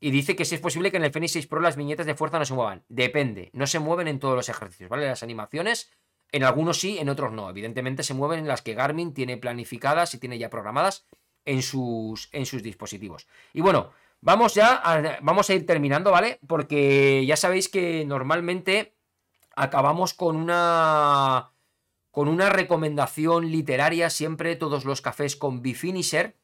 Y 0.00 0.10
dice 0.10 0.34
que 0.34 0.44
si 0.44 0.54
es 0.54 0.60
posible 0.60 0.90
que 0.90 0.96
en 0.96 1.04
el 1.04 1.12
Fenix 1.12 1.32
6 1.32 1.46
Pro 1.46 1.60
las 1.60 1.76
viñetas 1.76 2.06
de 2.06 2.14
fuerza 2.14 2.38
no 2.38 2.44
se 2.44 2.54
muevan. 2.54 2.84
Depende, 2.88 3.50
no 3.52 3.66
se 3.66 3.78
mueven 3.78 4.08
en 4.08 4.18
todos 4.18 4.34
los 4.34 4.48
ejercicios, 4.48 4.88
¿vale? 4.88 5.06
Las 5.06 5.22
animaciones, 5.22 5.92
en 6.32 6.42
algunos 6.44 6.80
sí, 6.80 6.98
en 6.98 7.10
otros 7.10 7.32
no. 7.32 7.50
Evidentemente 7.50 8.02
se 8.02 8.14
mueven 8.14 8.40
en 8.40 8.48
las 8.48 8.62
que 8.62 8.74
Garmin 8.74 9.12
tiene 9.12 9.36
planificadas 9.36 10.14
y 10.14 10.18
tiene 10.18 10.38
ya 10.38 10.48
programadas 10.48 11.06
en 11.44 11.62
sus, 11.62 12.30
en 12.32 12.46
sus 12.46 12.62
dispositivos. 12.62 13.26
Y 13.52 13.60
bueno, 13.60 13.92
Vamos 14.22 14.54
ya, 14.54 14.74
a, 14.74 15.18
vamos 15.22 15.48
a 15.48 15.54
ir 15.54 15.64
terminando, 15.64 16.10
¿vale? 16.10 16.38
Porque 16.46 17.24
ya 17.26 17.36
sabéis 17.36 17.70
que 17.70 18.04
normalmente 18.04 18.94
acabamos 19.56 20.14
con 20.14 20.36
una 20.36 21.52
con 22.10 22.28
una 22.28 22.50
recomendación 22.50 23.50
literaria 23.50 24.10
siempre 24.10 24.56
todos 24.56 24.84
los 24.84 25.00
cafés 25.00 25.36
con 25.36 25.62
Bifinisher 25.62 26.36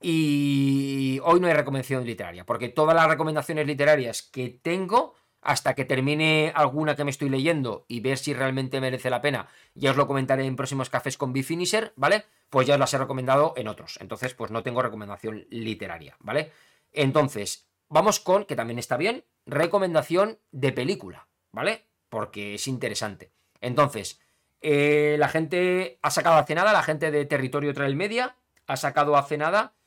y 0.00 1.20
hoy 1.24 1.40
no 1.40 1.48
hay 1.48 1.54
recomendación 1.54 2.06
literaria, 2.06 2.44
porque 2.44 2.68
todas 2.68 2.94
las 2.94 3.08
recomendaciones 3.08 3.66
literarias 3.66 4.22
que 4.22 4.48
tengo 4.48 5.14
hasta 5.40 5.74
que 5.74 5.84
termine 5.84 6.52
alguna 6.54 6.96
que 6.96 7.04
me 7.04 7.10
estoy 7.10 7.28
leyendo 7.28 7.84
y 7.88 8.00
ver 8.00 8.18
si 8.18 8.34
realmente 8.34 8.80
merece 8.80 9.10
la 9.10 9.20
pena, 9.20 9.48
ya 9.74 9.90
os 9.90 9.96
lo 9.96 10.06
comentaré 10.06 10.44
en 10.44 10.56
próximos 10.56 10.90
cafés 10.90 11.16
con 11.16 11.32
Bifinisher, 11.32 11.92
¿vale? 11.96 12.24
Pues 12.50 12.66
ya 12.66 12.74
os 12.74 12.80
las 12.80 12.92
he 12.94 12.98
recomendado 12.98 13.54
en 13.56 13.68
otros. 13.68 13.98
Entonces, 14.00 14.34
pues 14.34 14.50
no 14.50 14.62
tengo 14.62 14.82
recomendación 14.82 15.46
literaria, 15.50 16.16
¿vale? 16.20 16.52
Entonces, 16.92 17.68
vamos 17.88 18.20
con, 18.20 18.44
que 18.44 18.56
también 18.56 18.78
está 18.78 18.96
bien, 18.96 19.24
recomendación 19.46 20.38
de 20.50 20.72
película, 20.72 21.28
¿vale? 21.52 21.86
Porque 22.08 22.54
es 22.54 22.66
interesante. 22.66 23.32
Entonces, 23.60 24.20
eh, 24.60 25.16
la 25.18 25.28
gente 25.28 25.98
ha 26.02 26.10
sacado 26.10 26.36
hace 26.36 26.54
nada, 26.54 26.72
la 26.72 26.82
gente 26.82 27.10
de 27.10 27.24
Territorio 27.26 27.74
Trail 27.74 27.96
Media 27.96 28.36
ha 28.66 28.76
sacado 28.76 29.16
hace 29.16 29.38
nada 29.38 29.77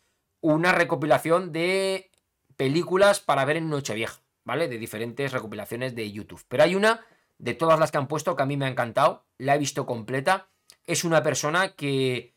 una 0.41 0.71
recopilación 0.71 1.51
de 1.51 2.11
películas 2.57 3.19
para 3.19 3.45
ver 3.45 3.57
en 3.57 3.69
Nochevieja, 3.69 4.21
¿vale? 4.43 4.67
De 4.67 4.77
diferentes 4.77 5.31
recopilaciones 5.31 5.95
de 5.95 6.11
YouTube. 6.11 6.43
Pero 6.47 6.63
hay 6.63 6.75
una 6.75 7.05
de 7.37 7.53
todas 7.53 7.79
las 7.79 7.91
que 7.91 7.97
han 7.97 8.07
puesto 8.07 8.35
que 8.35 8.43
a 8.43 8.45
mí 8.45 8.57
me 8.57 8.65
ha 8.65 8.69
encantado, 8.69 9.25
la 9.37 9.55
he 9.55 9.59
visto 9.59 9.85
completa. 9.85 10.49
Es 10.85 11.03
una 11.03 11.23
persona 11.23 11.75
que 11.75 12.35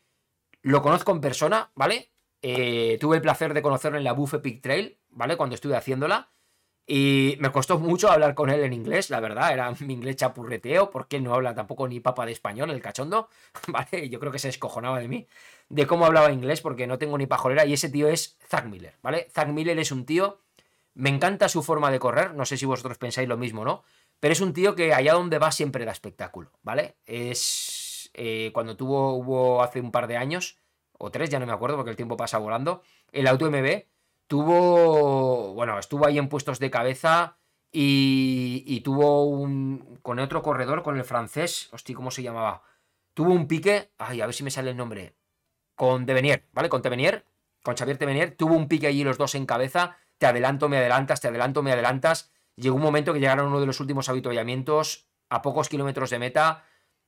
lo 0.61 0.81
conozco 0.81 1.11
en 1.11 1.21
persona, 1.21 1.71
¿vale? 1.75 2.11
Eh, 2.41 2.97
tuve 2.99 3.17
el 3.17 3.21
placer 3.21 3.53
de 3.53 3.61
conocerlo 3.61 3.97
en 3.97 4.03
la 4.03 4.13
Buff 4.13 4.35
Epic 4.35 4.61
Trail, 4.61 4.99
¿vale? 5.09 5.37
Cuando 5.37 5.55
estuve 5.55 5.75
haciéndola. 5.75 6.31
Y 6.87 7.37
me 7.39 7.51
costó 7.51 7.79
mucho 7.79 8.11
hablar 8.11 8.35
con 8.35 8.51
él 8.51 8.63
en 8.63 8.71
inglés, 8.71 9.09
la 9.09 9.19
verdad, 9.19 9.51
era 9.51 9.71
mi 9.79 9.93
inglés 9.93 10.17
chapurreteo, 10.17 10.91
porque 10.91 11.19
no 11.19 11.33
habla 11.33 11.55
tampoco 11.55 11.87
ni 11.87 11.99
papa 11.99 12.25
de 12.27 12.31
español, 12.31 12.69
el 12.69 12.81
cachondo, 12.81 13.29
¿vale? 13.67 14.09
Yo 14.09 14.19
creo 14.19 14.31
que 14.31 14.39
se 14.39 14.49
escojonaba 14.49 14.99
de 14.99 15.07
mí, 15.07 15.27
de 15.69 15.87
cómo 15.87 16.05
hablaba 16.05 16.31
inglés, 16.31 16.61
porque 16.61 16.85
no 16.85 16.99
tengo 16.99 17.17
ni 17.17 17.25
pajolera, 17.25 17.65
y 17.65 17.73
ese 17.73 17.89
tío 17.89 18.07
es 18.07 18.37
Zack 18.47 18.65
Miller, 18.65 18.97
¿vale? 19.01 19.27
Zack 19.31 19.49
Miller 19.49 19.79
es 19.79 19.91
un 19.91 20.05
tío, 20.05 20.41
me 20.93 21.09
encanta 21.09 21.49
su 21.49 21.63
forma 21.63 21.89
de 21.89 21.97
correr, 21.97 22.35
no 22.35 22.45
sé 22.45 22.55
si 22.55 22.67
vosotros 22.67 22.99
pensáis 22.99 23.27
lo 23.27 23.37
mismo, 23.37 23.65
¿no? 23.65 23.83
Pero 24.19 24.33
es 24.33 24.41
un 24.41 24.53
tío 24.53 24.75
que 24.75 24.93
allá 24.93 25.13
donde 25.13 25.39
va 25.39 25.51
siempre 25.51 25.85
da 25.85 25.91
espectáculo, 25.91 26.51
¿vale? 26.61 26.97
Es... 27.05 28.11
Eh, 28.13 28.51
cuando 28.53 28.77
tuvo, 28.77 29.13
hubo 29.15 29.61
hace 29.61 29.81
un 29.81 29.91
par 29.91 30.07
de 30.07 30.15
años, 30.15 30.57
o 30.97 31.11
tres, 31.11 31.29
ya 31.29 31.39
no 31.39 31.45
me 31.45 31.51
acuerdo 31.51 31.75
porque 31.75 31.89
el 31.89 31.97
tiempo 31.97 32.15
pasa 32.15 32.37
volando, 32.37 32.81
el 33.11 33.27
Auto 33.27 33.49
MB 33.51 33.83
tuvo, 34.27 35.53
bueno, 35.53 35.79
estuvo 35.79 36.05
ahí 36.05 36.17
en 36.17 36.29
puestos 36.29 36.59
de 36.59 36.71
cabeza 36.71 37.37
y, 37.71 38.81
tuvo 38.81 39.25
un, 39.25 39.99
con 40.01 40.19
otro 40.19 40.41
corredor, 40.41 40.83
con 40.83 40.97
el 40.97 41.03
francés, 41.03 41.69
hostia, 41.73 41.95
¿cómo 41.95 42.11
se 42.11 42.23
llamaba? 42.23 42.63
Tuvo 43.13 43.33
un 43.33 43.47
pique, 43.47 43.91
ay, 43.97 44.21
a 44.21 44.25
ver 44.25 44.35
si 44.35 44.43
me 44.43 44.51
sale 44.51 44.71
el 44.71 44.77
nombre, 44.77 45.15
con 45.75 46.05
Devenier, 46.05 46.47
¿vale? 46.53 46.69
Con 46.69 46.81
Devenier, 46.81 47.25
con 47.63 47.75
Xavier 47.75 47.97
Devenier, 47.97 48.35
tuvo 48.35 48.55
un 48.55 48.67
pique 48.67 48.87
allí 48.87 49.03
los 49.03 49.17
dos 49.17 49.35
en 49.35 49.45
cabeza, 49.45 49.97
te 50.17 50.25
adelanto, 50.25 50.69
me 50.69 50.77
adelantas, 50.77 51.21
te 51.21 51.27
adelanto, 51.27 51.63
me 51.63 51.73
adelantas, 51.73 52.31
llegó 52.55 52.75
un 52.75 52.81
momento 52.81 53.13
que 53.13 53.19
llegaron 53.19 53.47
uno 53.47 53.59
de 53.59 53.65
los 53.65 53.79
últimos 53.79 54.07
avituallamientos 54.09 55.09
a 55.29 55.41
pocos 55.41 55.67
kilómetros 55.69 56.09
de 56.11 56.19
meta, 56.19 56.63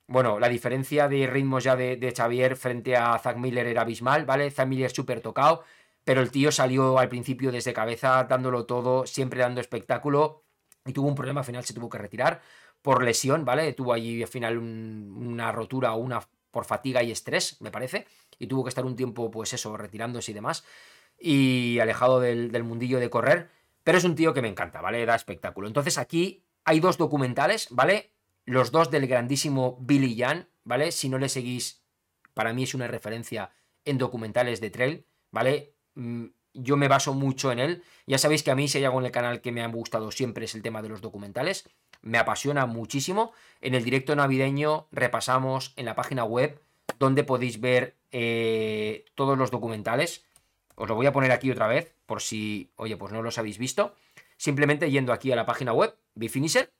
bueno, 0.08 0.40
la 0.40 0.48
diferencia 0.48 1.10
de 1.10 1.28
ritmos 1.28 1.66
ya 1.66 1.76
de, 1.76 2.14
Xavier 2.16 2.56
frente 2.56 2.96
a 2.96 3.20
Zack 3.20 3.38
Miller 3.38 3.68
era 3.68 3.82
abismal, 3.82 4.26
¿vale? 4.26 4.50
Zack 4.52 4.68
Miller 4.68 4.90
súper 4.90 5.20
tocado, 5.22 5.66
pero 6.08 6.22
el 6.22 6.32
tío 6.32 6.54
salió 6.54 7.00
al 7.00 7.10
principio 7.10 7.52
desde 7.52 7.74
cabeza, 7.74 8.24
dándolo 8.24 8.66
todo, 8.66 9.06
siempre 9.06 9.42
dando 9.42 9.60
espectáculo, 9.60 10.46
y 10.86 10.94
tuvo 10.94 11.10
un 11.10 11.16
problema, 11.16 11.42
al 11.42 11.46
final 11.46 11.66
se 11.66 11.74
tuvo 11.74 11.90
que 11.90 11.98
retirar 11.98 12.40
por 12.82 13.04
lesión, 13.04 13.44
¿vale? 13.44 13.74
Tuvo 13.74 13.92
allí 13.92 14.22
al 14.22 14.30
final 14.30 14.58
una 14.58 15.52
rotura 15.52 15.92
o 15.96 15.98
una 15.98 16.22
por 16.50 16.64
fatiga 16.64 17.04
y 17.04 17.12
estrés, 17.12 17.60
me 17.60 17.72
parece, 17.72 18.08
y 18.40 18.48
tuvo 18.48 18.64
que 18.64 18.70
estar 18.70 18.86
un 18.86 18.96
tiempo, 18.96 19.30
pues 19.30 19.52
eso, 19.52 19.76
retirándose 19.76 20.32
y 20.32 20.34
demás, 20.34 20.64
y 21.20 21.78
alejado 21.80 22.22
del, 22.22 22.64
mundillo 22.64 23.02
de 23.02 23.10
correr, 23.10 23.50
pero 23.84 23.98
es 23.98 24.06
un 24.06 24.16
tío 24.16 24.34
que 24.34 24.42
me 24.42 24.48
encanta, 24.48 24.80
¿vale? 24.80 25.06
Da 25.06 25.14
espectáculo. 25.14 25.68
Entonces 25.68 25.98
aquí 25.98 26.46
hay 26.64 26.80
dos 26.80 26.98
documentales, 26.98 27.68
¿vale? 27.72 28.14
Los 28.46 28.72
dos 28.72 28.90
del 28.92 29.08
grandísimo 29.08 29.78
Billy 29.82 30.18
Jan, 30.18 30.48
¿vale? 30.64 30.94
Si 30.94 31.10
no 31.10 31.18
le 31.18 31.28
seguís, 31.28 31.84
para 32.34 32.54
mí 32.54 32.64
es 32.64 32.74
una 32.74 32.88
referencia 32.88 33.52
en 33.84 33.98
documentales 33.98 34.62
de 34.62 34.70
trail, 34.70 35.06
¿vale? 35.32 35.77
Mm, 35.98 36.28
yo 36.54 36.78
me 36.78 36.88
baso 36.88 37.14
mucho 37.14 37.52
en 37.52 37.60
él. 37.60 37.84
Ya 38.06 38.18
sabéis 38.18 38.44
que 38.44 38.52
a 38.52 38.56
mí 38.56 38.68
si 38.68 38.78
hay 38.78 38.86
algo 38.86 39.00
en 39.00 39.06
el 39.06 39.12
canal 39.12 39.42
que 39.42 39.52
me 39.52 39.64
ha 39.64 39.68
gustado 39.68 40.12
siempre 40.12 40.46
es 40.46 40.56
el 40.56 40.62
tema 40.62 40.82
de 40.82 40.90
los 40.90 41.02
documentales. 41.02 41.70
Me 42.02 42.20
apasiona 42.20 42.66
muchísimo. 42.66 43.34
En 43.62 43.76
el 43.76 43.84
directo 43.84 44.16
navideño 44.16 44.88
repasamos 44.92 45.74
en 45.76 45.86
la 45.86 45.96
página 45.96 46.24
web 46.24 46.62
donde 47.00 47.24
podéis 47.24 47.60
ver 47.60 47.96
eh, 48.12 49.06
todos 49.16 49.38
los 49.38 49.52
documentales. 49.52 50.26
Os 50.76 50.88
lo 50.88 50.96
voy 50.96 51.08
a 51.08 51.12
poner 51.12 51.32
aquí 51.32 51.52
otra 51.52 51.68
vez 51.68 51.94
por 52.06 52.22
si, 52.22 52.72
oye, 52.76 52.96
pues 52.96 53.12
no 53.12 53.22
los 53.22 53.38
habéis 53.38 53.58
visto. 53.58 53.96
Simplemente 54.38 54.92
yendo 54.92 55.14
aquí 55.14 55.32
a 55.32 55.36
la 55.36 55.48
página 55.48 55.74
web, 55.74 55.98
Bifinisher, 56.14 56.72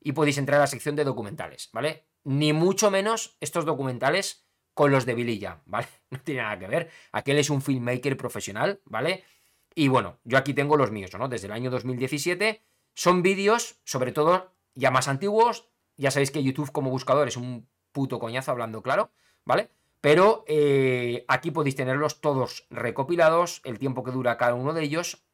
y 0.00 0.12
podéis 0.12 0.38
entrar 0.38 0.58
a 0.58 0.64
la 0.64 0.66
sección 0.66 0.94
de 0.94 1.04
documentales, 1.04 1.70
¿vale? 1.72 2.04
Ni 2.24 2.52
mucho 2.52 2.90
menos 2.90 3.36
estos 3.40 3.64
documentales 3.64 4.44
con 4.78 4.92
los 4.92 5.06
de 5.06 5.14
Vililla, 5.16 5.60
¿vale? 5.66 5.88
No 6.10 6.20
tiene 6.20 6.42
nada 6.42 6.56
que 6.56 6.68
ver. 6.68 6.88
Aquel 7.10 7.38
es 7.38 7.50
un 7.50 7.60
filmmaker 7.60 8.16
profesional, 8.16 8.80
¿vale? 8.84 9.24
Y 9.74 9.88
bueno, 9.88 10.20
yo 10.22 10.38
aquí 10.38 10.54
tengo 10.54 10.76
los 10.76 10.92
míos, 10.92 11.10
¿no? 11.18 11.26
Desde 11.28 11.48
el 11.48 11.52
año 11.52 11.68
2017. 11.68 12.62
Son 12.94 13.20
vídeos, 13.20 13.80
sobre 13.82 14.12
todo, 14.12 14.54
ya 14.76 14.92
más 14.92 15.08
antiguos. 15.08 15.68
Ya 15.96 16.12
sabéis 16.12 16.30
que 16.30 16.44
YouTube 16.44 16.70
como 16.70 16.90
buscador 16.90 17.26
es 17.26 17.36
un 17.36 17.68
puto 17.90 18.20
coñazo, 18.20 18.52
hablando 18.52 18.80
claro, 18.80 19.10
¿vale? 19.44 19.68
Pero 20.00 20.44
eh, 20.46 21.24
aquí 21.26 21.50
podéis 21.50 21.74
tenerlos 21.74 22.20
todos 22.20 22.68
recopilados, 22.70 23.62
el 23.64 23.80
tiempo 23.80 24.04
que 24.04 24.12
dura 24.12 24.36
cada 24.36 24.54
uno 24.54 24.74
de 24.74 24.84
ellos, 24.84 25.24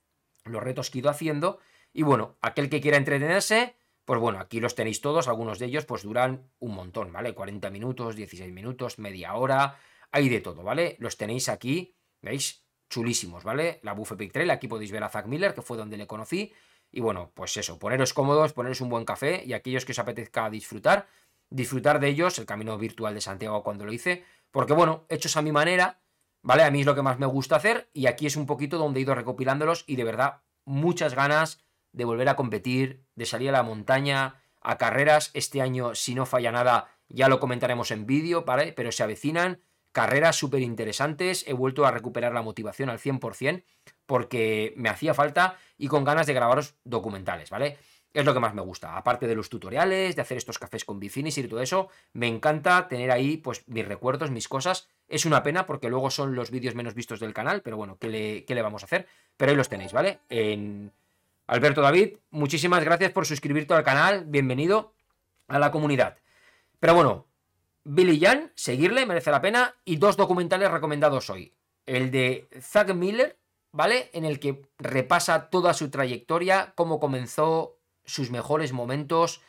los 0.45 0.63
retos 0.63 0.89
que 0.89 0.99
he 0.99 1.01
ido 1.01 1.11
haciendo. 1.11 1.59
Y 1.93 2.03
bueno, 2.03 2.39
aquel 2.41 2.71
que 2.71 2.81
quiera 2.81 2.97
entretenerse, 2.97 3.77
pues 4.05 4.21
bueno, 4.21 4.39
aquí 4.39 4.61
los 4.61 4.75
tenéis 4.75 5.01
todos, 5.01 5.29
algunos 5.29 5.59
de 5.59 5.67
ellos 5.67 5.87
pues 5.87 6.03
duran 6.03 6.51
un 6.59 6.75
montón, 6.75 7.13
¿vale? 7.13 7.35
40 7.35 7.71
minutos, 7.71 8.17
16 8.17 8.53
minutos, 8.53 8.99
media 8.99 9.35
hora, 9.35 9.79
hay 10.13 10.29
de 10.29 10.41
todo, 10.41 10.63
¿vale? 10.63 10.97
Los 10.99 11.17
tenéis 11.17 11.49
aquí, 11.49 11.97
¿veis? 12.21 12.65
Chulísimos, 12.91 13.45
¿vale? 13.45 13.81
La 13.83 13.95
Buffet 13.95 14.19
Big 14.19 14.33
Trail, 14.33 14.51
aquí 14.51 14.69
podéis 14.69 14.93
ver 14.93 15.03
a 15.03 15.09
Zack 15.09 15.27
Miller, 15.27 15.55
que 15.55 15.63
fue 15.63 15.77
donde 15.77 15.97
le 15.97 16.07
conocí. 16.07 16.53
Y 16.93 17.01
bueno, 17.01 17.33
pues 17.35 17.57
eso, 17.57 17.79
poneros 17.79 18.13
cómodos, 18.13 18.53
poneros 18.53 18.81
un 18.81 18.91
buen 18.91 19.05
café 19.05 19.43
y 19.45 19.53
aquellos 19.53 19.85
que 19.85 19.93
os 19.93 19.99
apetezca 19.99 20.49
disfrutar, 20.51 21.09
disfrutar 21.51 21.99
de 21.99 22.09
ellos, 22.09 22.39
el 22.39 22.47
camino 22.47 22.79
virtual 22.79 23.15
de 23.15 23.21
Santiago 23.21 23.65
cuando 23.65 23.85
lo 23.85 23.93
hice, 23.93 24.25
porque 24.51 24.75
bueno, 24.75 25.07
hechos 25.09 25.37
a 25.37 25.43
mi 25.43 25.51
manera, 25.51 26.01
¿vale? 26.43 26.63
A 26.63 26.71
mí 26.71 26.81
es 26.81 26.87
lo 26.87 26.95
que 26.95 27.03
más 27.03 27.19
me 27.19 27.27
gusta 27.27 27.57
hacer 27.57 27.89
y 27.93 28.07
aquí 28.07 28.27
es 28.27 28.37
un 28.37 28.47
poquito 28.47 28.79
donde 28.79 29.01
he 29.01 29.03
ido 29.03 29.15
recopilándolos 29.15 29.83
y 29.89 29.97
de 29.97 30.05
verdad 30.05 30.43
muchas 30.65 31.15
ganas 31.15 31.65
de 31.95 32.05
volver 32.05 32.29
a 32.29 32.37
competir, 32.37 33.05
de 33.15 33.25
salir 33.25 33.49
a 33.49 33.53
la 33.53 33.63
montaña, 33.63 34.43
a 34.61 34.77
carreras. 34.77 35.31
Este 35.33 35.63
año, 35.63 35.95
si 35.95 36.15
no 36.15 36.27
falla 36.27 36.53
nada, 36.53 36.89
ya 37.09 37.29
lo 37.29 37.41
comentaremos 37.41 37.91
en 37.91 38.05
vídeo, 38.05 38.45
¿vale? 38.45 38.73
Pero 38.73 38.93
se 38.93 39.03
avecinan 39.03 39.61
carreras 39.93 40.37
súper 40.37 40.61
interesantes. 40.61 41.45
He 41.47 41.53
vuelto 41.53 41.87
a 41.87 41.93
recuperar 41.93 42.35
la 42.35 42.43
motivación 42.43 42.91
al 42.91 42.99
100% 42.99 43.63
porque 44.07 44.75
me 44.77 44.89
hacía 44.89 45.15
falta 45.15 45.57
y 45.79 45.87
con 45.89 46.05
ganas 46.05 46.27
de 46.27 46.35
grabaros 46.35 46.75
documentales, 46.85 47.49
¿vale? 47.49 47.79
Es 48.13 48.25
lo 48.25 48.35
que 48.35 48.41
más 48.41 48.55
me 48.55 48.63
gusta. 48.63 48.97
Aparte 48.97 49.27
de 49.27 49.35
los 49.35 49.49
tutoriales, 49.49 50.15
de 50.15 50.23
hacer 50.23 50.37
estos 50.37 50.59
cafés 50.59 50.85
con 50.85 51.01
Bifinisher 51.01 51.45
y 51.45 51.49
todo 51.49 51.61
eso, 51.61 51.89
me 52.13 52.29
encanta 52.29 52.87
tener 52.89 53.11
ahí 53.11 53.37
pues 53.37 53.67
mis 53.69 53.87
recuerdos, 53.87 54.31
mis 54.31 54.49
cosas. 54.49 54.89
Es 55.09 55.27
una 55.27 55.43
pena 55.43 55.67
porque 55.67 55.89
luego 55.89 56.11
son 56.11 56.35
los 56.35 56.51
vídeos 56.51 56.75
menos 56.75 56.95
vistos 56.95 57.21
del 57.21 57.35
canal, 57.35 57.63
pero 57.63 57.77
bueno, 57.77 57.99
¿qué 57.99 58.09
le, 58.09 58.45
le 58.47 58.63
vamos 58.63 58.83
a 58.83 58.87
hacer? 58.87 59.07
Pero 59.37 59.51
ahí 59.51 59.57
los 59.57 59.69
tenéis, 59.69 59.93
¿vale? 59.93 60.21
En 60.29 60.93
Alberto 61.47 61.83
David, 61.83 62.17
muchísimas 62.31 62.83
gracias 62.85 63.13
por 63.13 63.27
suscribirte 63.27 63.75
al 63.75 63.85
canal. 63.85 64.25
Bienvenido 64.27 64.95
a 65.47 65.59
la 65.59 65.71
comunidad. 65.71 66.17
Pero 66.81 66.95
bueno, 66.95 67.27
Billy 67.85 68.19
Jan, 68.19 68.51
seguirle, 68.55 69.05
merece 69.05 69.31
la 69.31 69.43
pena. 69.43 69.75
Y 69.85 69.97
dos 69.97 70.17
documentales 70.17 70.71
recomendados 70.71 71.29
hoy. 71.29 71.55
El 71.85 72.11
de 72.11 72.49
Zack 72.61 72.95
Miller, 72.95 73.39
¿vale? 73.73 74.11
En 74.15 74.25
el 74.25 74.41
que 74.41 74.63
repasa 74.79 75.51
toda 75.51 75.75
su 75.75 75.91
trayectoria, 75.91 76.73
cómo 76.77 76.99
comenzó, 76.99 77.79
sus 78.07 78.31
mejores 78.31 78.73
momentos, 78.73 79.43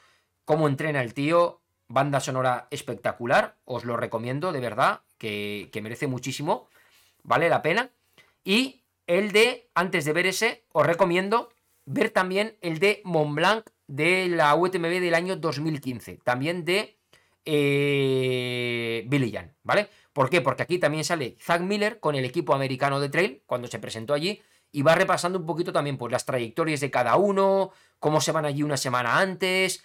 cómo 0.43 0.67
entrena 0.67 1.01
el 1.01 1.13
tío, 1.13 1.61
banda 1.87 2.19
sonora 2.19 2.67
espectacular, 2.71 3.57
os 3.63 3.85
lo 3.85 3.95
recomiendo 3.95 4.51
de 4.51 4.59
verdad, 4.59 5.01
que, 5.17 5.69
merece 5.81 6.07
muchísimo, 6.07 6.67
vale 7.23 7.47
la 7.47 7.61
pena. 7.61 7.91
Y 8.43 8.83
el 9.07 9.31
de, 9.31 9.69
antes 9.75 10.03
de 10.03 10.13
ver 10.13 10.25
ese, 10.25 10.65
os 10.73 10.85
recomiendo 10.85 11.49
ver 11.85 12.09
también 12.09 12.57
el 12.61 12.79
de 12.79 13.01
Montblanc 13.03 13.69
de 13.87 14.27
la 14.27 14.55
UTMB 14.55 14.99
del 14.99 15.13
año 15.13 15.35
2015, 15.35 16.19
también 16.23 16.65
de 16.65 16.97
eh, 17.45 19.05
Billy 19.07 19.31
Jan, 19.31 19.55
¿vale? 19.63 19.89
¿Por 20.13 20.29
qué? 20.29 20.41
Porque 20.41 20.63
aquí 20.63 20.79
también 20.79 21.03
sale 21.03 21.37
Zack 21.39 21.61
Miller 21.61 21.99
con 21.99 22.15
el 22.15 22.25
equipo 22.25 22.55
americano 22.55 22.99
de 22.99 23.09
trail, 23.09 23.43
cuando 23.45 23.67
se 23.67 23.79
presentó 23.79 24.13
allí, 24.13 24.41
y 24.71 24.81
va 24.81 24.95
repasando 24.95 25.39
un 25.39 25.45
poquito 25.45 25.71
también 25.71 25.97
pues, 25.97 26.11
las 26.11 26.25
trayectorias 26.25 26.79
de 26.79 26.91
cada 26.91 27.15
uno, 27.15 27.71
cómo 27.99 28.19
se 28.19 28.31
van 28.31 28.45
allí 28.45 28.63
una 28.63 28.77
semana 28.77 29.19
antes. 29.19 29.83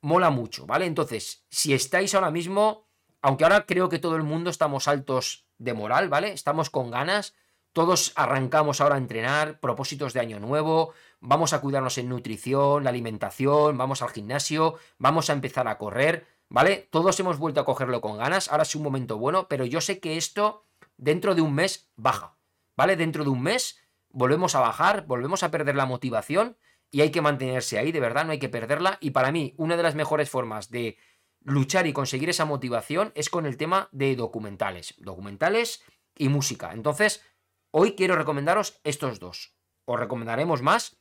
Mola 0.00 0.30
mucho, 0.30 0.66
¿vale? 0.66 0.86
Entonces, 0.86 1.44
si 1.48 1.74
estáis 1.74 2.14
ahora 2.14 2.30
mismo, 2.30 2.86
aunque 3.20 3.44
ahora 3.44 3.66
creo 3.66 3.88
que 3.88 3.98
todo 3.98 4.16
el 4.16 4.22
mundo 4.22 4.50
estamos 4.50 4.88
altos 4.88 5.46
de 5.58 5.74
moral, 5.74 6.08
¿vale? 6.08 6.32
Estamos 6.32 6.70
con 6.70 6.90
ganas, 6.90 7.34
todos 7.72 8.12
arrancamos 8.16 8.80
ahora 8.80 8.94
a 8.94 8.98
entrenar, 8.98 9.60
propósitos 9.60 10.12
de 10.12 10.20
año 10.20 10.40
nuevo, 10.40 10.92
vamos 11.20 11.52
a 11.52 11.60
cuidarnos 11.60 11.98
en 11.98 12.08
nutrición, 12.08 12.86
alimentación, 12.86 13.76
vamos 13.76 14.02
al 14.02 14.10
gimnasio, 14.10 14.76
vamos 14.98 15.30
a 15.30 15.32
empezar 15.32 15.68
a 15.68 15.78
correr, 15.78 16.26
¿vale? 16.48 16.88
Todos 16.90 17.18
hemos 17.20 17.38
vuelto 17.38 17.60
a 17.60 17.64
cogerlo 17.64 18.00
con 18.00 18.18
ganas, 18.18 18.50
ahora 18.50 18.62
es 18.62 18.74
un 18.74 18.82
momento 18.82 19.18
bueno, 19.18 19.48
pero 19.48 19.64
yo 19.64 19.80
sé 19.80 20.00
que 20.00 20.16
esto 20.16 20.66
dentro 20.96 21.34
de 21.34 21.42
un 21.42 21.54
mes 21.54 21.90
baja, 21.96 22.36
¿vale? 22.76 22.96
Dentro 22.96 23.24
de 23.24 23.30
un 23.30 23.42
mes 23.42 23.78
volvemos 24.10 24.54
a 24.54 24.60
bajar, 24.60 25.06
volvemos 25.06 25.42
a 25.42 25.50
perder 25.50 25.76
la 25.76 25.86
motivación 25.86 26.56
y 26.90 27.00
hay 27.00 27.10
que 27.10 27.20
mantenerse 27.20 27.78
ahí, 27.78 27.92
de 27.92 28.00
verdad, 28.00 28.24
no 28.24 28.32
hay 28.32 28.38
que 28.38 28.48
perderla. 28.48 28.98
Y 29.00 29.10
para 29.10 29.32
mí, 29.32 29.54
una 29.56 29.76
de 29.76 29.82
las 29.82 29.94
mejores 29.94 30.30
formas 30.30 30.70
de 30.70 30.96
luchar 31.40 31.86
y 31.86 31.92
conseguir 31.92 32.30
esa 32.30 32.44
motivación 32.44 33.12
es 33.14 33.28
con 33.28 33.46
el 33.46 33.56
tema 33.56 33.88
de 33.92 34.16
documentales, 34.16 34.94
documentales 34.98 35.82
y 36.16 36.28
música. 36.28 36.72
Entonces, 36.72 37.24
hoy 37.70 37.94
quiero 37.94 38.16
recomendaros 38.16 38.80
estos 38.84 39.20
dos. 39.20 39.54
Os 39.84 40.00
recomendaremos 40.00 40.62
más. 40.62 40.98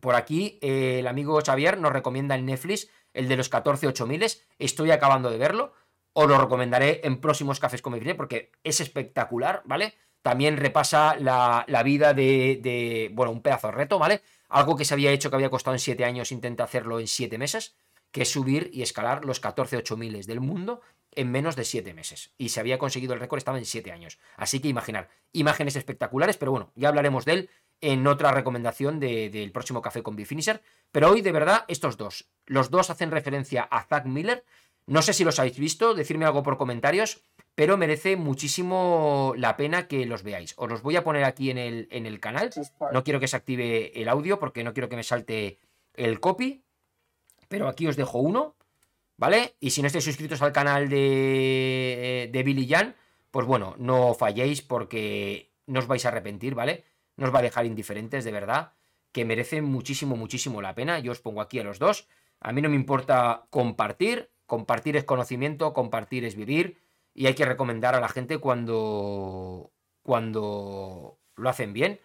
Por 0.00 0.14
aquí 0.14 0.58
eh, 0.62 1.00
el 1.00 1.06
amigo 1.06 1.40
Xavier 1.44 1.78
nos 1.78 1.92
recomienda 1.92 2.34
el 2.34 2.44
Netflix, 2.44 2.88
el 3.12 3.28
de 3.28 3.36
los 3.36 3.48
14 3.48 3.86
8000. 3.86 4.26
Estoy 4.58 4.90
acabando 4.90 5.30
de 5.30 5.38
verlo. 5.38 5.72
Os 6.12 6.28
lo 6.28 6.38
recomendaré 6.38 7.00
en 7.04 7.20
próximos 7.20 7.60
cafés 7.60 7.82
con 7.82 7.92
mi 7.92 8.14
porque 8.14 8.52
es 8.64 8.80
espectacular, 8.80 9.62
¿vale? 9.64 9.94
También 10.22 10.56
repasa 10.56 11.16
la, 11.16 11.64
vida 11.84 12.12
de, 12.12 12.58
de, 12.60 13.10
bueno, 13.12 13.30
un 13.30 13.40
pedazo 13.40 13.68
de 13.68 13.74
reto, 13.74 13.98
¿vale? 13.98 14.22
Algo 14.48 14.76
que 14.76 14.84
se 14.84 14.94
había 14.94 15.12
hecho 15.12 15.30
que 15.30 15.36
había 15.36 15.50
costado 15.50 15.74
en 15.74 15.80
7 15.80 16.04
años, 16.04 16.32
intenta 16.32 16.64
hacerlo 16.64 16.98
en 16.98 17.06
7 17.06 17.38
meses, 17.38 17.76
que 18.10 18.22
es 18.22 18.30
subir 18.30 18.70
y 18.72 18.82
escalar 18.82 19.24
los 19.24 19.38
14 19.38 19.76
8000 19.76 20.26
del 20.26 20.40
mundo 20.40 20.80
en 21.12 21.30
menos 21.30 21.56
de 21.56 21.64
7 21.64 21.94
meses. 21.94 22.32
Y 22.38 22.50
se 22.50 22.60
había 22.60 22.78
conseguido 22.78 23.14
el 23.14 23.20
récord, 23.20 23.38
estaba 23.38 23.58
en 23.58 23.64
7 23.64 23.92
años. 23.92 24.18
Así 24.36 24.60
que 24.60 24.68
imaginar, 24.68 25.08
imágenes 25.32 25.76
espectaculares, 25.76 26.36
pero 26.36 26.50
bueno, 26.50 26.72
ya 26.74 26.88
hablaremos 26.88 27.24
de 27.24 27.32
él 27.32 27.50
en 27.80 28.06
otra 28.06 28.32
recomendación 28.32 29.00
del 29.00 29.52
próximo 29.52 29.82
café 29.82 30.02
con 30.02 30.16
Bifinisher. 30.16 30.62
Pero 30.90 31.10
hoy, 31.10 31.22
de 31.22 31.32
verdad, 31.32 31.64
estos 31.68 31.96
dos. 31.96 32.28
Los 32.46 32.70
dos 32.70 32.90
hacen 32.90 33.10
referencia 33.10 33.62
a 33.62 33.82
Zack 33.82 34.06
Miller. 34.06 34.44
No 34.86 35.02
sé 35.02 35.12
si 35.12 35.24
los 35.24 35.38
habéis 35.38 35.58
visto, 35.58 35.94
decirme 35.94 36.24
algo 36.24 36.42
por 36.42 36.56
comentarios 36.56 37.22
pero 37.58 37.76
merece 37.76 38.14
muchísimo 38.14 39.34
la 39.36 39.56
pena 39.56 39.88
que 39.88 40.06
los 40.06 40.22
veáis. 40.22 40.54
Os 40.58 40.70
los 40.70 40.80
voy 40.80 40.94
a 40.94 41.02
poner 41.02 41.24
aquí 41.24 41.50
en 41.50 41.58
el, 41.58 41.88
en 41.90 42.06
el 42.06 42.20
canal. 42.20 42.50
No 42.92 43.02
quiero 43.02 43.18
que 43.18 43.26
se 43.26 43.34
active 43.34 44.00
el 44.00 44.08
audio 44.08 44.38
porque 44.38 44.62
no 44.62 44.72
quiero 44.72 44.88
que 44.88 44.94
me 44.94 45.02
salte 45.02 45.58
el 45.94 46.20
copy, 46.20 46.62
pero 47.48 47.66
aquí 47.66 47.88
os 47.88 47.96
dejo 47.96 48.18
uno, 48.20 48.54
¿vale? 49.16 49.56
Y 49.58 49.70
si 49.70 49.82
no 49.82 49.88
estáis 49.88 50.04
suscritos 50.04 50.40
al 50.40 50.52
canal 50.52 50.88
de, 50.88 52.30
de 52.32 52.42
Billy 52.44 52.68
Jan, 52.68 52.94
pues 53.32 53.44
bueno, 53.44 53.74
no 53.76 54.14
falléis 54.14 54.62
porque 54.62 55.50
no 55.66 55.80
os 55.80 55.88
vais 55.88 56.04
a 56.04 56.10
arrepentir, 56.10 56.54
¿vale? 56.54 56.84
No 57.18 57.26
os 57.26 57.34
va 57.34 57.40
a 57.40 57.42
dejar 57.42 57.66
indiferentes, 57.66 58.24
de 58.24 58.32
verdad, 58.32 58.72
que 59.12 59.26
merecen 59.26 59.64
muchísimo, 59.64 60.16
muchísimo 60.16 60.62
la 60.62 60.74
pena. 60.74 60.98
Yo 60.98 61.12
os 61.12 61.20
pongo 61.20 61.42
aquí 61.42 61.58
a 61.58 61.64
los 61.64 61.78
dos. 61.78 62.08
A 62.40 62.52
mí 62.52 62.62
no 62.62 62.70
me 62.70 62.76
importa 62.76 63.44
compartir 63.50 64.30
compartir 64.48 64.96
es 64.96 65.04
conocimiento, 65.04 65.74
compartir 65.74 66.24
es 66.24 66.34
vivir 66.34 66.80
y 67.14 67.26
hay 67.26 67.34
que 67.34 67.44
recomendar 67.44 67.94
a 67.94 68.00
la 68.00 68.08
gente 68.08 68.38
cuando, 68.38 69.70
cuando 70.02 71.18
lo 71.36 71.48
hacen 71.48 71.72
bien. 71.74 72.00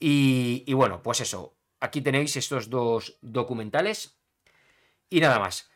Y, 0.00 0.64
y 0.66 0.72
bueno, 0.74 1.02
pues 1.02 1.20
eso, 1.20 1.56
aquí 1.80 2.02
tenéis 2.02 2.36
estos 2.36 2.68
dos 2.68 3.16
documentales 3.22 4.18
y 5.08 5.20
nada 5.20 5.38
más. 5.38 5.70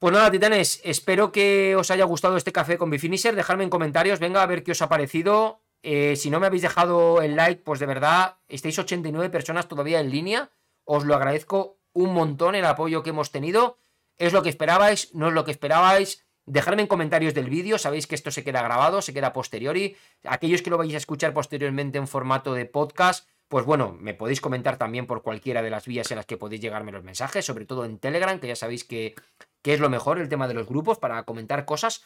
Pues 0.00 0.12
nada, 0.12 0.30
titanes, 0.30 0.80
espero 0.84 1.30
que 1.30 1.76
os 1.76 1.90
haya 1.92 2.04
gustado 2.04 2.36
este 2.36 2.52
café 2.52 2.76
con 2.76 2.90
Bifinisher. 2.90 3.36
Dejadme 3.36 3.64
en 3.64 3.70
comentarios, 3.70 4.18
venga 4.18 4.42
a 4.42 4.46
ver 4.46 4.64
qué 4.64 4.72
os 4.72 4.82
ha 4.82 4.88
parecido. 4.88 5.62
Eh, 5.88 6.16
si 6.16 6.30
no 6.30 6.40
me 6.40 6.48
habéis 6.48 6.62
dejado 6.62 7.22
el 7.22 7.36
like, 7.36 7.62
pues 7.62 7.78
de 7.78 7.86
verdad, 7.86 8.38
estáis 8.48 8.76
89 8.76 9.30
personas 9.30 9.68
todavía 9.68 10.00
en 10.00 10.10
línea. 10.10 10.50
Os 10.84 11.04
lo 11.04 11.14
agradezco 11.14 11.78
un 11.92 12.12
montón 12.12 12.56
el 12.56 12.64
apoyo 12.64 13.04
que 13.04 13.10
hemos 13.10 13.30
tenido. 13.30 13.78
¿Es 14.18 14.32
lo 14.32 14.42
que 14.42 14.48
esperabais? 14.48 15.14
¿No 15.14 15.28
es 15.28 15.32
lo 15.32 15.44
que 15.44 15.52
esperabais? 15.52 16.26
Dejadme 16.44 16.82
en 16.82 16.88
comentarios 16.88 17.34
del 17.34 17.48
vídeo, 17.48 17.78
sabéis 17.78 18.08
que 18.08 18.16
esto 18.16 18.32
se 18.32 18.42
queda 18.42 18.62
grabado, 18.62 19.00
se 19.00 19.14
queda 19.14 19.32
posteriori. 19.32 19.96
Aquellos 20.24 20.60
que 20.60 20.70
lo 20.70 20.78
vais 20.78 20.92
a 20.92 20.96
escuchar 20.96 21.32
posteriormente 21.32 21.98
en 21.98 22.08
formato 22.08 22.54
de 22.54 22.66
podcast, 22.66 23.28
pues 23.46 23.64
bueno, 23.64 23.96
me 24.00 24.14
podéis 24.14 24.40
comentar 24.40 24.78
también 24.78 25.06
por 25.06 25.22
cualquiera 25.22 25.62
de 25.62 25.70
las 25.70 25.86
vías 25.86 26.10
en 26.10 26.16
las 26.16 26.26
que 26.26 26.36
podéis 26.36 26.60
llegarme 26.60 26.90
los 26.90 27.04
mensajes, 27.04 27.44
sobre 27.44 27.64
todo 27.64 27.84
en 27.84 27.98
Telegram, 27.98 28.40
que 28.40 28.48
ya 28.48 28.56
sabéis 28.56 28.82
que, 28.82 29.14
es 29.62 29.80
lo 29.80 29.88
mejor 29.88 30.18
el 30.18 30.28
tema 30.28 30.48
de 30.48 30.54
los 30.54 30.66
grupos 30.66 30.98
para 30.98 31.22
comentar 31.24 31.64
cosas. 31.64 32.02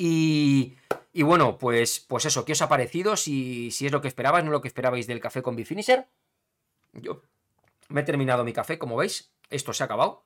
Y, 0.00 0.76
bueno, 1.24 1.58
pues, 1.58 1.98
pues 1.98 2.24
eso, 2.24 2.44
¿qué 2.44 2.52
os 2.52 2.62
ha 2.62 2.68
parecido? 2.68 3.16
Si, 3.16 3.72
si 3.72 3.86
es 3.86 3.92
lo 3.92 4.00
que 4.00 4.08
esperabais, 4.08 4.44
no 4.44 4.52
lo 4.52 4.60
que 4.60 4.68
esperabais 4.68 5.08
del 5.08 5.20
café 5.20 5.42
con 5.42 5.56
Bifinisher. 5.56 6.08
Yo 6.92 7.22
me 7.88 8.02
he 8.02 8.04
terminado 8.04 8.44
mi 8.44 8.52
café, 8.52 8.78
como 8.78 8.96
veis, 8.96 9.34
esto 9.50 9.72
se 9.72 9.82
ha 9.82 9.86
acabado. 9.86 10.24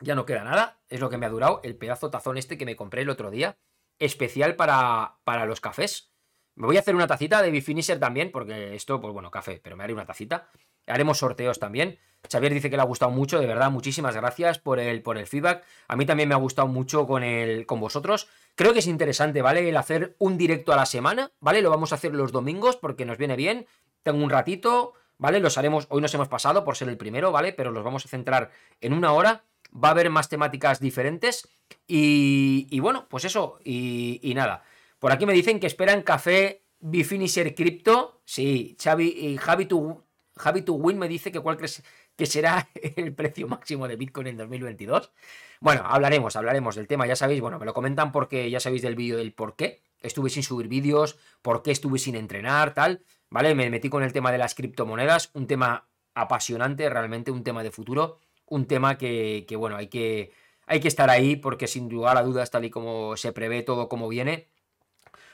Ya 0.00 0.14
no 0.14 0.26
queda 0.26 0.44
nada, 0.44 0.80
es 0.88 1.00
lo 1.00 1.08
que 1.08 1.16
me 1.16 1.26
ha 1.26 1.30
durado 1.30 1.60
el 1.64 1.76
pedazo 1.76 2.10
tazón 2.10 2.36
este 2.36 2.58
que 2.58 2.66
me 2.66 2.76
compré 2.76 3.02
el 3.02 3.10
otro 3.10 3.30
día, 3.30 3.58
especial 3.98 4.54
para, 4.54 5.18
para 5.24 5.46
los 5.46 5.60
cafés. 5.60 6.12
Me 6.54 6.66
voy 6.66 6.76
a 6.76 6.80
hacer 6.80 6.94
una 6.94 7.06
tacita 7.06 7.40
de 7.40 7.50
Bifinisher 7.50 7.98
también, 7.98 8.30
porque 8.30 8.74
esto, 8.74 9.00
pues 9.00 9.14
bueno, 9.14 9.30
café, 9.30 9.60
pero 9.62 9.76
me 9.76 9.84
haré 9.84 9.94
una 9.94 10.06
tacita. 10.06 10.50
Haremos 10.90 11.18
sorteos 11.18 11.58
también. 11.58 11.98
Xavier 12.28 12.52
dice 12.52 12.70
que 12.70 12.76
le 12.76 12.82
ha 12.82 12.86
gustado 12.86 13.10
mucho, 13.10 13.40
de 13.40 13.46
verdad, 13.46 13.70
muchísimas 13.70 14.14
gracias 14.14 14.58
por 14.58 14.78
el, 14.78 15.02
por 15.02 15.16
el 15.16 15.26
feedback. 15.26 15.64
A 15.88 15.96
mí 15.96 16.04
también 16.04 16.28
me 16.28 16.34
ha 16.34 16.38
gustado 16.38 16.68
mucho 16.68 17.06
con, 17.06 17.22
el, 17.22 17.66
con 17.66 17.80
vosotros. 17.80 18.28
Creo 18.54 18.72
que 18.72 18.80
es 18.80 18.86
interesante, 18.86 19.42
¿vale? 19.42 19.68
El 19.68 19.76
hacer 19.76 20.16
un 20.18 20.36
directo 20.36 20.72
a 20.72 20.76
la 20.76 20.86
semana, 20.86 21.32
¿vale? 21.40 21.62
Lo 21.62 21.70
vamos 21.70 21.92
a 21.92 21.94
hacer 21.94 22.14
los 22.14 22.32
domingos 22.32 22.76
porque 22.76 23.06
nos 23.06 23.16
viene 23.16 23.36
bien. 23.36 23.66
Tengo 24.02 24.22
un 24.22 24.30
ratito, 24.30 24.94
¿vale? 25.18 25.40
Los 25.40 25.56
haremos, 25.56 25.86
hoy 25.90 26.02
nos 26.02 26.12
hemos 26.14 26.28
pasado 26.28 26.64
por 26.64 26.76
ser 26.76 26.88
el 26.88 26.98
primero, 26.98 27.32
¿vale? 27.32 27.52
Pero 27.52 27.70
los 27.70 27.84
vamos 27.84 28.04
a 28.04 28.08
centrar 28.08 28.50
en 28.80 28.92
una 28.92 29.12
hora. 29.12 29.44
Va 29.72 29.88
a 29.88 29.92
haber 29.92 30.10
más 30.10 30.28
temáticas 30.28 30.80
diferentes. 30.80 31.48
Y, 31.86 32.78
bueno, 32.80 33.06
pues 33.08 33.24
eso, 33.24 33.58
y, 33.64 34.32
nada. 34.34 34.62
Por 34.98 35.12
aquí 35.12 35.24
me 35.26 35.32
dicen 35.32 35.60
que 35.60 35.66
esperan 35.66 36.02
café 36.02 36.64
Bifinisher 36.80 37.54
Crypto. 37.54 38.20
Sí, 38.24 38.76
Xavi 38.82 39.06
y 39.08 39.36
Javi 39.38 39.66
to, 39.66 40.04
Javi 40.40 40.62
to 40.62 40.72
Win 40.72 40.98
me 40.98 41.08
dice 41.08 41.30
que 41.30 41.40
cuál 41.40 41.56
crees 41.56 41.82
que 42.16 42.26
será 42.26 42.68
el 42.96 43.14
precio 43.14 43.46
máximo 43.46 43.86
de 43.86 43.96
Bitcoin 43.96 44.26
en 44.26 44.36
2022. 44.36 45.12
Bueno, 45.60 45.82
hablaremos, 45.84 46.34
hablaremos 46.36 46.74
del 46.74 46.88
tema, 46.88 47.06
ya 47.06 47.16
sabéis, 47.16 47.40
bueno, 47.40 47.58
me 47.58 47.66
lo 47.66 47.74
comentan 47.74 48.10
porque 48.12 48.50
ya 48.50 48.60
sabéis 48.60 48.82
del 48.82 48.96
vídeo 48.96 49.18
del 49.18 49.32
por 49.32 49.56
qué 49.56 49.82
estuve 50.00 50.30
sin 50.30 50.42
subir 50.42 50.68
vídeos, 50.68 51.18
por 51.42 51.62
qué 51.62 51.70
estuve 51.70 51.98
sin 51.98 52.16
entrenar, 52.16 52.74
tal, 52.74 53.04
¿vale? 53.28 53.54
Me 53.54 53.68
metí 53.70 53.90
con 53.90 54.02
el 54.02 54.12
tema 54.12 54.32
de 54.32 54.38
las 54.38 54.54
criptomonedas, 54.54 55.30
un 55.34 55.46
tema 55.46 55.88
apasionante, 56.14 56.88
realmente 56.88 57.30
un 57.30 57.44
tema 57.44 57.62
de 57.62 57.70
futuro, 57.70 58.18
un 58.46 58.66
tema 58.66 58.96
que, 58.96 59.44
bueno, 59.56 59.76
hay 59.76 59.88
que, 59.88 60.32
hay 60.66 60.80
que 60.80 60.88
estar 60.88 61.10
ahí 61.10 61.36
porque 61.36 61.66
sin 61.66 61.88
lugar 61.88 62.16
a 62.16 62.22
dudas, 62.22 62.50
tal 62.50 62.64
y 62.64 62.70
como 62.70 63.16
se 63.16 63.32
prevé 63.32 63.62
todo 63.62 63.88
como 63.88 64.08
viene, 64.08 64.48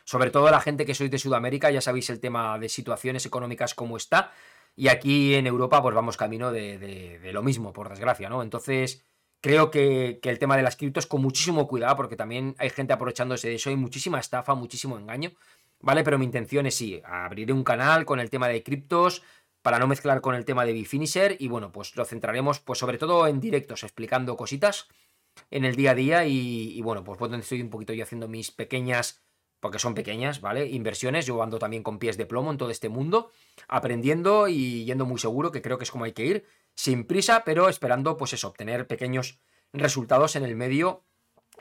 sobre 0.05 0.31
todo 0.31 0.51
la 0.51 0.61
gente 0.61 0.85
que 0.87 0.95
sois 0.95 1.11
de 1.11 1.19
Sudamérica, 1.19 1.70
ya 1.70 1.81
sabéis 1.81 2.11
el 2.11 2.20
tema 2.20 2.59
de 2.59 2.69
situaciones 2.69 3.27
económicas 3.27 3.74
como 3.74 3.97
está, 3.97 4.33
y 4.77 4.89
aquí 4.89 5.35
en 5.35 5.47
Europa 5.47 5.82
pues 5.82 5.94
vamos 5.94 6.16
camino 6.16 6.53
de, 6.53 7.19
lo 7.32 7.43
mismo, 7.43 7.73
por 7.73 7.89
desgracia, 7.89 8.28
¿no? 8.28 8.43
Entonces 8.43 9.05
creo 9.40 9.70
que, 9.70 10.20
el 10.23 10.39
tema 10.39 10.57
de 10.57 10.62
las 10.62 10.77
criptos 10.77 11.07
con 11.07 11.23
muchísimo 11.23 11.66
cuidado, 11.66 11.97
porque 11.97 12.16
también 12.16 12.55
hay 12.59 12.70
gente 12.70 12.93
aprovechándose 12.93 13.48
de 13.48 13.55
eso, 13.55 13.70
hay 13.70 13.77
muchísima 13.77 14.20
estafa, 14.20 14.55
muchísimo 14.55 14.98
engaño, 14.98 15.32
¿vale? 15.81 16.05
Pero 16.05 16.19
mi 16.19 16.27
intención 16.27 16.66
es 16.66 16.74
sí, 16.74 17.01
abriré 17.05 17.53
un 17.53 17.65
canal 17.65 18.05
con 18.05 18.20
el 18.20 18.31
tema 18.31 18.48
de 18.48 18.62
criptos, 18.62 19.23
para 19.62 19.81
no 19.81 19.89
mezclar 19.89 20.20
con 20.20 20.36
el 20.36 20.44
tema 20.44 20.65
de 20.65 20.73
Bifinisher 20.73 21.36
y 21.40 21.48
bueno, 21.48 21.73
pues 21.73 21.97
lo 21.97 22.05
centraremos 22.05 22.61
pues 22.61 22.78
sobre 22.78 22.98
todo 22.98 23.27
en 23.27 23.40
directos, 23.40 23.82
explicando 23.82 24.36
cositas 24.36 24.86
en 25.51 25.65
el 25.65 25.74
día 25.74 25.90
a 25.90 25.94
día 25.97 26.24
y, 26.24 26.78
y 26.78 26.81
bueno, 26.82 27.03
pues 27.03 27.19
estoy 27.32 27.62
un 27.62 27.70
poquito 27.70 27.93
yo 27.93 28.05
haciendo 28.05 28.28
mis 28.28 28.53
pequeñas 28.53 29.26
porque 29.67 29.81
son 29.81 29.97
pequeñas, 29.97 30.41
¿vale? 30.41 30.69
Inversiones, 30.69 31.27
yo 31.27 31.43
ando 31.43 31.59
también 31.59 31.83
con 31.83 31.99
pies 31.99 32.17
de 32.17 32.25
plomo 32.25 32.53
en 32.53 32.57
todo 32.57 32.71
este 32.71 32.89
mundo, 32.89 33.33
aprendiendo 33.67 34.47
y 34.47 34.85
yendo 34.85 35.07
muy 35.07 35.19
seguro, 35.19 35.51
que 35.51 35.61
creo 35.61 35.77
que 35.77 35.83
es 35.83 35.91
como 35.91 36.05
hay 36.05 36.13
que 36.13 36.25
ir, 36.25 36.47
sin 36.77 37.03
prisa, 37.05 37.43
pero 37.45 37.69
esperando, 37.69 38.17
pues 38.17 38.33
eso, 38.33 38.47
obtener 38.47 38.87
pequeños 38.87 39.41
resultados 39.73 40.37
en 40.37 40.45
el 40.45 40.55
medio 40.55 41.03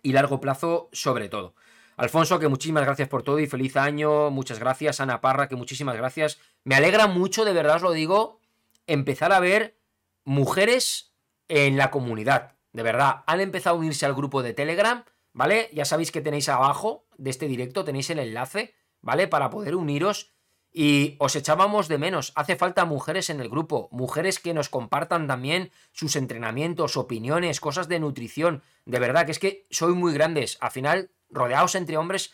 y 0.03 0.11
largo 0.11 0.39
plazo 0.39 0.87
sobre 0.91 1.29
todo. 1.29 1.55
Alfonso, 1.97 2.37
que 2.37 2.47
muchísimas 2.47 2.85
gracias 2.85 3.09
por 3.09 3.23
todo 3.23 3.39
y 3.39 3.47
feliz 3.47 3.75
año, 3.75 4.29
muchas 4.29 4.59
gracias. 4.59 4.99
Ana 4.99 5.19
Parra, 5.19 5.47
que 5.47 5.55
muchísimas 5.55 5.97
gracias. 5.97 6.37
Me 6.63 6.75
alegra 6.75 7.07
mucho, 7.07 7.43
de 7.43 7.53
verdad 7.53 7.77
os 7.77 7.81
lo 7.81 7.91
digo, 7.91 8.39
empezar 8.85 9.33
a 9.33 9.39
ver 9.39 9.79
mujeres 10.25 11.15
en 11.47 11.75
la 11.75 11.89
comunidad. 11.89 12.53
De 12.71 12.83
verdad, 12.83 13.23
han 13.25 13.41
empezado 13.41 13.77
a 13.77 13.79
unirse 13.79 14.05
al 14.05 14.13
grupo 14.13 14.43
de 14.43 14.53
Telegram 14.53 15.03
¿vale? 15.35 15.69
Ya 15.73 15.85
sabéis 15.85 16.11
que 16.11 16.21
tenéis 16.21 16.49
abajo 16.49 17.05
de 17.17 17.29
este 17.29 17.47
directo, 17.47 17.83
tenéis 17.83 18.09
el 18.09 18.19
enlace, 18.19 18.73
¿vale? 19.01 19.27
Para 19.27 19.51
poder 19.51 19.75
uniros. 19.75 20.33
Y 20.71 21.15
os 21.19 21.35
echábamos 21.35 21.87
de 21.87 21.97
menos. 21.97 22.33
Hace 22.35 22.55
falta 22.55 22.85
mujeres 22.85 23.29
en 23.29 23.39
el 23.39 23.49
grupo, 23.49 23.87
mujeres 23.91 24.39
que 24.39 24.53
nos 24.53 24.69
compartan 24.69 25.27
también 25.27 25.71
sus 25.91 26.15
entrenamientos, 26.15 26.97
opiniones, 26.97 27.59
cosas 27.59 27.87
de 27.87 27.99
nutrición. 27.99 28.63
De 28.85 28.99
verdad, 28.99 29.25
que 29.25 29.31
es 29.31 29.39
que 29.39 29.67
soy 29.69 29.93
muy 29.93 30.13
grandes. 30.13 30.57
Al 30.61 30.71
final, 30.71 31.11
rodeados 31.29 31.75
entre 31.75 31.97
hombres, 31.97 32.33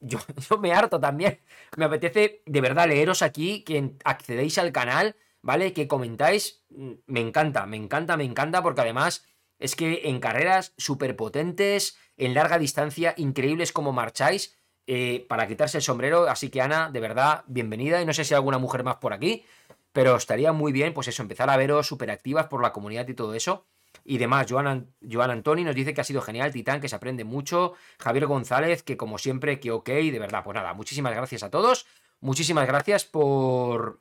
yo, 0.00 0.18
yo 0.50 0.58
me 0.58 0.72
harto 0.72 1.00
también. 1.00 1.40
Me 1.76 1.86
apetece 1.86 2.42
de 2.46 2.60
verdad 2.60 2.88
leeros 2.88 3.22
aquí, 3.22 3.62
que 3.64 3.94
accedéis 4.04 4.58
al 4.58 4.72
canal, 4.72 5.16
¿vale? 5.42 5.72
Que 5.72 5.88
comentáis. 5.88 6.64
Me 6.68 7.20
encanta, 7.20 7.66
me 7.66 7.76
encanta, 7.76 8.16
me 8.16 8.24
encanta, 8.24 8.62
porque 8.62 8.82
además 8.82 9.24
es 9.60 9.76
que 9.76 10.08
en 10.08 10.20
carreras 10.20 10.72
súper 10.78 11.14
potentes, 11.14 11.96
en 12.20 12.34
larga 12.34 12.58
distancia, 12.58 13.14
increíbles 13.16 13.72
como 13.72 13.92
marcháis 13.92 14.56
eh, 14.86 15.24
para 15.28 15.48
quitarse 15.48 15.78
el 15.78 15.82
sombrero. 15.82 16.28
Así 16.28 16.50
que 16.50 16.60
Ana, 16.60 16.90
de 16.90 17.00
verdad, 17.00 17.44
bienvenida. 17.46 18.00
Y 18.02 18.06
no 18.06 18.12
sé 18.12 18.24
si 18.24 18.34
hay 18.34 18.36
alguna 18.36 18.58
mujer 18.58 18.84
más 18.84 18.96
por 18.96 19.14
aquí, 19.14 19.44
pero 19.92 20.16
estaría 20.16 20.52
muy 20.52 20.70
bien, 20.70 20.92
pues 20.92 21.08
eso, 21.08 21.22
empezar 21.22 21.48
a 21.48 21.56
veros 21.56 21.86
súper 21.86 22.10
activas 22.10 22.46
por 22.46 22.62
la 22.62 22.72
comunidad 22.72 23.08
y 23.08 23.14
todo 23.14 23.34
eso. 23.34 23.64
Y 24.04 24.18
demás, 24.18 24.46
Joan, 24.48 24.92
Joan 25.10 25.30
Antoni 25.30 25.64
nos 25.64 25.74
dice 25.74 25.94
que 25.94 26.02
ha 26.02 26.04
sido 26.04 26.20
genial, 26.20 26.52
Titán, 26.52 26.80
que 26.80 26.88
se 26.88 26.96
aprende 26.96 27.24
mucho. 27.24 27.72
Javier 27.98 28.26
González, 28.26 28.82
que 28.82 28.96
como 28.96 29.18
siempre, 29.18 29.58
que 29.58 29.72
ok, 29.72 29.88
de 29.88 30.18
verdad, 30.18 30.44
pues 30.44 30.54
nada, 30.54 30.74
muchísimas 30.74 31.14
gracias 31.14 31.42
a 31.42 31.50
todos. 31.50 31.86
Muchísimas 32.20 32.66
gracias 32.66 33.06
por, 33.06 34.00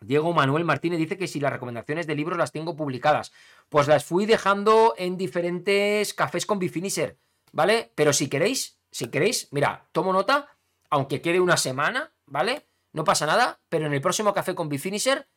Diego 0.00 0.32
Manuel 0.32 0.64
Martínez 0.64 0.98
dice 0.98 1.16
que 1.16 1.26
si 1.26 1.40
las 1.40 1.52
recomendaciones 1.52 2.06
de 2.06 2.14
libros 2.14 2.38
las 2.38 2.52
tengo 2.52 2.76
publicadas, 2.76 3.32
pues 3.68 3.88
las 3.88 4.04
fui 4.04 4.26
dejando 4.26 4.94
en 4.98 5.16
diferentes 5.16 6.12
cafés 6.12 6.44
con 6.44 6.58
Bifinisher, 6.58 7.16
¿vale? 7.52 7.92
Pero 7.94 8.12
si 8.12 8.28
queréis, 8.28 8.80
si 8.90 9.08
queréis, 9.08 9.48
mira, 9.52 9.88
tomo 9.92 10.12
nota, 10.12 10.48
aunque 10.90 11.20
quede 11.20 11.40
una 11.40 11.56
semana, 11.56 12.14
¿vale? 12.26 12.68
No 12.92 13.04
pasa 13.04 13.26
nada, 13.26 13.60
pero 13.68 13.86
en 13.86 13.92
el 13.92 14.00
próximo 14.00 14.32
café 14.32 14.54
con 14.54 14.68
Bifinisher 14.68 15.28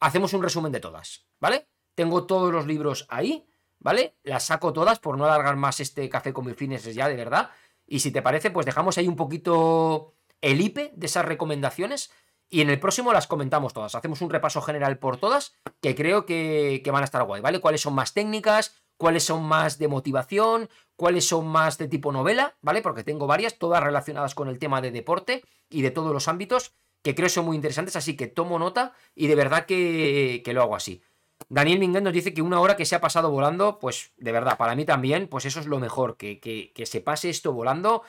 hacemos 0.00 0.32
un 0.32 0.42
resumen 0.42 0.72
de 0.72 0.80
todas, 0.80 1.26
¿vale? 1.40 1.68
Tengo 1.94 2.26
todos 2.26 2.52
los 2.52 2.66
libros 2.66 3.06
ahí, 3.08 3.48
¿vale? 3.78 4.16
Las 4.22 4.44
saco 4.44 4.72
todas 4.72 4.98
por 4.98 5.18
no 5.18 5.24
alargar 5.24 5.56
más 5.56 5.80
este 5.80 6.08
café 6.08 6.32
con 6.32 6.44
Bifinisher 6.44 6.92
ya, 6.92 7.08
de 7.08 7.16
verdad. 7.16 7.50
Y 7.86 8.00
si 8.00 8.12
te 8.12 8.22
parece, 8.22 8.50
pues 8.50 8.66
dejamos 8.66 8.98
ahí 8.98 9.08
un 9.08 9.16
poquito 9.16 10.14
el 10.40 10.60
IPE 10.60 10.92
de 10.94 11.06
esas 11.06 11.24
recomendaciones 11.24 12.12
y 12.50 12.60
en 12.62 12.70
el 12.70 12.80
próximo 12.80 13.12
las 13.12 13.26
comentamos 13.26 13.74
todas. 13.74 13.94
Hacemos 13.94 14.22
un 14.22 14.30
repaso 14.30 14.62
general 14.62 14.98
por 14.98 15.18
todas, 15.18 15.54
que 15.80 15.94
creo 15.94 16.24
que, 16.24 16.82
van 16.90 17.02
a 17.02 17.04
estar 17.04 17.24
guay, 17.24 17.42
¿vale? 17.42 17.60
¿Cuáles 17.60 17.82
son 17.82 17.94
más 17.94 18.14
técnicas? 18.14 18.74
¿Cuáles 18.96 19.24
son 19.24 19.44
más 19.44 19.78
de 19.78 19.88
motivación? 19.88 20.68
¿Cuáles 20.98 21.28
son 21.28 21.46
más 21.46 21.78
de 21.78 21.86
tipo 21.86 22.10
novela? 22.10 22.56
¿Vale? 22.60 22.82
Porque 22.82 23.04
tengo 23.04 23.28
varias, 23.28 23.56
todas 23.56 23.80
relacionadas 23.80 24.34
con 24.34 24.48
el 24.48 24.58
tema 24.58 24.80
de 24.80 24.90
deporte 24.90 25.44
y 25.70 25.82
de 25.82 25.92
todos 25.92 26.12
los 26.12 26.26
ámbitos, 26.26 26.74
que 27.02 27.14
creo 27.14 27.28
son 27.28 27.44
muy 27.44 27.54
interesantes, 27.54 27.94
así 27.94 28.16
que 28.16 28.26
tomo 28.26 28.58
nota 28.58 28.94
y 29.14 29.28
de 29.28 29.36
verdad 29.36 29.64
que, 29.64 30.42
lo 30.44 30.60
hago 30.60 30.74
así. 30.74 31.00
Daniel 31.48 31.78
Minguez 31.78 32.02
nos 32.02 32.12
dice 32.12 32.34
que 32.34 32.42
una 32.42 32.58
hora 32.58 32.74
que 32.74 32.84
se 32.84 32.96
ha 32.96 33.00
pasado 33.00 33.30
volando, 33.30 33.78
pues 33.78 34.10
de 34.16 34.32
verdad, 34.32 34.58
para 34.58 34.74
mí 34.74 34.84
también, 34.84 35.28
pues 35.28 35.44
eso 35.44 35.60
es 35.60 35.66
lo 35.66 35.78
mejor, 35.78 36.16
que, 36.16 36.72
se 36.84 37.00
pase 37.00 37.30
esto 37.30 37.52
volando 37.52 38.02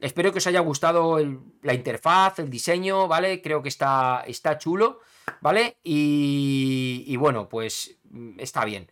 Espero 0.00 0.32
que 0.32 0.38
os 0.38 0.46
haya 0.48 0.58
gustado 0.58 1.20
la 1.62 1.74
interfaz, 1.74 2.40
el 2.40 2.50
diseño, 2.50 3.06
¿vale? 3.06 3.40
Creo 3.40 3.62
que 3.62 3.68
está, 3.68 4.24
está 4.26 4.58
chulo, 4.58 4.98
¿vale? 5.40 5.76
Y, 5.84 7.14
bueno, 7.18 7.48
pues 7.48 8.00
mm, 8.10 8.40
está 8.40 8.64
bien. 8.64 8.90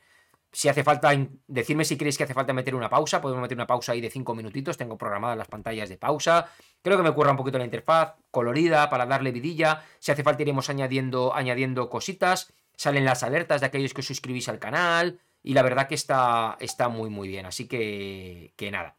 Si 0.53 0.69
hace 0.69 0.83
falta, 0.83 1.11
decirme 1.47 1.85
si 1.85 1.97
queréis 1.97 2.19
que 2.19 2.25
hace 2.25 2.35
falta 2.35 2.53
meter 2.53 2.75
una 2.75 2.91
pausa, 2.91 3.21
podemos 3.21 3.43
meter 3.43 3.57
una 3.57 3.67
pausa 3.67 3.93
ahí 3.93 4.01
de 4.01 4.11
5 4.11 4.35
minutitos, 4.35 4.77
tengo 4.77 4.99
programadas 4.99 5.39
las 5.39 5.47
pantallas 5.47 5.89
de 5.89 5.97
pausa. 5.97 6.51
Creo 6.83 6.97
que 6.97 7.05
me 7.05 7.11
ocurra 7.11 7.31
un 7.31 7.37
poquito 7.37 7.59
la 7.59 7.65
interfaz, 7.65 8.15
colorida, 8.31 8.91
para 8.91 9.07
darle 9.07 9.31
vidilla. 9.31 9.85
Si 10.01 10.11
hace 10.11 10.25
falta 10.25 10.43
iremos 10.43 10.69
añadiendo, 10.69 11.35
añadiendo 11.35 11.89
cositas. 11.89 12.53
Salen 12.75 13.05
las 13.05 13.23
alertas 13.23 13.61
de 13.61 13.69
aquellos 13.69 13.95
que 13.95 14.01
os 14.01 14.07
suscribís 14.07 14.49
al 14.49 14.59
canal. 14.59 15.21
Y 15.43 15.55
la 15.55 15.63
verdad 15.63 15.87
que 15.87 15.95
está, 15.95 16.57
está 16.59 16.89
muy, 16.89 17.11
muy 17.11 17.29
bien. 17.29 17.47
Así 17.47 17.69
que, 17.69 18.53
que 18.57 18.71
nada. 18.71 18.97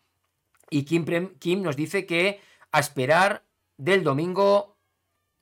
Y 0.70 0.86
Kim, 0.86 1.06
Kim 1.38 1.62
nos 1.62 1.76
dice 1.76 2.06
que 2.06 2.40
a 2.72 2.80
esperar 2.80 3.44
del 3.78 4.04
domingo 4.04 4.78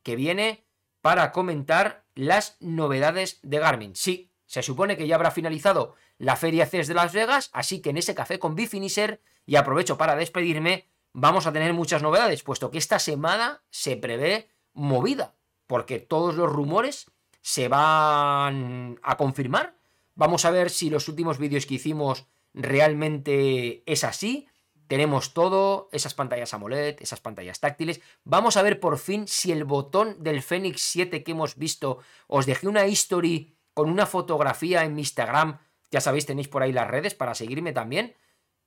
que 0.01 0.15
viene 0.15 0.65
para 1.01 1.31
comentar 1.31 2.03
las 2.15 2.57
novedades 2.59 3.39
de 3.43 3.59
Garmin. 3.59 3.95
Sí, 3.95 4.28
se 4.49 4.63
supone 4.63 4.97
que 4.97 5.05
ya 5.05 5.13
habrá 5.13 5.29
finalizado 5.29 5.93
la 6.17 6.35
Feria 6.35 6.65
CES 6.65 6.87
de 6.87 6.95
Las 6.95 7.13
Vegas, 7.13 7.51
así 7.53 7.81
que 7.81 7.91
en 7.91 7.97
ese 7.97 8.15
café 8.15 8.39
con 8.39 8.55
Bifinisher, 8.55 9.21
y 9.45 9.57
aprovecho 9.57 9.95
para 9.95 10.15
despedirme, 10.15 10.89
vamos 11.13 11.45
a 11.45 11.53
tener 11.53 11.71
muchas 11.73 12.01
novedades, 12.01 12.41
puesto 12.41 12.71
que 12.71 12.79
esta 12.79 12.97
semana 12.97 13.61
se 13.69 13.95
prevé 13.95 14.49
movida, 14.73 15.35
porque 15.67 15.99
todos 15.99 16.33
los 16.33 16.51
rumores 16.51 17.11
se 17.41 17.67
van 17.67 18.99
a 19.03 19.17
confirmar. 19.17 19.75
Vamos 20.15 20.45
a 20.45 20.51
ver 20.51 20.71
si 20.71 20.89
los 20.89 21.07
últimos 21.07 21.37
vídeos 21.37 21.67
que 21.67 21.75
hicimos 21.75 22.25
realmente 22.55 23.83
es 23.85 24.03
así. 24.03 24.47
Tenemos 24.87 25.35
todo, 25.35 25.89
esas 25.91 26.15
pantallas 26.15 26.55
AMOLED, 26.55 26.97
esas 27.01 27.21
pantallas 27.21 27.59
táctiles. 27.59 28.01
Vamos 28.23 28.57
a 28.57 28.63
ver 28.63 28.79
por 28.79 28.97
fin 28.97 29.27
si 29.27 29.51
el 29.51 29.63
botón 29.63 30.23
del 30.23 30.41
Fenix 30.41 30.81
7 30.81 31.23
que 31.23 31.33
hemos 31.33 31.55
visto, 31.55 31.99
os 32.25 32.47
dejé 32.47 32.67
una 32.67 32.87
history 32.87 33.58
con 33.79 33.89
una 33.89 34.05
fotografía 34.05 34.83
en 34.83 34.93
mi 34.93 35.03
Instagram, 35.03 35.57
ya 35.89 36.01
sabéis, 36.01 36.25
tenéis 36.25 36.49
por 36.49 36.61
ahí 36.61 36.73
las 36.73 36.89
redes 36.89 37.15
para 37.15 37.33
seguirme 37.33 37.71
también, 37.71 38.13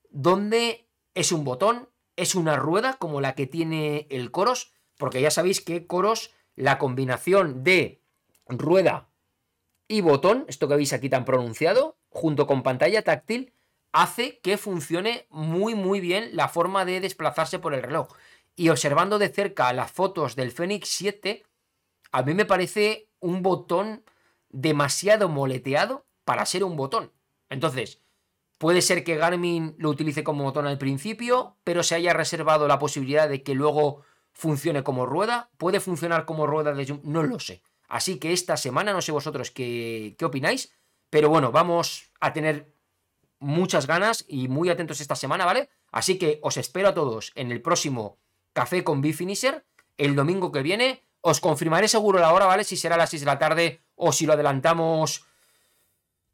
donde 0.09 0.89
es 1.13 1.33
un 1.33 1.45
botón, 1.45 1.91
es 2.17 2.35
una 2.35 2.57
rueda 2.57 2.95
como 2.95 3.21
la 3.21 3.35
que 3.35 3.47
tiene 3.47 4.07
el 4.09 4.31
Coros, 4.31 4.73
porque 4.97 5.21
ya 5.21 5.31
sabéis 5.31 5.61
que 5.61 5.87
Coros, 5.87 6.31
la 6.57 6.79
combinación 6.79 7.63
de 7.63 8.01
rueda 8.49 9.11
y 9.87 10.01
botón, 10.01 10.47
esto 10.49 10.67
que 10.67 10.77
veis 10.77 10.95
aquí 10.95 11.11
tan 11.11 11.27
pronunciado, 11.27 11.99
junto 12.09 12.47
con 12.47 12.63
pantalla 12.63 13.03
táctil, 13.03 13.53
hace 13.93 14.39
que 14.39 14.57
funcione 14.57 15.27
muy 15.29 15.75
muy 15.75 16.01
bien 16.01 16.35
la 16.35 16.49
forma 16.49 16.87
de 16.87 17.01
desplazarse 17.01 17.59
por 17.59 17.75
el 17.75 17.83
reloj. 17.83 18.09
Y 18.57 18.71
observando 18.71 19.19
de 19.19 19.29
cerca 19.29 19.75
las 19.75 19.93
fotos 19.93 20.37
del 20.37 20.53
Fenix 20.53 20.89
7, 20.89 21.45
a 22.13 22.23
mí 22.23 22.33
me 22.33 22.47
parece 22.47 23.11
un 23.21 23.43
botón 23.43 24.05
demasiado 24.53 25.29
moleteado 25.29 26.07
para 26.25 26.47
ser 26.47 26.65
un 26.65 26.77
botón. 26.77 27.13
Entonces, 27.49 28.01
puede 28.59 28.83
ser 28.83 29.05
que 29.05 29.17
Garmin 29.17 29.75
lo 29.79 29.91
utilice 29.91 30.23
como 30.23 30.45
botón 30.45 30.67
al 30.67 30.79
principio, 30.79 31.57
pero 31.65 31.83
se 31.83 31.95
haya 31.95 32.13
reservado 32.13 32.69
la 32.69 32.79
posibilidad 32.79 33.29
de 33.29 33.43
que 33.43 33.55
luego 33.55 34.03
funcione 34.33 34.83
como 34.83 35.07
rueda. 35.07 35.51
Puede 35.59 35.81
funcionar 35.81 36.25
como 36.25 36.47
rueda 36.47 36.73
de 36.73 37.01
no 37.03 37.23
lo 37.23 37.39
sé. 37.39 37.63
Así 37.89 38.19
que 38.19 38.33
esta 38.33 38.57
semana, 38.57 38.93
no 38.93 39.03
sé 39.03 39.13
vosotros 39.13 39.51
qué, 39.51 40.15
qué 40.17 40.25
opináis, 40.25 40.73
pero 41.11 41.29
bueno, 41.29 41.53
vamos 41.53 42.11
a 42.21 42.33
tener 42.33 42.73
muchas 43.39 43.87
ganas 43.87 44.25
y 44.29 44.49
muy 44.49 44.71
atentos 44.71 45.01
esta 45.01 45.17
semana, 45.17 45.45
¿vale? 45.45 45.69
Así 45.91 46.19
que 46.19 46.39
os 46.43 46.57
espero 46.57 46.89
a 46.89 46.95
todos 46.95 47.33
en 47.35 47.53
el 47.53 47.61
próximo 47.61 48.19
Café 48.55 48.85
con 48.85 49.03
Bifinisher, 49.03 49.67
el 49.99 50.15
domingo 50.15 50.53
que 50.53 50.63
viene. 50.63 51.05
Os 51.23 51.41
confirmaré 51.41 51.89
seguro 51.89 52.19
la 52.19 52.33
hora, 52.33 52.47
¿vale? 52.47 52.65
Si 52.65 52.77
será 52.77 52.97
a 52.97 52.99
las 52.99 53.11
6 53.11 53.23
de 53.23 53.27
la 53.27 53.39
tarde 53.39 53.81
o 53.95 54.13
si 54.13 54.27
lo 54.27 54.35
adelantamos 54.35 55.25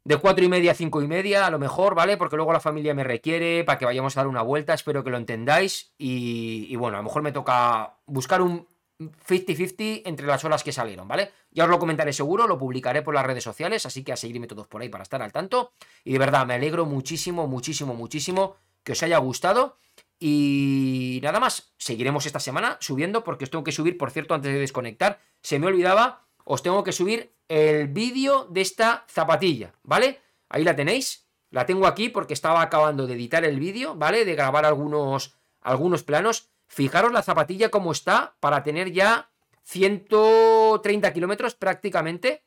de 0.03 0.17
4 0.17 0.43
y 0.43 0.49
media 0.49 0.71
a 0.71 0.75
5 0.75 1.01
y 1.03 1.07
media, 1.07 1.45
a 1.45 1.51
lo 1.51 1.59
mejor, 1.59 1.93
¿vale? 1.93 2.17
Porque 2.17 2.35
luego 2.35 2.51
la 2.51 2.59
familia 2.59 2.93
me 2.95 3.03
requiere 3.03 3.63
para 3.63 3.77
que 3.77 3.85
vayamos 3.85 4.17
a 4.17 4.21
dar 4.21 4.27
una 4.27 4.41
vuelta, 4.41 4.73
espero 4.73 5.03
que 5.03 5.11
lo 5.11 5.17
entendáis. 5.17 5.93
Y, 5.97 6.65
y 6.69 6.75
bueno, 6.75 6.97
a 6.97 7.01
lo 7.01 7.03
mejor 7.03 7.21
me 7.21 7.31
toca 7.31 7.97
buscar 8.07 8.41
un 8.41 8.67
50-50 8.99 10.01
entre 10.05 10.27
las 10.27 10.43
horas 10.43 10.63
que 10.63 10.71
salieron, 10.71 11.07
¿vale? 11.07 11.31
Ya 11.51 11.63
os 11.63 11.69
lo 11.69 11.79
comentaré 11.79 12.11
seguro, 12.11 12.47
lo 12.47 12.57
publicaré 12.57 13.01
por 13.01 13.13
las 13.13 13.25
redes 13.25 13.43
sociales, 13.43 13.85
así 13.85 14.03
que 14.03 14.11
a 14.11 14.17
seguirme 14.17 14.47
todos 14.47 14.67
por 14.67 14.81
ahí 14.81 14.89
para 14.89 15.03
estar 15.03 15.21
al 15.21 15.31
tanto. 15.31 15.71
Y 16.03 16.13
de 16.13 16.19
verdad, 16.19 16.45
me 16.45 16.55
alegro 16.55 16.85
muchísimo, 16.85 17.47
muchísimo, 17.47 17.93
muchísimo 17.93 18.55
que 18.83 18.93
os 18.93 19.03
haya 19.03 19.17
gustado. 19.19 19.77
Y 20.19 21.19
nada 21.23 21.39
más, 21.39 21.73
seguiremos 21.77 22.25
esta 22.25 22.41
semana 22.41 22.77
subiendo 22.81 23.23
porque 23.23 23.45
os 23.45 23.49
tengo 23.49 23.63
que 23.63 23.71
subir, 23.71 23.97
por 23.97 24.11
cierto, 24.11 24.33
antes 24.33 24.51
de 24.51 24.59
desconectar, 24.59 25.19
se 25.41 25.59
me 25.59 25.67
olvidaba, 25.67 26.27
os 26.43 26.61
tengo 26.61 26.83
que 26.83 26.91
subir 26.91 27.33
el 27.47 27.87
vídeo 27.87 28.45
de 28.49 28.61
esta 28.61 29.05
zapatilla, 29.07 29.73
¿vale? 29.83 30.19
Ahí 30.49 30.63
la 30.63 30.75
tenéis, 30.75 31.29
la 31.51 31.65
tengo 31.65 31.87
aquí 31.87 32.09
porque 32.09 32.33
estaba 32.33 32.61
acabando 32.61 33.07
de 33.07 33.13
editar 33.13 33.45
el 33.45 33.59
vídeo, 33.59 33.95
¿vale? 33.95 34.25
De 34.25 34.35
grabar 34.35 34.65
algunos, 34.65 35.35
algunos 35.61 36.03
planos. 36.03 36.49
Fijaros 36.67 37.11
la 37.11 37.23
zapatilla 37.23 37.69
como 37.69 37.91
está 37.91 38.35
para 38.39 38.61
tener 38.61 38.91
ya 38.91 39.31
130 39.63 41.13
kilómetros 41.13 41.55
prácticamente. 41.55 42.43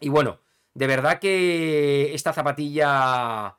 Y 0.00 0.08
bueno, 0.08 0.40
de 0.74 0.86
verdad 0.86 1.20
que 1.20 2.12
esta 2.12 2.32
zapatilla, 2.32 3.56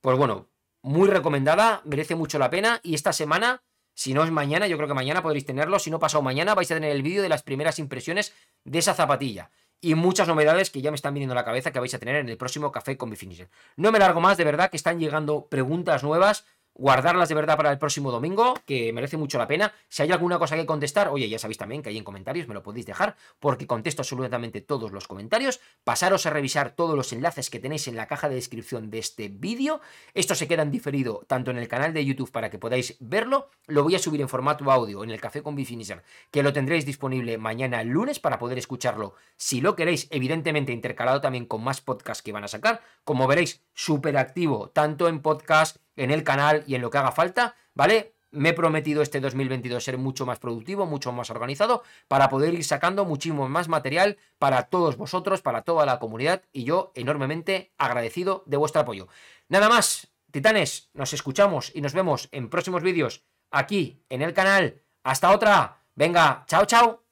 pues 0.00 0.16
bueno, 0.16 0.48
muy 0.82 1.08
recomendada, 1.08 1.80
merece 1.84 2.14
mucho 2.14 2.38
la 2.38 2.50
pena. 2.50 2.80
Y 2.82 2.94
esta 2.94 3.12
semana, 3.12 3.62
si 3.94 4.14
no 4.14 4.24
es 4.24 4.30
mañana, 4.30 4.66
yo 4.66 4.76
creo 4.76 4.88
que 4.88 4.94
mañana 4.94 5.22
podréis 5.22 5.46
tenerlo. 5.46 5.78
Si 5.78 5.90
no 5.90 5.98
pasado 5.98 6.22
mañana, 6.22 6.54
vais 6.54 6.70
a 6.70 6.74
tener 6.74 6.90
el 6.90 7.02
vídeo 7.02 7.22
de 7.22 7.28
las 7.28 7.42
primeras 7.42 7.78
impresiones 7.78 8.34
de 8.64 8.78
esa 8.78 8.94
zapatilla. 8.94 9.50
Y 9.80 9.94
muchas 9.94 10.28
novedades 10.28 10.70
que 10.70 10.80
ya 10.80 10.90
me 10.90 10.94
están 10.94 11.14
viniendo 11.14 11.32
a 11.32 11.36
la 11.36 11.44
cabeza 11.44 11.72
que 11.72 11.80
vais 11.80 11.94
a 11.94 11.98
tener 11.98 12.16
en 12.16 12.28
el 12.28 12.36
próximo 12.36 12.70
Café 12.70 12.96
con 12.96 13.10
Bifinisher. 13.10 13.48
No 13.76 13.90
me 13.90 13.98
largo 13.98 14.20
más, 14.20 14.36
de 14.36 14.44
verdad 14.44 14.70
que 14.70 14.76
están 14.76 15.00
llegando 15.00 15.48
preguntas 15.48 16.04
nuevas 16.04 16.44
guardarlas 16.74 17.28
de 17.28 17.34
verdad 17.34 17.56
para 17.56 17.70
el 17.70 17.78
próximo 17.78 18.10
domingo, 18.10 18.54
que 18.66 18.92
merece 18.92 19.16
mucho 19.16 19.38
la 19.38 19.46
pena. 19.46 19.74
Si 19.88 20.02
hay 20.02 20.10
alguna 20.10 20.38
cosa 20.38 20.56
que 20.56 20.66
contestar, 20.66 21.08
oye, 21.08 21.28
ya 21.28 21.38
sabéis 21.38 21.58
también 21.58 21.82
que 21.82 21.90
hay 21.90 21.98
en 21.98 22.04
comentarios, 22.04 22.48
me 22.48 22.54
lo 22.54 22.62
podéis 22.62 22.86
dejar, 22.86 23.16
porque 23.40 23.66
contesto 23.66 24.02
absolutamente 24.02 24.60
todos 24.60 24.92
los 24.92 25.08
comentarios. 25.08 25.60
Pasaros 25.84 26.26
a 26.26 26.30
revisar 26.30 26.70
todos 26.70 26.96
los 26.96 27.12
enlaces 27.12 27.50
que 27.50 27.58
tenéis 27.58 27.88
en 27.88 27.96
la 27.96 28.06
caja 28.06 28.28
de 28.28 28.36
descripción 28.36 28.90
de 28.90 28.98
este 28.98 29.28
vídeo. 29.28 29.80
Esto 30.14 30.34
se 30.34 30.48
queda 30.48 30.62
en 30.62 30.70
diferido 30.70 31.24
tanto 31.26 31.50
en 31.50 31.58
el 31.58 31.68
canal 31.68 31.92
de 31.92 32.04
YouTube 32.04 32.30
para 32.30 32.50
que 32.50 32.58
podáis 32.58 32.96
verlo. 33.00 33.50
Lo 33.66 33.82
voy 33.82 33.94
a 33.94 33.98
subir 33.98 34.20
en 34.20 34.28
formato 34.28 34.70
audio 34.70 35.04
en 35.04 35.10
el 35.10 35.20
Café 35.20 35.42
con 35.42 35.54
Bifinisher, 35.54 36.02
que 36.30 36.42
lo 36.42 36.52
tendréis 36.52 36.86
disponible 36.86 37.38
mañana 37.38 37.82
lunes 37.84 38.18
para 38.18 38.38
poder 38.38 38.58
escucharlo 38.58 39.14
si 39.36 39.60
lo 39.60 39.76
queréis, 39.76 40.08
evidentemente 40.10 40.72
intercalado 40.72 41.20
también 41.20 41.46
con 41.46 41.62
más 41.62 41.80
podcasts 41.80 42.22
que 42.22 42.32
van 42.32 42.44
a 42.44 42.48
sacar. 42.48 42.80
Como 43.04 43.26
veréis, 43.26 43.62
súper 43.74 44.16
activo, 44.16 44.70
tanto 44.70 45.08
en 45.08 45.20
podcast 45.20 45.78
en 45.96 46.10
el 46.10 46.24
canal 46.24 46.64
y 46.66 46.74
en 46.74 46.82
lo 46.82 46.90
que 46.90 46.98
haga 46.98 47.12
falta, 47.12 47.54
¿vale? 47.74 48.14
Me 48.30 48.50
he 48.50 48.54
prometido 48.54 49.02
este 49.02 49.20
2022 49.20 49.84
ser 49.84 49.98
mucho 49.98 50.24
más 50.24 50.38
productivo, 50.38 50.86
mucho 50.86 51.12
más 51.12 51.28
organizado, 51.28 51.82
para 52.08 52.30
poder 52.30 52.54
ir 52.54 52.64
sacando 52.64 53.04
muchísimo 53.04 53.48
más 53.48 53.68
material 53.68 54.16
para 54.38 54.64
todos 54.64 54.96
vosotros, 54.96 55.42
para 55.42 55.62
toda 55.62 55.84
la 55.84 55.98
comunidad, 55.98 56.42
y 56.50 56.64
yo 56.64 56.92
enormemente 56.94 57.72
agradecido 57.76 58.42
de 58.46 58.56
vuestro 58.56 58.80
apoyo. 58.80 59.08
Nada 59.48 59.68
más, 59.68 60.08
titanes, 60.30 60.88
nos 60.94 61.12
escuchamos 61.12 61.72
y 61.74 61.82
nos 61.82 61.92
vemos 61.92 62.28
en 62.32 62.48
próximos 62.48 62.82
vídeos 62.82 63.22
aquí 63.50 64.02
en 64.08 64.22
el 64.22 64.32
canal. 64.32 64.80
Hasta 65.04 65.30
otra. 65.30 65.82
Venga, 65.94 66.44
chao, 66.46 66.64
chao. 66.64 67.02